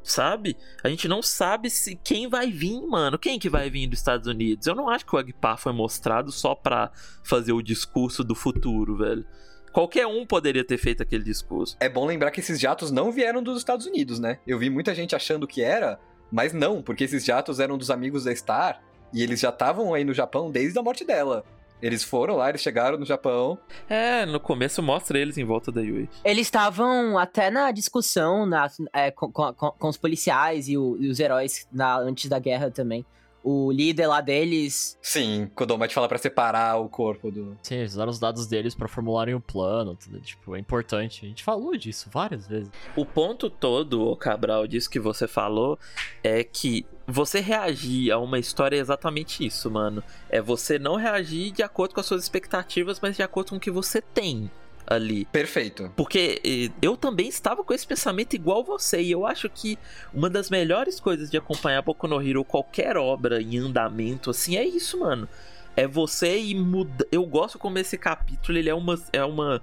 Sabe? 0.02 0.56
A 0.82 0.88
gente 0.88 1.06
não 1.06 1.22
sabe 1.22 1.70
se 1.70 1.94
quem 1.94 2.28
vai 2.28 2.50
vir, 2.50 2.80
mano. 2.86 3.16
Quem 3.16 3.38
que 3.38 3.48
vai 3.48 3.70
vir 3.70 3.86
dos 3.86 4.00
Estados 4.00 4.26
Unidos? 4.26 4.66
Eu 4.66 4.74
não 4.74 4.88
acho 4.88 5.06
que 5.06 5.14
o 5.14 5.18
Agpar 5.18 5.56
foi 5.56 5.72
mostrado 5.72 6.32
só 6.32 6.56
pra 6.56 6.90
fazer 7.22 7.52
o 7.52 7.62
discurso 7.62 8.24
do 8.24 8.34
futuro, 8.34 8.96
velho. 8.96 9.24
Qualquer 9.72 10.06
um 10.06 10.26
poderia 10.26 10.62
ter 10.62 10.76
feito 10.76 11.02
aquele 11.02 11.24
discurso. 11.24 11.76
É 11.80 11.88
bom 11.88 12.04
lembrar 12.04 12.30
que 12.30 12.40
esses 12.40 12.60
jatos 12.60 12.90
não 12.90 13.10
vieram 13.10 13.42
dos 13.42 13.56
Estados 13.56 13.86
Unidos, 13.86 14.18
né? 14.18 14.38
Eu 14.46 14.58
vi 14.58 14.68
muita 14.68 14.94
gente 14.94 15.16
achando 15.16 15.46
que 15.46 15.62
era, 15.62 15.98
mas 16.30 16.52
não, 16.52 16.82
porque 16.82 17.04
esses 17.04 17.24
jatos 17.24 17.58
eram 17.58 17.78
dos 17.78 17.90
amigos 17.90 18.24
da 18.24 18.36
Star 18.36 18.82
e 19.12 19.22
eles 19.22 19.40
já 19.40 19.48
estavam 19.48 19.94
aí 19.94 20.04
no 20.04 20.12
Japão 20.12 20.50
desde 20.50 20.78
a 20.78 20.82
morte 20.82 21.04
dela. 21.04 21.42
Eles 21.80 22.04
foram 22.04 22.36
lá, 22.36 22.48
eles 22.48 22.60
chegaram 22.60 22.96
no 22.96 23.04
Japão. 23.04 23.58
É, 23.88 24.24
no 24.24 24.38
começo 24.38 24.80
mostra 24.82 25.18
eles 25.18 25.36
em 25.36 25.44
volta 25.44 25.72
da 25.72 25.80
Yui. 25.80 26.08
Eles 26.24 26.46
estavam 26.46 27.18
até 27.18 27.50
na 27.50 27.72
discussão 27.72 28.46
na, 28.46 28.70
é, 28.92 29.10
com, 29.10 29.32
com, 29.32 29.52
com, 29.52 29.88
os 29.88 29.96
policiais 29.96 30.68
e, 30.68 30.76
o, 30.78 30.96
e 31.00 31.08
os 31.08 31.18
heróis 31.18 31.66
na, 31.72 31.96
antes 31.98 32.28
da 32.28 32.38
guerra 32.38 32.70
também 32.70 33.04
o 33.42 33.70
líder 33.72 34.06
lá 34.06 34.20
deles. 34.20 34.96
Sim, 35.02 35.50
quando 35.54 35.74
o 35.74 35.86
te 35.86 35.94
fala 35.94 36.08
para 36.08 36.18
separar 36.18 36.76
o 36.76 36.88
corpo 36.88 37.30
do. 37.30 37.56
Sim, 37.62 37.76
eles 37.76 37.92
usaram 37.92 38.10
os 38.10 38.18
dados 38.18 38.46
deles 38.46 38.74
para 38.74 38.88
formularem 38.88 39.34
o 39.34 39.40
plano, 39.40 39.96
tudo, 39.96 40.20
tipo, 40.20 40.54
é 40.54 40.58
importante. 40.58 41.24
A 41.24 41.28
gente 41.28 41.42
falou 41.42 41.76
disso 41.76 42.08
várias 42.10 42.46
vezes. 42.46 42.70
O 42.96 43.04
ponto 43.04 43.50
todo, 43.50 44.08
o 44.08 44.16
Cabral, 44.16 44.66
disso 44.66 44.88
que 44.88 45.00
você 45.00 45.26
falou, 45.26 45.78
é 46.22 46.44
que 46.44 46.86
você 47.06 47.40
reagir 47.40 48.10
a 48.12 48.18
uma 48.18 48.38
história 48.38 48.76
é 48.76 48.80
exatamente 48.80 49.44
isso, 49.44 49.70
mano. 49.70 50.02
É 50.28 50.40
você 50.40 50.78
não 50.78 50.96
reagir 50.96 51.50
de 51.50 51.62
acordo 51.62 51.94
com 51.94 52.00
as 52.00 52.06
suas 52.06 52.22
expectativas, 52.22 53.00
mas 53.00 53.16
de 53.16 53.22
acordo 53.22 53.50
com 53.50 53.56
o 53.56 53.60
que 53.60 53.70
você 53.70 54.00
tem 54.00 54.50
ali. 54.86 55.24
Perfeito. 55.26 55.90
Porque 55.96 56.70
eu 56.80 56.96
também 56.96 57.28
estava 57.28 57.62
com 57.64 57.72
esse 57.72 57.86
pensamento 57.86 58.34
igual 58.34 58.64
você, 58.64 59.00
e 59.00 59.10
eu 59.10 59.26
acho 59.26 59.48
que 59.48 59.78
uma 60.12 60.28
das 60.28 60.50
melhores 60.50 61.00
coisas 61.00 61.30
de 61.30 61.36
acompanhar 61.36 61.82
Boku 61.82 62.06
no 62.06 62.20
Hero, 62.20 62.44
qualquer 62.44 62.96
obra 62.96 63.40
em 63.40 63.58
andamento, 63.58 64.30
assim, 64.30 64.56
é 64.56 64.64
isso, 64.64 65.00
mano. 65.00 65.28
É 65.76 65.86
você 65.86 66.38
e 66.38 66.54
muda. 66.54 67.06
Eu 67.10 67.24
gosto 67.24 67.58
como 67.58 67.78
esse 67.78 67.96
capítulo 67.96 68.58
ele 68.58 68.68
é 68.68 68.74
uma. 68.74 69.00
É 69.12 69.24
uma 69.24 69.62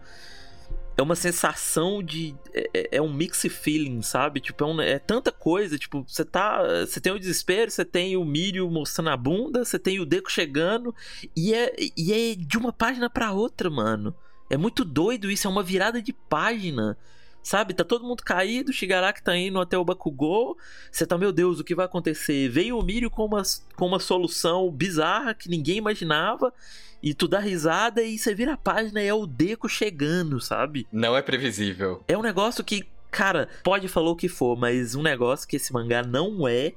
é 0.99 1.01
uma 1.01 1.15
sensação 1.15 2.03
de. 2.03 2.35
É, 2.53 2.69
é, 2.73 2.97
é 2.97 3.01
um 3.01 3.11
mix 3.11 3.41
feeling, 3.49 4.01
sabe? 4.01 4.41
Tipo, 4.41 4.63
é, 4.63 4.67
um, 4.67 4.81
é, 4.81 4.99
tanta 4.99 5.31
coisa. 5.31 5.77
Tipo, 5.77 6.03
você 6.05 6.25
tá. 6.25 6.61
Você 6.85 6.99
tem 6.99 7.13
o 7.13 7.19
desespero, 7.19 7.71
você 7.71 7.85
tem 7.85 8.17
o 8.17 8.25
Mirio 8.25 8.69
mostrando 8.69 9.09
a 9.09 9.15
bunda, 9.15 9.63
você 9.63 9.79
tem 9.79 9.99
o 9.99 10.05
Deco 10.05 10.29
chegando. 10.29 10.93
E 11.35 11.53
é, 11.53 11.73
e 11.95 12.11
é 12.11 12.35
de 12.35 12.57
uma 12.57 12.73
página 12.73 13.09
para 13.09 13.31
outra, 13.31 13.69
mano. 13.69 14.13
É 14.49 14.57
muito 14.57 14.83
doido 14.83 15.29
isso, 15.29 15.47
é 15.47 15.49
uma 15.49 15.63
virada 15.63 16.01
de 16.01 16.11
página. 16.13 16.97
Sabe, 17.41 17.73
tá 17.73 17.85
todo 17.85 18.05
mundo 18.05 18.21
caído, 18.21 18.73
Shigaraki 18.73 19.23
tá 19.23 19.35
indo 19.35 19.61
até 19.61 19.77
o 19.77 19.85
Bakugou. 19.85 20.57
Você 20.91 21.05
tá, 21.05 21.17
meu 21.17 21.31
Deus, 21.31 21.59
o 21.59 21.63
que 21.63 21.73
vai 21.73 21.85
acontecer? 21.85 22.49
Veio 22.49 22.77
o 22.77 22.83
Mirio 22.83 23.09
com 23.09 23.25
uma, 23.25 23.41
com 23.75 23.87
uma 23.87 23.99
solução 23.99 24.69
bizarra 24.69 25.33
que 25.33 25.49
ninguém 25.49 25.77
imaginava. 25.77 26.53
E 27.01 27.13
tu 27.13 27.29
dá 27.29 27.39
risada 27.39 28.03
e 28.03 28.17
você 28.17 28.35
vira 28.35 28.53
a 28.53 28.57
página 28.57 29.01
e 29.01 29.07
é 29.07 29.13
o 29.13 29.25
Deco 29.25 29.69
chegando, 29.69 30.41
sabe? 30.41 30.85
Não 30.91 31.15
é 31.15 31.21
previsível. 31.21 32.03
É 32.09 32.17
um 32.17 32.21
negócio 32.21 32.61
que, 32.61 32.85
cara, 33.09 33.47
pode 33.63 33.87
falar 33.87 34.09
o 34.09 34.17
que 34.17 34.27
for, 34.27 34.57
mas 34.57 34.95
um 34.95 35.01
negócio 35.01 35.47
que 35.47 35.55
esse 35.55 35.71
mangá 35.71 36.03
não 36.03 36.45
é, 36.45 36.73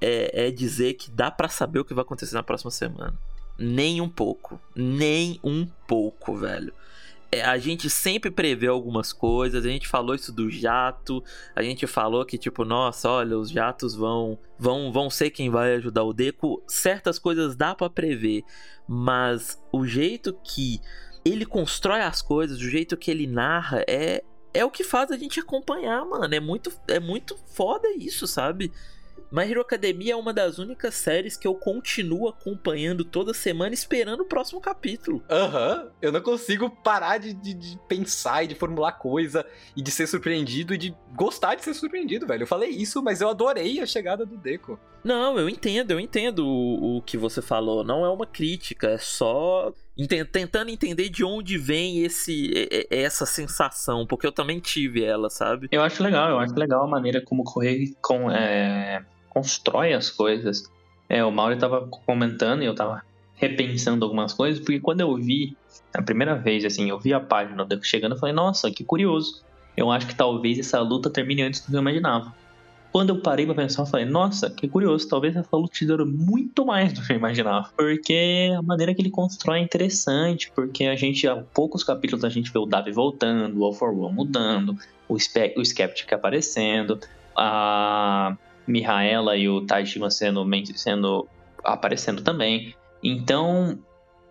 é, 0.00 0.46
é 0.46 0.50
dizer 0.50 0.94
que 0.94 1.10
dá 1.10 1.30
para 1.30 1.48
saber 1.50 1.80
o 1.80 1.84
que 1.84 1.92
vai 1.92 2.02
acontecer 2.02 2.34
na 2.34 2.42
próxima 2.42 2.70
semana. 2.70 3.14
Nem 3.58 4.00
um 4.00 4.08
pouco. 4.08 4.58
Nem 4.74 5.38
um 5.44 5.66
pouco, 5.86 6.34
velho. 6.34 6.72
É, 7.32 7.42
a 7.42 7.56
gente 7.58 7.88
sempre 7.88 8.30
prevê 8.30 8.66
algumas 8.66 9.12
coisas. 9.12 9.64
A 9.64 9.68
gente 9.68 9.86
falou 9.86 10.14
isso 10.14 10.32
do 10.32 10.50
jato. 10.50 11.22
A 11.54 11.62
gente 11.62 11.86
falou 11.86 12.24
que, 12.24 12.36
tipo, 12.36 12.64
nossa, 12.64 13.08
olha, 13.08 13.38
os 13.38 13.50
jatos 13.50 13.94
vão 13.94 14.38
vão, 14.58 14.92
vão 14.92 15.08
ser 15.08 15.30
quem 15.30 15.48
vai 15.48 15.74
ajudar 15.74 16.04
o 16.04 16.12
Deco. 16.12 16.62
Certas 16.66 17.18
coisas 17.18 17.54
dá 17.56 17.74
para 17.74 17.88
prever, 17.88 18.42
mas 18.86 19.62
o 19.72 19.86
jeito 19.86 20.36
que 20.44 20.80
ele 21.24 21.46
constrói 21.46 22.00
as 22.00 22.20
coisas, 22.20 22.58
o 22.58 22.68
jeito 22.68 22.96
que 22.96 23.10
ele 23.10 23.26
narra 23.26 23.84
é 23.88 24.22
é 24.52 24.64
o 24.64 24.70
que 24.70 24.82
faz 24.82 25.12
a 25.12 25.16
gente 25.16 25.38
acompanhar, 25.38 26.04
mano. 26.04 26.34
É 26.34 26.40
muito 26.40 26.72
é 26.88 26.98
muito 26.98 27.36
foda 27.54 27.88
isso, 27.96 28.26
sabe? 28.26 28.72
My 29.30 29.48
Hero 29.48 29.60
Academia 29.60 30.14
é 30.14 30.16
uma 30.16 30.32
das 30.32 30.58
únicas 30.58 30.94
séries 30.94 31.36
que 31.36 31.46
eu 31.46 31.54
continuo 31.54 32.28
acompanhando 32.28 33.04
toda 33.04 33.32
semana 33.32 33.72
esperando 33.72 34.22
o 34.22 34.24
próximo 34.24 34.60
capítulo. 34.60 35.22
Aham, 35.30 35.84
uhum. 35.84 35.90
eu 36.02 36.10
não 36.10 36.20
consigo 36.20 36.68
parar 36.68 37.18
de, 37.18 37.32
de, 37.32 37.54
de, 37.54 37.78
pensar 37.86 38.42
e 38.42 38.48
de 38.48 38.56
formular 38.56 38.92
coisa 38.92 39.46
e 39.76 39.82
de 39.82 39.90
ser 39.92 40.08
surpreendido 40.08 40.74
e 40.74 40.78
de 40.78 40.94
gostar 41.14 41.54
de 41.54 41.62
ser 41.62 41.74
surpreendido, 41.74 42.26
velho. 42.26 42.42
Eu 42.42 42.46
falei 42.46 42.70
isso, 42.70 43.00
mas 43.02 43.20
eu 43.20 43.28
adorei 43.28 43.80
a 43.80 43.86
chegada 43.86 44.26
do 44.26 44.36
Deco. 44.36 44.80
Não, 45.04 45.38
eu 45.38 45.48
entendo, 45.48 45.92
eu 45.92 46.00
entendo 46.00 46.46
o, 46.46 46.96
o 46.96 47.02
que 47.02 47.16
você 47.16 47.40
falou. 47.40 47.84
Não 47.84 48.04
é 48.04 48.10
uma 48.10 48.26
crítica, 48.26 48.88
é 48.88 48.98
só 48.98 49.72
tentando 50.32 50.70
entender 50.70 51.08
de 51.08 51.22
onde 51.22 51.56
vem 51.56 52.02
esse 52.02 52.68
essa 52.90 53.26
sensação, 53.26 54.06
porque 54.06 54.26
eu 54.26 54.32
também 54.32 54.58
tive 54.58 55.04
ela, 55.04 55.28
sabe? 55.28 55.68
Eu 55.70 55.82
acho 55.82 56.02
legal, 56.02 56.30
eu 56.30 56.38
acho 56.38 56.54
legal 56.54 56.84
a 56.84 56.88
maneira 56.88 57.22
como 57.22 57.44
correr 57.44 57.92
com 58.00 58.30
é, 58.30 59.04
constrói 59.30 59.94
as 59.94 60.10
coisas. 60.10 60.70
É, 61.08 61.24
o 61.24 61.32
Mauro 61.32 61.54
estava 61.54 61.88
comentando 62.06 62.62
e 62.62 62.66
eu 62.66 62.72
estava 62.72 63.02
repensando 63.36 64.04
algumas 64.04 64.34
coisas, 64.34 64.60
porque 64.60 64.78
quando 64.78 65.00
eu 65.00 65.16
vi 65.16 65.56
a 65.94 66.02
primeira 66.02 66.34
vez, 66.34 66.64
assim, 66.64 66.90
eu 66.90 66.98
vi 66.98 67.14
a 67.14 67.20
página 67.20 67.64
do 67.64 67.82
chegando, 67.82 68.14
eu 68.14 68.18
falei, 68.18 68.34
nossa, 68.34 68.70
que 68.70 68.84
curioso. 68.84 69.42
Eu 69.76 69.90
acho 69.90 70.06
que 70.06 70.14
talvez 70.14 70.58
essa 70.58 70.78
luta 70.80 71.08
termine 71.08 71.42
antes 71.42 71.60
do 71.60 71.70
que 71.70 71.74
eu 71.74 71.80
imaginava. 71.80 72.34
Quando 72.92 73.10
eu 73.10 73.20
parei 73.20 73.46
pra 73.46 73.54
pensar, 73.54 73.82
eu 73.82 73.86
falei, 73.86 74.04
nossa, 74.04 74.50
que 74.50 74.68
curioso, 74.68 75.08
talvez 75.08 75.34
essa 75.36 75.56
luta 75.56 75.86
dure 75.86 76.04
muito 76.04 76.66
mais 76.66 76.92
do 76.92 77.02
que 77.02 77.12
eu 77.12 77.16
imaginava. 77.16 77.70
Porque 77.76 78.50
a 78.56 78.62
maneira 78.62 78.92
que 78.94 79.00
ele 79.00 79.10
constrói 79.10 79.60
é 79.60 79.62
interessante, 79.62 80.52
porque 80.54 80.84
a 80.84 80.96
gente, 80.96 81.26
há 81.26 81.36
poucos 81.36 81.82
capítulos, 81.84 82.24
a 82.24 82.28
gente 82.28 82.52
vê 82.52 82.58
o 82.58 82.66
Davi 82.66 82.90
voltando, 82.90 83.58
o 83.58 83.64
All 83.64 83.72
for 83.72 83.90
One 83.90 84.14
mudando, 84.14 84.76
o, 85.08 85.14
o 85.14 85.64
Skeptic 85.64 86.12
aparecendo, 86.12 86.98
a 87.36 88.36
Mihaela 88.70 89.36
e 89.36 89.48
o 89.48 89.66
Tajima 89.66 90.10
sendo, 90.10 90.46
sendo 90.74 91.28
aparecendo 91.64 92.22
também. 92.22 92.74
Então, 93.02 93.78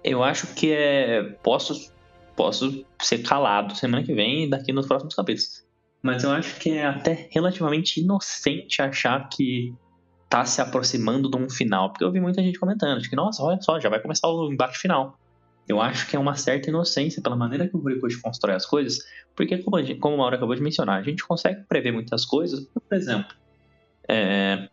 eu 0.04 0.24
acho 0.24 0.48
que 0.54 0.72
é. 0.72 1.24
Posso, 1.44 1.92
posso 2.36 2.86
ser 3.02 3.20
calado 3.20 3.76
semana 3.76 4.04
que 4.04 4.14
vem 4.14 4.46
e 4.46 4.50
daqui 4.50 4.72
nos 4.72 4.88
próximos 4.88 5.16
capítulos. 5.16 5.66
Mas 6.02 6.24
eu 6.24 6.32
acho 6.32 6.58
que 6.60 6.72
é 6.72 6.86
até 6.86 7.28
relativamente 7.32 8.00
inocente 8.00 8.82
achar 8.82 9.28
que 9.28 9.74
tá 10.30 10.46
se 10.46 10.62
aproximando 10.62 11.30
de 11.30 11.38
um 11.38 11.50
final. 11.50 11.90
Porque 11.90 12.04
eu 12.04 12.12
vi 12.12 12.22
muita 12.22 12.42
gente 12.42 12.60
comentando, 12.60 13.02
de 13.02 13.10
que, 13.10 13.16
nossa, 13.16 13.44
olha 13.44 13.62
só, 13.62 13.80
já 13.80 13.90
vai 13.90 14.00
começar 14.00 14.28
o 14.30 14.52
embate 14.52 14.78
final. 14.78 15.20
Eu 15.68 15.82
acho 15.82 16.08
que 16.08 16.16
é 16.16 16.20
uma 16.20 16.36
certa 16.36 16.70
inocência 16.70 17.22
pela 17.22 17.36
maneira 17.36 17.68
que 17.68 17.76
o 17.76 17.84
Horikoshi 17.84 18.20
constrói 18.22 18.56
as 18.56 18.66
coisas, 18.66 19.00
porque 19.36 19.60
como, 19.60 19.78
a 19.78 19.84
gente, 19.84 20.00
como 20.00 20.16
o 20.16 20.18
Mauro 20.18 20.36
acabou 20.36 20.56
de 20.56 20.64
mencionar, 20.64 21.00
a 21.00 21.04
gente 21.04 21.24
consegue 21.24 21.64
prever 21.68 21.92
muitas 21.92 22.26
coisas. 22.26 22.62
Por 22.62 22.98
exemplo, 22.98 23.36
é, 24.10 24.68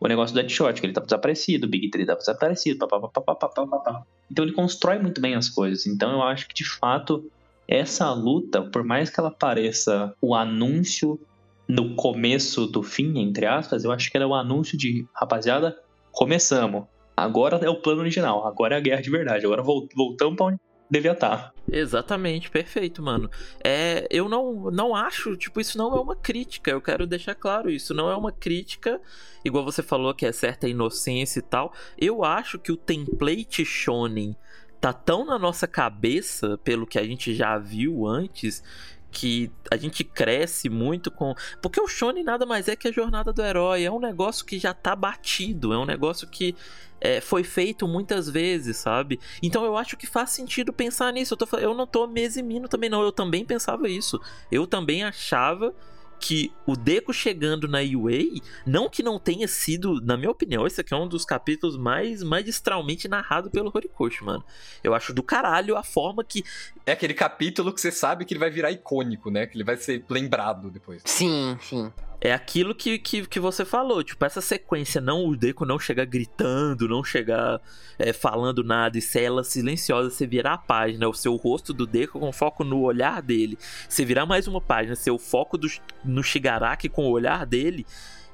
o 0.00 0.08
negócio 0.08 0.34
do 0.34 0.40
Deadshot, 0.40 0.80
que 0.80 0.86
ele 0.86 0.92
tá 0.92 1.00
desaparecido, 1.00 1.66
o 1.66 1.70
Big 1.70 1.90
Tree 1.90 2.06
tá 2.06 2.14
desaparecido, 2.14 2.86
papapá. 2.88 4.02
Então 4.30 4.44
ele 4.44 4.52
constrói 4.52 4.98
muito 4.98 5.20
bem 5.20 5.34
as 5.34 5.48
coisas. 5.48 5.86
Então 5.86 6.10
eu 6.12 6.22
acho 6.22 6.48
que 6.48 6.54
de 6.54 6.68
fato 6.68 7.30
essa 7.68 8.12
luta, 8.12 8.62
por 8.62 8.82
mais 8.82 9.10
que 9.10 9.20
ela 9.20 9.30
pareça 9.30 10.12
o 10.20 10.34
anúncio 10.34 11.20
no 11.68 11.94
começo 11.94 12.66
do 12.66 12.82
fim, 12.82 13.18
entre 13.18 13.46
aspas, 13.46 13.84
eu 13.84 13.92
acho 13.92 14.10
que 14.10 14.16
ela 14.16 14.24
é 14.24 14.28
o 14.28 14.34
anúncio 14.34 14.76
de, 14.76 15.06
rapaziada, 15.14 15.78
começamos. 16.10 16.84
Agora 17.16 17.56
é 17.62 17.70
o 17.70 17.80
plano 17.80 18.00
original, 18.00 18.44
agora 18.44 18.74
é 18.74 18.78
a 18.78 18.80
guerra 18.80 19.02
de 19.02 19.10
verdade, 19.10 19.44
agora 19.44 19.62
voltamos 19.62 20.36
pra 20.36 20.46
onde 20.46 20.58
devia 20.90 21.12
estar. 21.12 21.52
Exatamente, 21.72 22.50
perfeito, 22.50 23.02
mano. 23.02 23.30
É, 23.62 24.06
eu 24.10 24.28
não, 24.28 24.70
não 24.70 24.94
acho, 24.94 25.36
tipo, 25.36 25.60
isso 25.60 25.78
não 25.78 25.96
é 25.96 26.00
uma 26.00 26.16
crítica, 26.16 26.70
eu 26.70 26.80
quero 26.80 27.06
deixar 27.06 27.34
claro 27.34 27.70
isso, 27.70 27.94
não 27.94 28.10
é 28.10 28.16
uma 28.16 28.32
crítica, 28.32 29.00
igual 29.44 29.64
você 29.64 29.82
falou 29.82 30.12
que 30.12 30.26
é 30.26 30.32
certa 30.32 30.68
inocência 30.68 31.38
e 31.38 31.42
tal. 31.42 31.72
Eu 31.96 32.24
acho 32.24 32.58
que 32.58 32.72
o 32.72 32.76
template 32.76 33.64
shonen 33.64 34.34
tá 34.80 34.92
tão 34.92 35.24
na 35.24 35.38
nossa 35.38 35.66
cabeça, 35.68 36.58
pelo 36.58 36.86
que 36.86 36.98
a 36.98 37.04
gente 37.04 37.34
já 37.34 37.56
viu 37.58 38.06
antes, 38.06 38.64
que 39.10 39.50
a 39.70 39.76
gente 39.76 40.04
cresce 40.04 40.68
muito 40.68 41.10
com. 41.10 41.34
Porque 41.60 41.80
o 41.80 41.88
Shonen 41.88 42.24
nada 42.24 42.46
mais 42.46 42.68
é 42.68 42.76
que 42.76 42.88
a 42.88 42.92
jornada 42.92 43.32
do 43.32 43.42
herói. 43.42 43.84
É 43.84 43.90
um 43.90 44.00
negócio 44.00 44.44
que 44.44 44.58
já 44.58 44.72
tá 44.72 44.94
batido. 44.94 45.72
É 45.72 45.78
um 45.78 45.84
negócio 45.84 46.28
que 46.28 46.54
é, 47.00 47.20
foi 47.20 47.42
feito 47.42 47.88
muitas 47.88 48.28
vezes, 48.28 48.76
sabe? 48.76 49.18
Então 49.42 49.64
eu 49.64 49.76
acho 49.76 49.96
que 49.96 50.06
faz 50.06 50.30
sentido 50.30 50.72
pensar 50.72 51.12
nisso. 51.12 51.34
Eu, 51.34 51.38
tô, 51.38 51.56
eu 51.58 51.74
não 51.74 51.86
tô 51.86 52.06
me 52.06 52.20
eximindo 52.20 52.68
também, 52.68 52.90
não. 52.90 53.02
Eu 53.02 53.12
também 53.12 53.44
pensava 53.44 53.88
isso. 53.88 54.20
Eu 54.50 54.66
também 54.66 55.02
achava 55.02 55.74
que 56.20 56.52
o 56.66 56.76
Deco 56.76 57.12
chegando 57.12 57.66
na 57.66 57.78
UA, 57.78 58.40
não 58.66 58.88
que 58.88 59.02
não 59.02 59.18
tenha 59.18 59.48
sido, 59.48 60.00
na 60.02 60.16
minha 60.16 60.30
opinião, 60.30 60.66
esse 60.66 60.80
aqui 60.80 60.92
é 60.92 60.96
um 60.96 61.08
dos 61.08 61.24
capítulos 61.24 61.76
mais 61.76 62.22
magistralmente 62.22 63.08
narrado 63.08 63.50
pelo 63.50 63.72
Horikoshi, 63.74 64.22
mano. 64.22 64.44
Eu 64.84 64.94
acho 64.94 65.14
do 65.14 65.22
caralho 65.22 65.76
a 65.76 65.82
forma 65.82 66.22
que. 66.22 66.44
É 66.84 66.92
aquele 66.92 67.14
capítulo 67.14 67.72
que 67.72 67.80
você 67.80 67.90
sabe 67.90 68.24
que 68.24 68.34
ele 68.34 68.40
vai 68.40 68.50
virar 68.50 68.70
icônico, 68.70 69.30
né? 69.30 69.46
Que 69.46 69.56
ele 69.56 69.64
vai 69.64 69.76
ser 69.76 70.04
lembrado 70.08 70.70
depois. 70.70 71.02
Sim, 71.04 71.56
sim 71.60 71.90
é 72.20 72.34
aquilo 72.34 72.74
que, 72.74 72.98
que, 72.98 73.26
que 73.26 73.40
você 73.40 73.64
falou, 73.64 74.04
tipo, 74.04 74.22
essa 74.24 74.42
sequência, 74.42 75.00
não 75.00 75.26
o 75.26 75.34
Deco 75.34 75.64
não 75.64 75.78
chegar 75.78 76.04
gritando, 76.04 76.86
não 76.86 77.02
chegar 77.02 77.60
é, 77.98 78.12
falando 78.12 78.62
nada 78.62 78.98
e 78.98 79.02
ser 79.02 79.22
ela 79.22 79.42
silenciosa, 79.42 80.10
você 80.10 80.26
virar 80.26 80.54
a 80.54 80.58
página, 80.58 81.08
o 81.08 81.14
seu 81.14 81.34
rosto 81.36 81.72
do 81.72 81.86
Deco 81.86 82.20
com 82.20 82.30
foco 82.30 82.62
no 82.62 82.80
olhar 82.82 83.22
dele, 83.22 83.58
você 83.88 84.04
virar 84.04 84.26
mais 84.26 84.46
uma 84.46 84.60
página, 84.60 84.94
seu 84.94 85.18
foco 85.18 85.56
do, 85.56 85.66
no 86.04 86.22
Shigaraki 86.22 86.90
com 86.90 87.06
o 87.06 87.10
olhar 87.10 87.46
dele, 87.46 87.86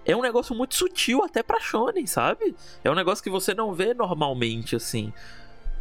é 0.04 0.16
um 0.16 0.22
negócio 0.22 0.54
muito 0.54 0.74
sutil 0.74 1.22
até 1.22 1.42
pra 1.42 1.60
Shonen, 1.60 2.06
sabe? 2.06 2.54
É 2.82 2.90
um 2.90 2.94
negócio 2.94 3.22
que 3.22 3.30
você 3.30 3.54
não 3.54 3.72
vê 3.72 3.92
normalmente, 3.94 4.74
assim. 4.74 5.12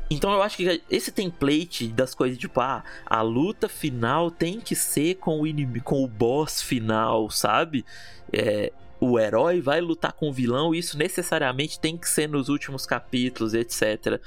Então 0.10 0.32
eu 0.32 0.41
acho 0.41 0.58
que 0.58 0.84
esse 0.89 1.12
template 1.12 1.88
das 1.88 2.14
coisas, 2.14 2.38
tipo, 2.38 2.62
ah, 2.62 2.84
a 3.06 3.22
luta 3.22 3.68
final 3.68 4.30
tem 4.30 4.60
que 4.60 4.76
ser 4.76 5.16
com 5.16 5.41
o 5.41 5.47
inimigo, 5.47 5.84
com 5.84 6.03
o 6.03 6.08
boss 6.08 6.62
final, 6.62 7.30
sabe? 7.30 7.84
É, 8.32 8.72
o 8.99 9.20
herói 9.20 9.62
vai 9.62 9.82
lutar 9.82 10.14
com 10.14 10.30
o 10.30 10.34
vilão, 10.34 10.74
isso 10.74 10.97
necessariamente 10.97 11.80
tem 11.80 11.97
que 11.97 12.08
ser 12.08 12.30
nos 12.30 12.49
últimos 12.49 12.86
capítulos, 12.86 13.53
etc. 13.53 14.22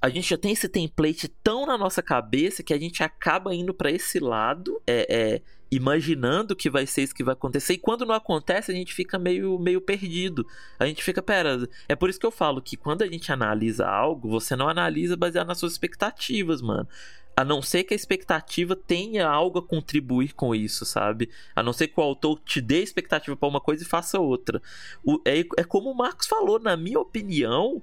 A 0.00 0.08
gente 0.08 0.28
já 0.30 0.38
tem 0.38 0.52
esse 0.52 0.68
template 0.68 1.28
tão 1.42 1.66
na 1.66 1.78
nossa 1.78 2.02
cabeça 2.02 2.62
que 2.62 2.74
a 2.74 2.78
gente 2.78 3.02
acaba 3.02 3.54
indo 3.54 3.72
para 3.72 3.90
esse 3.90 4.18
lado, 4.18 4.80
é, 4.86 5.06
é 5.08 5.42
imaginando 5.72 6.54
que 6.54 6.68
vai 6.68 6.86
ser 6.86 7.02
isso 7.02 7.14
que 7.14 7.24
vai 7.24 7.32
acontecer. 7.32 7.72
E 7.72 7.78
quando 7.78 8.04
não 8.04 8.14
acontece, 8.14 8.70
a 8.70 8.74
gente 8.74 8.92
fica 8.92 9.18
meio, 9.18 9.58
meio 9.58 9.80
perdido. 9.80 10.46
A 10.78 10.84
gente 10.84 11.02
fica, 11.02 11.22
pera, 11.22 11.66
é 11.88 11.96
por 11.96 12.10
isso 12.10 12.20
que 12.20 12.26
eu 12.26 12.30
falo 12.30 12.60
que 12.60 12.76
quando 12.76 13.00
a 13.00 13.06
gente 13.06 13.32
analisa 13.32 13.88
algo, 13.88 14.28
você 14.28 14.54
não 14.54 14.68
analisa 14.68 15.16
baseado 15.16 15.46
nas 15.46 15.58
suas 15.58 15.72
expectativas, 15.72 16.60
mano. 16.60 16.86
A 17.34 17.42
não 17.42 17.62
ser 17.62 17.84
que 17.84 17.94
a 17.94 17.96
expectativa 17.96 18.76
tenha 18.76 19.26
algo 19.26 19.60
a 19.60 19.66
contribuir 19.66 20.34
com 20.34 20.54
isso, 20.54 20.84
sabe? 20.84 21.30
A 21.56 21.62
não 21.62 21.72
ser 21.72 21.88
que 21.88 21.98
o 21.98 22.02
autor 22.02 22.38
te 22.44 22.60
dê 22.60 22.82
expectativa 22.82 23.34
para 23.34 23.48
uma 23.48 23.60
coisa 23.60 23.82
e 23.82 23.86
faça 23.86 24.20
outra. 24.20 24.60
O, 25.02 25.18
é, 25.24 25.40
é 25.56 25.64
como 25.64 25.90
o 25.90 25.96
Marcos 25.96 26.26
falou, 26.26 26.60
na 26.60 26.76
minha 26.76 27.00
opinião, 27.00 27.82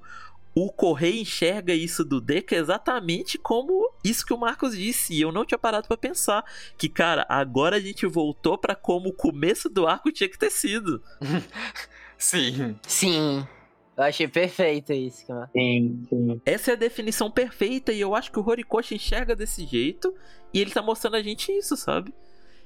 o 0.66 0.72
Correio 0.72 1.22
enxerga 1.22 1.74
isso 1.74 2.04
do 2.04 2.20
Deca 2.20 2.56
exatamente 2.56 3.38
como 3.38 3.92
isso 4.04 4.26
que 4.26 4.34
o 4.34 4.38
Marcos 4.38 4.76
disse. 4.76 5.14
E 5.14 5.22
eu 5.22 5.32
não 5.32 5.46
tinha 5.46 5.58
parado 5.58 5.88
para 5.88 5.98
pensar. 5.98 6.44
Que, 6.78 6.90
cara, 6.90 7.26
agora 7.30 7.78
a 7.78 7.80
gente 7.80 8.06
voltou 8.06 8.58
para 8.58 8.76
como 8.76 9.10
o 9.10 9.14
começo 9.14 9.70
do 9.70 9.88
arco 9.88 10.12
tinha 10.12 10.30
que 10.30 10.38
ter 10.38 10.52
sido. 10.52 11.02
sim. 12.18 12.76
Sim. 12.88 13.48
Eu 13.96 14.04
achei 14.04 14.28
perfeito 14.28 14.94
isso, 14.94 15.26
cara. 15.28 15.50
Sim, 15.52 16.06
sim. 16.10 16.42
Essa 16.46 16.72
é 16.72 16.74
a 16.74 16.78
definição 16.78 17.30
perfeita 17.30 17.92
e 17.92 18.00
eu 18.00 18.16
acho 18.16 18.32
que 18.32 18.40
o 18.40 18.48
Horikoshi 18.48 18.96
enxerga 18.96 19.36
desse 19.36 19.66
jeito 19.66 20.14
e 20.54 20.60
ele 20.60 20.72
tá 20.72 20.82
mostrando 20.82 21.16
a 21.16 21.22
gente 21.22 21.52
isso, 21.52 21.76
sabe? 21.76 22.14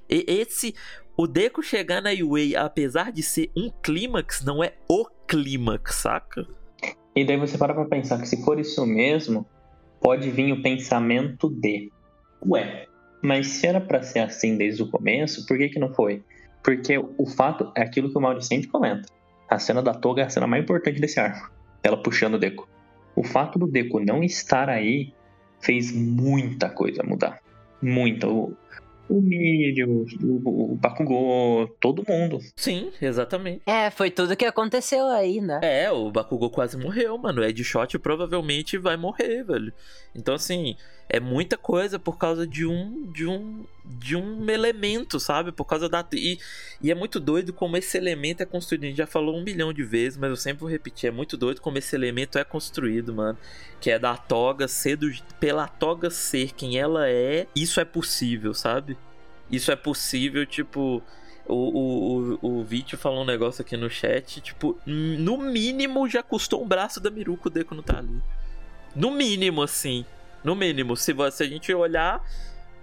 E 0.09 0.25
esse 0.27 0.75
o 1.15 1.27
Deco 1.27 1.61
chegar 1.61 2.01
na 2.01 2.09
UA, 2.09 2.59
apesar 2.59 3.11
de 3.11 3.21
ser 3.21 3.51
um 3.55 3.69
clímax, 3.69 4.43
não 4.43 4.63
é 4.63 4.73
o 4.87 5.05
clímax, 5.27 5.95
saca? 5.95 6.47
E 7.15 7.23
daí 7.23 7.37
você 7.37 7.57
para 7.57 7.73
pra 7.73 7.85
pensar 7.85 8.19
que 8.19 8.27
se 8.27 8.43
for 8.43 8.59
isso 8.59 8.85
mesmo, 8.85 9.45
pode 10.01 10.29
vir 10.31 10.51
o 10.51 10.61
pensamento 10.61 11.49
de: 11.49 11.91
ué, 12.45 12.87
mas 13.21 13.47
se 13.47 13.67
era 13.67 13.79
para 13.79 14.01
ser 14.01 14.19
assim 14.19 14.57
desde 14.57 14.83
o 14.83 14.89
começo, 14.89 15.45
por 15.45 15.57
que, 15.57 15.69
que 15.69 15.79
não 15.79 15.93
foi? 15.93 16.23
Porque 16.63 16.97
o 16.97 17.25
fato 17.25 17.71
é 17.75 17.81
aquilo 17.81 18.09
que 18.09 18.17
o 18.17 18.21
Mauri 18.21 18.43
sempre 18.43 18.67
comenta. 18.67 19.07
A 19.49 19.59
cena 19.59 19.81
da 19.81 19.93
toga 19.93 20.21
é 20.21 20.25
a 20.25 20.29
cena 20.29 20.47
mais 20.47 20.63
importante 20.63 20.99
desse 20.99 21.19
arco. 21.19 21.51
Ela 21.83 22.01
puxando 22.01 22.35
o 22.35 22.39
Deco. 22.39 22.67
O 23.15 23.23
fato 23.23 23.59
do 23.59 23.67
Deco 23.67 23.99
não 23.99 24.23
estar 24.23 24.69
aí 24.69 25.13
fez 25.61 25.91
muita 25.93 26.69
coisa 26.69 27.03
mudar. 27.03 27.39
Muita. 27.81 28.27
O 29.09 29.21
Mírio, 29.21 30.05
o, 30.21 30.73
o 30.73 30.75
Bakugou, 30.75 31.67
todo 31.79 32.03
mundo. 32.07 32.39
Sim, 32.55 32.91
exatamente. 33.01 33.61
É, 33.65 33.89
foi 33.89 34.09
tudo 34.09 34.35
que 34.35 34.45
aconteceu 34.45 35.07
aí, 35.07 35.41
né? 35.41 35.59
É, 35.61 35.91
o 35.91 36.11
Bakugou 36.11 36.49
quase 36.49 36.77
morreu, 36.77 37.17
mano. 37.17 37.41
O 37.41 37.45
Ed 37.45 37.63
Shot 37.63 37.99
provavelmente 37.99 38.77
vai 38.77 38.97
morrer, 38.97 39.43
velho. 39.43 39.73
Então, 40.15 40.35
assim, 40.35 40.75
é 41.09 41.19
muita 41.19 41.57
coisa 41.57 41.99
por 41.99 42.17
causa 42.17 42.47
de 42.47 42.65
um 42.65 43.05
de 43.11 43.25
um 43.25 43.65
de 43.85 44.15
um 44.15 44.49
elemento, 44.49 45.19
sabe? 45.19 45.51
Por 45.51 45.65
causa 45.65 45.89
da 45.89 46.05
e, 46.13 46.39
e 46.81 46.89
é 46.89 46.95
muito 46.95 47.19
doido 47.19 47.51
como 47.51 47.77
esse 47.77 47.97
elemento 47.97 48.41
é 48.41 48.45
construído. 48.45 48.83
A 48.83 48.87
gente 48.87 48.97
já 48.97 49.07
falou 49.07 49.37
um 49.37 49.43
milhão 49.43 49.73
de 49.73 49.83
vezes, 49.83 50.17
mas 50.17 50.29
eu 50.29 50.35
sempre 50.35 50.61
vou 50.61 50.69
repetir, 50.69 51.07
é 51.07 51.11
muito 51.11 51.35
doido 51.35 51.61
como 51.61 51.77
esse 51.77 51.95
elemento 51.95 52.37
é 52.37 52.43
construído, 52.43 53.13
mano. 53.13 53.37
Que 53.81 53.91
é 53.91 53.99
da 53.99 54.15
toga 54.15 54.67
ser 54.67 54.95
do, 54.95 55.11
pela 55.39 55.67
toga 55.67 56.09
ser 56.09 56.53
quem 56.53 56.77
ela 56.77 57.09
é, 57.09 57.47
isso 57.55 57.79
é 57.79 57.85
possível, 57.85 58.53
sabe? 58.53 58.97
Isso 59.51 59.71
é 59.71 59.75
possível, 59.75 60.45
tipo, 60.45 61.03
o, 61.45 61.53
o, 61.53 62.39
o, 62.41 62.59
o 62.59 62.63
Vídeo 62.63 62.97
falou 62.97 63.23
um 63.23 63.25
negócio 63.25 63.61
aqui 63.61 63.75
no 63.75 63.89
chat, 63.89 64.39
tipo, 64.39 64.79
no 64.85 65.37
mínimo 65.37 66.07
já 66.07 66.23
custou 66.23 66.63
um 66.63 66.67
braço 66.67 66.99
da 66.99 67.11
Miruko 67.11 67.49
Deco 67.49 67.75
não 67.75 67.83
tá 67.83 67.99
ali. 67.99 68.21
No 68.95 69.11
mínimo, 69.11 69.61
assim. 69.61 70.05
No 70.43 70.55
mínimo, 70.55 70.95
se, 70.95 71.13
se 71.31 71.43
a 71.43 71.47
gente 71.47 71.73
olhar 71.73 72.23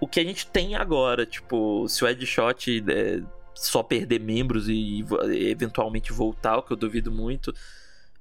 o 0.01 0.07
que 0.07 0.19
a 0.19 0.25
gente 0.25 0.47
tem 0.47 0.75
agora, 0.75 1.27
tipo, 1.27 1.87
se 1.89 2.03
o 2.03 2.07
Headshot 2.07 2.85
é, 2.89 3.23
só 3.55 3.83
perder 3.83 4.19
membros 4.21 4.69
e, 4.69 5.05
e 5.31 5.51
eventualmente 5.51 6.13
voltar, 6.13 6.57
o 6.57 6.63
que 6.63 6.73
eu 6.73 6.77
duvido 6.77 7.13
muito. 7.13 7.53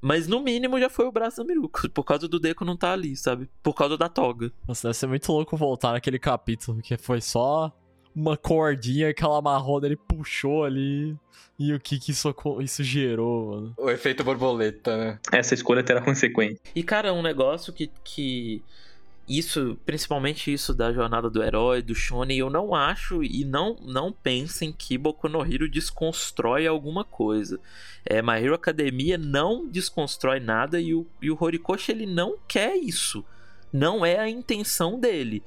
Mas 0.02 0.28
no 0.28 0.42
mínimo 0.42 0.80
já 0.80 0.90
foi 0.90 1.06
o 1.06 1.12
braço 1.12 1.38
da 1.38 1.44
Miruko, 1.44 1.90
por 1.90 2.04
causa 2.04 2.28
do 2.28 2.40
Deco 2.40 2.64
não 2.64 2.78
tá 2.78 2.94
ali, 2.94 3.16
sabe? 3.16 3.50
Por 3.62 3.74
causa 3.74 3.98
da 3.98 4.08
toga. 4.08 4.52
Nossa, 4.68 4.88
deve 4.88 4.98
ser 4.98 5.08
muito 5.08 5.32
louco 5.32 5.58
voltar 5.58 5.94
naquele 5.94 6.20
capítulo, 6.20 6.82
que 6.82 6.98
foi 6.98 7.22
só 7.22 7.74
uma 8.16 8.36
cordinha 8.38 9.14
que 9.14 9.24
ela 9.24 9.38
amarrou, 9.38 9.84
ele 9.84 9.96
puxou 9.96 10.64
ali. 10.64 11.18
E 11.58 11.74
o 11.74 11.80
que 11.80 12.00
que 12.00 12.12
isso, 12.12 12.34
isso 12.62 12.84
gerou, 12.84 13.52
mano? 13.52 13.74
O 13.78 13.90
efeito 13.90 14.24
borboleta, 14.24 14.96
né? 14.96 15.20
Essa 15.32 15.54
escolha 15.54 15.84
terá 15.84 16.02
consequência. 16.02 16.60
E, 16.74 16.82
cara, 16.82 17.14
um 17.14 17.22
negócio 17.22 17.74
que, 17.74 17.92
que 18.04 18.64
isso, 19.30 19.78
principalmente 19.86 20.52
isso 20.52 20.74
da 20.74 20.92
jornada 20.92 21.30
do 21.30 21.44
herói, 21.44 21.84
do 21.84 21.94
shonen, 21.94 22.40
eu 22.40 22.50
não 22.50 22.74
acho 22.74 23.24
e 23.24 23.46
não 23.46 23.76
não 23.86 24.12
pensem 24.12 24.74
que 24.74 24.98
Boku 24.98 25.30
no 25.30 25.46
Hero 25.46 25.70
desconstrói 25.70 26.66
alguma 26.66 27.04
coisa. 27.04 27.60
É, 28.04 28.22
My 28.22 28.44
Hero 28.44 28.56
Academia 28.56 29.18
não 29.18 29.68
desconstrói 29.68 30.40
nada 30.40 30.82
e 30.82 30.96
o, 30.96 31.06
e 31.22 31.30
o 31.30 31.38
Horikoshi 31.40 31.92
ele 31.92 32.08
não 32.08 32.38
quer 32.48 32.76
isso. 32.76 33.24
Não 33.72 34.04
é 34.04 34.18
a 34.18 34.28
intenção 34.28 35.00
dele. 35.00 35.44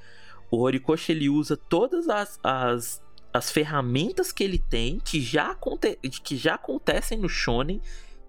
O 0.49 0.59
Horikoshi 0.59 1.11
ele 1.11 1.29
usa 1.29 1.57
todas 1.57 2.09
as, 2.09 2.39
as 2.43 3.03
as 3.33 3.51
ferramentas 3.51 4.31
que 4.31 4.45
ele 4.45 4.59
tem, 4.59 5.01
que 5.01 5.21
já, 5.21 5.53
aconte 5.53 5.97
que 6.23 6.37
já 6.37 6.55
acontecem 6.55 7.17
no 7.17 7.29
Shonen, 7.29 7.81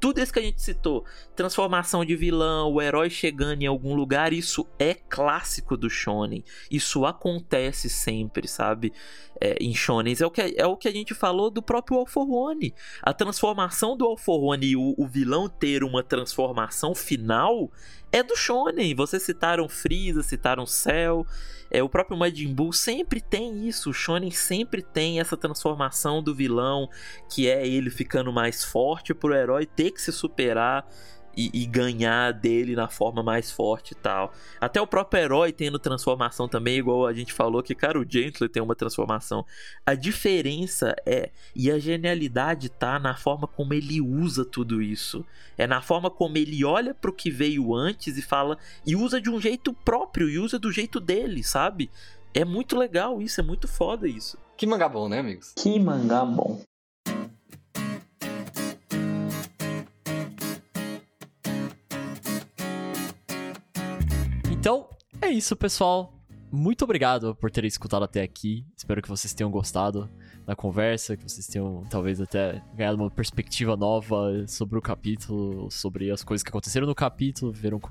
tudo 0.03 0.19
isso 0.19 0.33
que 0.33 0.39
a 0.39 0.43
gente 0.43 0.61
citou, 0.61 1.05
transformação 1.33 2.03
de 2.03 2.13
vilão, 2.13 2.73
o 2.73 2.81
herói 2.81 3.09
chegando 3.09 3.61
em 3.61 3.67
algum 3.67 3.95
lugar, 3.95 4.33
isso 4.33 4.67
é 4.77 4.93
clássico 4.93 5.77
do 5.77 5.89
shonen. 5.89 6.43
Isso 6.69 7.05
acontece 7.05 7.87
sempre, 7.87 8.45
sabe? 8.45 8.91
É, 9.39 9.55
em 9.61 9.73
shonens 9.73 10.19
é 10.19 10.25
o, 10.25 10.29
que, 10.29 10.55
é 10.57 10.67
o 10.67 10.75
que 10.75 10.89
a 10.89 10.91
gente 10.91 11.13
falou 11.13 11.49
do 11.49 11.63
próprio 11.63 11.99
All 11.99 12.05
for 12.05 12.29
One. 12.29 12.73
A 13.01 13.13
transformação 13.13 13.95
do 13.95 14.03
All 14.03 14.17
for 14.17 14.43
One 14.43 14.67
e 14.67 14.75
o, 14.75 14.93
o 14.97 15.07
vilão 15.07 15.47
ter 15.47 15.85
uma 15.85 16.03
transformação 16.03 16.93
final 16.93 17.71
é 18.11 18.21
do 18.21 18.35
shonen. 18.35 18.93
Vocês 18.93 19.23
citaram 19.23 19.69
Freeza, 19.69 20.21
citaram 20.21 20.65
Cell. 20.65 21.25
É, 21.73 21.81
o 21.81 21.89
próprio 21.89 22.15
Majin 22.15 22.53
Buu 22.53 22.71
sempre 22.71 23.19
tem 23.19 23.67
isso. 23.67 23.89
O 23.89 23.93
Shonen 23.93 24.29
sempre 24.29 24.83
tem 24.83 25.19
essa 25.19 25.35
transformação 25.35 26.21
do 26.21 26.35
vilão, 26.35 26.87
que 27.27 27.49
é 27.49 27.67
ele 27.67 27.89
ficando 27.89 28.31
mais 28.31 28.63
forte 28.63 29.11
pro 29.11 29.33
herói 29.33 29.65
ter 29.65 29.89
que 29.89 29.99
se 29.99 30.11
superar 30.11 30.87
e, 31.35 31.49
e, 31.53 31.65
ganhar 31.65 32.31
dele 32.31 32.75
na 32.75 32.87
forma 32.87 33.23
mais 33.23 33.51
forte 33.51 33.91
e 33.91 33.95
tal. 33.95 34.33
Até 34.59 34.81
o 34.81 34.87
próprio 34.87 35.21
herói 35.21 35.51
tendo 35.51 35.79
transformação 35.79 36.47
também, 36.47 36.77
igual 36.77 37.07
a 37.07 37.13
gente 37.13 37.33
falou 37.33 37.63
que, 37.63 37.73
cara, 37.75 37.99
o 37.99 38.05
Gently 38.07 38.47
tem 38.49 38.61
uma 38.61 38.75
transformação. 38.75 39.45
A 39.85 39.95
diferença 39.95 40.95
é, 41.05 41.31
e 41.55 41.71
a 41.71 41.79
genialidade 41.79 42.69
tá 42.69 42.99
na 42.99 43.15
forma 43.15 43.47
como 43.47 43.73
ele 43.73 43.99
usa 43.99 44.45
tudo 44.45 44.81
isso. 44.81 45.25
É 45.57 45.67
na 45.67 45.81
forma 45.81 46.09
como 46.09 46.37
ele 46.37 46.63
olha 46.63 46.93
pro 46.93 47.13
que 47.13 47.29
veio 47.29 47.75
antes 47.75 48.17
e 48.17 48.21
fala, 48.21 48.57
e 48.85 48.95
usa 48.95 49.19
de 49.19 49.29
um 49.29 49.39
jeito 49.39 49.73
próprio, 49.73 50.29
e 50.29 50.39
usa 50.39 50.57
do 50.57 50.71
jeito 50.71 50.99
dele, 50.99 51.43
sabe? 51.43 51.89
É 52.33 52.43
muito 52.43 52.75
legal 52.75 53.21
isso, 53.21 53.39
é 53.39 53.43
muito 53.43 53.67
foda 53.67 54.07
isso. 54.07 54.37
Que 54.57 54.65
mangá 54.65 54.89
bom, 54.89 55.07
né, 55.07 55.19
amigos? 55.19 55.53
Que 55.55 55.79
mangá 55.79 56.25
bom. 56.25 56.61
Então, 64.63 64.87
é 65.21 65.27
isso, 65.27 65.57
pessoal. 65.57 66.17
Muito 66.49 66.85
obrigado 66.85 67.35
por 67.35 67.51
terem 67.51 67.67
escutado 67.67 68.03
até 68.03 68.21
aqui. 68.21 68.65
Espero 68.77 69.01
que 69.01 69.09
vocês 69.09 69.33
tenham 69.33 69.51
gostado 69.51 70.09
da 70.45 70.55
conversa, 70.55 71.17
que 71.17 71.23
vocês 71.23 71.45
tenham 71.47 71.83
talvez 71.89 72.21
até 72.21 72.63
ganhado 72.73 72.95
uma 72.95 73.11
perspectiva 73.11 73.75
nova 73.75 74.47
sobre 74.47 74.79
o 74.79 74.81
capítulo, 74.81 75.69
sobre 75.69 76.09
as 76.09 76.23
coisas 76.23 76.43
que 76.43 76.49
aconteceram 76.49 76.87
no 76.87 76.95
capítulo, 76.95 77.51
viram, 77.51 77.81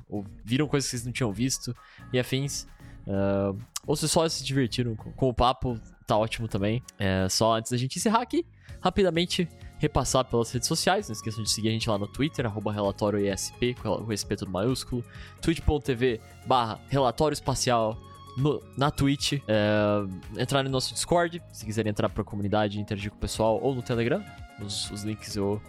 viram 0.43 0.67
coisas 0.67 0.89
que 0.89 0.97
vocês 0.97 1.05
não 1.05 1.13
tinham 1.13 1.31
visto 1.31 1.77
e 2.11 2.19
afins. 2.19 2.67
Uh, 3.07 3.55
ou 3.87 3.95
se 3.95 4.09
só 4.09 4.27
se 4.27 4.43
divertiram 4.43 4.97
com, 4.97 5.13
com, 5.13 5.29
o 5.29 5.35
papo, 5.35 5.79
tá 6.07 6.17
ótimo 6.17 6.49
também. 6.49 6.83
É, 6.99 7.29
só 7.29 7.55
antes 7.55 7.71
da 7.71 7.77
gente 7.77 7.99
encerrar 7.99 8.23
aqui, 8.23 8.47
rapidamente 8.81 9.47
repassar 9.83 10.25
pelas 10.25 10.53
redes 10.53 10.69
sociais. 10.69 11.09
Não 11.09 11.13
esqueçam 11.13 11.43
de 11.43 11.51
seguir 11.51 11.69
a 11.69 11.73
gente 11.73 11.91
lá 11.91 11.99
no 11.99 12.07
Twitter, 12.07 12.47
arroba 12.47 12.73
relatório 12.73 13.19
ESP, 13.19 13.75
com 13.75 14.05
respeito 14.05 14.45
do 14.45 14.51
maiúsculo. 14.51 15.05
twitch.tv 15.41 16.21
barra 16.47 16.81
relatório 16.89 17.35
espacial 17.35 17.99
no, 18.37 18.63
na 18.77 18.93
Twitch. 18.93 19.33
É, 19.49 20.41
entrar 20.41 20.63
no 20.63 20.71
nosso 20.71 20.95
Discord, 20.95 21.43
se 21.53 21.67
quiserem 21.67 21.91
entrar 21.91 22.09
pra 22.09 22.23
comunidade 22.23 22.81
interagir 22.81 23.11
com 23.11 23.17
o 23.17 23.21
pessoal, 23.21 23.59
ou 23.61 23.75
no 23.75 23.83
Telegram. 23.83 24.25
Os, 24.61 24.89
os 24.93 25.03
links 25.03 25.35
eu. 25.35 25.61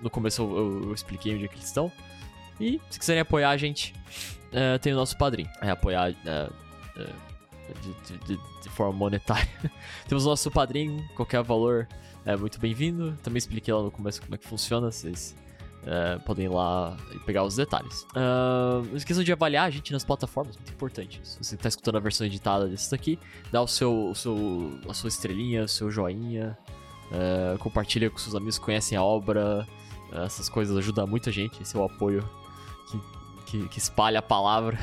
No 0.00 0.10
começo 0.10 0.42
eu, 0.42 0.56
eu, 0.56 0.82
eu, 0.84 0.94
expliquei 0.94 1.34
onde 1.34 1.44
é 1.44 1.48
que 1.48 1.54
eles 1.54 1.66
estão. 1.66 1.90
E 2.60 2.80
se 2.88 3.00
quiserem 3.00 3.20
apoiar 3.22 3.50
a 3.50 3.56
gente, 3.56 3.94
é, 4.52 4.78
tem 4.78 4.92
o 4.92 4.96
nosso 4.96 5.18
padrinho. 5.18 5.50
É 5.60 5.70
apoiar. 5.70 6.10
É, 6.24 6.50
é 6.96 7.06
de, 8.06 8.18
de, 8.18 8.36
de, 8.62 8.68
forma 8.70 8.92
monetária. 8.92 9.48
Temos 10.06 10.24
o 10.24 10.28
nosso 10.28 10.50
padrinho, 10.50 11.04
qualquer 11.16 11.42
valor 11.42 11.88
é 12.24 12.36
muito 12.36 12.58
bem-vindo. 12.60 13.16
Também 13.22 13.38
expliquei 13.38 13.72
lá 13.72 13.82
no 13.82 13.90
começo 13.90 14.20
como 14.20 14.34
é 14.34 14.38
que 14.38 14.46
funciona, 14.46 14.90
vocês 14.90 15.34
é, 15.86 16.18
podem 16.18 16.44
ir 16.44 16.48
lá 16.48 16.96
e 17.14 17.18
pegar 17.20 17.42
os 17.42 17.56
detalhes. 17.56 18.02
Uh, 18.10 18.84
não 18.88 18.96
esqueçam 18.96 19.24
de 19.24 19.32
avaliar 19.32 19.66
a 19.66 19.70
gente 19.70 19.92
nas 19.92 20.04
plataformas, 20.04 20.56
muito 20.56 20.72
importante. 20.72 21.20
Se 21.24 21.38
você 21.42 21.54
está 21.54 21.68
escutando 21.68 21.96
a 21.96 22.00
versão 22.00 22.26
editada 22.26 22.68
disso 22.68 22.90
daqui, 22.90 23.18
dá 23.50 23.62
o 23.62 23.66
seu, 23.66 24.10
o 24.10 24.14
seu, 24.14 24.78
a 24.88 24.94
sua 24.94 25.08
estrelinha, 25.08 25.64
o 25.64 25.68
seu 25.68 25.90
joinha, 25.90 26.56
uh, 27.10 27.58
compartilha 27.58 28.10
com 28.10 28.18
seus 28.18 28.34
amigos 28.34 28.58
que 28.58 28.64
conhecem 28.64 28.96
a 28.96 29.02
obra. 29.02 29.66
Uh, 30.12 30.18
essas 30.24 30.48
coisas 30.48 30.76
ajudam 30.76 31.06
muita 31.06 31.32
gente, 31.32 31.62
esse 31.62 31.74
é 31.74 31.80
o 31.80 31.84
apoio 31.84 32.28
que, 32.90 33.00
que, 33.46 33.68
que 33.68 33.78
espalha 33.78 34.18
a 34.18 34.22
palavra. 34.22 34.78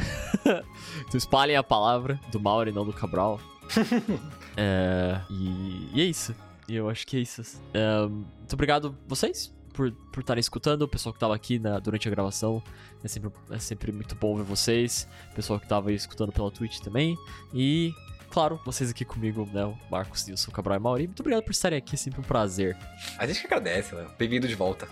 então 1.07 1.17
espalhem 1.17 1.55
a 1.55 1.63
palavra 1.63 2.19
do 2.31 2.39
Mauro 2.39 2.69
e 2.69 2.73
não 2.73 2.83
do 2.83 2.93
Cabral. 2.93 3.39
é, 4.57 5.21
e, 5.29 5.89
e 5.93 6.01
é 6.01 6.05
isso. 6.05 6.33
E 6.67 6.75
eu 6.75 6.89
acho 6.89 7.07
que 7.07 7.17
é 7.17 7.19
isso. 7.21 7.41
Um, 7.73 8.09
muito 8.39 8.53
obrigado 8.53 8.97
vocês 9.07 9.55
por 9.77 10.19
estarem 10.19 10.39
escutando, 10.39 10.81
o 10.81 10.87
pessoal 10.87 11.13
que 11.13 11.17
estava 11.17 11.35
aqui 11.35 11.59
na, 11.59 11.79
durante 11.79 12.07
a 12.07 12.11
gravação. 12.11 12.63
É 13.03 13.07
sempre, 13.07 13.31
é 13.51 13.59
sempre 13.59 13.91
muito 13.91 14.15
bom 14.15 14.35
ver 14.35 14.43
vocês. 14.43 15.07
O 15.31 15.35
pessoal 15.35 15.59
que 15.59 15.65
estava 15.65 15.91
escutando 15.91 16.31
pela 16.31 16.49
Twitch 16.49 16.79
também. 16.79 17.15
E, 17.53 17.93
claro, 18.31 18.59
vocês 18.65 18.89
aqui 18.89 19.05
comigo, 19.05 19.47
né? 19.53 19.65
O 19.65 19.77
Marcos, 19.91 20.25
Nilson, 20.25 20.51
Cabral 20.51 20.77
e 20.77 20.81
Mauri. 20.81 21.07
Muito 21.07 21.19
obrigado 21.19 21.43
por 21.43 21.51
estarem 21.51 21.77
aqui, 21.77 21.93
é 21.93 21.97
sempre 21.97 22.19
um 22.19 22.23
prazer. 22.23 22.75
A 23.19 23.27
gente 23.27 23.41
que 23.41 23.45
agradece, 23.45 23.93
Léo. 23.93 24.09
Bem-vindo 24.17 24.47
de 24.47 24.55
volta. 24.55 24.87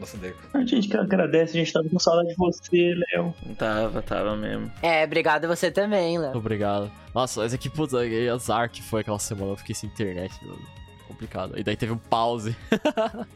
Nossa, 0.00 0.16
Deco. 0.16 0.42
A 0.52 0.64
gente 0.64 0.88
que 0.88 0.96
agradece, 0.96 1.56
a 1.56 1.60
gente 1.60 1.72
tava 1.72 1.88
com 1.88 1.98
saudade 2.00 2.30
de 2.30 2.34
você, 2.36 2.94
Léo. 3.12 3.32
Tava, 3.56 4.02
tava 4.02 4.36
mesmo. 4.36 4.70
É, 4.82 5.04
obrigado 5.04 5.46
você 5.46 5.70
também, 5.70 6.18
Léo. 6.18 6.36
Obrigado. 6.36 6.90
Nossa, 7.14 7.42
mas 7.42 7.54
aqui, 7.54 7.70
puta, 7.70 7.98
azar 8.34 8.68
que 8.68 8.82
foi 8.82 9.02
aquela 9.02 9.20
semana, 9.20 9.52
eu 9.52 9.56
fiquei 9.56 9.76
sem 9.76 9.88
internet, 9.88 10.34
mano 10.44 10.83
complicado. 11.06 11.58
E 11.58 11.62
daí 11.62 11.76
teve 11.76 11.92
um 11.92 11.98
pause. 11.98 12.56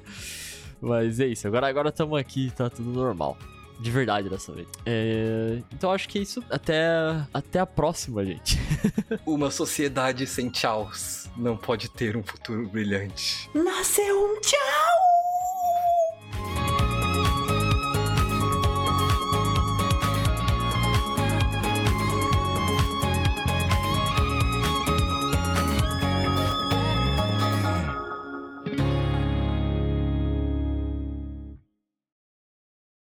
Mas 0.80 1.18
é 1.18 1.26
isso, 1.26 1.46
agora 1.46 1.66
agora 1.66 1.88
estamos 1.88 2.18
aqui, 2.18 2.52
tá 2.56 2.70
tudo 2.70 2.90
normal. 2.90 3.36
De 3.80 3.90
verdade 3.92 4.28
dessa 4.28 4.52
vez. 4.52 4.66
É... 4.84 5.60
Então 5.72 5.92
acho 5.92 6.08
que 6.08 6.18
é 6.18 6.22
isso. 6.22 6.42
Até, 6.50 6.84
até 7.32 7.60
a 7.60 7.66
próxima, 7.66 8.24
gente. 8.24 8.58
Uma 9.24 9.52
sociedade 9.52 10.26
sem 10.26 10.50
tchauz 10.50 11.30
não 11.36 11.56
pode 11.56 11.88
ter 11.88 12.16
um 12.16 12.22
futuro 12.22 12.68
brilhante. 12.68 13.48
Nasceu 13.54 14.16
um 14.16 14.40
tchau! 14.40 15.37